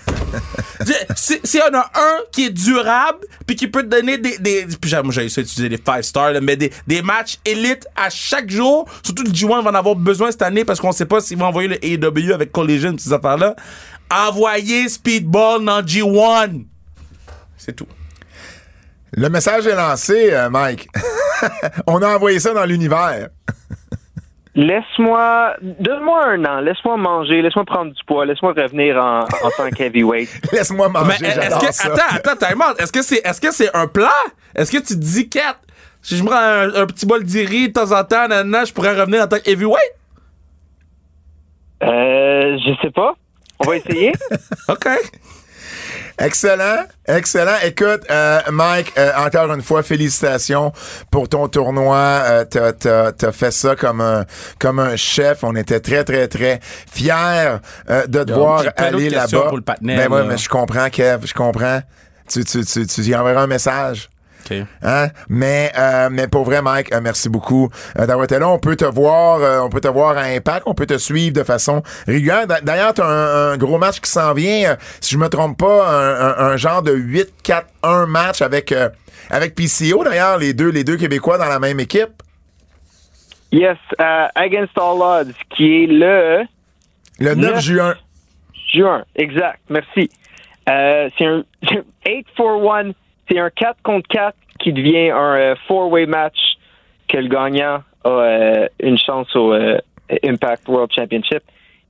Si, 1.16 1.40
si 1.44 1.60
on 1.70 1.76
a 1.78 1.92
un 1.94 2.18
qui 2.32 2.46
est 2.46 2.50
durable, 2.50 3.20
puis 3.46 3.56
qui 3.56 3.68
peut 3.68 3.84
te 3.84 3.88
donner 3.88 4.18
des. 4.18 4.38
des 4.40 4.66
puis 4.80 4.90
j'ai- 4.90 5.02
moi, 5.04 5.12
j'ai 5.14 5.26
essayé 5.26 5.46
d'utiliser 5.46 5.70
les 5.70 5.80
5 5.86 6.02
stars, 6.04 6.32
là, 6.32 6.42
mais 6.42 6.56
des, 6.56 6.72
des 6.88 7.02
matchs 7.04 7.38
élites 7.46 7.86
à 7.96 8.10
chaque 8.10 8.50
jour. 8.50 8.90
Surtout 9.04 9.22
le 9.24 9.30
G1 9.30 9.62
va 9.64 9.70
en 9.70 9.76
avoir 9.76 9.96
besoin 9.96 10.32
cette 10.32 10.42
année 10.42 10.66
parce 10.66 10.80
qu'on 10.80 10.92
sait 10.92 11.06
pas 11.06 11.22
s'ils 11.22 11.38
vont 11.38 11.46
envoyer 11.46 11.68
le 11.68 11.86
AEW 11.86 12.34
avec 12.34 12.52
Collision, 12.52 12.96
ces 12.98 13.14
affaires-là. 13.14 13.56
Envoyez 14.10 14.90
Speedball 14.90 15.64
dans 15.64 15.82
G1. 15.84 16.64
C'est 17.58 17.76
tout. 17.76 17.88
Le 19.12 19.30
message 19.30 19.68
est 19.68 19.76
lancé, 19.76 20.34
euh, 20.34 20.50
Mike. 20.50 20.88
On 21.86 22.02
a 22.02 22.16
envoyé 22.16 22.40
ça 22.40 22.54
dans 22.54 22.66
l'univers. 22.66 23.30
Laisse-moi, 24.54 25.56
donne-moi 25.62 26.26
un 26.26 26.44
an, 26.44 26.60
laisse-moi 26.60 26.98
manger, 26.98 27.42
laisse-moi 27.42 27.64
prendre 27.64 27.94
du 27.94 28.04
poids, 28.06 28.26
laisse-moi 28.26 28.52
revenir 28.52 28.98
en, 28.98 29.20
en 29.22 29.50
tant 29.56 29.70
qu'heavyweight. 29.70 30.30
Laisse-moi 30.52 30.90
Mais 30.94 31.00
manger, 31.00 31.26
est-ce 31.26 31.42
j'adore 31.42 31.60
que. 31.60 31.72
ça. 31.74 31.94
Attends, 31.94 32.32
attends. 32.32 32.76
Est-ce 32.78 32.92
que 32.92 33.02
c'est 33.02 33.22
est-ce 33.24 33.40
que 33.40 33.52
c'est 33.52 33.74
un 33.74 33.88
plat? 33.88 34.10
Est-ce 34.54 34.70
que 34.70 34.78
tu 34.80 34.96
te 34.96 35.00
dis, 35.00 35.30
Kat, 35.30 35.56
si 36.02 36.18
je 36.18 36.24
me 36.24 36.28
prends 36.28 36.38
un, 36.38 36.82
un 36.82 36.86
petit 36.86 37.06
bol 37.06 37.24
d'iri 37.24 37.70
de 37.70 37.74
temps 37.74 37.98
en 37.98 38.04
temps, 38.04 38.28
nanana, 38.28 38.66
je 38.66 38.74
pourrais 38.74 39.00
revenir 39.00 39.24
en 39.24 39.28
tant 39.28 39.38
que 39.40 39.50
heavyweight? 39.50 39.94
Euh, 41.84 42.58
je 42.58 42.74
sais 42.82 42.92
pas. 42.92 43.16
On 43.60 43.70
va 43.70 43.78
essayer. 43.78 44.12
OK. 44.68 44.88
Excellent, 46.20 46.86
excellent. 47.08 47.58
Écoute, 47.64 48.02
euh, 48.10 48.40
Mike, 48.52 48.94
euh, 48.98 49.12
encore 49.18 49.52
une 49.54 49.62
fois, 49.62 49.82
félicitations 49.84 50.72
pour 51.10 51.28
ton 51.30 51.48
tournoi. 51.48 51.96
Euh, 51.98 52.46
t'as, 52.46 52.74
t'as- 52.74 53.12
t'as 53.12 53.32
fait 53.32 53.52
ça 53.52 53.76
comme 53.76 54.02
un, 54.02 54.26
comme 54.60 54.80
un 54.80 54.96
chef. 54.96 55.44
On 55.44 55.56
était 55.56 55.80
très, 55.80 56.04
très, 56.04 56.28
très 56.28 56.60
fiers 56.92 57.58
euh, 57.90 58.06
de 58.08 58.24
te 58.24 58.32
voir 58.34 58.64
aller 58.78 59.10
là-bas. 59.16 59.28
pour 59.48 59.58
le 59.58 59.64
ben 59.98 60.12
ouais, 60.12 60.24
mais 60.28 60.38
je 60.38 60.50
comprends, 60.50 60.90
Kev, 60.90 61.26
je 61.26 61.34
comprends. 61.34 61.82
Tu, 62.30 62.46
tu, 62.46 62.64
tu, 62.66 62.88
tu 62.88 63.02
y 63.02 63.16
enverras 63.16 63.42
un 63.44 63.48
message. 63.48 64.10
Hein? 64.84 65.08
Mais, 65.30 65.72
euh, 65.78 66.10
mais 66.12 66.28
pour 66.28 66.44
vrai, 66.44 66.62
Mike, 66.62 66.94
euh, 66.94 67.00
merci 67.02 67.30
beaucoup 67.30 67.70
euh, 68.00 68.06
d'avoir 68.06 68.26
été 68.26 68.40
là. 68.40 68.50
On 68.50 68.60
peut 68.60 68.76
te 68.76 68.86
voir, 68.86 69.40
euh, 69.42 69.60
on 69.62 69.70
peut 69.70 69.82
te 69.82 69.88
voir 69.88 70.18
à 70.18 70.22
Impact, 70.24 70.64
on 70.66 70.74
peut 70.74 70.86
te 70.86 70.98
suivre 70.98 71.34
de 71.34 71.44
façon 71.44 71.84
régulière. 72.08 72.48
D'a- 72.48 72.62
D'ailleurs, 72.62 72.94
tu 72.94 73.02
as 73.02 73.06
un, 73.08 73.52
un 73.54 73.58
gros 73.58 73.78
match 73.78 74.00
qui 74.00 74.10
s'en 74.10 74.34
vient, 74.34 74.72
euh, 74.72 74.76
si 75.00 75.14
je 75.16 75.18
me 75.20 75.28
trompe 75.30 75.58
pas, 75.58 75.88
un, 75.90 76.30
un- 76.30 76.52
un 76.54 76.58
genre 76.58 76.82
de 76.82 76.94
8-4-1 76.94 78.06
match 78.08 78.42
avec, 78.42 78.72
euh, 78.72 78.90
avec 79.30 79.56
PCO, 79.56 80.04
d'ailleurs, 80.04 80.38
les 80.38 80.54
deux, 80.54 80.70
les 80.70 80.84
deux 80.84 80.98
Québécois 80.98 81.38
dans 81.38 81.46
la 81.50 81.60
même 81.60 81.80
équipe. 81.80 82.10
Yes, 83.52 83.78
Against 84.36 84.78
All 84.78 85.02
Odds, 85.02 85.34
qui 85.56 85.84
est 85.84 85.88
le 85.88 86.44
Le 87.20 87.36
9 87.36 87.56
Le- 87.56 87.60
juin. 87.60 87.96
juin. 88.74 89.04
Exact, 89.16 89.60
merci. 89.70 90.10
Euh, 90.70 91.10
c'est 91.18 91.26
un 91.26 91.44
8 92.06 92.26
for 92.38 92.74
1. 92.76 92.92
C'est 93.32 93.40
un 93.40 93.50
4 93.50 93.82
contre 93.82 94.10
4 94.10 94.36
qui 94.60 94.74
devient 94.74 95.10
un 95.12 95.36
euh, 95.36 95.56
four-way 95.66 96.06
match 96.06 96.58
que 97.08 97.18
le 97.18 97.30
gagnant 97.30 97.82
a 98.04 98.10
euh, 98.10 98.68
une 98.82 98.98
chance 98.98 99.34
au 99.38 99.54
euh, 99.54 99.78
Impact 100.22 100.68
World 100.68 100.92
Championship 100.94 101.42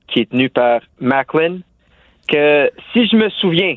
qui 0.06 0.20
est 0.20 0.30
tenu 0.30 0.48
par 0.50 0.82
Macklin. 1.00 1.58
Que 2.28 2.70
si 2.92 3.08
je 3.08 3.16
me 3.16 3.28
souviens, 3.30 3.76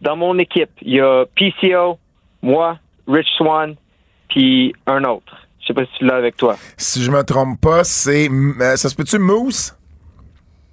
dans 0.00 0.16
mon 0.16 0.38
équipe, 0.38 0.70
il 0.80 0.94
y 0.94 1.00
a 1.00 1.26
PCO, 1.36 1.98
moi, 2.40 2.78
Rich 3.06 3.28
Swan, 3.36 3.74
puis 4.30 4.74
un 4.86 5.04
autre. 5.04 5.46
Je 5.60 5.66
sais 5.66 5.74
pas 5.74 5.84
si 5.84 5.92
tu 5.98 6.06
l'as 6.06 6.16
avec 6.16 6.38
toi. 6.38 6.56
Si 6.78 7.02
je 7.02 7.10
me 7.10 7.22
trompe 7.22 7.60
pas, 7.60 7.84
c'est, 7.84 8.30
euh, 8.30 8.76
ça 8.76 8.88
se 8.88 8.94
peut-tu 8.96 9.18
Moose? 9.18 9.76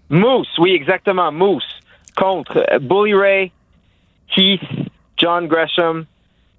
Moose, 0.10 0.48
oui, 0.60 0.72
exactement, 0.72 1.30
Moose. 1.34 1.68
Contre 2.16 2.66
Bully 2.80 3.14
Ray, 3.14 3.52
Keith, 4.34 4.62
John 5.18 5.48
Gresham 5.48 6.06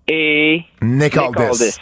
et 0.08 0.64
Nick 0.80 1.14
Nick 1.14 1.16
Aldis. 1.16 1.42
Aldis. 1.42 1.78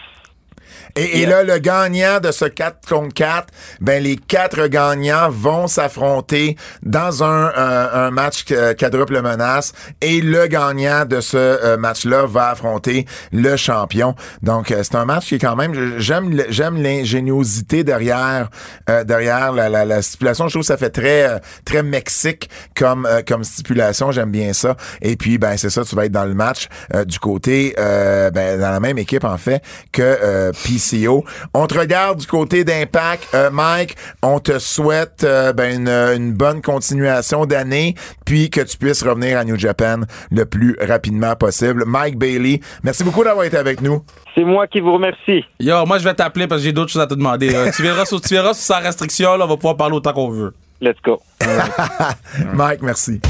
Et, 0.97 1.23
et 1.23 1.27
là, 1.27 1.43
le 1.45 1.59
gagnant 1.59 2.21
de 2.21 2.33
ce 2.33 2.45
4 2.45 2.89
contre 2.89 3.15
4, 3.15 3.47
ben 3.81 4.03
les 4.03 4.17
quatre 4.17 4.67
gagnants 4.67 5.31
vont 5.31 5.67
s'affronter 5.67 6.57
dans 6.83 7.23
un, 7.25 7.47
un- 7.55 7.91
un 8.07 8.11
match 8.11 8.45
quadruple 8.79 9.21
menace 9.23 9.73
et 10.01 10.21
le 10.21 10.47
gagnant 10.47 11.05
de 11.05 11.21
ce 11.21 11.37
euh, 11.37 11.77
match-là 11.77 12.27
va 12.27 12.49
affronter 12.51 13.07
le 13.33 13.57
champion. 13.57 14.15
Donc 14.43 14.71
euh, 14.71 14.83
c'est 14.83 14.95
un 14.97 15.05
match 15.05 15.27
qui 15.27 15.35
est 15.37 15.39
quand 15.39 15.57
même 15.57 15.99
j'aime 15.99 16.43
j'aime 16.49 16.81
l'ingéniosité 16.83 17.85
derrière 17.85 18.49
euh, 18.89 19.05
derrière 19.05 19.53
la, 19.53 19.69
la, 19.69 19.85
la 19.85 20.03
stipulation. 20.03 20.49
Je 20.49 20.55
trouve 20.55 20.63
que 20.63 20.67
ça 20.67 20.77
fait 20.77 20.91
très 20.91 21.41
très 21.65 21.83
Mexique 21.83 22.49
comme 22.77 23.09
comme 23.27 23.45
stipulation. 23.45 24.13
J'aime 24.13 24.31
bien 24.31 24.53
ça. 24.53 24.77
Et 25.03 25.17
puis 25.17 25.39
ben 25.39 25.57
c'est 25.57 25.71
ça, 25.71 25.85
tu 25.85 25.95
vas 25.97 26.07
être 26.07 26.13
dans 26.13 26.25
le 26.25 26.35
match 26.35 26.69
euh, 26.95 27.05
du 27.05 27.19
côté 27.19 27.75
euh, 27.79 28.31
ben, 28.31 28.59
dans 28.61 28.71
la 28.71 28.81
même 28.81 28.99
équipe 28.99 29.25
en 29.25 29.37
fait 29.37 29.63
que 29.93 30.03
euh, 30.03 30.53
PCO. 30.81 31.25
On 31.55 31.67
te 31.67 31.79
regarde 31.79 32.19
du 32.19 32.27
côté 32.27 32.65
d'Impact, 32.65 33.29
Euh, 33.35 33.51
Mike. 33.51 33.97
On 34.23 34.39
te 34.41 34.59
souhaite 34.59 35.25
euh, 35.25 35.53
ben, 35.53 35.81
une, 35.81 35.89
une 35.89 36.33
bonne 36.33 36.63
continuation 36.63 37.47
d'année, 37.47 37.95
puis 38.25 38.51
que 38.51 38.61
tu 38.61 38.77
puisses 38.77 39.03
revenir 39.03 39.39
à 39.39 39.45
New 39.45 39.59
Japan 39.59 40.01
le 40.31 40.45
plus 40.47 40.77
rapidement 40.81 41.37
possible. 41.37 41.85
Mike 41.87 42.19
Bailey, 42.19 42.61
merci 42.83 43.05
beaucoup 43.05 43.23
d'avoir 43.25 43.45
été 43.45 43.57
avec 43.57 43.81
nous. 43.83 44.03
C'est 44.35 44.45
moi 44.45 44.67
qui 44.67 44.81
vous 44.81 44.93
remercie. 44.93 45.45
Yo, 45.59 45.85
moi, 45.87 45.99
je 45.99 46.05
vais 46.05 46.15
t'appeler 46.15 46.47
parce 46.47 46.61
que 46.61 46.67
j'ai 46.67 46.73
d'autres 46.73 46.91
choses 46.93 47.03
à 47.03 47.07
te 47.07 47.15
demander. 47.15 47.51
là. 47.51 47.71
tu 47.73 47.83
verras 47.83 48.05
sur, 48.05 48.21
tu 48.21 48.35
verras 48.35 48.55
sans 48.55 48.81
restriction, 48.81 49.37
là, 49.37 49.45
on 49.45 49.49
va 49.49 49.57
pouvoir 49.57 49.77
parler 49.77 49.97
autant 49.97 50.13
qu'on 50.13 50.31
veut. 50.31 50.55
Let's 50.81 50.97
go. 51.05 51.21
Mike, 52.55 52.81
merci. 52.83 53.21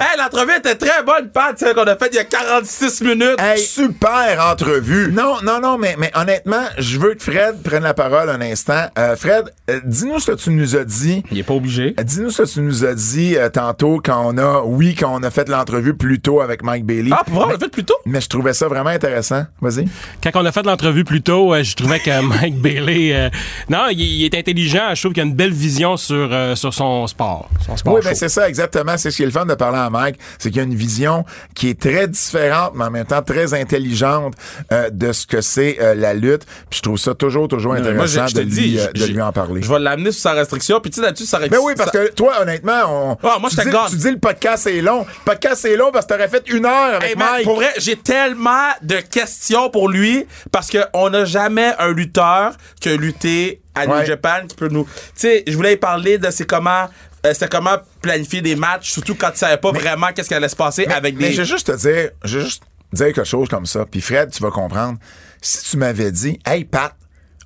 Hey, 0.00 0.16
l'entrevue 0.16 0.52
était 0.56 0.76
très 0.76 1.02
bonne, 1.02 1.28
Pat, 1.30 1.58
celle 1.58 1.74
qu'on 1.74 1.82
a 1.82 1.96
faite 1.96 2.10
il 2.12 2.16
y 2.16 2.18
a 2.20 2.24
46 2.24 3.00
minutes. 3.00 3.40
Hey, 3.40 3.58
super 3.58 4.46
entrevue. 4.48 5.10
Non, 5.12 5.38
non, 5.42 5.58
non, 5.60 5.76
mais, 5.76 5.96
mais 5.98 6.12
honnêtement, 6.14 6.62
je 6.78 7.00
veux 7.00 7.14
que 7.14 7.22
Fred 7.24 7.60
prenne 7.64 7.82
la 7.82 7.94
parole 7.94 8.30
un 8.30 8.40
instant. 8.40 8.86
Euh, 8.96 9.16
Fred, 9.16 9.52
euh, 9.68 9.80
dis-nous 9.84 10.20
ce 10.20 10.30
que 10.30 10.36
tu 10.36 10.50
nous 10.50 10.76
as 10.76 10.84
dit. 10.84 11.24
Il 11.32 11.38
est 11.38 11.42
pas 11.42 11.54
obligé. 11.54 11.96
Euh, 11.98 12.04
Dis-nous 12.04 12.30
ce 12.30 12.42
que 12.42 12.48
tu 12.48 12.60
nous 12.60 12.84
as 12.84 12.94
dit 12.94 13.36
euh, 13.36 13.48
tantôt 13.48 14.00
quand 14.02 14.22
on 14.24 14.38
a, 14.38 14.62
oui, 14.64 14.94
quand 14.94 15.12
on 15.12 15.22
a 15.24 15.30
fait 15.32 15.48
l'entrevue 15.48 15.94
plus 15.94 16.20
tôt 16.20 16.40
avec 16.42 16.62
Mike 16.62 16.84
Bailey. 16.86 17.10
Ah, 17.12 17.24
pour 17.26 17.44
on 17.44 17.48
l'a 17.48 17.58
fait 17.58 17.68
plus 17.68 17.84
tôt? 17.84 17.96
Mais 18.06 18.20
je 18.20 18.28
trouvais 18.28 18.52
ça 18.52 18.68
vraiment 18.68 18.90
intéressant. 18.90 19.46
Vas-y. 19.60 19.86
Quand 20.22 20.30
on 20.34 20.44
a 20.46 20.52
fait 20.52 20.64
l'entrevue 20.64 21.02
plus 21.02 21.22
tôt, 21.22 21.52
euh, 21.52 21.64
je 21.64 21.74
trouvais 21.74 21.98
que 21.98 22.20
Mike 22.40 22.60
Bailey, 22.60 23.12
euh, 23.16 23.30
non, 23.68 23.86
il, 23.90 24.00
il 24.00 24.24
est 24.24 24.38
intelligent. 24.38 24.94
Je 24.94 25.00
trouve 25.02 25.12
qu'il 25.12 25.24
a 25.24 25.26
une 25.26 25.34
belle 25.34 25.52
vision 25.52 25.96
sur, 25.96 26.28
euh, 26.32 26.54
sur 26.54 26.72
son 26.72 27.04
sport. 27.08 27.48
Son 27.66 27.76
sport 27.76 27.94
Oui, 27.94 28.00
ben 28.04 28.14
c'est 28.14 28.28
ça, 28.28 28.48
exactement. 28.48 28.96
C'est 28.96 29.10
ce 29.10 29.16
qui 29.16 29.24
est 29.24 29.26
le 29.26 29.32
fun 29.32 29.44
de 29.44 29.54
parler 29.54 29.87
à 29.88 29.90
Mike. 29.90 30.18
C'est 30.38 30.50
qu'il 30.50 30.58
y 30.58 30.60
a 30.60 30.64
une 30.64 30.74
vision 30.74 31.24
qui 31.54 31.70
est 31.70 31.80
très 31.80 32.06
différente, 32.08 32.72
mais 32.74 32.84
en 32.84 32.90
même 32.90 33.06
temps 33.06 33.22
très 33.22 33.54
intelligente 33.54 34.34
euh, 34.72 34.90
de 34.90 35.12
ce 35.12 35.26
que 35.26 35.40
c'est 35.40 35.78
euh, 35.80 35.94
la 35.94 36.14
lutte. 36.14 36.44
Puis 36.70 36.78
je 36.78 36.82
trouve 36.82 36.98
ça 36.98 37.14
toujours, 37.14 37.48
toujours 37.48 37.74
intéressant 37.74 38.26
je, 38.26 38.30
je 38.30 38.34
te 38.34 38.40
de, 38.40 38.44
lui, 38.44 38.50
dis, 38.50 38.78
euh, 38.78 38.86
de 38.92 39.04
lui 39.06 39.20
en 39.22 39.32
parler. 39.32 39.62
Je 39.62 39.68
vais 39.72 39.78
l'amener 39.78 40.12
sur 40.12 40.22
sa 40.22 40.32
restriction, 40.32 40.80
puis 40.80 40.90
tu 40.90 40.96
sais, 41.00 41.02
là-dessus, 41.06 41.26
ça 41.26 41.38
Mais 41.50 41.58
oui, 41.58 41.72
parce 41.76 41.90
que 41.90 42.10
toi, 42.12 42.40
honnêtement, 42.40 42.82
on, 42.88 43.16
Ah, 43.22 43.38
moi, 43.40 43.50
tu, 43.50 43.56
dis, 43.56 43.76
tu 43.90 43.96
dis 43.96 44.10
le 44.10 44.18
podcast 44.18 44.66
est 44.66 44.80
long. 44.80 45.00
Le 45.00 45.24
podcast 45.24 45.64
est 45.64 45.76
long 45.76 45.90
parce 45.92 46.06
que 46.06 46.14
t'aurais 46.14 46.28
fait 46.28 46.48
une 46.48 46.64
heure 46.66 46.94
avec 46.96 47.10
Hey, 47.10 47.16
man, 47.16 47.28
Mike. 47.32 47.44
pour 47.44 47.56
vrai, 47.56 47.72
j'ai 47.78 47.96
tellement 47.96 48.68
de 48.82 48.96
questions 48.96 49.70
pour 49.70 49.88
lui 49.88 50.26
parce 50.52 50.70
qu'on 50.70 51.10
n'a 51.10 51.24
jamais 51.24 51.72
un 51.78 51.92
lutteur 51.92 52.52
qui 52.80 52.88
a 52.90 52.96
lutté 52.96 53.60
à 53.74 53.86
New 53.86 53.92
Ouais. 53.94 54.06
Japan 54.06 54.40
qui 54.48 54.56
peut 54.56 54.68
nous. 54.68 54.84
Tu 54.84 54.90
sais, 55.16 55.44
je 55.46 55.54
voulais 55.56 55.76
parler 55.76 56.18
de 56.18 56.30
c'est 56.30 56.46
comment. 56.46 56.88
Euh, 57.28 57.34
c'est 57.34 57.50
comment 57.50 57.76
planifier 58.00 58.40
des 58.42 58.56
matchs, 58.56 58.90
surtout 58.90 59.14
quand 59.14 59.30
tu 59.30 59.38
savais 59.38 59.56
pas 59.58 59.72
vraiment 59.72 60.08
qu'est-ce 60.14 60.28
qui 60.28 60.34
allait 60.34 60.48
se 60.48 60.56
passer 60.56 60.86
avec 60.86 61.16
Mais 61.16 61.28
des. 61.28 61.32
je 61.32 61.42
vais 61.42 61.46
juste 61.48 61.66
te 61.66 61.76
dire, 61.76 62.10
je 62.24 62.40
juste 62.40 62.62
dire 62.92 63.06
quelque 63.06 63.24
chose 63.24 63.48
comme 63.48 63.66
ça. 63.66 63.84
Puis 63.84 64.00
Fred, 64.00 64.30
tu 64.30 64.42
vas 64.42 64.50
comprendre. 64.50 64.98
Si 65.40 65.70
tu 65.70 65.76
m'avais 65.76 66.10
dit, 66.10 66.38
hey 66.46 66.64
Pat, 66.64 66.94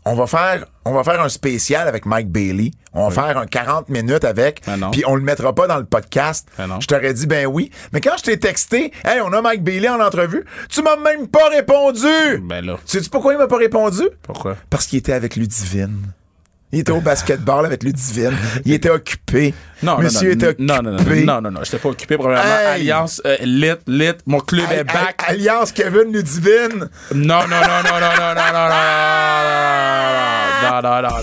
on 0.04 0.14
va 0.14 0.26
faire, 0.26 0.66
on 0.84 0.92
va 0.92 1.04
faire 1.04 1.20
un 1.20 1.28
spécial 1.28 1.86
avec 1.86 2.06
Mike 2.06 2.28
Bailey. 2.28 2.72
On 2.92 3.08
va 3.08 3.14
faire 3.14 3.38
un 3.38 3.46
40 3.46 3.88
minutes 3.88 4.24
avec, 4.24 4.60
Ben 4.66 4.90
puis 4.90 5.02
on 5.06 5.14
le 5.14 5.22
mettra 5.22 5.54
pas 5.54 5.66
dans 5.66 5.78
le 5.78 5.84
podcast. 5.84 6.48
Ben. 6.58 6.78
Je 6.80 6.86
t'aurais 6.86 7.14
dit 7.14 7.26
ben 7.26 7.46
oui. 7.46 7.70
Mais 7.92 8.00
quand 8.00 8.16
je 8.18 8.24
t'ai 8.24 8.38
texté, 8.38 8.92
hey, 9.04 9.20
on 9.20 9.32
a 9.32 9.40
Mike 9.40 9.62
Bailey 9.62 9.88
en 9.88 10.00
entrevue, 10.00 10.44
tu 10.68 10.82
m'as 10.82 10.96
même 10.96 11.28
pas 11.28 11.48
répondu. 11.50 12.40
Ben 12.42 12.64
là. 12.64 12.78
Sais-tu 12.84 13.08
pourquoi 13.10 13.32
il 13.34 13.38
m'a 13.38 13.46
pas 13.46 13.56
répondu? 13.58 14.02
Pourquoi? 14.22 14.56
Parce 14.70 14.86
qu'il 14.86 14.98
était 14.98 15.12
avec 15.12 15.36
Ludivine. 15.36 16.02
Il 16.74 16.78
était 16.80 16.92
au 16.92 17.00
basketball 17.02 17.66
avec 17.66 17.82
Ludivine. 17.82 18.32
Il 18.64 18.72
était 18.72 18.88
occupé. 18.88 19.52
Non, 19.82 19.98
Monsieur 19.98 20.28
non, 20.34 20.34
était 20.34 20.56
non, 20.58 20.74
occupé. 20.78 20.82
non, 20.82 20.82
non, 20.82 20.90
non, 20.92 21.24
non, 21.26 21.40
non, 21.42 21.50
non, 21.50 21.60
j'étais 21.64 21.78
pas 21.78 21.88
occupé. 21.90 22.14
Hey. 22.14 22.66
Alliance, 22.80 23.20
euh, 23.26 23.36
lit, 23.42 23.72
lit, 23.86 24.12
mon 24.26 24.40
club 24.40 24.66
Hey, 24.70 24.78
est 24.78 24.84
back. 24.84 25.22
hey, 25.28 25.34
Alliance 25.34 25.72
Kevin 25.72 26.10
Ludivine. 26.12 26.88
Non, 27.14 27.46
non, 27.46 27.48
non, 27.48 27.82
non, 27.84 28.00
non, 28.00 28.14
non, 28.16 28.34
non, 28.34 28.34
non, 28.34 28.68
non, 30.62 30.82
non, 30.82 31.02
non, 31.02 31.02
non, 31.02 31.10
non, 31.12 31.20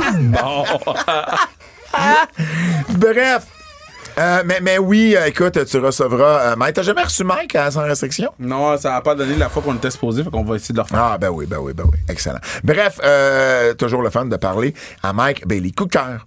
non, 0.00 0.30
non. 0.30 0.64
Bref. 2.98 3.42
Euh, 4.16 4.42
mais, 4.46 4.60
mais 4.62 4.78
oui, 4.78 5.16
euh, 5.16 5.26
écoute, 5.26 5.64
tu 5.64 5.78
recevras 5.78 6.52
euh, 6.52 6.56
Mike. 6.56 6.74
T'as 6.76 6.82
jamais 6.82 7.02
reçu 7.02 7.24
Mike 7.24 7.56
à 7.56 7.70
sans 7.70 7.82
restriction? 7.82 8.32
Non, 8.38 8.76
ça 8.76 8.94
a 8.96 9.00
pas 9.00 9.14
donné 9.14 9.34
la 9.36 9.48
fois 9.48 9.62
qu'on 9.62 9.74
était 9.74 9.90
supposé, 9.90 10.22
fait 10.22 10.30
qu'on 10.30 10.44
va 10.44 10.56
essayer 10.56 10.72
de 10.72 10.78
le 10.78 10.82
refaire. 10.82 11.00
Ah, 11.02 11.18
ben 11.18 11.30
oui, 11.30 11.46
ben 11.46 11.58
oui, 11.60 11.72
ben 11.72 11.84
oui. 11.90 11.98
Excellent. 12.08 12.38
Bref, 12.62 13.00
euh, 13.02 13.74
toujours 13.74 14.02
le 14.02 14.10
fun 14.10 14.26
de 14.26 14.36
parler 14.36 14.72
à 15.02 15.12
Mike 15.12 15.46
Bailey. 15.48 15.72
Coup 15.72 15.86
de 15.86 15.90
cœur. 15.90 16.26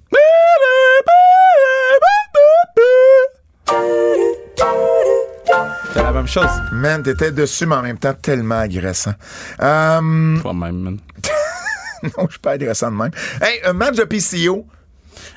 C'est 5.94 6.04
la 6.04 6.12
même 6.12 6.28
chose. 6.28 6.50
Man, 6.72 7.04
t'étais 7.04 7.32
dessus, 7.32 7.66
mais 7.66 7.76
en 7.76 7.82
même 7.82 7.98
temps 7.98 8.14
tellement 8.14 8.60
agressant. 8.60 9.14
Euh, 9.62 10.40
Pas 10.42 10.54
même, 10.54 10.78
man. 10.78 10.98
non, 12.04 12.26
je 12.26 12.32
suis 12.32 12.40
pas 12.40 12.52
agressant 12.52 12.92
de 12.92 12.96
même. 12.98 13.12
Hey, 13.42 13.62
un 13.66 13.74
match 13.74 13.96
de 13.96 14.04
PCO. 14.04 14.66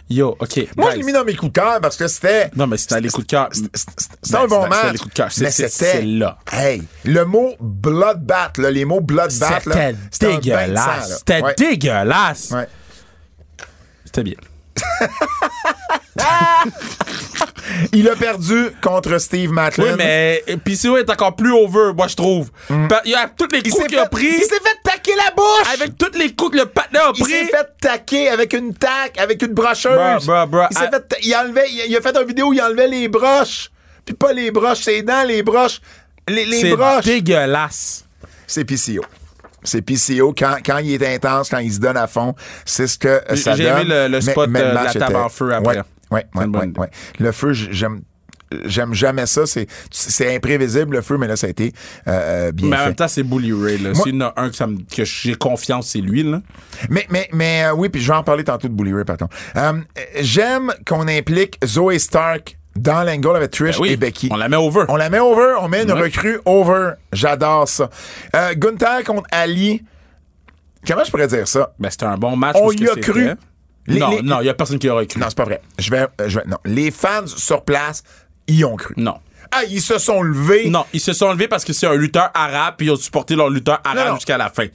Yo, 0.08 0.36
OK. 0.38 0.68
Moi, 0.76 0.90
je 0.92 0.96
l'ai 0.96 1.02
mis 1.04 1.12
dans 1.12 1.24
mes 1.24 1.34
coups 1.36 1.52
de 1.52 1.60
cœur 1.60 1.80
parce 1.80 1.96
que 1.96 2.08
c'était. 2.08 2.50
Non, 2.56 2.66
mais 2.66 2.76
c'était 2.76 3.00
les 3.00 3.08
coups 3.10 3.26
de 3.26 3.30
cœur. 3.30 3.48
C'était 3.52 3.68
c'était 3.76 4.32
Ben, 4.32 4.38
un 4.38 4.46
bon 4.46 4.62
c'était- 4.64 4.74
c'était 4.74 4.82
match. 4.84 4.92
les 4.92 4.98
coups 4.98 5.10
de 5.10 5.16
cœur. 5.16 5.32
C'est- 5.32 5.44
Mais 5.44 5.50
c'était. 5.50 6.02
là. 6.02 6.38
Hey, 6.52 6.82
le 7.04 7.24
mot 7.24 7.54
bloodbath, 7.60 8.58
là, 8.58 8.70
les 8.70 8.84
mots 8.84 9.00
bloodbath. 9.00 9.62
C'était 10.10 10.36
dégueulasse. 10.36 11.18
C'était 11.18 11.42
dégueulasse. 11.56 12.52
C'était 14.04 14.22
bien. 14.24 14.34
Il 17.92 18.08
a 18.08 18.16
perdu 18.16 18.70
contre 18.82 19.18
Steve 19.18 19.50
Matlin. 19.52 19.84
Oui, 19.84 19.90
mais 19.96 20.42
PCO 20.64 20.96
est 20.96 21.08
encore 21.08 21.36
plus 21.36 21.52
over, 21.52 21.92
moi, 21.96 22.08
je 22.08 22.16
trouve. 22.16 22.50
Pa- 22.88 23.02
Il 23.04 23.12
y 23.12 23.14
a 23.14 23.28
tous 23.28 23.48
les 23.52 23.60
Mm. 23.60 23.62
coups 23.62 23.76
s'est 23.82 23.86
qu'il 23.88 23.98
a 23.98 24.02
fait, 24.04 24.08
pris. 24.10 24.26
il 24.26 24.42
s'est 24.42 24.60
fait 24.60 24.76
taquer 24.84 25.12
la 25.16 25.30
bouche. 25.34 25.74
Avec 25.74 25.96
tous 25.96 26.18
les 26.18 26.34
coups 26.34 26.52
que 26.52 26.56
le 26.58 26.66
partenaire 26.66 27.08
a 27.08 27.12
Il 27.14 27.24
s'est 27.24 27.42
pris. 27.44 27.50
fait 27.50 27.68
taquer 27.80 28.28
avec 28.28 28.52
une 28.52 28.74
taque, 28.74 29.18
avec 29.18 29.40
une 29.42 29.52
brocheuse. 29.54 30.22
Il 30.22 30.24
s'est 30.24 30.32
Ah. 30.32 30.90
fait, 30.90 31.16
il 31.22 31.34
enlevait, 31.34 31.70
il, 31.70 31.84
il 31.90 31.96
a 31.96 32.00
fait 32.00 32.16
une 32.16 32.26
vidéo 32.26 32.48
où 32.48 32.52
il 32.52 32.60
enlevait 32.60 32.88
les 32.88 33.08
broches. 33.08 33.70
Puis 34.04 34.14
pas 34.14 34.32
les 34.32 34.50
broches, 34.50 34.80
ses 34.80 35.02
dents, 35.02 35.22
les 35.24 35.42
broches. 35.42 35.80
Les, 36.28 36.44
les 36.44 36.60
C'est 36.60 36.76
broches. 36.76 37.04
dégueulasse. 37.04 38.04
C'est 38.46 38.64
PCO. 38.64 39.02
C'est 39.62 39.82
PCO. 39.82 40.34
Quand, 40.36 40.56
quand 40.64 40.78
il 40.78 40.92
est 41.02 41.14
intense, 41.14 41.48
quand 41.50 41.58
il 41.58 41.72
se 41.72 41.80
donne 41.80 41.96
à 41.96 42.06
fond, 42.06 42.34
c'est 42.64 42.86
ce 42.86 42.98
que 42.98 43.08
euh, 43.08 43.36
ça 43.36 43.54
J'ai 43.56 43.64
donne. 43.64 43.80
aimé 43.82 43.84
le- 43.88 44.08
le 44.08 44.20
spot, 44.20 44.48
mais 44.48 44.60
de 44.60 44.74
la 44.74 44.92
table 44.92 45.16
en 45.16 45.28
feu 45.28 45.52
après. 45.54 45.82
Bonne 46.34 46.56
ouais, 46.56 46.66
idée. 46.66 46.78
ouais. 46.80 46.90
Le 47.18 47.32
feu, 47.32 47.52
j'aime. 47.52 48.00
J'aime 48.64 48.92
jamais 48.94 49.26
ça. 49.26 49.46
C'est, 49.46 49.68
c'est 49.92 50.34
imprévisible, 50.34 50.96
le 50.96 51.02
feu, 51.02 51.16
mais 51.16 51.28
là, 51.28 51.36
ça 51.36 51.46
a 51.46 51.50
été 51.50 51.72
euh, 52.08 52.48
euh, 52.48 52.52
bien 52.52 52.68
Mais 52.68 52.74
en 52.74 52.78
fait. 52.80 52.84
même 52.86 52.94
temps, 52.96 53.06
c'est 53.06 53.22
Bully 53.22 53.52
Ray. 53.52 53.78
là. 53.78 53.92
Moi- 53.92 54.02
S'il 54.02 54.16
y 54.16 54.18
en 54.18 54.22
a 54.26 54.32
un 54.38 54.50
que, 54.50 54.56
ça 54.56 54.66
me- 54.66 54.78
que 54.78 55.04
j'ai 55.04 55.36
confiance, 55.36 55.86
c'est 55.90 56.00
lui. 56.00 56.24
Là. 56.24 56.42
Mais, 56.88 57.06
mais, 57.10 57.28
mais 57.32 57.66
euh, 57.66 57.74
oui, 57.74 57.90
puis 57.90 58.02
je 58.02 58.10
vais 58.10 58.18
en 58.18 58.24
parler 58.24 58.42
tantôt 58.42 58.66
de 58.66 58.72
Bully 58.72 58.92
Ray, 58.92 59.04
pardon. 59.04 59.28
Euh, 59.54 59.74
J'aime 60.20 60.72
qu'on 60.84 61.06
implique 61.06 61.60
Zoe 61.64 61.96
Stark 62.00 62.58
dans 62.80 63.02
l'angle 63.04 63.36
avec 63.36 63.50
Trish 63.50 63.76
Ben 63.76 63.82
oui, 63.82 63.88
et 63.90 63.96
Becky. 63.96 64.28
on 64.30 64.36
la 64.36 64.48
met 64.48 64.56
over. 64.56 64.84
On 64.88 64.96
la 64.96 65.10
met 65.10 65.18
over, 65.18 65.56
on 65.60 65.68
met 65.68 65.82
une 65.82 65.92
Ouais. 65.92 66.00
recrue 66.02 66.40
over. 66.44 66.92
J'adore 67.12 67.68
ça. 67.68 67.90
Euh, 68.34 68.54
Gunther 68.56 69.04
contre 69.04 69.28
Ali. 69.32 69.82
Comment 70.86 71.04
je 71.04 71.10
pourrais 71.10 71.26
dire 71.28 71.46
ça? 71.46 71.72
Ben, 71.78 71.90
c'était 71.90 72.06
un 72.06 72.16
bon 72.16 72.36
match. 72.36 72.56
On 72.60 72.70
y 72.72 72.88
a 72.88 72.94
cru. 72.96 73.30
Les- 73.86 73.98
non, 73.98 74.10
les- 74.10 74.22
non, 74.22 74.40
il 74.40 74.46
y 74.46 74.48
a 74.48 74.54
personne 74.54 74.78
qui 74.78 74.88
aurait 74.88 75.06
cru. 75.06 75.20
Non, 75.20 75.26
c'est 75.28 75.36
pas 75.36 75.44
vrai. 75.44 75.60
Je 75.78 75.90
vais, 75.90 76.06
euh, 76.20 76.28
je 76.28 76.38
vais, 76.38 76.44
non. 76.46 76.58
Les 76.64 76.90
fans 76.90 77.26
sur 77.26 77.64
place, 77.64 78.02
y 78.46 78.64
ont 78.64 78.76
cru. 78.76 78.94
Non. 78.96 79.16
Ah, 79.52 79.62
ils 79.68 79.80
se 79.80 79.98
sont 79.98 80.22
levés. 80.22 80.68
Non, 80.70 80.84
ils 80.92 81.00
se 81.00 81.12
sont 81.12 81.32
levés 81.32 81.48
parce 81.48 81.64
que 81.64 81.72
c'est 81.72 81.86
un 81.86 81.94
lutteur 81.96 82.30
arabe 82.34 82.74
puis 82.78 82.86
ils 82.86 82.90
ont 82.90 82.96
supporté 82.96 83.34
leur 83.34 83.50
lutteur 83.50 83.80
arabe 83.84 84.14
jusqu'à 84.14 84.38
la 84.38 84.48
fin. 84.48 84.66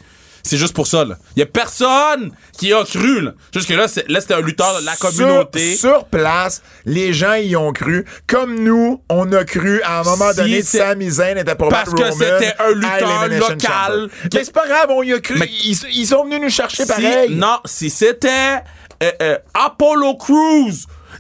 C'est 0.48 0.58
juste 0.58 0.76
pour 0.76 0.86
ça, 0.86 1.04
là. 1.04 1.18
Il 1.36 1.40
y 1.40 1.44
a 1.44 1.48
personne 1.48 2.32
qui 2.58 2.72
a 2.72 2.84
cru, 2.84 3.22
là. 3.22 3.32
Juste 3.52 3.68
que 3.68 3.74
là, 3.74 3.88
c'est- 3.88 4.08
là, 4.08 4.22
c'était 4.22 4.36
un 4.36 4.42
lutteur 4.42 4.80
de 4.80 4.86
la 4.86 4.94
Sur- 4.94 5.10
communauté. 5.10 5.76
Sur, 5.76 6.06
place, 6.06 6.62
les 6.86 7.14
gens 7.14 7.34
y 7.34 7.56
ont 7.56 7.74
cru. 7.74 8.06
Comme 8.28 8.60
nous, 8.60 9.02
on 9.10 9.32
a 9.34 9.44
cru 9.44 9.82
à 9.82 10.02
un 10.02 10.04
moment 10.04 10.30
Si 10.32 10.38
donné, 10.38 10.62
c'est- 10.62 10.78
Sami 10.78 11.10
Zayn 11.10 11.38
était 11.38 11.56
pour 11.56 11.70
Parce 11.70 11.94
que 11.94 12.12
c'était 12.12 12.54
un 12.60 12.72
lutteur 12.74 13.28
local. 13.28 14.10
Mais 14.34 14.44
c'est 14.44 14.54
pas 14.54 14.68
grave, 14.68 14.88
on 14.90 15.02
y 15.02 15.14
a 15.14 15.20
cru. 15.20 15.36
Mais- 15.40 15.50
ils, 15.64 15.78
ils 15.96 16.06
sont 16.08 16.24
venus 16.26 16.40
nous 16.42 16.50
chercher 16.50 16.84
Si- 16.84 16.90
pareil. 16.90 17.34
non, 17.36 17.58
si 17.66 17.90
c'était 17.90 18.62
euh, 19.04 19.12
euh, 19.22 19.38
Apollo 19.54 20.16
Crews 20.16 20.72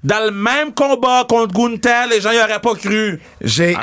dans 0.05 0.23
le 0.23 0.31
même 0.31 0.71
combat 0.71 1.25
contre 1.27 1.53
Gunther, 1.53 2.07
les 2.09 2.21
gens 2.21 2.31
y 2.31 2.37
auraient 2.37 2.61
pas 2.61 2.75
cru. 2.75 3.19
J'ai, 3.41 3.75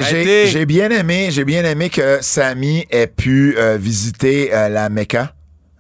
bien 0.67 0.89
aimé, 0.91 1.29
j'ai 1.31 1.45
bien 1.45 1.65
aimé 1.65 1.91
que 1.91 2.19
Sami 2.21 2.87
ait 2.91 3.09
pu 3.09 3.57
euh, 3.59 3.77
visiter 3.77 4.55
euh, 4.55 4.69
la 4.69 4.89
Mecca. 4.89 5.33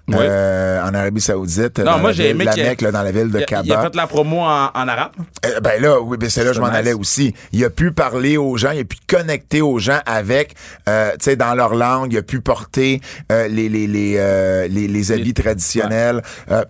Oui. 0.08 0.16
euh, 0.18 0.82
en 0.82 0.92
Arabie 0.94 1.20
Saoudite, 1.20 1.80
dans 1.80 2.00
moi, 2.00 2.10
j'ai 2.10 2.30
aimé 2.30 2.44
la 2.44 2.56
Mecque, 2.56 2.80
là, 2.80 2.90
dans 2.90 3.02
la 3.02 3.12
ville 3.12 3.30
de 3.30 3.38
Kaaba. 3.40 3.62
il 3.64 3.72
a 3.72 3.82
fait 3.82 3.94
la 3.94 4.08
promo 4.08 4.40
en, 4.40 4.66
en 4.74 4.88
arabe. 4.88 5.12
Euh, 5.46 5.60
ben 5.60 5.80
là, 5.80 6.00
oui, 6.00 6.16
ben 6.18 6.28
c'est 6.28 6.42
là 6.42 6.50
que 6.50 6.56
je 6.56 6.60
m'en 6.60 6.66
nice. 6.66 6.76
allais 6.76 6.92
aussi. 6.92 7.32
Il 7.52 7.64
a 7.64 7.70
pu 7.70 7.92
parler 7.92 8.36
aux 8.36 8.56
gens, 8.56 8.72
il 8.72 8.80
a 8.80 8.84
pu 8.84 8.96
connecter 9.06 9.62
aux 9.62 9.78
gens 9.78 10.00
avec, 10.04 10.56
euh, 10.88 11.12
tu 11.12 11.18
sais, 11.20 11.36
dans 11.36 11.54
leur 11.54 11.76
langue, 11.76 12.12
il 12.12 12.18
a 12.18 12.22
pu 12.22 12.40
porter 12.40 13.00
les 13.30 13.68
les 13.68 13.86
les, 13.86 14.68
les 14.68 14.88
les 14.88 15.12
habits 15.12 15.34
traditionnels. 15.34 16.20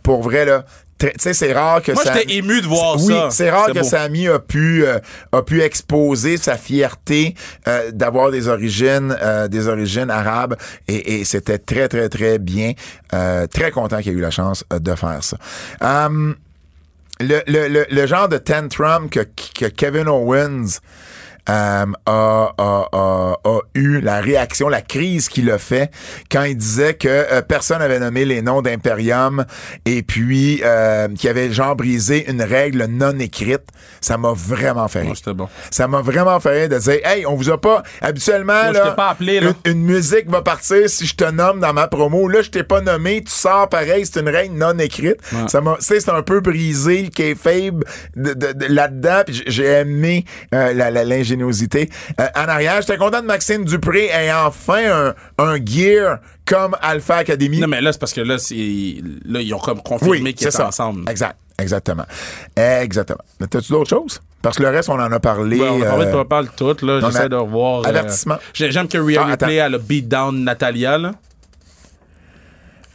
Pour 0.02 0.22
vrai 0.22 0.44
là, 0.44 0.66
tu 1.10 1.18
sais, 1.18 1.34
c'est 1.34 1.52
rare 1.52 1.82
que 1.82 1.92
Moi, 1.92 2.04
ça. 2.04 2.14
j'étais 2.14 2.34
ému 2.34 2.60
de 2.60 2.66
voir 2.66 2.96
oui, 3.00 3.12
ça. 3.12 3.28
c'est 3.30 3.50
rare 3.50 3.68
que 3.68 3.78
beau. 3.80 3.82
Samy 3.84 4.28
a 4.28 4.38
pu 4.38 4.84
euh, 4.86 4.98
a 5.32 5.42
pu 5.42 5.60
exposer 5.62 6.36
sa 6.36 6.56
fierté 6.56 7.34
euh, 7.68 7.90
d'avoir 7.92 8.30
des 8.30 8.48
origines 8.48 9.16
euh, 9.20 9.48
des 9.48 9.68
origines 9.68 10.10
arabes 10.10 10.56
et, 10.88 11.20
et 11.20 11.24
c'était 11.24 11.58
très 11.58 11.88
très 11.88 12.08
très 12.08 12.38
bien. 12.38 12.72
Euh, 13.14 13.46
très 13.46 13.70
content 13.70 13.98
qu'il 14.00 14.12
ait 14.12 14.16
eu 14.16 14.20
la 14.20 14.30
chance 14.30 14.64
euh, 14.72 14.78
de 14.78 14.94
faire 14.94 15.22
ça. 15.22 15.36
Hum, 15.80 16.34
le, 17.20 17.40
le, 17.46 17.68
le, 17.68 17.86
le 17.90 18.06
genre 18.06 18.28
de 18.28 18.38
tantrum 18.38 19.08
que, 19.10 19.20
que 19.54 19.66
Kevin 19.66 20.08
Owens 20.08 20.80
euh, 21.48 21.86
a, 22.06 22.52
a, 22.56 22.88
a, 22.92 23.34
a 23.44 23.58
eu, 23.74 24.00
la 24.00 24.20
réaction, 24.20 24.68
la 24.68 24.80
crise 24.82 25.28
qu'il 25.28 25.50
a 25.50 25.58
fait 25.58 25.90
quand 26.30 26.44
il 26.44 26.56
disait 26.56 26.94
que 26.94 27.08
euh, 27.08 27.42
personne 27.42 27.78
n'avait 27.80 27.98
nommé 27.98 28.24
les 28.24 28.42
noms 28.42 28.62
d'Imperium 28.62 29.44
et 29.84 30.02
puis 30.02 30.60
euh, 30.64 31.08
qu'il 31.08 31.28
avait 31.30 31.52
genre 31.52 31.74
brisé 31.74 32.30
une 32.30 32.42
règle 32.42 32.84
non 32.86 33.18
écrite, 33.18 33.62
ça 34.00 34.16
m'a 34.18 34.32
vraiment 34.34 34.86
fait 34.88 35.00
rire. 35.00 35.14
Ouais, 35.26 35.34
bon. 35.34 35.48
Ça 35.70 35.88
m'a 35.88 36.00
vraiment 36.00 36.38
fait 36.40 36.60
rire 36.60 36.68
de 36.68 36.78
dire 36.78 37.00
Hey, 37.04 37.26
on 37.26 37.34
vous 37.34 37.50
a 37.50 37.60
pas. 37.60 37.82
Habituellement, 38.00 38.70
là, 38.70 38.90
pas 38.92 39.10
appelé, 39.10 39.40
là. 39.40 39.52
Une, 39.64 39.72
une 39.72 39.82
musique 39.84 40.30
va 40.30 40.42
partir 40.42 40.88
si 40.88 41.06
je 41.06 41.14
te 41.16 41.24
nomme 41.30 41.58
dans 41.60 41.72
ma 41.72 41.88
promo. 41.88 42.28
Là, 42.28 42.42
je 42.42 42.50
t'ai 42.50 42.62
pas 42.62 42.80
nommé, 42.80 43.22
tu 43.24 43.32
sors 43.32 43.68
pareil, 43.68 44.06
c'est 44.06 44.20
une 44.20 44.28
règle 44.28 44.54
non 44.54 44.78
écrite. 44.78 45.16
Ça 45.48 45.60
m'a. 45.60 45.74
Tu 45.76 45.84
sais, 45.86 46.00
c'est 46.00 46.10
un 46.10 46.22
peu 46.22 46.40
brisé 46.40 47.02
le 47.02 47.08
kayfabe 47.08 47.82
de, 48.14 48.32
de, 48.34 48.52
de- 48.52 48.66
là-dedans. 48.66 49.22
J'ai- 49.28 49.72
aimé 49.72 50.24
euh, 50.54 50.74
Euh, 51.40 52.26
en 52.36 52.48
arrière, 52.48 52.80
j'étais 52.80 52.96
content 52.96 53.20
de 53.20 53.26
Maxime 53.26 53.64
Dupré 53.64 54.06
ait 54.06 54.32
enfin 54.32 55.12
un, 55.38 55.44
un 55.44 55.56
gear 55.64 56.18
comme 56.44 56.76
Alpha 56.82 57.16
Academy. 57.16 57.58
Non, 57.60 57.68
mais 57.68 57.80
là, 57.80 57.92
c'est 57.92 57.98
parce 57.98 58.12
que 58.12 58.20
là, 58.20 58.38
c'est, 58.38 58.54
là 59.24 59.40
ils 59.40 59.52
ont 59.54 59.58
comme 59.58 59.82
confirmé 59.82 60.20
oui, 60.20 60.34
qu'ils 60.34 60.46
étaient 60.46 60.56
ça. 60.56 60.66
ensemble. 60.68 61.08
Exact. 61.10 61.36
Exactement. 61.58 62.04
Exactement. 62.56 63.20
Mais 63.40 63.46
t'as-tu 63.46 63.72
d'autres 63.72 63.90
choses? 63.90 64.20
Parce 64.40 64.56
que 64.56 64.62
le 64.64 64.70
reste, 64.70 64.88
on 64.88 64.94
en 64.94 65.12
a 65.12 65.20
parlé. 65.20 65.60
Ouais, 65.60 65.68
on 65.68 65.80
a 65.82 65.84
parlé 65.86 66.06
euh, 66.06 66.24
pas 66.24 66.42
tout, 66.44 66.74
là. 66.82 66.98
J'essaie 67.00 67.28
de 67.28 67.36
revoir. 67.36 67.82
euh, 67.84 67.88
Avertissement. 67.88 68.38
j'ai- 68.52 68.72
J'aime 68.72 68.88
que 68.88 68.98
Rhea 68.98 69.20
Ah. 69.22 69.26
Ripley, 69.26 69.56
elle 69.56 69.74
a 69.76 69.78
beat 69.78 70.08
down 70.08 70.42
Natalia, 70.42 70.98
là. 70.98 71.12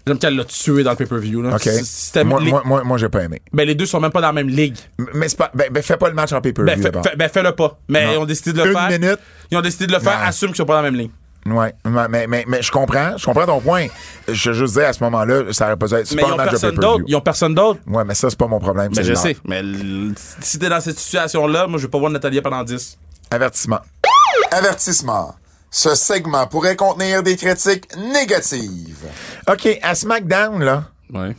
J'aime 0.07 0.17
qu'elle 0.19 0.35
l'a 0.35 0.45
tué 0.45 0.84
dans 0.84 0.91
le 0.91 0.95
pay-per-view, 0.97 1.41
là. 1.41 1.57
C'était- 1.59 2.23
Moi, 2.23 2.39
les, 2.41 2.49
moi, 2.49 2.61
moi, 2.65 2.84
moi, 2.84 2.97
j'ai 2.97 3.09
pas 3.09 3.23
aimé. 3.23 3.41
ben, 3.53 3.67
les 3.67 3.75
deux 3.75 3.85
sont 3.85 3.99
même 3.99 4.11
pas 4.11 4.21
dans 4.21 4.27
la 4.27 4.34
même 4.34 4.49
ligue. 4.49 4.77
Mais 5.13 5.27
c'est 5.29 5.38
pas. 5.38 5.51
Ben, 5.53 5.67
ben, 5.71 5.84
fais 5.84 5.97
pas 5.97 6.07
le 6.09 6.15
match 6.15 6.31
en 6.34 6.41
pay-per-view. 6.41 6.81
Ben, 6.91 7.01
ben, 7.17 7.29
fais-le 7.29 7.51
pas. 7.51 7.77
Mais 7.89 8.05
Non. 8.05 8.11
ils 8.13 8.17
ont 8.19 8.25
décidé 8.25 8.53
de 8.53 8.63
le 8.63 8.71
Une 8.71 8.77
faire. 8.77 8.89
minute. 8.89 9.19
Ils 9.51 9.57
ont 9.57 9.61
décidé 9.61 9.88
de 9.88 9.93
le 9.93 9.99
faire, 9.99 10.19
Non. 10.19 10.25
assume 10.25 10.47
qu'ils 10.49 10.57
sont 10.57 10.65
pas 10.65 10.75
dans 10.77 10.81
la 10.84 10.91
même 10.91 10.99
ligne. 10.99 11.09
Ouais, 11.45 11.73
mais, 11.85 12.07
mais, 12.09 12.27
mais, 12.27 12.43
mais 12.45 12.61
je 12.61 12.69
comprends, 12.71 13.15
je 13.17 13.23
comprends 13.23 13.45
ton 13.45 13.61
point. 13.61 13.88
Je 14.27 14.49
veux 14.49 14.55
juste 14.55 14.73
dire, 14.73 14.88
à 14.88 14.91
ce 14.91 15.01
moment-là, 15.05 15.43
ça 15.53 15.67
aurait 15.67 15.77
pas 15.77 15.88
dû 15.88 15.93
être. 15.93 16.05
C'est 16.07 16.15
Mais 16.15 16.23
pas 16.23 16.27
ils 16.27 16.31
un 16.31 16.34
ont 16.34 16.38
personne 16.38 16.69
pay-per-view. 16.71 16.81
d'autre. 16.81 17.03
Ils 17.07 17.15
ont 17.15 17.21
personne 17.21 17.55
d'autre. 17.55 17.79
Ouais, 17.88 18.03
mais 18.03 18.15
ça, 18.15 18.29
c'est 18.29 18.38
pas 18.39 18.47
mon 18.47 18.59
problème. 18.59 18.93
C'est 18.93 19.03
je 19.05 19.13
sais. 19.13 19.38
Mais 19.45 19.59
l- 19.59 20.13
si 20.41 20.59
t'es 20.59 20.67
dans 20.67 20.81
cette 20.81 20.99
situation-là, 20.99 21.67
moi, 21.67 21.77
je 21.79 21.84
vais 21.85 21.89
pas 21.89 21.99
voir 21.99 22.11
Natalia 22.11 22.41
pendant 22.41 22.63
10. 22.63 22.97
Avertissement. 23.31 23.79
Avertissement. 24.51 25.35
Ce 25.69 25.95
segment 25.95 26.48
pourrait 26.48 26.76
contenir 26.76 27.23
des 27.23 27.35
critiques 27.35 27.95
négatives. 27.98 29.07
OK, 29.48 29.68
à 29.81 29.95
SmackDown, 29.95 30.64
là, 30.64 30.85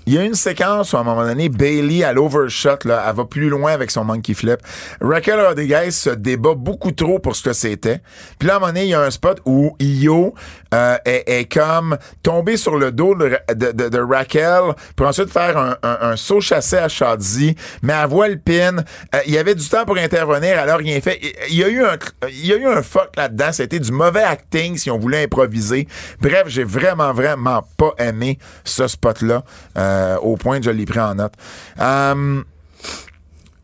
Il 0.06 0.14
y 0.14 0.18
a 0.18 0.24
une 0.24 0.34
séquence 0.34 0.92
où, 0.92 0.96
à 0.96 1.00
un 1.00 1.04
moment 1.04 1.24
donné, 1.24 1.48
Bailey, 1.48 2.02
à 2.02 2.12
l'overshot, 2.12 2.78
là, 2.84 3.04
elle 3.08 3.14
va 3.14 3.24
plus 3.26 3.48
loin 3.50 3.72
avec 3.72 3.90
son 3.90 4.02
monkey 4.04 4.32
flip. 4.32 4.60
Raquel 5.00 5.40
Rodriguez 5.40 5.90
se 5.90 6.10
débat 6.10 6.54
beaucoup 6.54 6.92
trop 6.92 7.18
pour 7.18 7.36
ce 7.36 7.42
que 7.42 7.52
c'était. 7.52 8.00
Puis 8.38 8.48
là, 8.48 8.54
à 8.54 8.56
un 8.56 8.60
moment 8.60 8.72
donné, 8.72 8.84
il 8.84 8.88
y 8.90 8.94
a 8.94 9.02
un 9.02 9.10
spot 9.10 9.40
où 9.44 9.76
Io 9.78 10.34
euh, 10.74 10.96
est, 11.04 11.24
est 11.26 11.52
comme 11.52 11.98
tombé 12.22 12.56
sur 12.56 12.76
le 12.76 12.92
dos 12.92 13.14
de, 13.14 13.38
de, 13.54 13.88
de- 13.88 13.98
Raquel 13.98 14.74
pour 14.96 15.06
ensuite 15.06 15.30
faire 15.30 15.58
un, 15.58 15.76
un, 15.82 16.16
saut 16.16 16.40
chassé 16.40 16.76
à 16.76 16.88
Shadzi, 16.88 17.54
mais 17.82 17.92
elle 17.92 18.08
voit 18.08 18.28
le 18.28 18.38
pin. 18.38 18.78
Euh, 19.14 19.18
il 19.26 19.34
y 19.34 19.38
avait 19.38 19.54
du 19.54 19.68
temps 19.68 19.84
pour 19.84 19.98
intervenir, 19.98 20.58
elle 20.58 20.68
a 20.70 20.76
rien 20.76 21.00
fait. 21.00 21.20
Il 21.50 21.56
y 21.56 21.64
a 21.64 21.68
eu 21.68 21.84
un, 21.84 21.96
il 22.30 22.46
y 22.46 22.52
a 22.52 22.56
eu 22.56 22.66
un 22.66 22.82
fuck 22.82 23.10
là-dedans. 23.16 23.52
C'était 23.52 23.80
du 23.80 23.92
mauvais 23.92 24.22
acting 24.22 24.76
si 24.76 24.90
on 24.90 24.98
voulait 24.98 25.24
improviser. 25.24 25.86
Bref, 26.20 26.44
j'ai 26.46 26.64
vraiment, 26.64 27.12
vraiment 27.12 27.62
pas 27.76 27.92
aimé 27.98 28.38
ce 28.64 28.86
spot-là 28.86 29.42
euh, 29.76 30.16
au 30.18 30.36
point 30.36 30.59
que 30.59 30.64
je 30.64 30.70
l'ai 30.70 30.85
pris 30.86 31.01
en 31.01 31.14
note. 31.14 31.32
Um, 31.80 32.44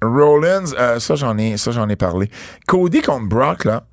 Rollins, 0.03 0.73
euh, 0.79 0.99
ça 1.01 1.15
j'en 1.15 1.39
ai, 1.39 1.57
ça 1.57 1.71
j'en 1.71 1.89
ai 1.89 1.97
parlé. 1.97 2.31
Cody 2.67 3.01
contre 3.03 3.27
Brock 3.27 3.65
là. 3.65 3.85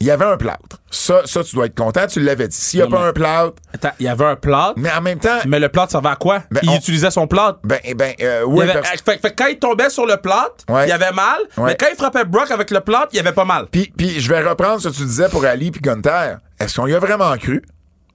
Il 0.00 0.08
y 0.08 0.10
avait 0.10 0.24
un 0.24 0.36
plâtre. 0.36 0.80
Ça, 0.90 1.22
ça, 1.24 1.42
tu 1.44 1.54
dois 1.54 1.66
être 1.66 1.74
content, 1.78 2.06
tu 2.06 2.20
l'avais 2.20 2.48
dit. 2.48 2.56
S'il 2.56 2.80
n'y 2.80 2.82
a 2.82 2.86
Non, 2.86 2.90
pas 2.96 3.02
mais- 3.04 3.08
un 3.08 3.12
plâtre, 3.12 3.54
Attends, 3.72 3.92
il 4.00 4.06
y 4.06 4.08
avait 4.08 4.24
un 4.24 4.36
plâtre, 4.36 4.74
mais 4.76 4.90
en 4.92 5.00
même 5.00 5.18
temps, 5.18 5.38
mais 5.46 5.58
le 5.60 5.68
plâtre 5.70 5.92
servait 5.92 6.08
à 6.10 6.16
quoi? 6.16 6.42
Ben, 6.50 6.60
il 6.64 6.68
on- 6.70 6.76
utilisait 6.76 7.10
son 7.12 7.26
plâtre. 7.26 7.60
ben, 7.64 7.78
eh 7.84 7.94
ben, 7.94 8.12
euh, 8.20 8.42
Il 8.46 8.52
oui, 8.52 8.64
avait- 8.64 8.80
parce- 8.80 9.00
fait, 9.02 9.18
fait 9.18 9.30
que 9.30 9.34
quand 9.42 9.46
il 9.46 9.58
tombait 9.58 9.88
sur 9.88 10.04
le 10.04 10.16
plâtre, 10.16 10.56
Ouais. 10.68 10.88
il 10.88 10.92
avait 10.92 11.12
mal, 11.12 11.38
Ouais. 11.56 11.66
mais 11.70 11.76
quand 11.78 11.86
il 11.90 11.96
frappait 11.96 12.24
Brock 12.24 12.50
avec 12.50 12.70
le 12.72 12.80
plâtre, 12.80 13.08
il 13.12 13.20
avait 13.20 13.32
pas 13.32 13.44
mal. 13.46 13.66
Puis, 13.70 13.92
puis 13.96 14.20
je 14.20 14.28
vais 14.28 14.42
reprendre 14.46 14.80
ce 14.80 14.88
que 14.88 14.94
tu 14.94 15.04
disais 15.04 15.28
pour 15.28 15.44
Ali 15.44 15.70
puis 15.70 15.80
Gunther. 15.80 16.38
Est-ce 16.58 16.78
qu'on 16.78 16.86
y 16.88 16.94
a 16.94 16.98
vraiment 16.98 17.34
cru 17.38 17.62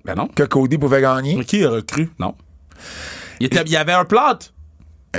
Ben 0.06 0.16
non. 0.16 0.28
que 0.28 0.44
Cody 0.44 0.78
pouvait 0.78 1.02
gagner? 1.02 1.38
Mais 1.38 1.46
qui 1.46 1.66
aurait 1.66 1.82
cru? 1.82 2.12
Non. 2.20 2.36
Il, 3.40 3.48
était- 3.48 3.62
il 3.66 3.72
y 3.72 3.78
avait 3.78 3.94
un 3.94 4.06
plâtre. 4.06 4.48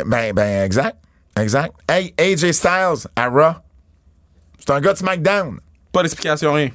Ben, 0.06 0.32
ben, 0.32 0.64
exact. 0.64 0.96
Exact. 1.38 1.72
Hey, 1.88 2.14
AJ 2.18 2.52
Styles 2.52 3.08
à 3.16 3.28
Raw. 3.28 3.54
C'est 4.58 4.70
un 4.70 4.80
gars 4.80 4.92
de 4.92 4.98
SmackDown. 4.98 5.58
Pas 5.92 6.02
d'explication, 6.02 6.52
rien. 6.52 6.70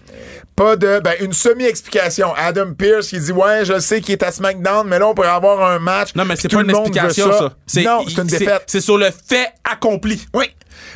Pas 0.55 0.75
de. 0.75 0.99
Ben, 1.01 1.13
une 1.21 1.31
semi-explication. 1.31 2.33
Adam 2.35 2.73
Pierce 2.73 3.07
qui 3.07 3.19
dit 3.19 3.31
Ouais, 3.31 3.63
je 3.63 3.79
sais 3.79 4.01
qu'il 4.01 4.11
est 4.13 4.23
à 4.23 4.31
SmackDown, 4.31 4.85
mais 4.87 4.99
là, 4.99 5.07
on 5.07 5.13
pourrait 5.13 5.29
avoir 5.29 5.61
un 5.71 5.79
match. 5.79 6.13
Non, 6.15 6.25
mais 6.25 6.35
c'est 6.35 6.49
pas 6.49 6.61
une 6.61 6.69
explication, 6.69 7.31
ça. 7.39 7.53
C'est- 7.65 7.83
Non, 7.83 8.03
c'est 8.07 8.17
une 8.21 8.27
défaite. 8.39 8.63
C'est 8.67 8.81
sur 8.81 8.97
le 8.97 9.07
fait 9.11 9.49
accompli. 9.69 10.25
Oui. 10.33 10.45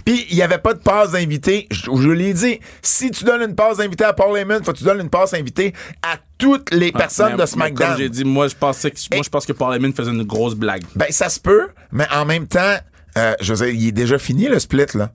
Puis, 0.03 0.25
il 0.29 0.35
n'y 0.35 0.41
avait 0.41 0.57
pas 0.57 0.73
de 0.73 0.79
passe 0.79 1.11
d'invité. 1.11 1.67
Je, 1.71 1.89
je 1.95 2.09
l'ai 2.09 2.33
dit. 2.33 2.59
Si 2.81 3.09
tu 3.11 3.23
donnes 3.23 3.41
une 3.41 3.55
passe 3.55 3.77
d'invité 3.77 4.03
à 4.03 4.11
Paul 4.13 4.37
Heyman, 4.37 4.63
faut 4.63 4.73
que 4.73 4.77
tu 4.77 4.83
donnes 4.83 4.99
une 4.99 5.09
passe 5.09 5.31
d'invité 5.31 5.73
à 6.01 6.17
toutes 6.39 6.71
les 6.71 6.91
personnes 6.91 7.35
de 7.35 7.45
SmackDown. 7.45 7.89
Comme 7.89 7.97
j'ai 7.99 8.09
dit, 8.09 8.23
moi, 8.23 8.47
je 8.47 8.55
pensais 8.55 8.89
que, 8.89 8.97
moi, 9.13 9.21
je 9.23 9.29
pense 9.29 9.45
que 9.45 9.53
Paul 9.53 9.75
Heyman 9.75 9.93
faisait 9.93 10.09
une 10.11 10.23
grosse 10.23 10.55
blague. 10.55 10.83
Ben, 10.95 11.07
ça 11.11 11.29
se 11.29 11.39
peut, 11.39 11.67
mais 11.91 12.07
en 12.11 12.25
même 12.25 12.47
temps, 12.47 12.77
euh, 13.17 13.35
je 13.41 13.53
veux 13.53 13.65
dire, 13.65 13.75
il 13.75 13.87
est 13.89 13.91
déjà 13.91 14.17
fini 14.17 14.47
le 14.47 14.57
split, 14.57 14.85
là. 14.95 15.11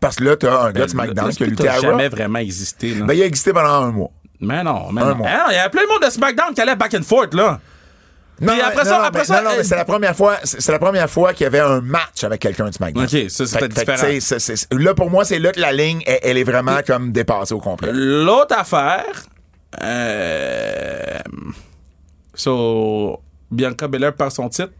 Parce 0.00 0.16
que 0.16 0.24
là, 0.24 0.36
t'as 0.36 0.60
un 0.64 0.72
gars 0.72 0.84
de 0.84 0.90
SmackDown 0.90 1.30
qui 1.30 1.42
a 1.44 1.46
lutté 1.46 1.68
à 1.68 1.74
a 1.74 1.80
jamais 1.80 2.08
vraiment 2.08 2.40
existé. 2.40 2.92
Là. 2.94 3.06
Ben, 3.06 3.14
il 3.14 3.22
a 3.22 3.26
existé 3.26 3.52
pendant 3.54 3.70
un 3.70 3.90
mois. 3.90 4.10
mais 4.40 4.62
non, 4.62 4.92
mais 4.92 5.00
un 5.00 5.10
non. 5.10 5.14
mois. 5.14 5.28
Ah 5.30 5.46
Il 5.50 5.54
y 5.54 5.58
avait 5.58 5.70
plein 5.70 5.82
de 5.84 5.88
monde 5.88 6.02
de 6.04 6.10
SmackDown 6.10 6.52
qui 6.54 6.60
allait 6.60 6.76
back 6.76 6.92
and 6.94 7.02
forth, 7.04 7.32
là. 7.32 7.60
Non, 8.40 8.52
Puis 8.52 8.62
après 8.62 8.82
non, 8.84 8.90
ça- 8.90 9.04
après 9.04 9.20
mais- 9.20 9.24
ça, 9.26 9.36
non, 9.36 9.42
non, 9.44 9.50
mais 9.54 9.60
euh, 9.60 9.64
c'est 9.64 9.76
la 9.76 9.84
première 9.84 10.16
fois, 10.16 10.38
c'est 10.42 10.72
la 10.72 10.78
première 10.80 11.08
fois 11.08 11.32
qu'il 11.32 11.44
y 11.44 11.46
avait 11.46 11.60
un 11.60 11.80
match 11.80 12.24
avec 12.24 12.40
quelqu'un 12.40 12.68
de 12.68 12.74
SmackDown. 12.74 13.04
OK, 13.04 13.30
ça, 13.30 13.46
c'était 13.46 13.60
fait 13.60 14.18
différent. 14.18 14.66
là, 14.72 14.94
pour 14.94 15.08
moi, 15.08 15.24
c'est 15.24 15.38
là 15.38 15.52
que 15.52 15.60
la 15.60 15.72
ligne, 15.72 16.02
elle, 16.04 16.18
elle 16.22 16.38
est 16.38 16.44
vraiment 16.44 16.78
comme 16.84 17.12
dépassée 17.12 17.54
au 17.54 17.60
complet. 17.60 17.90
L'autre 17.92 18.58
affaire, 18.58 19.04
euh, 19.82 21.18
so, 22.34 23.20
Bianca 23.50 23.88
Belair 23.88 24.14
perd 24.14 24.32
son 24.32 24.48
titre. 24.48 24.72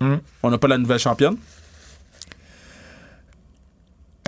Hmm. 0.00 0.16
On 0.42 0.50
n'a 0.50 0.58
pas 0.58 0.68
la 0.68 0.78
nouvelle 0.78 0.98
championne, 0.98 1.36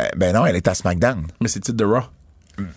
Euh, 0.00 0.08
ben 0.16 0.34
non, 0.34 0.44
elle 0.46 0.56
est 0.56 0.66
à 0.68 0.74
SmackDown. 0.74 1.26
mais 1.40 1.48
c'est 1.48 1.60
le 1.60 1.64
titre 1.64 1.76
de 1.78 1.84
Raw. 1.84 2.02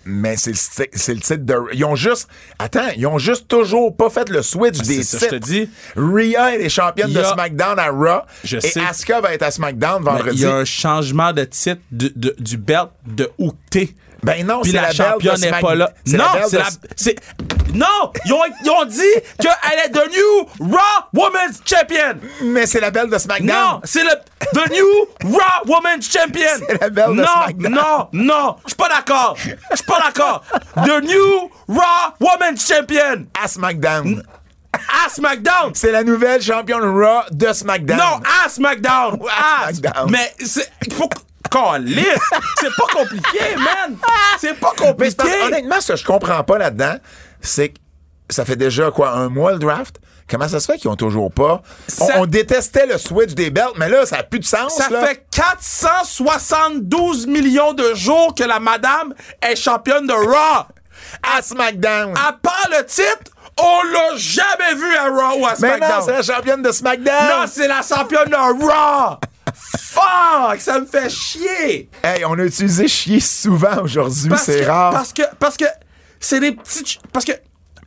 Mais 0.05 0.37
c'est 0.37 0.51
le, 0.51 1.19
titre 1.19 1.35
de. 1.35 1.55
Ils 1.73 1.85
ont 1.85 1.95
juste. 1.95 2.27
Attends, 2.57 2.89
ils 2.95 3.05
ont 3.05 3.19
juste 3.19 3.47
toujours 3.47 3.95
pas 3.95 4.09
fait 4.09 4.27
le 4.29 4.41
switch 4.41 4.79
des 4.79 4.99
Ah, 4.99 5.03
C'est 5.03 5.17
ça, 5.19 5.25
je 5.25 5.25
te 5.25 5.35
titres. 5.35 5.47
dis. 5.47 5.69
Rhea 5.95 6.55
est 6.57 6.69
championne 6.69 7.13
de 7.13 7.21
SmackDown 7.23 7.77
à 7.77 7.91
Raw. 7.91 8.21
Je 8.43 8.57
et 8.57 8.61
sais. 8.61 8.81
Asuka 8.81 9.21
va 9.21 9.33
être 9.35 9.43
à 9.43 9.51
SmackDown 9.51 10.01
Mais 10.03 10.09
Il 10.11 10.13
vendredi. 10.17 10.41
y 10.41 10.45
a 10.45 10.55
un 10.55 10.65
changement 10.65 11.31
de 11.31 11.43
titre 11.43 11.81
du- 11.91 12.11
de- 12.15 12.35
du 12.39 12.57
belt 12.57 12.89
de 13.05 13.29
où 13.37 13.51
t'es. 13.69 13.89
Ben 14.23 14.45
non, 14.45 14.61
c'est 14.63 14.71
la, 14.71 14.81
la 14.83 14.87
de 14.89 14.93
championne 14.93 15.39
n'est 15.41 15.51
pas 15.61 15.75
là. 15.75 15.91
Non, 16.07 16.23
c'est 16.47 16.57
de- 16.57 16.61
la. 16.61 17.13
Non! 17.73 18.11
Ils 18.25 18.33
ont, 18.33 18.39
ils 18.63 18.69
ont 18.69 18.85
dit 18.85 19.01
qu'elle 19.39 19.79
est 19.85 19.89
the 19.89 20.09
new 20.11 20.71
Raw 20.71 21.03
Women's 21.13 21.61
Champion! 21.65 22.15
Mais 22.43 22.65
c'est 22.65 22.79
la 22.79 22.91
belle 22.91 23.09
de 23.09 23.17
SmackDown. 23.17 23.47
Non! 23.55 23.81
C'est 23.83 24.03
le 24.03 24.09
the 24.53 24.71
new 24.71 25.33
Raw 25.37 25.63
Women's 25.67 26.09
Champion! 26.11 26.65
C'est 26.67 26.81
la 26.81 26.89
belle 26.89 27.09
de 27.09 27.13
non, 27.21 27.25
SmackDown. 27.25 27.73
non, 27.73 28.07
non! 28.13 28.55
Je 28.63 28.69
suis 28.69 28.75
pas 28.77 28.89
d'accord! 28.89 29.37
Je 29.37 29.75
suis 29.75 29.85
pas 29.85 29.99
d'accord! 29.99 30.43
The 30.75 31.03
new 31.03 31.51
Raw 31.67 32.13
Women's 32.19 32.65
Champion! 32.67 33.25
À 33.41 33.47
SmackDown. 33.47 34.23
À 34.73 35.09
SmackDown! 35.09 35.71
C'est 35.73 35.91
la 35.91 36.03
nouvelle 36.03 36.41
championne 36.41 36.81
Raw 36.83 37.23
de 37.31 37.51
SmackDown. 37.53 37.97
Non, 37.97 38.21
à 38.45 38.49
SmackDown! 38.49 39.19
à 39.65 39.73
SmackDown. 39.73 40.09
Mais 40.09 40.33
c'est. 40.39 40.69
Faut. 40.93 41.09
Calisse! 41.51 42.19
C'est 42.59 42.75
pas 42.75 42.87
compliqué, 42.93 43.55
man! 43.57 43.97
C'est 44.39 44.59
pas 44.59 44.73
Mais 44.79 44.85
compliqué! 44.87 45.15
parce- 45.17 45.29
honnêtement, 45.47 45.79
ce 45.81 45.93
que 45.93 45.97
je 45.97 46.05
comprends 46.05 46.43
pas 46.43 46.57
là-dedans, 46.57 46.95
c'est 47.41 47.69
que 47.69 47.75
ça 48.29 48.43
fait 48.45 48.55
déjà 48.55 48.91
quoi, 48.91 49.11
un 49.11 49.29
mois 49.29 49.53
le 49.53 49.59
draft? 49.59 49.97
Comment 50.29 50.49
ça 50.49 50.59
se 50.59 50.65
fait 50.69 50.77
qu'ils 50.77 50.89
ont 50.89 50.97
toujours 50.97 51.31
pas? 51.31 51.61
On, 52.01 52.05
Ça- 52.05 52.13
on 52.17 52.25
détestait 52.25 52.85
le 52.85 52.97
switch 52.97 53.33
des 53.33 53.49
belts, 53.49 53.75
mais 53.77 53.87
là, 53.87 54.05
ça 54.05 54.17
a 54.17 54.23
plus 54.23 54.39
de 54.39 54.45
sens. 54.45 54.73
Ça 54.75 54.89
là. 54.89 55.05
fait 55.05 55.25
472 55.31 57.27
millions 57.27 57.73
de 57.73 57.93
jours 57.95 58.35
que 58.35 58.43
la 58.43 58.59
madame 58.59 59.13
est 59.41 59.55
championne 59.55 60.05
de 60.05 60.13
Raw. 60.13 60.65
à 61.23 61.41
SmackDown. 61.41 62.13
À 62.17 62.33
part 62.33 62.67
le 62.71 62.83
titre, 62.85 63.31
on 63.57 63.83
l'a 63.93 64.17
jamais 64.17 64.75
vu 64.75 64.95
à 64.97 65.03
Raw 65.05 65.39
ou 65.39 65.45
à 65.47 65.53
mais 65.59 65.69
non, 65.69 65.77
SmackDown. 65.77 66.01
c'est 66.05 66.11
la 66.11 66.21
championne 66.35 66.61
de 66.61 66.71
SmackDown. 66.71 67.29
Non, 67.29 67.45
c'est 67.47 67.67
la 67.69 67.81
championne 67.81 68.29
de 68.29 68.35
Raw. 68.35 69.17
Fuck, 70.01 70.61
ça 70.61 70.79
me 70.79 70.85
fait 70.85 71.09
chier. 71.09 71.89
Hey, 72.03 72.23
on 72.25 72.33
a 72.37 72.43
utilisé 72.43 72.87
chier 72.87 73.19
souvent 73.19 73.81
aujourd'hui, 73.83 74.31
c'est 74.37 74.65
rare. 74.65 74.91
Parce 74.91 75.13
que, 75.13 75.23
parce 75.39 75.57
que, 75.57 75.65
c'est 76.19 76.39
des 76.39 76.51
petites, 76.53 76.99
parce 77.11 77.25
que. 77.25 77.31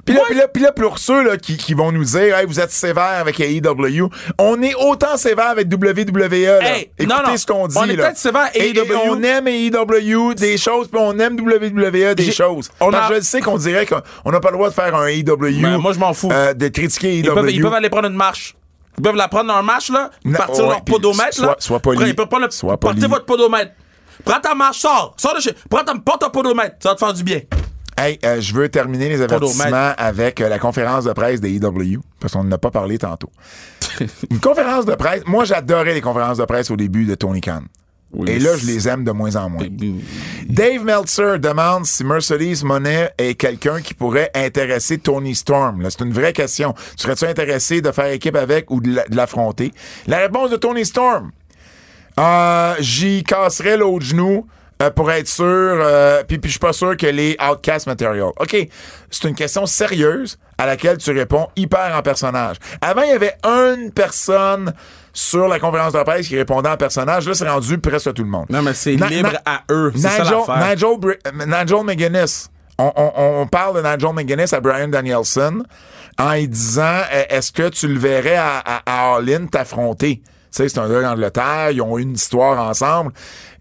Puis 0.02 0.14
là, 0.14 0.20
Moi, 0.22 0.28
puis 0.30 0.38
là, 0.38 0.48
puis 0.48 0.62
là, 0.62 0.72
pour 0.72 0.98
ceux 0.98 1.22
là, 1.22 1.36
qui, 1.36 1.58
qui 1.58 1.74
vont 1.74 1.92
nous 1.92 2.04
dire, 2.04 2.36
hey, 2.36 2.46
vous 2.46 2.58
êtes 2.58 2.70
sévère 2.72 3.18
avec 3.20 3.38
AEW, 3.38 4.08
on 4.38 4.60
est 4.62 4.74
autant 4.74 5.18
sévère 5.18 5.48
avec 5.50 5.68
WWE. 5.70 6.16
Là. 6.18 6.76
Hey, 6.76 6.90
Écoutez 6.98 7.06
non, 7.06 7.16
non, 7.28 7.36
ce 7.36 7.44
qu'on 7.46 7.68
dit. 7.68 7.76
on 7.78 7.84
est 7.84 7.96
peut-être 7.96 8.16
sévère 8.16 8.44
à 8.46 8.56
Et- 8.56 8.70
et 8.70 8.78
AEW. 8.78 8.94
on 9.10 9.22
aime 9.22 9.46
AEW 9.46 10.34
des 10.34 10.56
choses, 10.56 10.88
puis 10.88 10.98
on 11.00 11.16
aime 11.18 11.36
WWE 11.38 12.14
des 12.14 12.32
choses. 12.32 12.70
on 12.80 12.92
a- 12.94 13.12
je 13.14 13.20
sais 13.20 13.40
qu'on 13.42 13.58
dirait 13.58 13.84
qu'on 13.86 14.30
n'a 14.30 14.40
pas 14.40 14.48
le 14.50 14.56
droit 14.56 14.70
de 14.70 14.74
faire 14.74 14.94
un 14.96 15.06
AEW. 15.06 15.60
Ben, 15.62 15.76
moi, 15.78 15.92
je 15.92 15.98
m'en 15.98 16.14
fous. 16.14 16.30
euh, 16.32 16.54
de 16.54 16.68
critiquer 16.68 17.18
AEW. 17.18 17.24
Ils 17.26 17.34
peuvent, 17.34 17.50
ils 17.50 17.62
peuvent 17.62 17.74
aller 17.74 17.90
prendre 17.90 18.08
une 18.08 18.16
marche. 18.16 18.56
Ils 18.98 19.02
peuvent 19.02 19.16
la 19.16 19.28
prendre 19.28 19.48
dans 19.48 19.54
un 19.54 19.62
match, 19.62 19.90
là, 19.90 20.10
Non, 20.24 20.36
partir 20.38 20.64
ouais, 20.64 20.70
leur 20.70 20.84
podomètre, 20.84 21.34
sois- 21.34 21.46
là. 21.46 21.56
sois 21.58 21.80
poli. 21.80 21.98
Après, 21.98 22.10
Ils 22.10 22.14
peuvent 22.16 22.26
prendre 22.28 22.44
le, 22.46 22.50
Sois 22.50 22.76
portez 22.78 23.00
poli. 23.00 23.10
votre 23.10 23.24
podomètre. 23.24 23.72
Prends 24.24 24.40
ta 24.40 24.54
marche, 24.54 24.78
sors. 24.80 25.14
Sors 25.16 25.34
de 25.34 25.40
chez. 25.40 25.54
Prends 25.70 25.82
ta, 25.84 25.94
porte 25.94 26.20
ton 26.20 26.30
podomètre. 26.30 26.76
Ça 26.80 26.90
va 26.90 26.94
te 26.94 26.98
faire 27.00 27.14
du 27.14 27.22
bien. 27.24 27.40
Hey, 27.96 28.18
euh, 28.24 28.40
je 28.40 28.54
veux 28.54 28.68
terminer 28.68 29.08
les 29.08 29.20
avertissements 29.22 29.92
avec 29.96 30.40
euh, 30.40 30.48
la 30.48 30.58
conférence 30.58 31.04
de 31.04 31.12
presse 31.12 31.40
des 31.40 31.56
EW, 31.56 31.98
parce 32.18 32.32
qu'on 32.32 32.44
n'en 32.44 32.52
a 32.52 32.58
pas 32.58 32.70
parlé 32.70 32.98
tantôt. 32.98 33.30
Une 34.30 34.40
conférence 34.40 34.86
de 34.86 34.94
presse, 34.94 35.22
moi 35.26 35.44
j'adorais 35.44 35.92
les 35.94 36.00
conférences 36.00 36.38
de 36.38 36.44
presse 36.44 36.70
au 36.70 36.76
début 36.76 37.04
de 37.04 37.14
Tony 37.14 37.40
Khan. 37.40 37.62
Et 38.26 38.38
là, 38.40 38.56
je 38.56 38.66
les 38.66 38.88
aime 38.88 39.04
de 39.04 39.12
moins 39.12 39.36
en 39.36 39.48
moins. 39.48 39.66
Dave 40.48 40.84
Meltzer 40.84 41.38
demande 41.38 41.86
si 41.86 42.02
Mercedes 42.02 42.64
Monet 42.64 43.10
est 43.18 43.34
quelqu'un 43.34 43.80
qui 43.80 43.94
pourrait 43.94 44.30
intéresser 44.34 44.98
Tony 44.98 45.34
Storm. 45.34 45.86
C'est 45.88 46.00
une 46.04 46.12
vraie 46.12 46.32
question. 46.32 46.74
Serais-tu 46.96 47.24
intéressé 47.24 47.80
de 47.80 47.92
faire 47.92 48.06
équipe 48.06 48.34
avec 48.36 48.70
ou 48.70 48.80
de 48.80 48.96
la- 48.96 49.04
de 49.06 49.14
l'affronter? 49.16 49.72
La 50.08 50.18
réponse 50.18 50.50
de 50.50 50.56
Tony 50.56 50.84
Storm. 50.84 51.30
Euh, 52.18 52.74
J'y 52.80 53.22
casserais 53.22 53.76
l'autre 53.76 54.04
genou 54.04 54.46
euh, 54.82 54.90
pour 54.90 55.10
être 55.12 55.28
sûr. 55.28 55.44
euh, 55.46 56.24
puis 56.26 56.38
puis 56.38 56.48
je 56.48 56.54
suis 56.54 56.58
pas 56.60 56.72
sûr 56.72 56.96
que 56.96 57.06
les 57.06 57.36
outcast 57.40 57.86
material. 57.86 58.30
OK, 58.40 58.56
c'est 59.10 59.28
une 59.28 59.34
question 59.36 59.66
sérieuse 59.66 60.38
à 60.58 60.66
laquelle 60.66 60.98
tu 60.98 61.12
réponds 61.12 61.46
hyper 61.56 61.94
en 61.96 62.02
personnage. 62.02 62.56
Avant, 62.80 63.02
il 63.02 63.10
y 63.10 63.12
avait 63.12 63.36
une 63.44 63.92
personne 63.92 64.74
sur 65.12 65.48
la 65.48 65.58
conférence 65.58 65.92
de 65.92 66.02
presse 66.02 66.28
qui 66.28 66.36
répondait 66.36 66.68
en 66.68 66.76
personnage. 66.76 67.26
Là, 67.28 67.34
c'est 67.34 67.48
rendu 67.48 67.78
presque 67.78 68.12
tout 68.14 68.22
le 68.22 68.28
monde. 68.30 68.46
Non, 68.50 68.62
mais 68.62 68.74
c'est 68.74 68.96
libre 69.10 69.32
à 69.44 69.62
eux. 69.70 69.90
Nigel. 69.94 70.26
Nigel, 71.46 71.84
McGuinness. 71.84 72.50
On, 72.78 72.92
on- 72.96 73.12
on 73.42 73.46
parle 73.46 73.76
de 73.76 73.86
Nigel 73.88 74.14
McGuinness 74.14 74.52
à 74.52 74.60
Brian 74.60 74.88
Danielson 74.88 75.62
en 76.18 76.32
lui 76.32 76.48
disant 76.48 77.00
euh, 77.12 77.24
est-ce 77.28 77.52
que 77.52 77.68
tu 77.68 77.88
le 77.88 77.98
verrais 77.98 78.36
à, 78.36 78.58
à, 78.58 78.82
à 78.86 79.16
All 79.16 79.28
In 79.30 79.46
t'affronter? 79.46 80.16
Tu 80.24 80.24
sais, 80.50 80.68
c'est 80.68 80.78
un 80.80 80.88
gars 80.88 81.02
d'Angleterre, 81.02 81.70
ils 81.70 81.80
ont 81.82 81.96
eu 81.98 82.02
une 82.02 82.14
histoire 82.14 82.58
ensemble. 82.68 83.12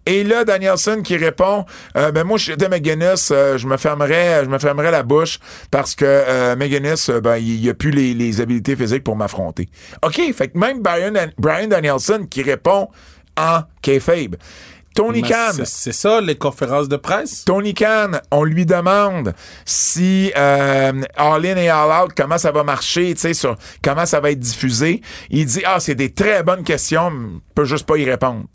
Et 0.05 0.23
là, 0.23 0.43
Danielson 0.43 1.01
qui 1.03 1.17
répond 1.17 1.65
euh, 1.95 2.11
ben 2.11 2.23
moi, 2.23 2.37
je 2.37 2.45
j'étais 2.45 2.67
McGuinness, 2.69 3.29
euh, 3.31 3.57
je 3.57 3.67
me 3.67 3.77
fermerais, 3.77 4.43
je 4.43 4.49
me 4.49 4.57
fermerais 4.57 4.91
la 4.91 5.03
bouche 5.03 5.39
parce 5.69 5.93
que 5.93 6.05
euh, 6.05 6.55
McGuinness, 6.55 7.09
euh, 7.09 7.21
ben, 7.21 7.37
il 7.37 7.59
n'y 7.61 7.69
a 7.69 7.73
plus 7.75 7.91
les, 7.91 8.13
les 8.13 8.41
habiletés 8.41 8.75
physiques 8.75 9.03
pour 9.03 9.15
m'affronter. 9.15 9.69
OK, 10.03 10.19
fait 10.33 10.47
que 10.47 10.57
même 10.57 10.81
Brian, 10.81 11.13
Brian 11.37 11.67
Danielson 11.67 12.25
qui 12.29 12.41
répond 12.41 12.87
en 13.37 13.61
kayfabe. 13.81 14.35
Tony 14.95 15.21
Khan, 15.21 15.51
c'est- 15.65 15.91
ça, 15.91 16.19
les 16.19 16.35
conférences 16.35 16.89
de 16.89 16.97
presse? 16.97 17.45
Tony 17.45 17.73
Khan, 17.75 18.13
on 18.31 18.43
lui 18.43 18.65
demande 18.65 19.33
si 19.63 20.31
euh, 20.35 20.91
All 21.15 21.45
In 21.45 21.55
et 21.57 21.69
All 21.69 22.03
Out, 22.03 22.11
comment 22.17 22.37
ça 22.39 22.51
va 22.51 22.63
marcher, 22.63 23.13
tu 23.13 23.21
sais, 23.21 23.33
sur 23.35 23.55
comment 23.83 24.05
ça 24.07 24.19
va 24.19 24.31
être 24.31 24.39
diffusé. 24.39 25.01
Il 25.29 25.45
dit 25.45 25.61
ah 25.65 25.79
c'est 25.79 25.95
des 25.95 26.11
très 26.11 26.41
bonnes 26.43 26.63
questions, 26.63 27.11
peut 27.53 27.65
juste 27.65 27.85
pas 27.85 27.97
y 27.97 28.03
répondre. 28.09 28.45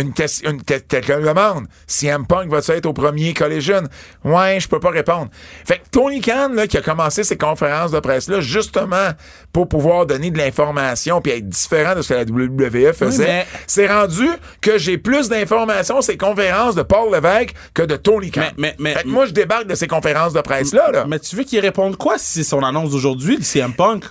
Une, 0.00 0.12
ques- 0.12 0.42
une 0.44 0.62
que- 0.62 0.78
quelqu'un 0.78 1.20
demande, 1.20 1.66
CM 1.86 2.26
Punk 2.26 2.48
va 2.50 2.58
être 2.74 2.86
au 2.86 2.92
premier 2.92 3.34
Collision? 3.34 3.82
Ouais, 4.24 4.58
je 4.60 4.68
peux 4.68 4.80
pas 4.80 4.90
répondre. 4.90 5.28
Fait 5.64 5.78
que 5.78 5.88
Tony 5.90 6.20
Khan, 6.20 6.50
là, 6.54 6.66
qui 6.66 6.76
a 6.76 6.82
commencé 6.82 7.24
ces 7.24 7.36
conférences 7.36 7.90
de 7.92 8.00
presse-là, 8.00 8.40
justement, 8.40 9.10
pour 9.52 9.68
pouvoir 9.68 10.06
donner 10.06 10.30
de 10.30 10.38
l'information 10.38 11.20
puis 11.20 11.32
être 11.32 11.48
différent 11.48 11.94
de 11.94 12.02
ce 12.02 12.08
que 12.10 12.14
la 12.14 12.24
WWE 12.24 12.92
faisait, 12.92 13.24
mais- 13.24 13.46
c'est 13.66 13.86
rendu 13.86 14.28
que 14.60 14.78
j'ai 14.78 14.98
plus 14.98 15.28
d'informations 15.28 16.00
ces 16.02 16.16
conférences 16.16 16.74
de 16.74 16.82
Paul 16.82 17.12
Levesque 17.12 17.54
que 17.74 17.82
de 17.82 17.96
Tony 17.96 18.30
Khan. 18.30 18.40
Mais- 18.40 18.52
mais- 18.56 18.74
mais- 18.78 18.94
Fait 18.94 19.02
que 19.02 19.08
moi, 19.08 19.26
je 19.26 19.32
débarque 19.32 19.66
de 19.66 19.74
ces 19.74 19.86
conférences 19.86 20.32
de 20.32 20.40
presse-là, 20.40 20.90
là. 20.92 21.04
Mais 21.08 21.18
tu 21.18 21.36
veux 21.36 21.44
qu'il 21.44 21.60
réponde 21.60 21.96
quoi 21.96 22.18
si 22.18 22.42
c'est 22.44 22.50
son 22.50 22.62
annonce 22.62 22.90
d'aujourd'hui, 22.90 23.36
le 23.36 23.42
CM 23.42 23.72
Punk? 23.74 24.04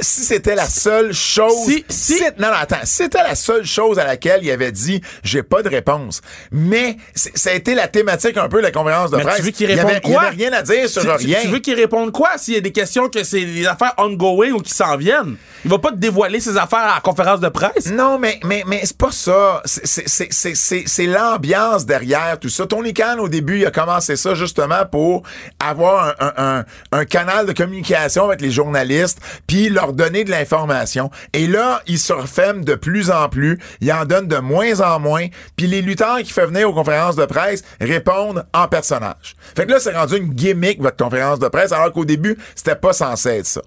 Si 0.00 0.22
c'était 0.24 0.54
la 0.54 0.66
seule 0.68 1.12
chose. 1.12 1.52
Si- 1.66 1.84
si- 1.88 2.20
non, 2.38 2.48
non, 2.48 2.54
attends. 2.60 2.76
C'était 2.84 3.22
la 3.22 3.34
seule 3.34 3.64
chose 3.64 3.98
à 3.98 4.04
laquelle 4.04 4.40
il 4.42 4.50
avait 4.50 4.72
dit, 4.72 5.00
j'ai 5.24 5.42
pas 5.42 5.62
de 5.62 5.68
réponse. 5.68 6.20
Mais 6.50 6.96
ça 7.14 7.50
a 7.50 7.52
été 7.54 7.74
la 7.74 7.88
thématique 7.88 8.36
un 8.36 8.48
peu 8.48 8.58
de 8.58 8.62
la 8.62 8.70
conférence 8.70 9.10
de 9.10 9.16
Mais 9.16 9.22
presse. 9.24 9.36
tu 9.36 9.42
veux 9.42 9.50
qu'il 9.50 9.66
réponde 9.72 9.92
il 10.04 10.12
quoi? 10.12 10.22
avait 10.22 10.36
rien 10.36 10.52
à 10.52 10.62
dire 10.62 10.88
sur 10.88 11.02
Tu- 11.02 11.08
tu, 11.08 11.26
rien. 11.26 11.38
tu 11.42 11.48
veux 11.48 11.58
qu'il 11.58 11.74
réponde 11.74 12.12
quoi 12.12 12.30
s'il 12.38 12.54
y 12.54 12.56
a 12.56 12.60
des 12.60 12.72
questions 12.72 13.08
que 13.08 13.24
c'est 13.24 13.44
des 13.44 13.66
affaires 13.66 13.94
ongoing 13.98 14.50
ou 14.52 14.60
qui 14.60 14.72
s'en 14.72 14.96
viennent? 14.96 15.36
Il 15.64 15.70
va 15.70 15.78
pas 15.78 15.90
te 15.90 15.96
dévoiler 15.96 16.40
ses 16.40 16.56
affaires 16.56 16.80
à 16.80 16.94
la 16.96 17.00
conférence 17.00 17.40
de 17.40 17.48
presse? 17.48 17.86
Non, 17.90 18.18
mais, 18.18 18.40
mais, 18.44 18.64
mais 18.66 18.80
c'est 18.84 18.96
pas 18.96 19.12
ça. 19.12 19.62
C'est- 19.64 19.86
c'est- 19.86 20.08
c'est- 20.08 20.28
C'est 20.32 20.54
c'est- 20.54 20.84
c'est 20.86 21.06
l'ambiance 21.06 21.84
derrière 21.86 22.38
tout 22.40 22.48
ça. 22.48 22.66
Tony 22.66 22.92
Khan, 22.94 23.18
au 23.18 23.28
début, 23.28 23.58
il 23.60 23.66
a 23.66 23.70
commencé 23.70 24.16
ça 24.16 24.34
justement 24.34 24.84
pour 24.90 25.22
avoir 25.60 26.14
un, 26.20 26.26
un- 26.26 26.58
un- 26.58 26.64
un 26.92 27.04
canal 27.04 27.46
de 27.46 27.52
communication 27.52 28.24
avec 28.24 28.40
les 28.40 28.50
journalistes, 28.50 29.18
puis 29.46 29.68
leur 29.68 29.92
donner 29.92 30.24
de 30.24 30.30
l'information. 30.30 31.10
Et 31.32 31.46
là, 31.46 31.82
il 31.86 31.98
se 31.98 32.12
referme 32.12 32.64
de 32.64 32.74
plus 32.74 33.10
en 33.10 33.28
plus. 33.28 33.58
Il 33.80 33.92
en 33.92 34.04
donne 34.04 34.28
de 34.28 34.36
moins 34.38 34.80
en 34.80 34.98
moins. 35.00 35.26
Puis 35.56 35.66
les 35.66 35.82
lutteurs 35.82 36.18
qui 36.18 36.32
font 36.32 36.46
venir 36.46 36.68
aux 36.68 36.74
conférences 36.74 37.16
de 37.16 37.24
presse 37.24 37.62
répondent 37.80 38.44
en 38.52 38.68
personnage. 38.68 39.34
Fait 39.56 39.66
que 39.66 39.70
là, 39.72 39.80
c'est 39.80 39.96
rendu 39.96 40.16
une 40.16 40.32
gimmick, 40.34 40.80
votre 40.80 40.96
conférence 40.96 41.38
de 41.38 41.48
presse, 41.48 41.72
alors 41.72 41.92
qu'au 41.92 42.04
début, 42.04 42.36
c'était 42.54 42.76
pas 42.76 42.92
censé 42.92 43.28
être 43.30 43.46
ça. 43.46 43.62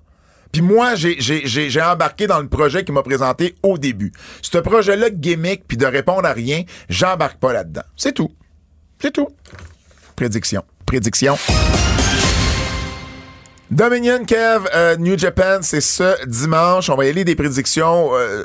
Puis 0.52 0.62
moi, 0.62 0.96
j'ai- 0.96 1.82
embarqué 1.82 2.28
dans 2.28 2.40
le 2.40 2.48
projet 2.48 2.86
qu'il 2.86 2.94
m'a 2.94 3.04
présenté 3.04 3.56
au 3.62 3.78
début. 3.78 4.14
Ce 4.42 4.58
projet-là 4.58 5.10
de 5.10 5.16
gimmick 5.16 5.64
puis 5.68 5.76
de 5.76 5.86
répondre 5.86 6.26
à 6.26 6.32
rien, 6.32 6.64
j'embarque 6.88 7.40
pas 7.40 7.52
là-dedans. 7.52 7.84
C'est 7.98 8.14
tout. 8.14 8.32
C'est 9.02 9.12
tout. 9.12 9.28
Prédiction. 10.16 10.64
Prédiction. 10.86 11.38
Dominion 13.72 14.24
Kev, 14.26 14.68
euh, 14.76 14.96
New 14.98 15.18
Japan, 15.18 15.60
c'est 15.62 15.82
ce 15.82 16.24
dimanche. 16.28 16.90
On 16.90 16.96
va 16.96 17.06
y 17.06 17.10
aller 17.10 17.26
des 17.26 17.36
prédictions. 17.36 18.10
Euh, 18.14 18.44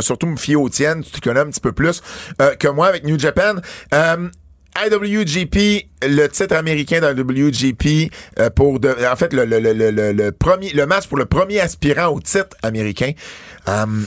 surtout 0.00 0.26
me 0.26 0.36
fier 0.36 0.56
aux 0.56 0.68
tiennes. 0.68 1.02
Tu 1.04 1.12
te 1.12 1.20
connais 1.20 1.40
un 1.40 1.46
petit 1.46 1.60
peu 1.60 1.72
plus 1.72 2.02
euh, 2.42 2.54
que 2.56 2.66
moi 2.68 2.88
avec 2.88 3.04
New 3.04 3.18
Japan. 3.18 3.54
Euh, 3.94 4.28
IWGP, 4.76 5.88
le 6.02 6.26
titre 6.28 6.54
américain 6.56 7.00
d'IWGP 7.00 8.12
euh, 8.38 8.50
pour 8.50 8.80
de, 8.80 8.94
en 9.10 9.16
fait 9.16 9.32
le, 9.32 9.44
le, 9.44 9.58
le, 9.60 9.72
le, 9.72 9.90
le- 9.90 10.12
le 10.12 10.32
premier 10.32 10.70
le 10.70 10.86
match 10.86 11.06
pour 11.08 11.18
le 11.18 11.26
premier 11.26 11.60
aspirant 11.60 12.06
au 12.08 12.20
titre 12.20 12.56
américain. 12.62 13.12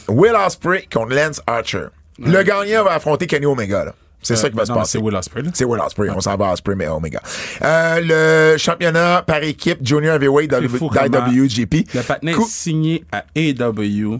Will 0.09 0.33
Ospreay 0.35 0.87
contre 0.91 1.13
Lance 1.15 1.41
Archer. 1.47 1.85
Le 2.19 2.43
gagnant 2.43 2.83
va 2.83 2.93
affronter 2.93 3.27
Kenny 3.27 3.45
Omega. 3.45 3.85
là. 3.85 3.95
C'est 4.23 4.35
ça 4.35 4.49
qui 4.49 4.55
va 4.55 4.65
se 4.65 4.71
Euh, 4.71 4.75
passer. 4.75 4.91
C'est 4.97 5.03
Will 5.03 5.15
Ospreay. 5.15 5.43
C'est 5.53 5.65
Will 5.65 5.79
Ospreay. 5.81 6.09
On 6.09 6.19
s'en 6.21 6.35
va 6.35 6.49
à 6.49 6.53
Ospreay, 6.53 6.75
mais 6.75 6.87
Omega. 6.87 7.21
Euh, 7.61 8.51
le 8.53 8.57
championnat 8.57 9.21
par 9.27 9.43
équipe 9.43 9.79
Junior 9.85 10.15
Heavyweight 10.15 10.49
d'IWGP. 10.49 11.85
Le 11.93 12.01
patinet 12.01 12.31
Cou- 12.33 12.41
est 12.43 12.49
signé 12.49 13.03
à 13.11 13.25
AEW, 13.35 14.19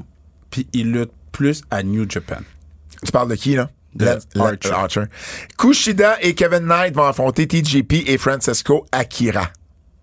puis 0.50 0.68
il 0.74 0.92
lutte 0.92 1.12
plus 1.32 1.62
à 1.72 1.82
New 1.84 2.06
Japan. 2.10 2.38
Tu 3.04 3.12
parles 3.12 3.30
de 3.30 3.36
qui, 3.36 3.56
là? 3.56 3.70
De. 3.96 4.18
Archer. 4.74 5.04
Kushida 5.58 6.18
et 6.22 6.34
Kevin 6.34 6.66
Knight 6.66 6.96
vont 6.96 7.06
affronter 7.06 7.48
TJP 7.48 8.04
et 8.08 8.18
Francesco 8.18 8.86
Akira. 8.92 9.50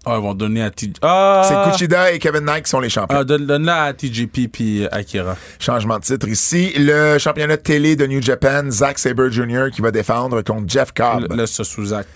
Ah, 0.06 0.14
ils 0.18 0.22
vont 0.22 0.32
donner 0.32 0.62
à 0.62 0.70
TJP. 0.70 0.96
Ah! 1.02 1.42
C'est 1.46 1.70
Kushida 1.72 2.12
et 2.12 2.18
Kevin 2.18 2.40
Knight 2.46 2.64
qui 2.64 2.70
sont 2.70 2.80
les 2.80 2.88
champions. 2.88 3.18
Ah, 3.18 3.22
donne- 3.24 3.44
donne-la 3.46 3.82
à 3.84 3.92
TJP 3.92 4.48
puis 4.50 4.86
Akira. 4.90 5.36
Changement 5.58 5.98
de 5.98 6.04
titre 6.04 6.26
ici. 6.26 6.72
Le 6.78 7.18
championnat 7.18 7.56
de 7.58 7.62
télé 7.62 7.96
de 7.96 8.06
New 8.06 8.22
Japan, 8.22 8.70
Zack 8.70 8.98
Sabre 8.98 9.28
Jr. 9.28 9.66
qui 9.70 9.82
va 9.82 9.90
défendre 9.90 10.40
contre 10.40 10.64
Jeff 10.68 10.92
Cobb. 10.92 11.30
Là, 11.34 11.46
ça 11.46 11.64
sous 11.64 11.84
Zach. 11.86 12.06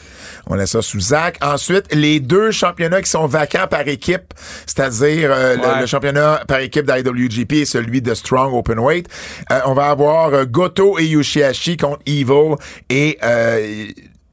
On 0.47 0.55
laisse 0.55 0.71
ça 0.71 0.81
sous 0.81 1.01
Zach. 1.01 1.37
Ensuite, 1.43 1.95
les 1.95 2.21
deux 2.21 2.51
championnats 2.51 3.03
qui 3.03 3.11
sont 3.11 3.27
vacants 3.27 3.67
par 3.69 3.87
équipe, 3.87 4.33
c'est-à-dire 4.67 5.31
euh, 5.31 5.57
le- 5.57 5.61
Ouais. 5.61 5.81
le, 5.81 5.87
championnat 5.87 6.41
par 6.49 6.61
équipe 6.61 6.87
d'IWGP 6.91 7.53
et 7.53 7.65
celui 7.67 8.01
de 8.01 8.15
Strong 8.15 8.55
Openweight. 8.55 9.09
Euh, 9.53 9.61
on 9.67 9.75
va 9.75 9.91
avoir 9.91 10.33
euh, 10.33 10.45
Goto 10.47 10.99
et 10.99 11.05
Yoshihashi 11.07 11.77
contre 11.77 12.01
Evil 12.07 12.55
et 12.89 13.19
euh, 13.23 13.87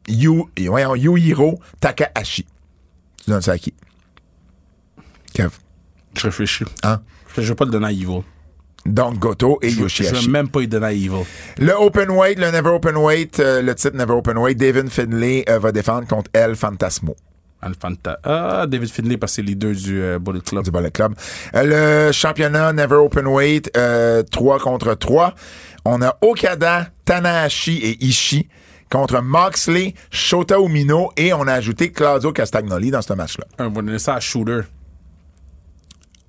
Yu, 0.08 0.44
Yuhiro 0.58 1.60
Takahashi. 1.82 2.46
Donnes 3.32 3.42
ça 3.42 3.54
à 3.54 3.58
qui? 3.58 3.74
Kev. 5.34 5.52
Je 6.18 6.24
réfléchis. 6.24 6.66
Hein? 6.84 7.00
Je 7.38 7.42
vais 7.42 7.56
pas 7.56 7.64
le 7.64 7.72
donner 7.72 7.88
à 7.88 7.92
Evil. 7.92 8.24
Donc 8.86 9.20
Goto 9.20 9.58
et 9.62 9.70
Je 9.70 9.76
vais 9.78 9.82
Yoshihashi. 9.84 10.30
même 10.30 10.50
pas 10.50 10.62
y 10.62 10.68
donner 10.68 10.88
à 10.88 10.92
Evil. 10.92 11.24
Le 11.58 11.72
Openweight, 11.74 12.38
le 12.38 12.52
Never 12.52 12.72
Openweight, 12.72 13.40
euh, 13.40 13.62
le 13.62 13.74
titre 13.74 13.96
Never 13.96 14.14
Openweight, 14.16 14.58
David 14.58 14.90
Finlay 14.90 15.46
euh, 15.48 15.60
va 15.60 15.72
défendre 15.72 16.08
contre 16.08 16.30
El 16.34 16.58
Fantasmo. 16.58 17.16
Alfanta. 17.62 18.20
Ah, 18.24 18.66
David 18.68 18.90
Finlay, 18.90 19.16
parce 19.18 19.34
que 19.34 19.36
c'est 19.38 19.42
leader 19.44 19.74
du 19.74 20.02
euh, 20.02 20.20
Bullet 20.20 20.42
Club. 20.42 20.64
du 20.66 20.72
Bullet 20.72 20.92
Club. 20.92 21.14
Le 21.54 22.12
championnat 22.12 22.74
Never 22.74 22.96
Openweight, 22.96 23.72
euh, 23.78 24.24
3 24.24 24.60
contre 24.60 24.94
3. 24.96 25.36
On 25.86 26.02
a 26.02 26.18
Okada, 26.22 26.90
Tanahashi 27.06 27.78
et 27.78 28.04
Ishii 28.04 28.50
contre 28.92 29.22
Moxley, 29.22 29.96
Shota 30.12 30.60
Umino 30.60 31.12
et 31.18 31.34
on 31.34 31.48
a 31.48 31.54
ajouté 31.54 31.92
Claudio 31.92 32.32
Castagnoli 32.32 32.92
dans 32.92 33.02
ce 33.02 33.14
match-là. 33.14 33.46
On 33.58 33.70
va 33.70 33.82
donner 33.82 33.98
ça 33.98 34.16
à 34.16 34.20
Shooter. 34.20 34.62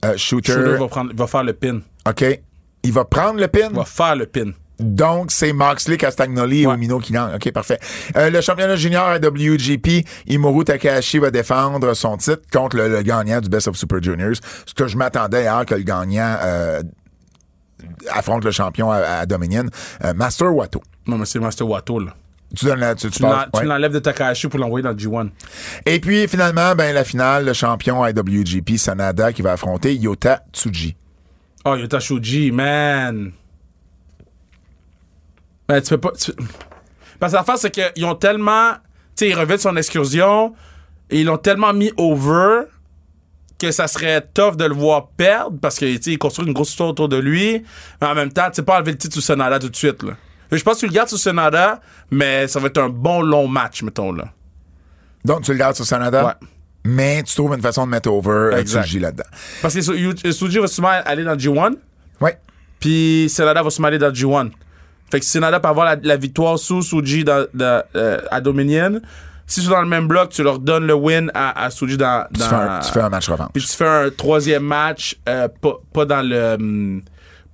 Euh, 0.05 0.17
shooter, 0.17 0.53
Shooter 0.53 0.77
va, 0.79 0.89
prendre, 0.89 1.15
va 1.15 1.27
faire 1.27 1.45
le 1.45 1.53
pin. 1.53 1.81
OK. 2.09 2.41
Il 2.85 2.93
va 2.93 3.05
prendre 3.05 3.39
le 3.39 3.49
pin? 3.49 3.69
Va 3.71 3.85
faire 3.85 4.17
le 4.17 4.27
pin. 4.27 4.53
Donc, 4.81 5.31
c'est 5.31 5.53
Moxley, 5.53 5.97
Castagnoli 5.97 6.63
et. 6.63 6.65
Umino 6.65 6.99
qui 6.99 7.13
gagnent. 7.13 7.37
OK, 7.37 7.53
parfait. 7.53 7.79
Euh, 8.17 8.31
le 8.31 8.41
championnat 8.41 8.75
junior 8.75 9.05
à 9.05 9.19
WGP, 9.19 10.05
Imoru 10.27 10.65
Takahashi 10.65 11.19
va 11.19 11.31
défendre 11.31 11.95
son 11.95 12.17
titre 12.17 12.43
contre 12.53 12.77
le, 12.77 12.89
le 12.89 13.03
gagnant 13.03 13.41
du 13.41 13.49
Best 13.49 13.69
of 13.69 13.77
Super 13.77 14.03
Juniors. 14.03 14.35
Ce 14.67 14.75
que 14.75 14.89
je 14.89 14.97
m'attendais 14.97 15.47
à 15.47 15.65
que 15.65 15.75
le 15.75 15.83
gagnant 15.83 16.37
euh, 16.43 16.83
affronte 18.11 18.45
le 18.45 18.51
champion 18.51 18.91
à, 18.91 18.97
à 18.99 19.27
Dominion. 19.27 19.67
Euh, 20.05 20.15
Master 20.15 20.53
Wato. 20.53 20.83
Non, 21.07 21.19
mais 21.19 21.27
c'est 21.27 21.39
Master 21.39 21.69
Wato, 21.69 22.01
là. 22.01 22.15
Tu 22.57 22.65
donnes 22.67 22.81
la, 22.81 22.95
tu, 22.95 23.07
tu 23.09 23.17
Tu 23.17 23.23
parles- 23.23 23.47
l'en- 23.47 23.51
tu 23.53 23.61
ouais. 23.61 23.65
l'enlèves 23.67 23.93
de 23.93 23.99
Takahashi 23.99 24.49
pour 24.49 24.61
l'envoyer 24.61 24.83
dans 24.83 24.91
le 24.91 24.97
G1. 24.97 25.31
Et 25.87 26.01
puis, 26.01 26.29
finalement, 26.29 26.75
ben, 26.75 26.95
la 26.95 27.05
finale, 27.05 27.47
le 27.47 27.53
champion 27.53 28.05
IWGP, 28.07 28.77
Sanada, 28.77 29.33
qui 29.33 29.43
va 29.43 29.53
affronter 29.53 29.95
Yota 29.97 30.43
Tsuji. 30.53 30.97
Oh, 31.65 31.77
Yota 31.77 32.01
Shoji, 32.01 32.51
man. 32.51 33.33
Ben, 35.69 35.81
tu 35.81 35.91
peux 35.91 35.99
pas. 35.99 36.13
tu- 36.13 36.33
Parce 37.19 37.33
que 37.33 37.37
l'affaire, 37.39 37.59
c'est 37.59 37.71
qu'ils 37.71 38.05
ont 38.05 38.15
tellement. 38.15 38.73
Tu 39.17 39.27
sais, 39.27 39.29
ils 39.29 39.35
reviennent 39.39 39.59
son 39.59 39.77
excursion 39.77 40.55
et 41.11 41.21
ils 41.21 41.25
l'ont 41.27 41.39
tellement 41.39 41.73
mis 41.73 41.93
over 41.97 42.63
que 43.59 43.71
ça 43.71 43.87
serait 43.87 44.27
tough 44.35 44.57
de 44.57 44.65
le 44.65 44.75
voir 44.75 45.09
perdre 45.17 45.57
parce 45.61 45.79
que, 45.79 45.85
tu 45.97 46.03
sais, 46.03 46.11
il 46.13 46.19
construit 46.19 46.47
une 46.47 46.53
grosse 46.53 46.71
histoire 46.71 46.89
autour 46.89 47.09
de 47.09 47.17
lui. 47.17 47.63
Mais 48.01 48.07
en 48.09 48.15
même 48.15 48.33
temps, 48.33 48.49
tu 48.49 48.57
sais, 48.57 48.63
pas 48.63 48.77
enlever 48.79 48.93
le 48.93 48.99
titre 48.99 49.15
sous 49.15 49.21
Sonada 49.21 49.59
tout 49.61 49.69
de 49.69 49.77
suite, 49.77 50.03
là. 50.03 50.15
Je 50.59 50.63
pense 50.63 50.75
que 50.77 50.81
tu 50.81 50.87
le 50.87 50.93
gardes 50.93 51.09
sous 51.09 51.17
Sonada, 51.19 51.81
mais 52.11 52.47
ça 52.49 52.61
va 52.61 52.67
être 52.69 52.79
un 52.79 52.89
bon 52.89 53.23
long 53.23 53.49
match, 53.49 53.83
mettons, 53.83 54.13
là. 54.13 54.25
Donc, 55.25 55.43
tu 55.43 55.53
le 55.53 55.59
gardes 55.59 55.77
sur 55.77 55.85
Sanada? 55.85 56.27
Ouais. 56.27 56.33
Mais 56.85 57.23
tu 57.23 57.35
trouves 57.35 57.55
une 57.55 57.63
façon 57.63 57.87
de 57.87 57.91
mettre 57.91 58.11
over 58.11 58.57
euh. 58.57 58.63
Tsuji 58.63 58.99
là-dedans. 58.99 59.25
Parce 59.63 59.73
que 59.75 59.81
Su- 59.81 59.97
Yu- 59.97 60.33
Suji 60.33 60.59
va 60.59 60.67
sûrement 60.67 61.01
aller 61.05 61.23
dans 61.25 61.33
le 61.33 61.39
G1. 61.39 61.75
Ouais. 62.21 62.39
Puis 62.81 63.29
Senada 63.31 63.63
va 63.63 63.71
se 63.71 63.81
mêler 63.81 63.99
dans 63.99 64.09
le 64.09 64.13
G1. 64.13 64.51
Fait 65.11 65.21
que 65.21 65.27
Senada 65.27 65.61
peut 65.61 65.69
avoir 65.69 65.87
la, 65.87 65.97
la 66.03 66.17
victoire 66.17 66.59
sous 66.59 66.83
Suji 66.83 67.23
dans, 67.23 67.47
dans, 67.55 67.83
euh, 67.95 68.21
à 68.31 68.41
Dominion. 68.41 69.01
Si 69.47 69.61
c'est 69.63 69.69
dans 69.71 69.83
le 69.83 69.87
même 69.89 70.09
bloc, 70.09 70.31
tu 70.31 70.43
leur 70.43 70.59
donnes 70.59 70.87
le 70.87 70.95
win 70.95 71.31
à, 71.35 71.65
à 71.65 71.71
Suji 71.71 71.97
dans. 71.97 72.27
Tu, 72.35 72.41
dans- 72.41 72.49
fais 72.49 72.55
un, 72.57 72.81
tu 72.81 72.91
fais 72.91 73.01
un 73.01 73.09
match 73.11 73.29
revanche. 73.29 73.51
Puis 73.55 73.63
tu 73.63 73.77
fais 73.77 73.87
un 73.87 74.11
troisième 74.11 74.65
match, 74.65 75.17
euh, 75.29 75.47
pas, 75.61 75.75
pas 75.93 76.05
dans 76.05 76.23
le. 76.27 77.01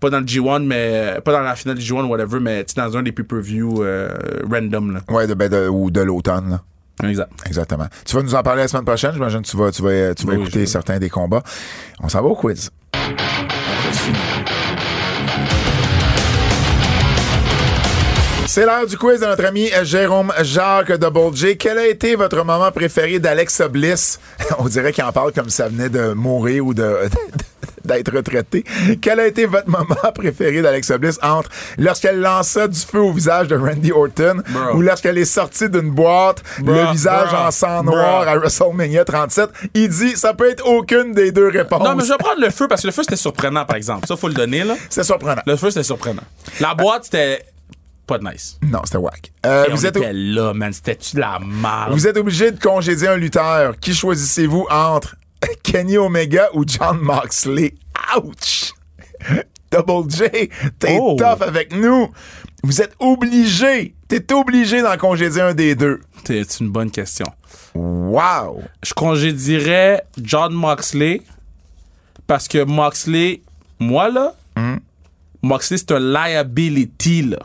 Pas 0.01 0.11
dans 0.11 0.21
le 0.21 0.25
G1, 0.27 0.65
mais. 0.65 1.21
Pas 1.25 1.33
dans 1.33 1.41
la 1.41 1.55
finale 1.57 1.77
du 1.79 1.85
G1 1.85 2.05
ou 2.05 2.09
whatever, 2.09 2.41
mais 2.41 2.65
dans 2.77 2.97
un 2.97 3.03
des 3.03 3.13
pay-per-view 3.13 3.83
euh, 3.83 4.09
random, 4.51 4.93
là. 4.95 5.01
Ouais, 5.09 5.27
de, 5.27 5.35
ben, 5.35 5.49
de- 5.49 5.69
ou 5.69 5.91
de 5.91 6.01
l'automne. 6.01 6.51
là. 6.51 7.09
Exact. 7.09 7.31
Exactement. 7.47 7.87
Tu 8.05 8.17
vas 8.17 8.23
nous 8.23 8.35
en 8.35 8.43
parler 8.43 8.63
la 8.63 8.69
semaine 8.69 8.85
prochaine. 8.85 9.13
J'imagine 9.13 9.43
que 9.43 9.47
tu 9.49 9.57
vas, 9.57 9.71
tu 9.71 9.83
vas, 9.83 10.15
tu 10.15 10.27
vas 10.27 10.33
Oui, 10.35 10.41
écouter 10.41 10.67
certains 10.67 10.99
des 10.99 11.09
combats. 11.09 11.43
On 12.03 12.09
s'en 12.09 12.21
va 12.23 12.29
au 12.29 12.35
quiz. 12.35 12.71
C'est 18.47 18.65
l'heure 18.65 18.87
du 18.87 18.97
quiz 18.97 19.21
de 19.21 19.27
notre 19.27 19.45
ami 19.45 19.69
Jérôme 19.83 20.33
Jacques 20.43 20.93
Double 20.95 21.37
J. 21.37 21.59
Quel 21.59 21.79
a 21.79 21.87
été 21.87 22.15
votre 22.17 22.43
moment 22.45 22.73
préféré 22.73 23.19
d'Alexa 23.19 23.69
Bliss? 23.69 24.19
On 24.59 24.65
dirait 24.67 24.93
qu'il 24.93 25.05
en 25.05 25.13
parle 25.13 25.33
comme 25.33 25.51
si 25.51 25.57
ça 25.57 25.69
venait 25.69 25.91
de 25.91 26.15
mourir 26.15 26.65
ou 26.67 26.73
de, 26.73 26.97
d'être 27.89 28.15
retraité. 28.15 28.65
Quel 29.01 29.19
a 29.21 29.27
été 29.27 29.47
votre 29.47 29.69
moment 29.69 29.85
préféré 30.15 30.63
d'Alexa 30.63 30.99
Bliss 30.99 31.19
entre 31.23 31.51
lorsqu'elle 31.79 32.21
lança 32.21 32.69
du 32.69 32.79
feu 32.79 33.01
au 33.01 33.13
visage 33.13 33.49
de 33.49 33.57
Randy 33.57 33.91
Orton 33.93 34.43
Bro. 34.49 34.77
ou 34.77 34.83
lorsqu'elle 34.83 35.19
est 35.19 35.25
sortie 35.25 35.69
d'une 35.69 35.91
boîte, 35.91 36.43
Bro, 36.61 36.75
le 36.75 36.93
visage 36.93 37.31
bro, 37.31 37.39
en 37.39 37.51
sang 37.51 37.83
noir 37.83 38.29
à 38.29 38.37
WrestleMania 38.37 39.05
37? 39.05 39.49
Il 39.75 39.89
dit, 39.89 40.17
ça 40.17 40.35
peut 40.35 40.49
être 40.49 40.67
aucune 40.67 41.13
des 41.13 41.33
deux 41.33 41.49
réponses. 41.49 41.83
Non, 41.83 41.95
mais 41.95 42.05
je 42.05 42.11
vais 42.11 42.19
prendre 42.19 42.41
le 42.41 42.51
feu 42.51 42.69
parce 42.69 42.83
que 42.83 42.87
le 42.87 42.93
feu, 42.93 43.03
c'était 43.03 43.17
surprenant, 43.17 43.65
par 43.65 43.77
exemple. 43.77 44.07
Ça, 44.07 44.17
faut 44.17 44.29
le 44.29 44.35
donner, 44.35 44.65
là. 44.65 44.77
C'est 44.89 45.05
surprenant. 45.05 45.43
Le 45.47 45.57
feu, 45.57 45.71
c'était 45.71 45.83
surprenant. 45.85 46.23
La 46.61 46.75
boîte, 46.75 47.05
c'était 47.05 47.45
pas 48.07 48.19
de 48.19 48.25
nice. 48.25 48.59
Non, 48.63 48.81
c'était 48.85 48.99
whack. 48.99 49.33
Euh, 49.45 49.67
vous, 49.71 49.85
on 49.85 49.89
êtes, 49.89 49.97
était 49.97 50.13
là, 50.13 50.55
man. 50.55 50.73
C'était-tu 50.73 51.17
de 51.17 51.21
la 51.21 51.39
merde? 51.39 51.93
vous 51.93 52.07
êtes 52.07 52.17
obligé 52.17 52.51
de 52.51 52.59
congédier 52.59 53.09
un 53.09 53.17
lutteur. 53.17 53.79
Qui 53.79 53.95
choisissez-vous 53.95 54.67
entre 54.71 55.15
Kenny 55.63 55.97
Omega 55.99 56.49
ou 56.55 56.65
John 56.67 56.99
Moxley? 57.01 57.75
Ouch! 58.17 58.73
Double 59.71 60.11
J, 60.11 60.49
t'es 60.79 60.97
Oh. 61.01 61.17
tough 61.19 61.43
avec 61.47 61.75
nous. 61.77 62.09
Vous 62.63 62.81
êtes 62.81 62.95
obligé, 62.99 63.95
t'es 64.09 64.33
obligé 64.33 64.81
d'en 64.83 64.97
congédier 64.97 65.43
un 65.43 65.55
des 65.55 65.75
deux. 65.75 66.01
C'est 66.25 66.61
une 66.61 66.71
bonne 66.71 66.91
question. 66.91 67.27
Wow! 67.75 68.63
Je 68.83 68.95
congédierais 68.95 70.05
John 70.21 70.53
Moxley 70.55 71.21
parce 72.27 72.49
que 72.49 72.65
Moxley, 72.65 73.43
moi, 73.79 74.11
là, 74.11 74.35
Moxley, 75.43 75.77
c'est 75.79 75.93
un 75.93 76.01
liability, 76.01 77.23
là. 77.23 77.39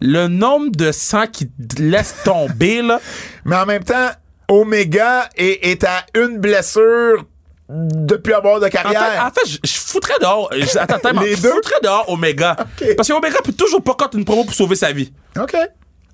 Le 0.00 0.26
nombre 0.28 0.70
de 0.72 0.90
sang 0.90 1.26
qui 1.26 1.48
te 1.48 1.80
laisse 1.80 2.14
tomber, 2.24 2.82
là. 2.82 3.00
Mais 3.44 3.56
en 3.56 3.64
même 3.66 3.84
temps, 3.84 4.10
Omega 4.48 5.28
est, 5.36 5.70
est 5.70 5.84
à 5.84 6.04
une 6.14 6.38
blessure 6.38 7.24
de 7.68 8.16
plus 8.16 8.34
avoir 8.34 8.60
de 8.60 8.66
En 8.66 8.68
fait, 8.68 8.72
carrière. 8.76 9.24
en 9.26 9.30
fait, 9.30 9.48
je, 9.48 9.58
je 9.64 9.78
foutrais 9.78 10.18
dehors. 10.20 10.50
je- 10.52 10.78
attends, 10.78 10.96
attends, 10.96 11.20
Les 11.22 11.34
je 11.36 11.42
deux? 11.42 11.50
foutrais 11.52 11.80
dehors 11.82 12.08
Omega. 12.10 12.56
Parce 12.96 13.08
que 13.08 13.12
Omega 13.14 13.38
peut 13.42 13.52
toujours 13.52 13.82
pas 13.82 13.94
contre 13.94 14.18
une 14.18 14.24
promo 14.24 14.44
pour 14.44 14.54
sauver 14.54 14.76
sa 14.76 14.92
vie. 14.92 15.12
OK. 15.40 15.56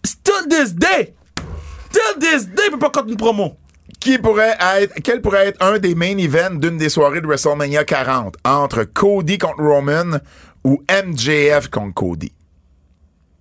Still 0.07 0.49
this 0.49 0.75
day! 0.75 1.15
Still 1.91 2.19
this 2.21 2.47
day, 2.47 2.63
il 2.67 2.71
peut 2.73 2.79
pas 2.79 2.91
contre 2.91 3.09
une 3.09 3.17
promo. 3.17 3.57
Qui 3.99 4.17
pourrait 4.19 4.57
être, 4.79 4.95
quel 5.03 5.21
pourrait 5.21 5.49
être 5.49 5.63
un 5.63 5.79
des 5.79 5.95
main 5.97 6.17
events 6.17 6.55
d'une 6.55 6.79
des 6.79 6.89
soirées 6.89 7.21
de 7.21 7.27
WrestleMania 7.27 7.85
40 7.85 8.37
entre 8.45 8.85
Cody 8.85 9.37
contre 9.37 9.61
Roman 9.63 10.19
ou 10.65 10.83
MJF 10.89 11.69
contre 11.69 11.95
Cody? 11.95 12.33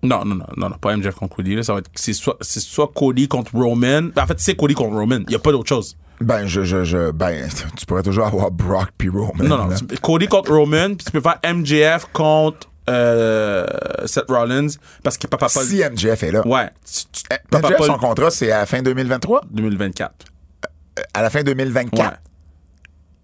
Non, 0.02 0.24
non, 0.24 0.34
non, 0.36 0.46
non, 0.56 0.68
non, 0.70 0.76
pas 0.78 0.96
MJF 0.96 1.14
contre 1.14 1.36
Cody. 1.36 1.56
Là, 1.56 1.62
ça 1.62 1.74
va 1.74 1.80
être, 1.80 1.90
c'est 1.94 2.12
soit, 2.14 2.36
c'est 2.40 2.60
soit 2.60 2.90
Cody 2.94 3.28
contre 3.28 3.54
Roman. 3.54 4.08
En 4.16 4.26
fait, 4.26 4.40
c'est 4.40 4.54
Cody 4.56 4.74
contre 4.74 4.96
Roman. 4.96 5.18
Il 5.26 5.32
y 5.32 5.36
a 5.36 5.38
pas 5.38 5.52
d'autre 5.52 5.68
chose. 5.68 5.96
Ben, 6.20 6.46
je, 6.46 6.64
je, 6.64 6.84
je, 6.84 7.10
ben, 7.10 7.48
tu 7.76 7.86
pourrais 7.86 8.02
toujours 8.02 8.26
avoir 8.26 8.50
Brock 8.50 8.88
puis 8.96 9.08
Roman. 9.08 9.44
Non, 9.44 9.58
non. 9.58 9.66
là. 9.68 9.76
Cody 10.02 10.26
contre 10.26 10.52
Roman, 10.52 10.94
puis 10.94 11.04
tu 11.04 11.10
peux 11.12 11.20
faire 11.20 11.38
MJF 11.54 12.06
contre 12.12 12.68
euh, 12.88 13.66
Seth 14.06 14.24
Rollins 14.28 14.66
parce 15.02 15.16
que 15.18 15.26
Papa 15.26 15.46
Paul. 15.52 15.64
Si 15.64 15.82
MJF 15.82 16.22
est 16.22 16.32
là. 16.32 16.46
Ouais. 16.46 16.68
tu- 16.84 17.04
tu- 17.12 17.22
Eh, 17.30 17.36
Papa 17.50 17.68
MJF, 17.68 17.76
Paul 17.78 17.86
son 17.86 17.98
contrat, 17.98 18.30
c'est 18.30 18.50
à 18.50 18.60
la 18.60 18.66
fin 18.66 18.82
2023? 18.82 19.42
2024. 19.50 20.12
À 21.14 21.22
la 21.22 21.30
fin 21.30 21.42
2024. 21.42 22.10
Ouais. 22.10 22.16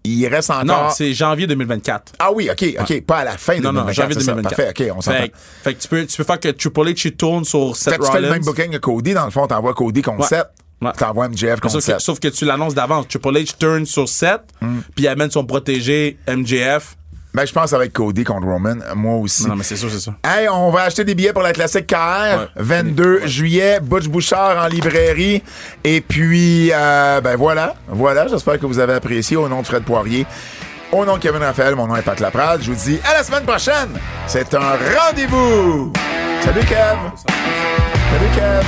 Il 0.07 0.27
reste 0.27 0.49
encore... 0.49 0.65
Non, 0.65 0.89
c'est 0.89 1.13
janvier 1.13 1.47
2024. 1.47 2.13
Ah 2.19 2.31
oui, 2.31 2.49
OK, 2.51 2.65
OK. 2.79 3.01
Pas 3.01 3.17
à 3.17 3.23
la 3.25 3.37
fin 3.37 3.55
Non, 3.59 3.71
2024. 3.73 3.87
non, 3.87 3.93
janvier 3.93 4.13
c'est 4.15 4.25
ça. 4.25 4.31
2024. 4.33 4.57
Parfait, 4.75 4.83
OK, 4.91 4.95
on 4.97 5.01
s'entend. 5.01 5.17
Fait, 5.17 5.31
fait 5.63 5.73
que 5.75 5.81
tu 5.81 5.87
peux, 5.87 6.05
tu 6.05 6.17
peux 6.17 6.23
faire 6.23 6.39
que 6.39 6.49
Triple 6.49 6.79
H 6.89 7.15
tourne 7.15 7.43
sur 7.45 7.75
Seth 7.75 7.93
Fait 7.93 7.99
que 7.99 8.05
tu 8.05 8.11
fais 8.11 8.21
le 8.21 8.29
même 8.29 8.43
booking 8.43 8.71
que 8.71 8.77
Cody. 8.77 9.13
Dans 9.13 9.25
le 9.25 9.31
fond, 9.31 9.47
t'envoies 9.47 9.73
Cody 9.73 10.01
contre 10.01 10.19
Ouais. 10.21 10.27
Seth. 10.27 10.47
Ouais. 10.81 10.91
T'envoies 10.95 11.27
MJF 11.29 11.59
contre 11.59 11.71
Sauf 11.73 11.85
que, 11.85 11.91
Seth. 11.93 11.99
sauf 12.01 12.19
que 12.19 12.27
tu 12.27 12.45
l'annonces 12.45 12.75
d'avance. 12.75 13.07
Triple 13.07 13.29
H 13.37 13.57
turn 13.57 13.85
sur 13.85 14.07
Seth, 14.07 14.41
Mm. 14.61 14.79
puis 14.95 15.05
il 15.05 15.07
amène 15.07 15.31
son 15.31 15.43
protégé 15.45 16.17
MJF. 16.27 16.95
Ben, 17.37 17.45
je 17.45 17.53
pense 17.53 17.69
ça 17.69 17.85
être 17.85 17.93
Cody 17.93 18.23
contre 18.23 18.47
Roman. 18.47 18.77
Moi 18.95 19.17
aussi. 19.17 19.47
Non, 19.47 19.55
mais 19.55 19.63
c'est 19.63 19.75
sûr, 19.75 19.91
c'est 19.91 19.99
sûr. 19.99 20.13
Hey, 20.23 20.49
on 20.49 20.71
va 20.71 20.81
acheter 20.81 21.03
des 21.03 21.13
billets 21.13 21.33
pour 21.33 21.43
la 21.43 21.53
classique 21.53 21.85
KR. 21.85 21.95
Ouais. 21.95 22.47
22 22.55 23.27
juillet, 23.27 23.79
Butch 23.79 24.07
Bouchard 24.07 24.65
en 24.65 24.67
librairie. 24.67 25.43
Et 25.83 26.01
puis, 26.01 26.71
euh, 26.73 27.21
ben 27.21 27.35
voilà. 27.35 27.75
Voilà, 27.89 28.27
j'espère 28.27 28.57
que 28.57 28.65
vous 28.65 28.79
avez 28.79 28.93
apprécié 28.93 29.37
au 29.37 29.47
nom 29.47 29.61
de 29.61 29.67
Fred 29.67 29.83
Poirier. 29.83 30.25
Au 30.91 31.05
nom 31.05 31.17
de 31.17 31.19
Kevin 31.19 31.43
Raphaël, 31.43 31.75
mon 31.75 31.85
nom 31.85 31.95
est 31.95 32.01
Pat 32.01 32.19
Laprade. 32.19 32.63
Je 32.63 32.71
vous 32.71 32.83
dis 32.83 32.99
à 33.07 33.13
la 33.15 33.21
semaine 33.21 33.43
prochaine. 33.43 33.89
C'est 34.25 34.51
un 34.55 34.71
rendez-vous. 35.05 35.93
Salut 36.41 36.61
Kev. 36.61 36.97
Salut 38.09 38.31
Kev. 38.33 38.65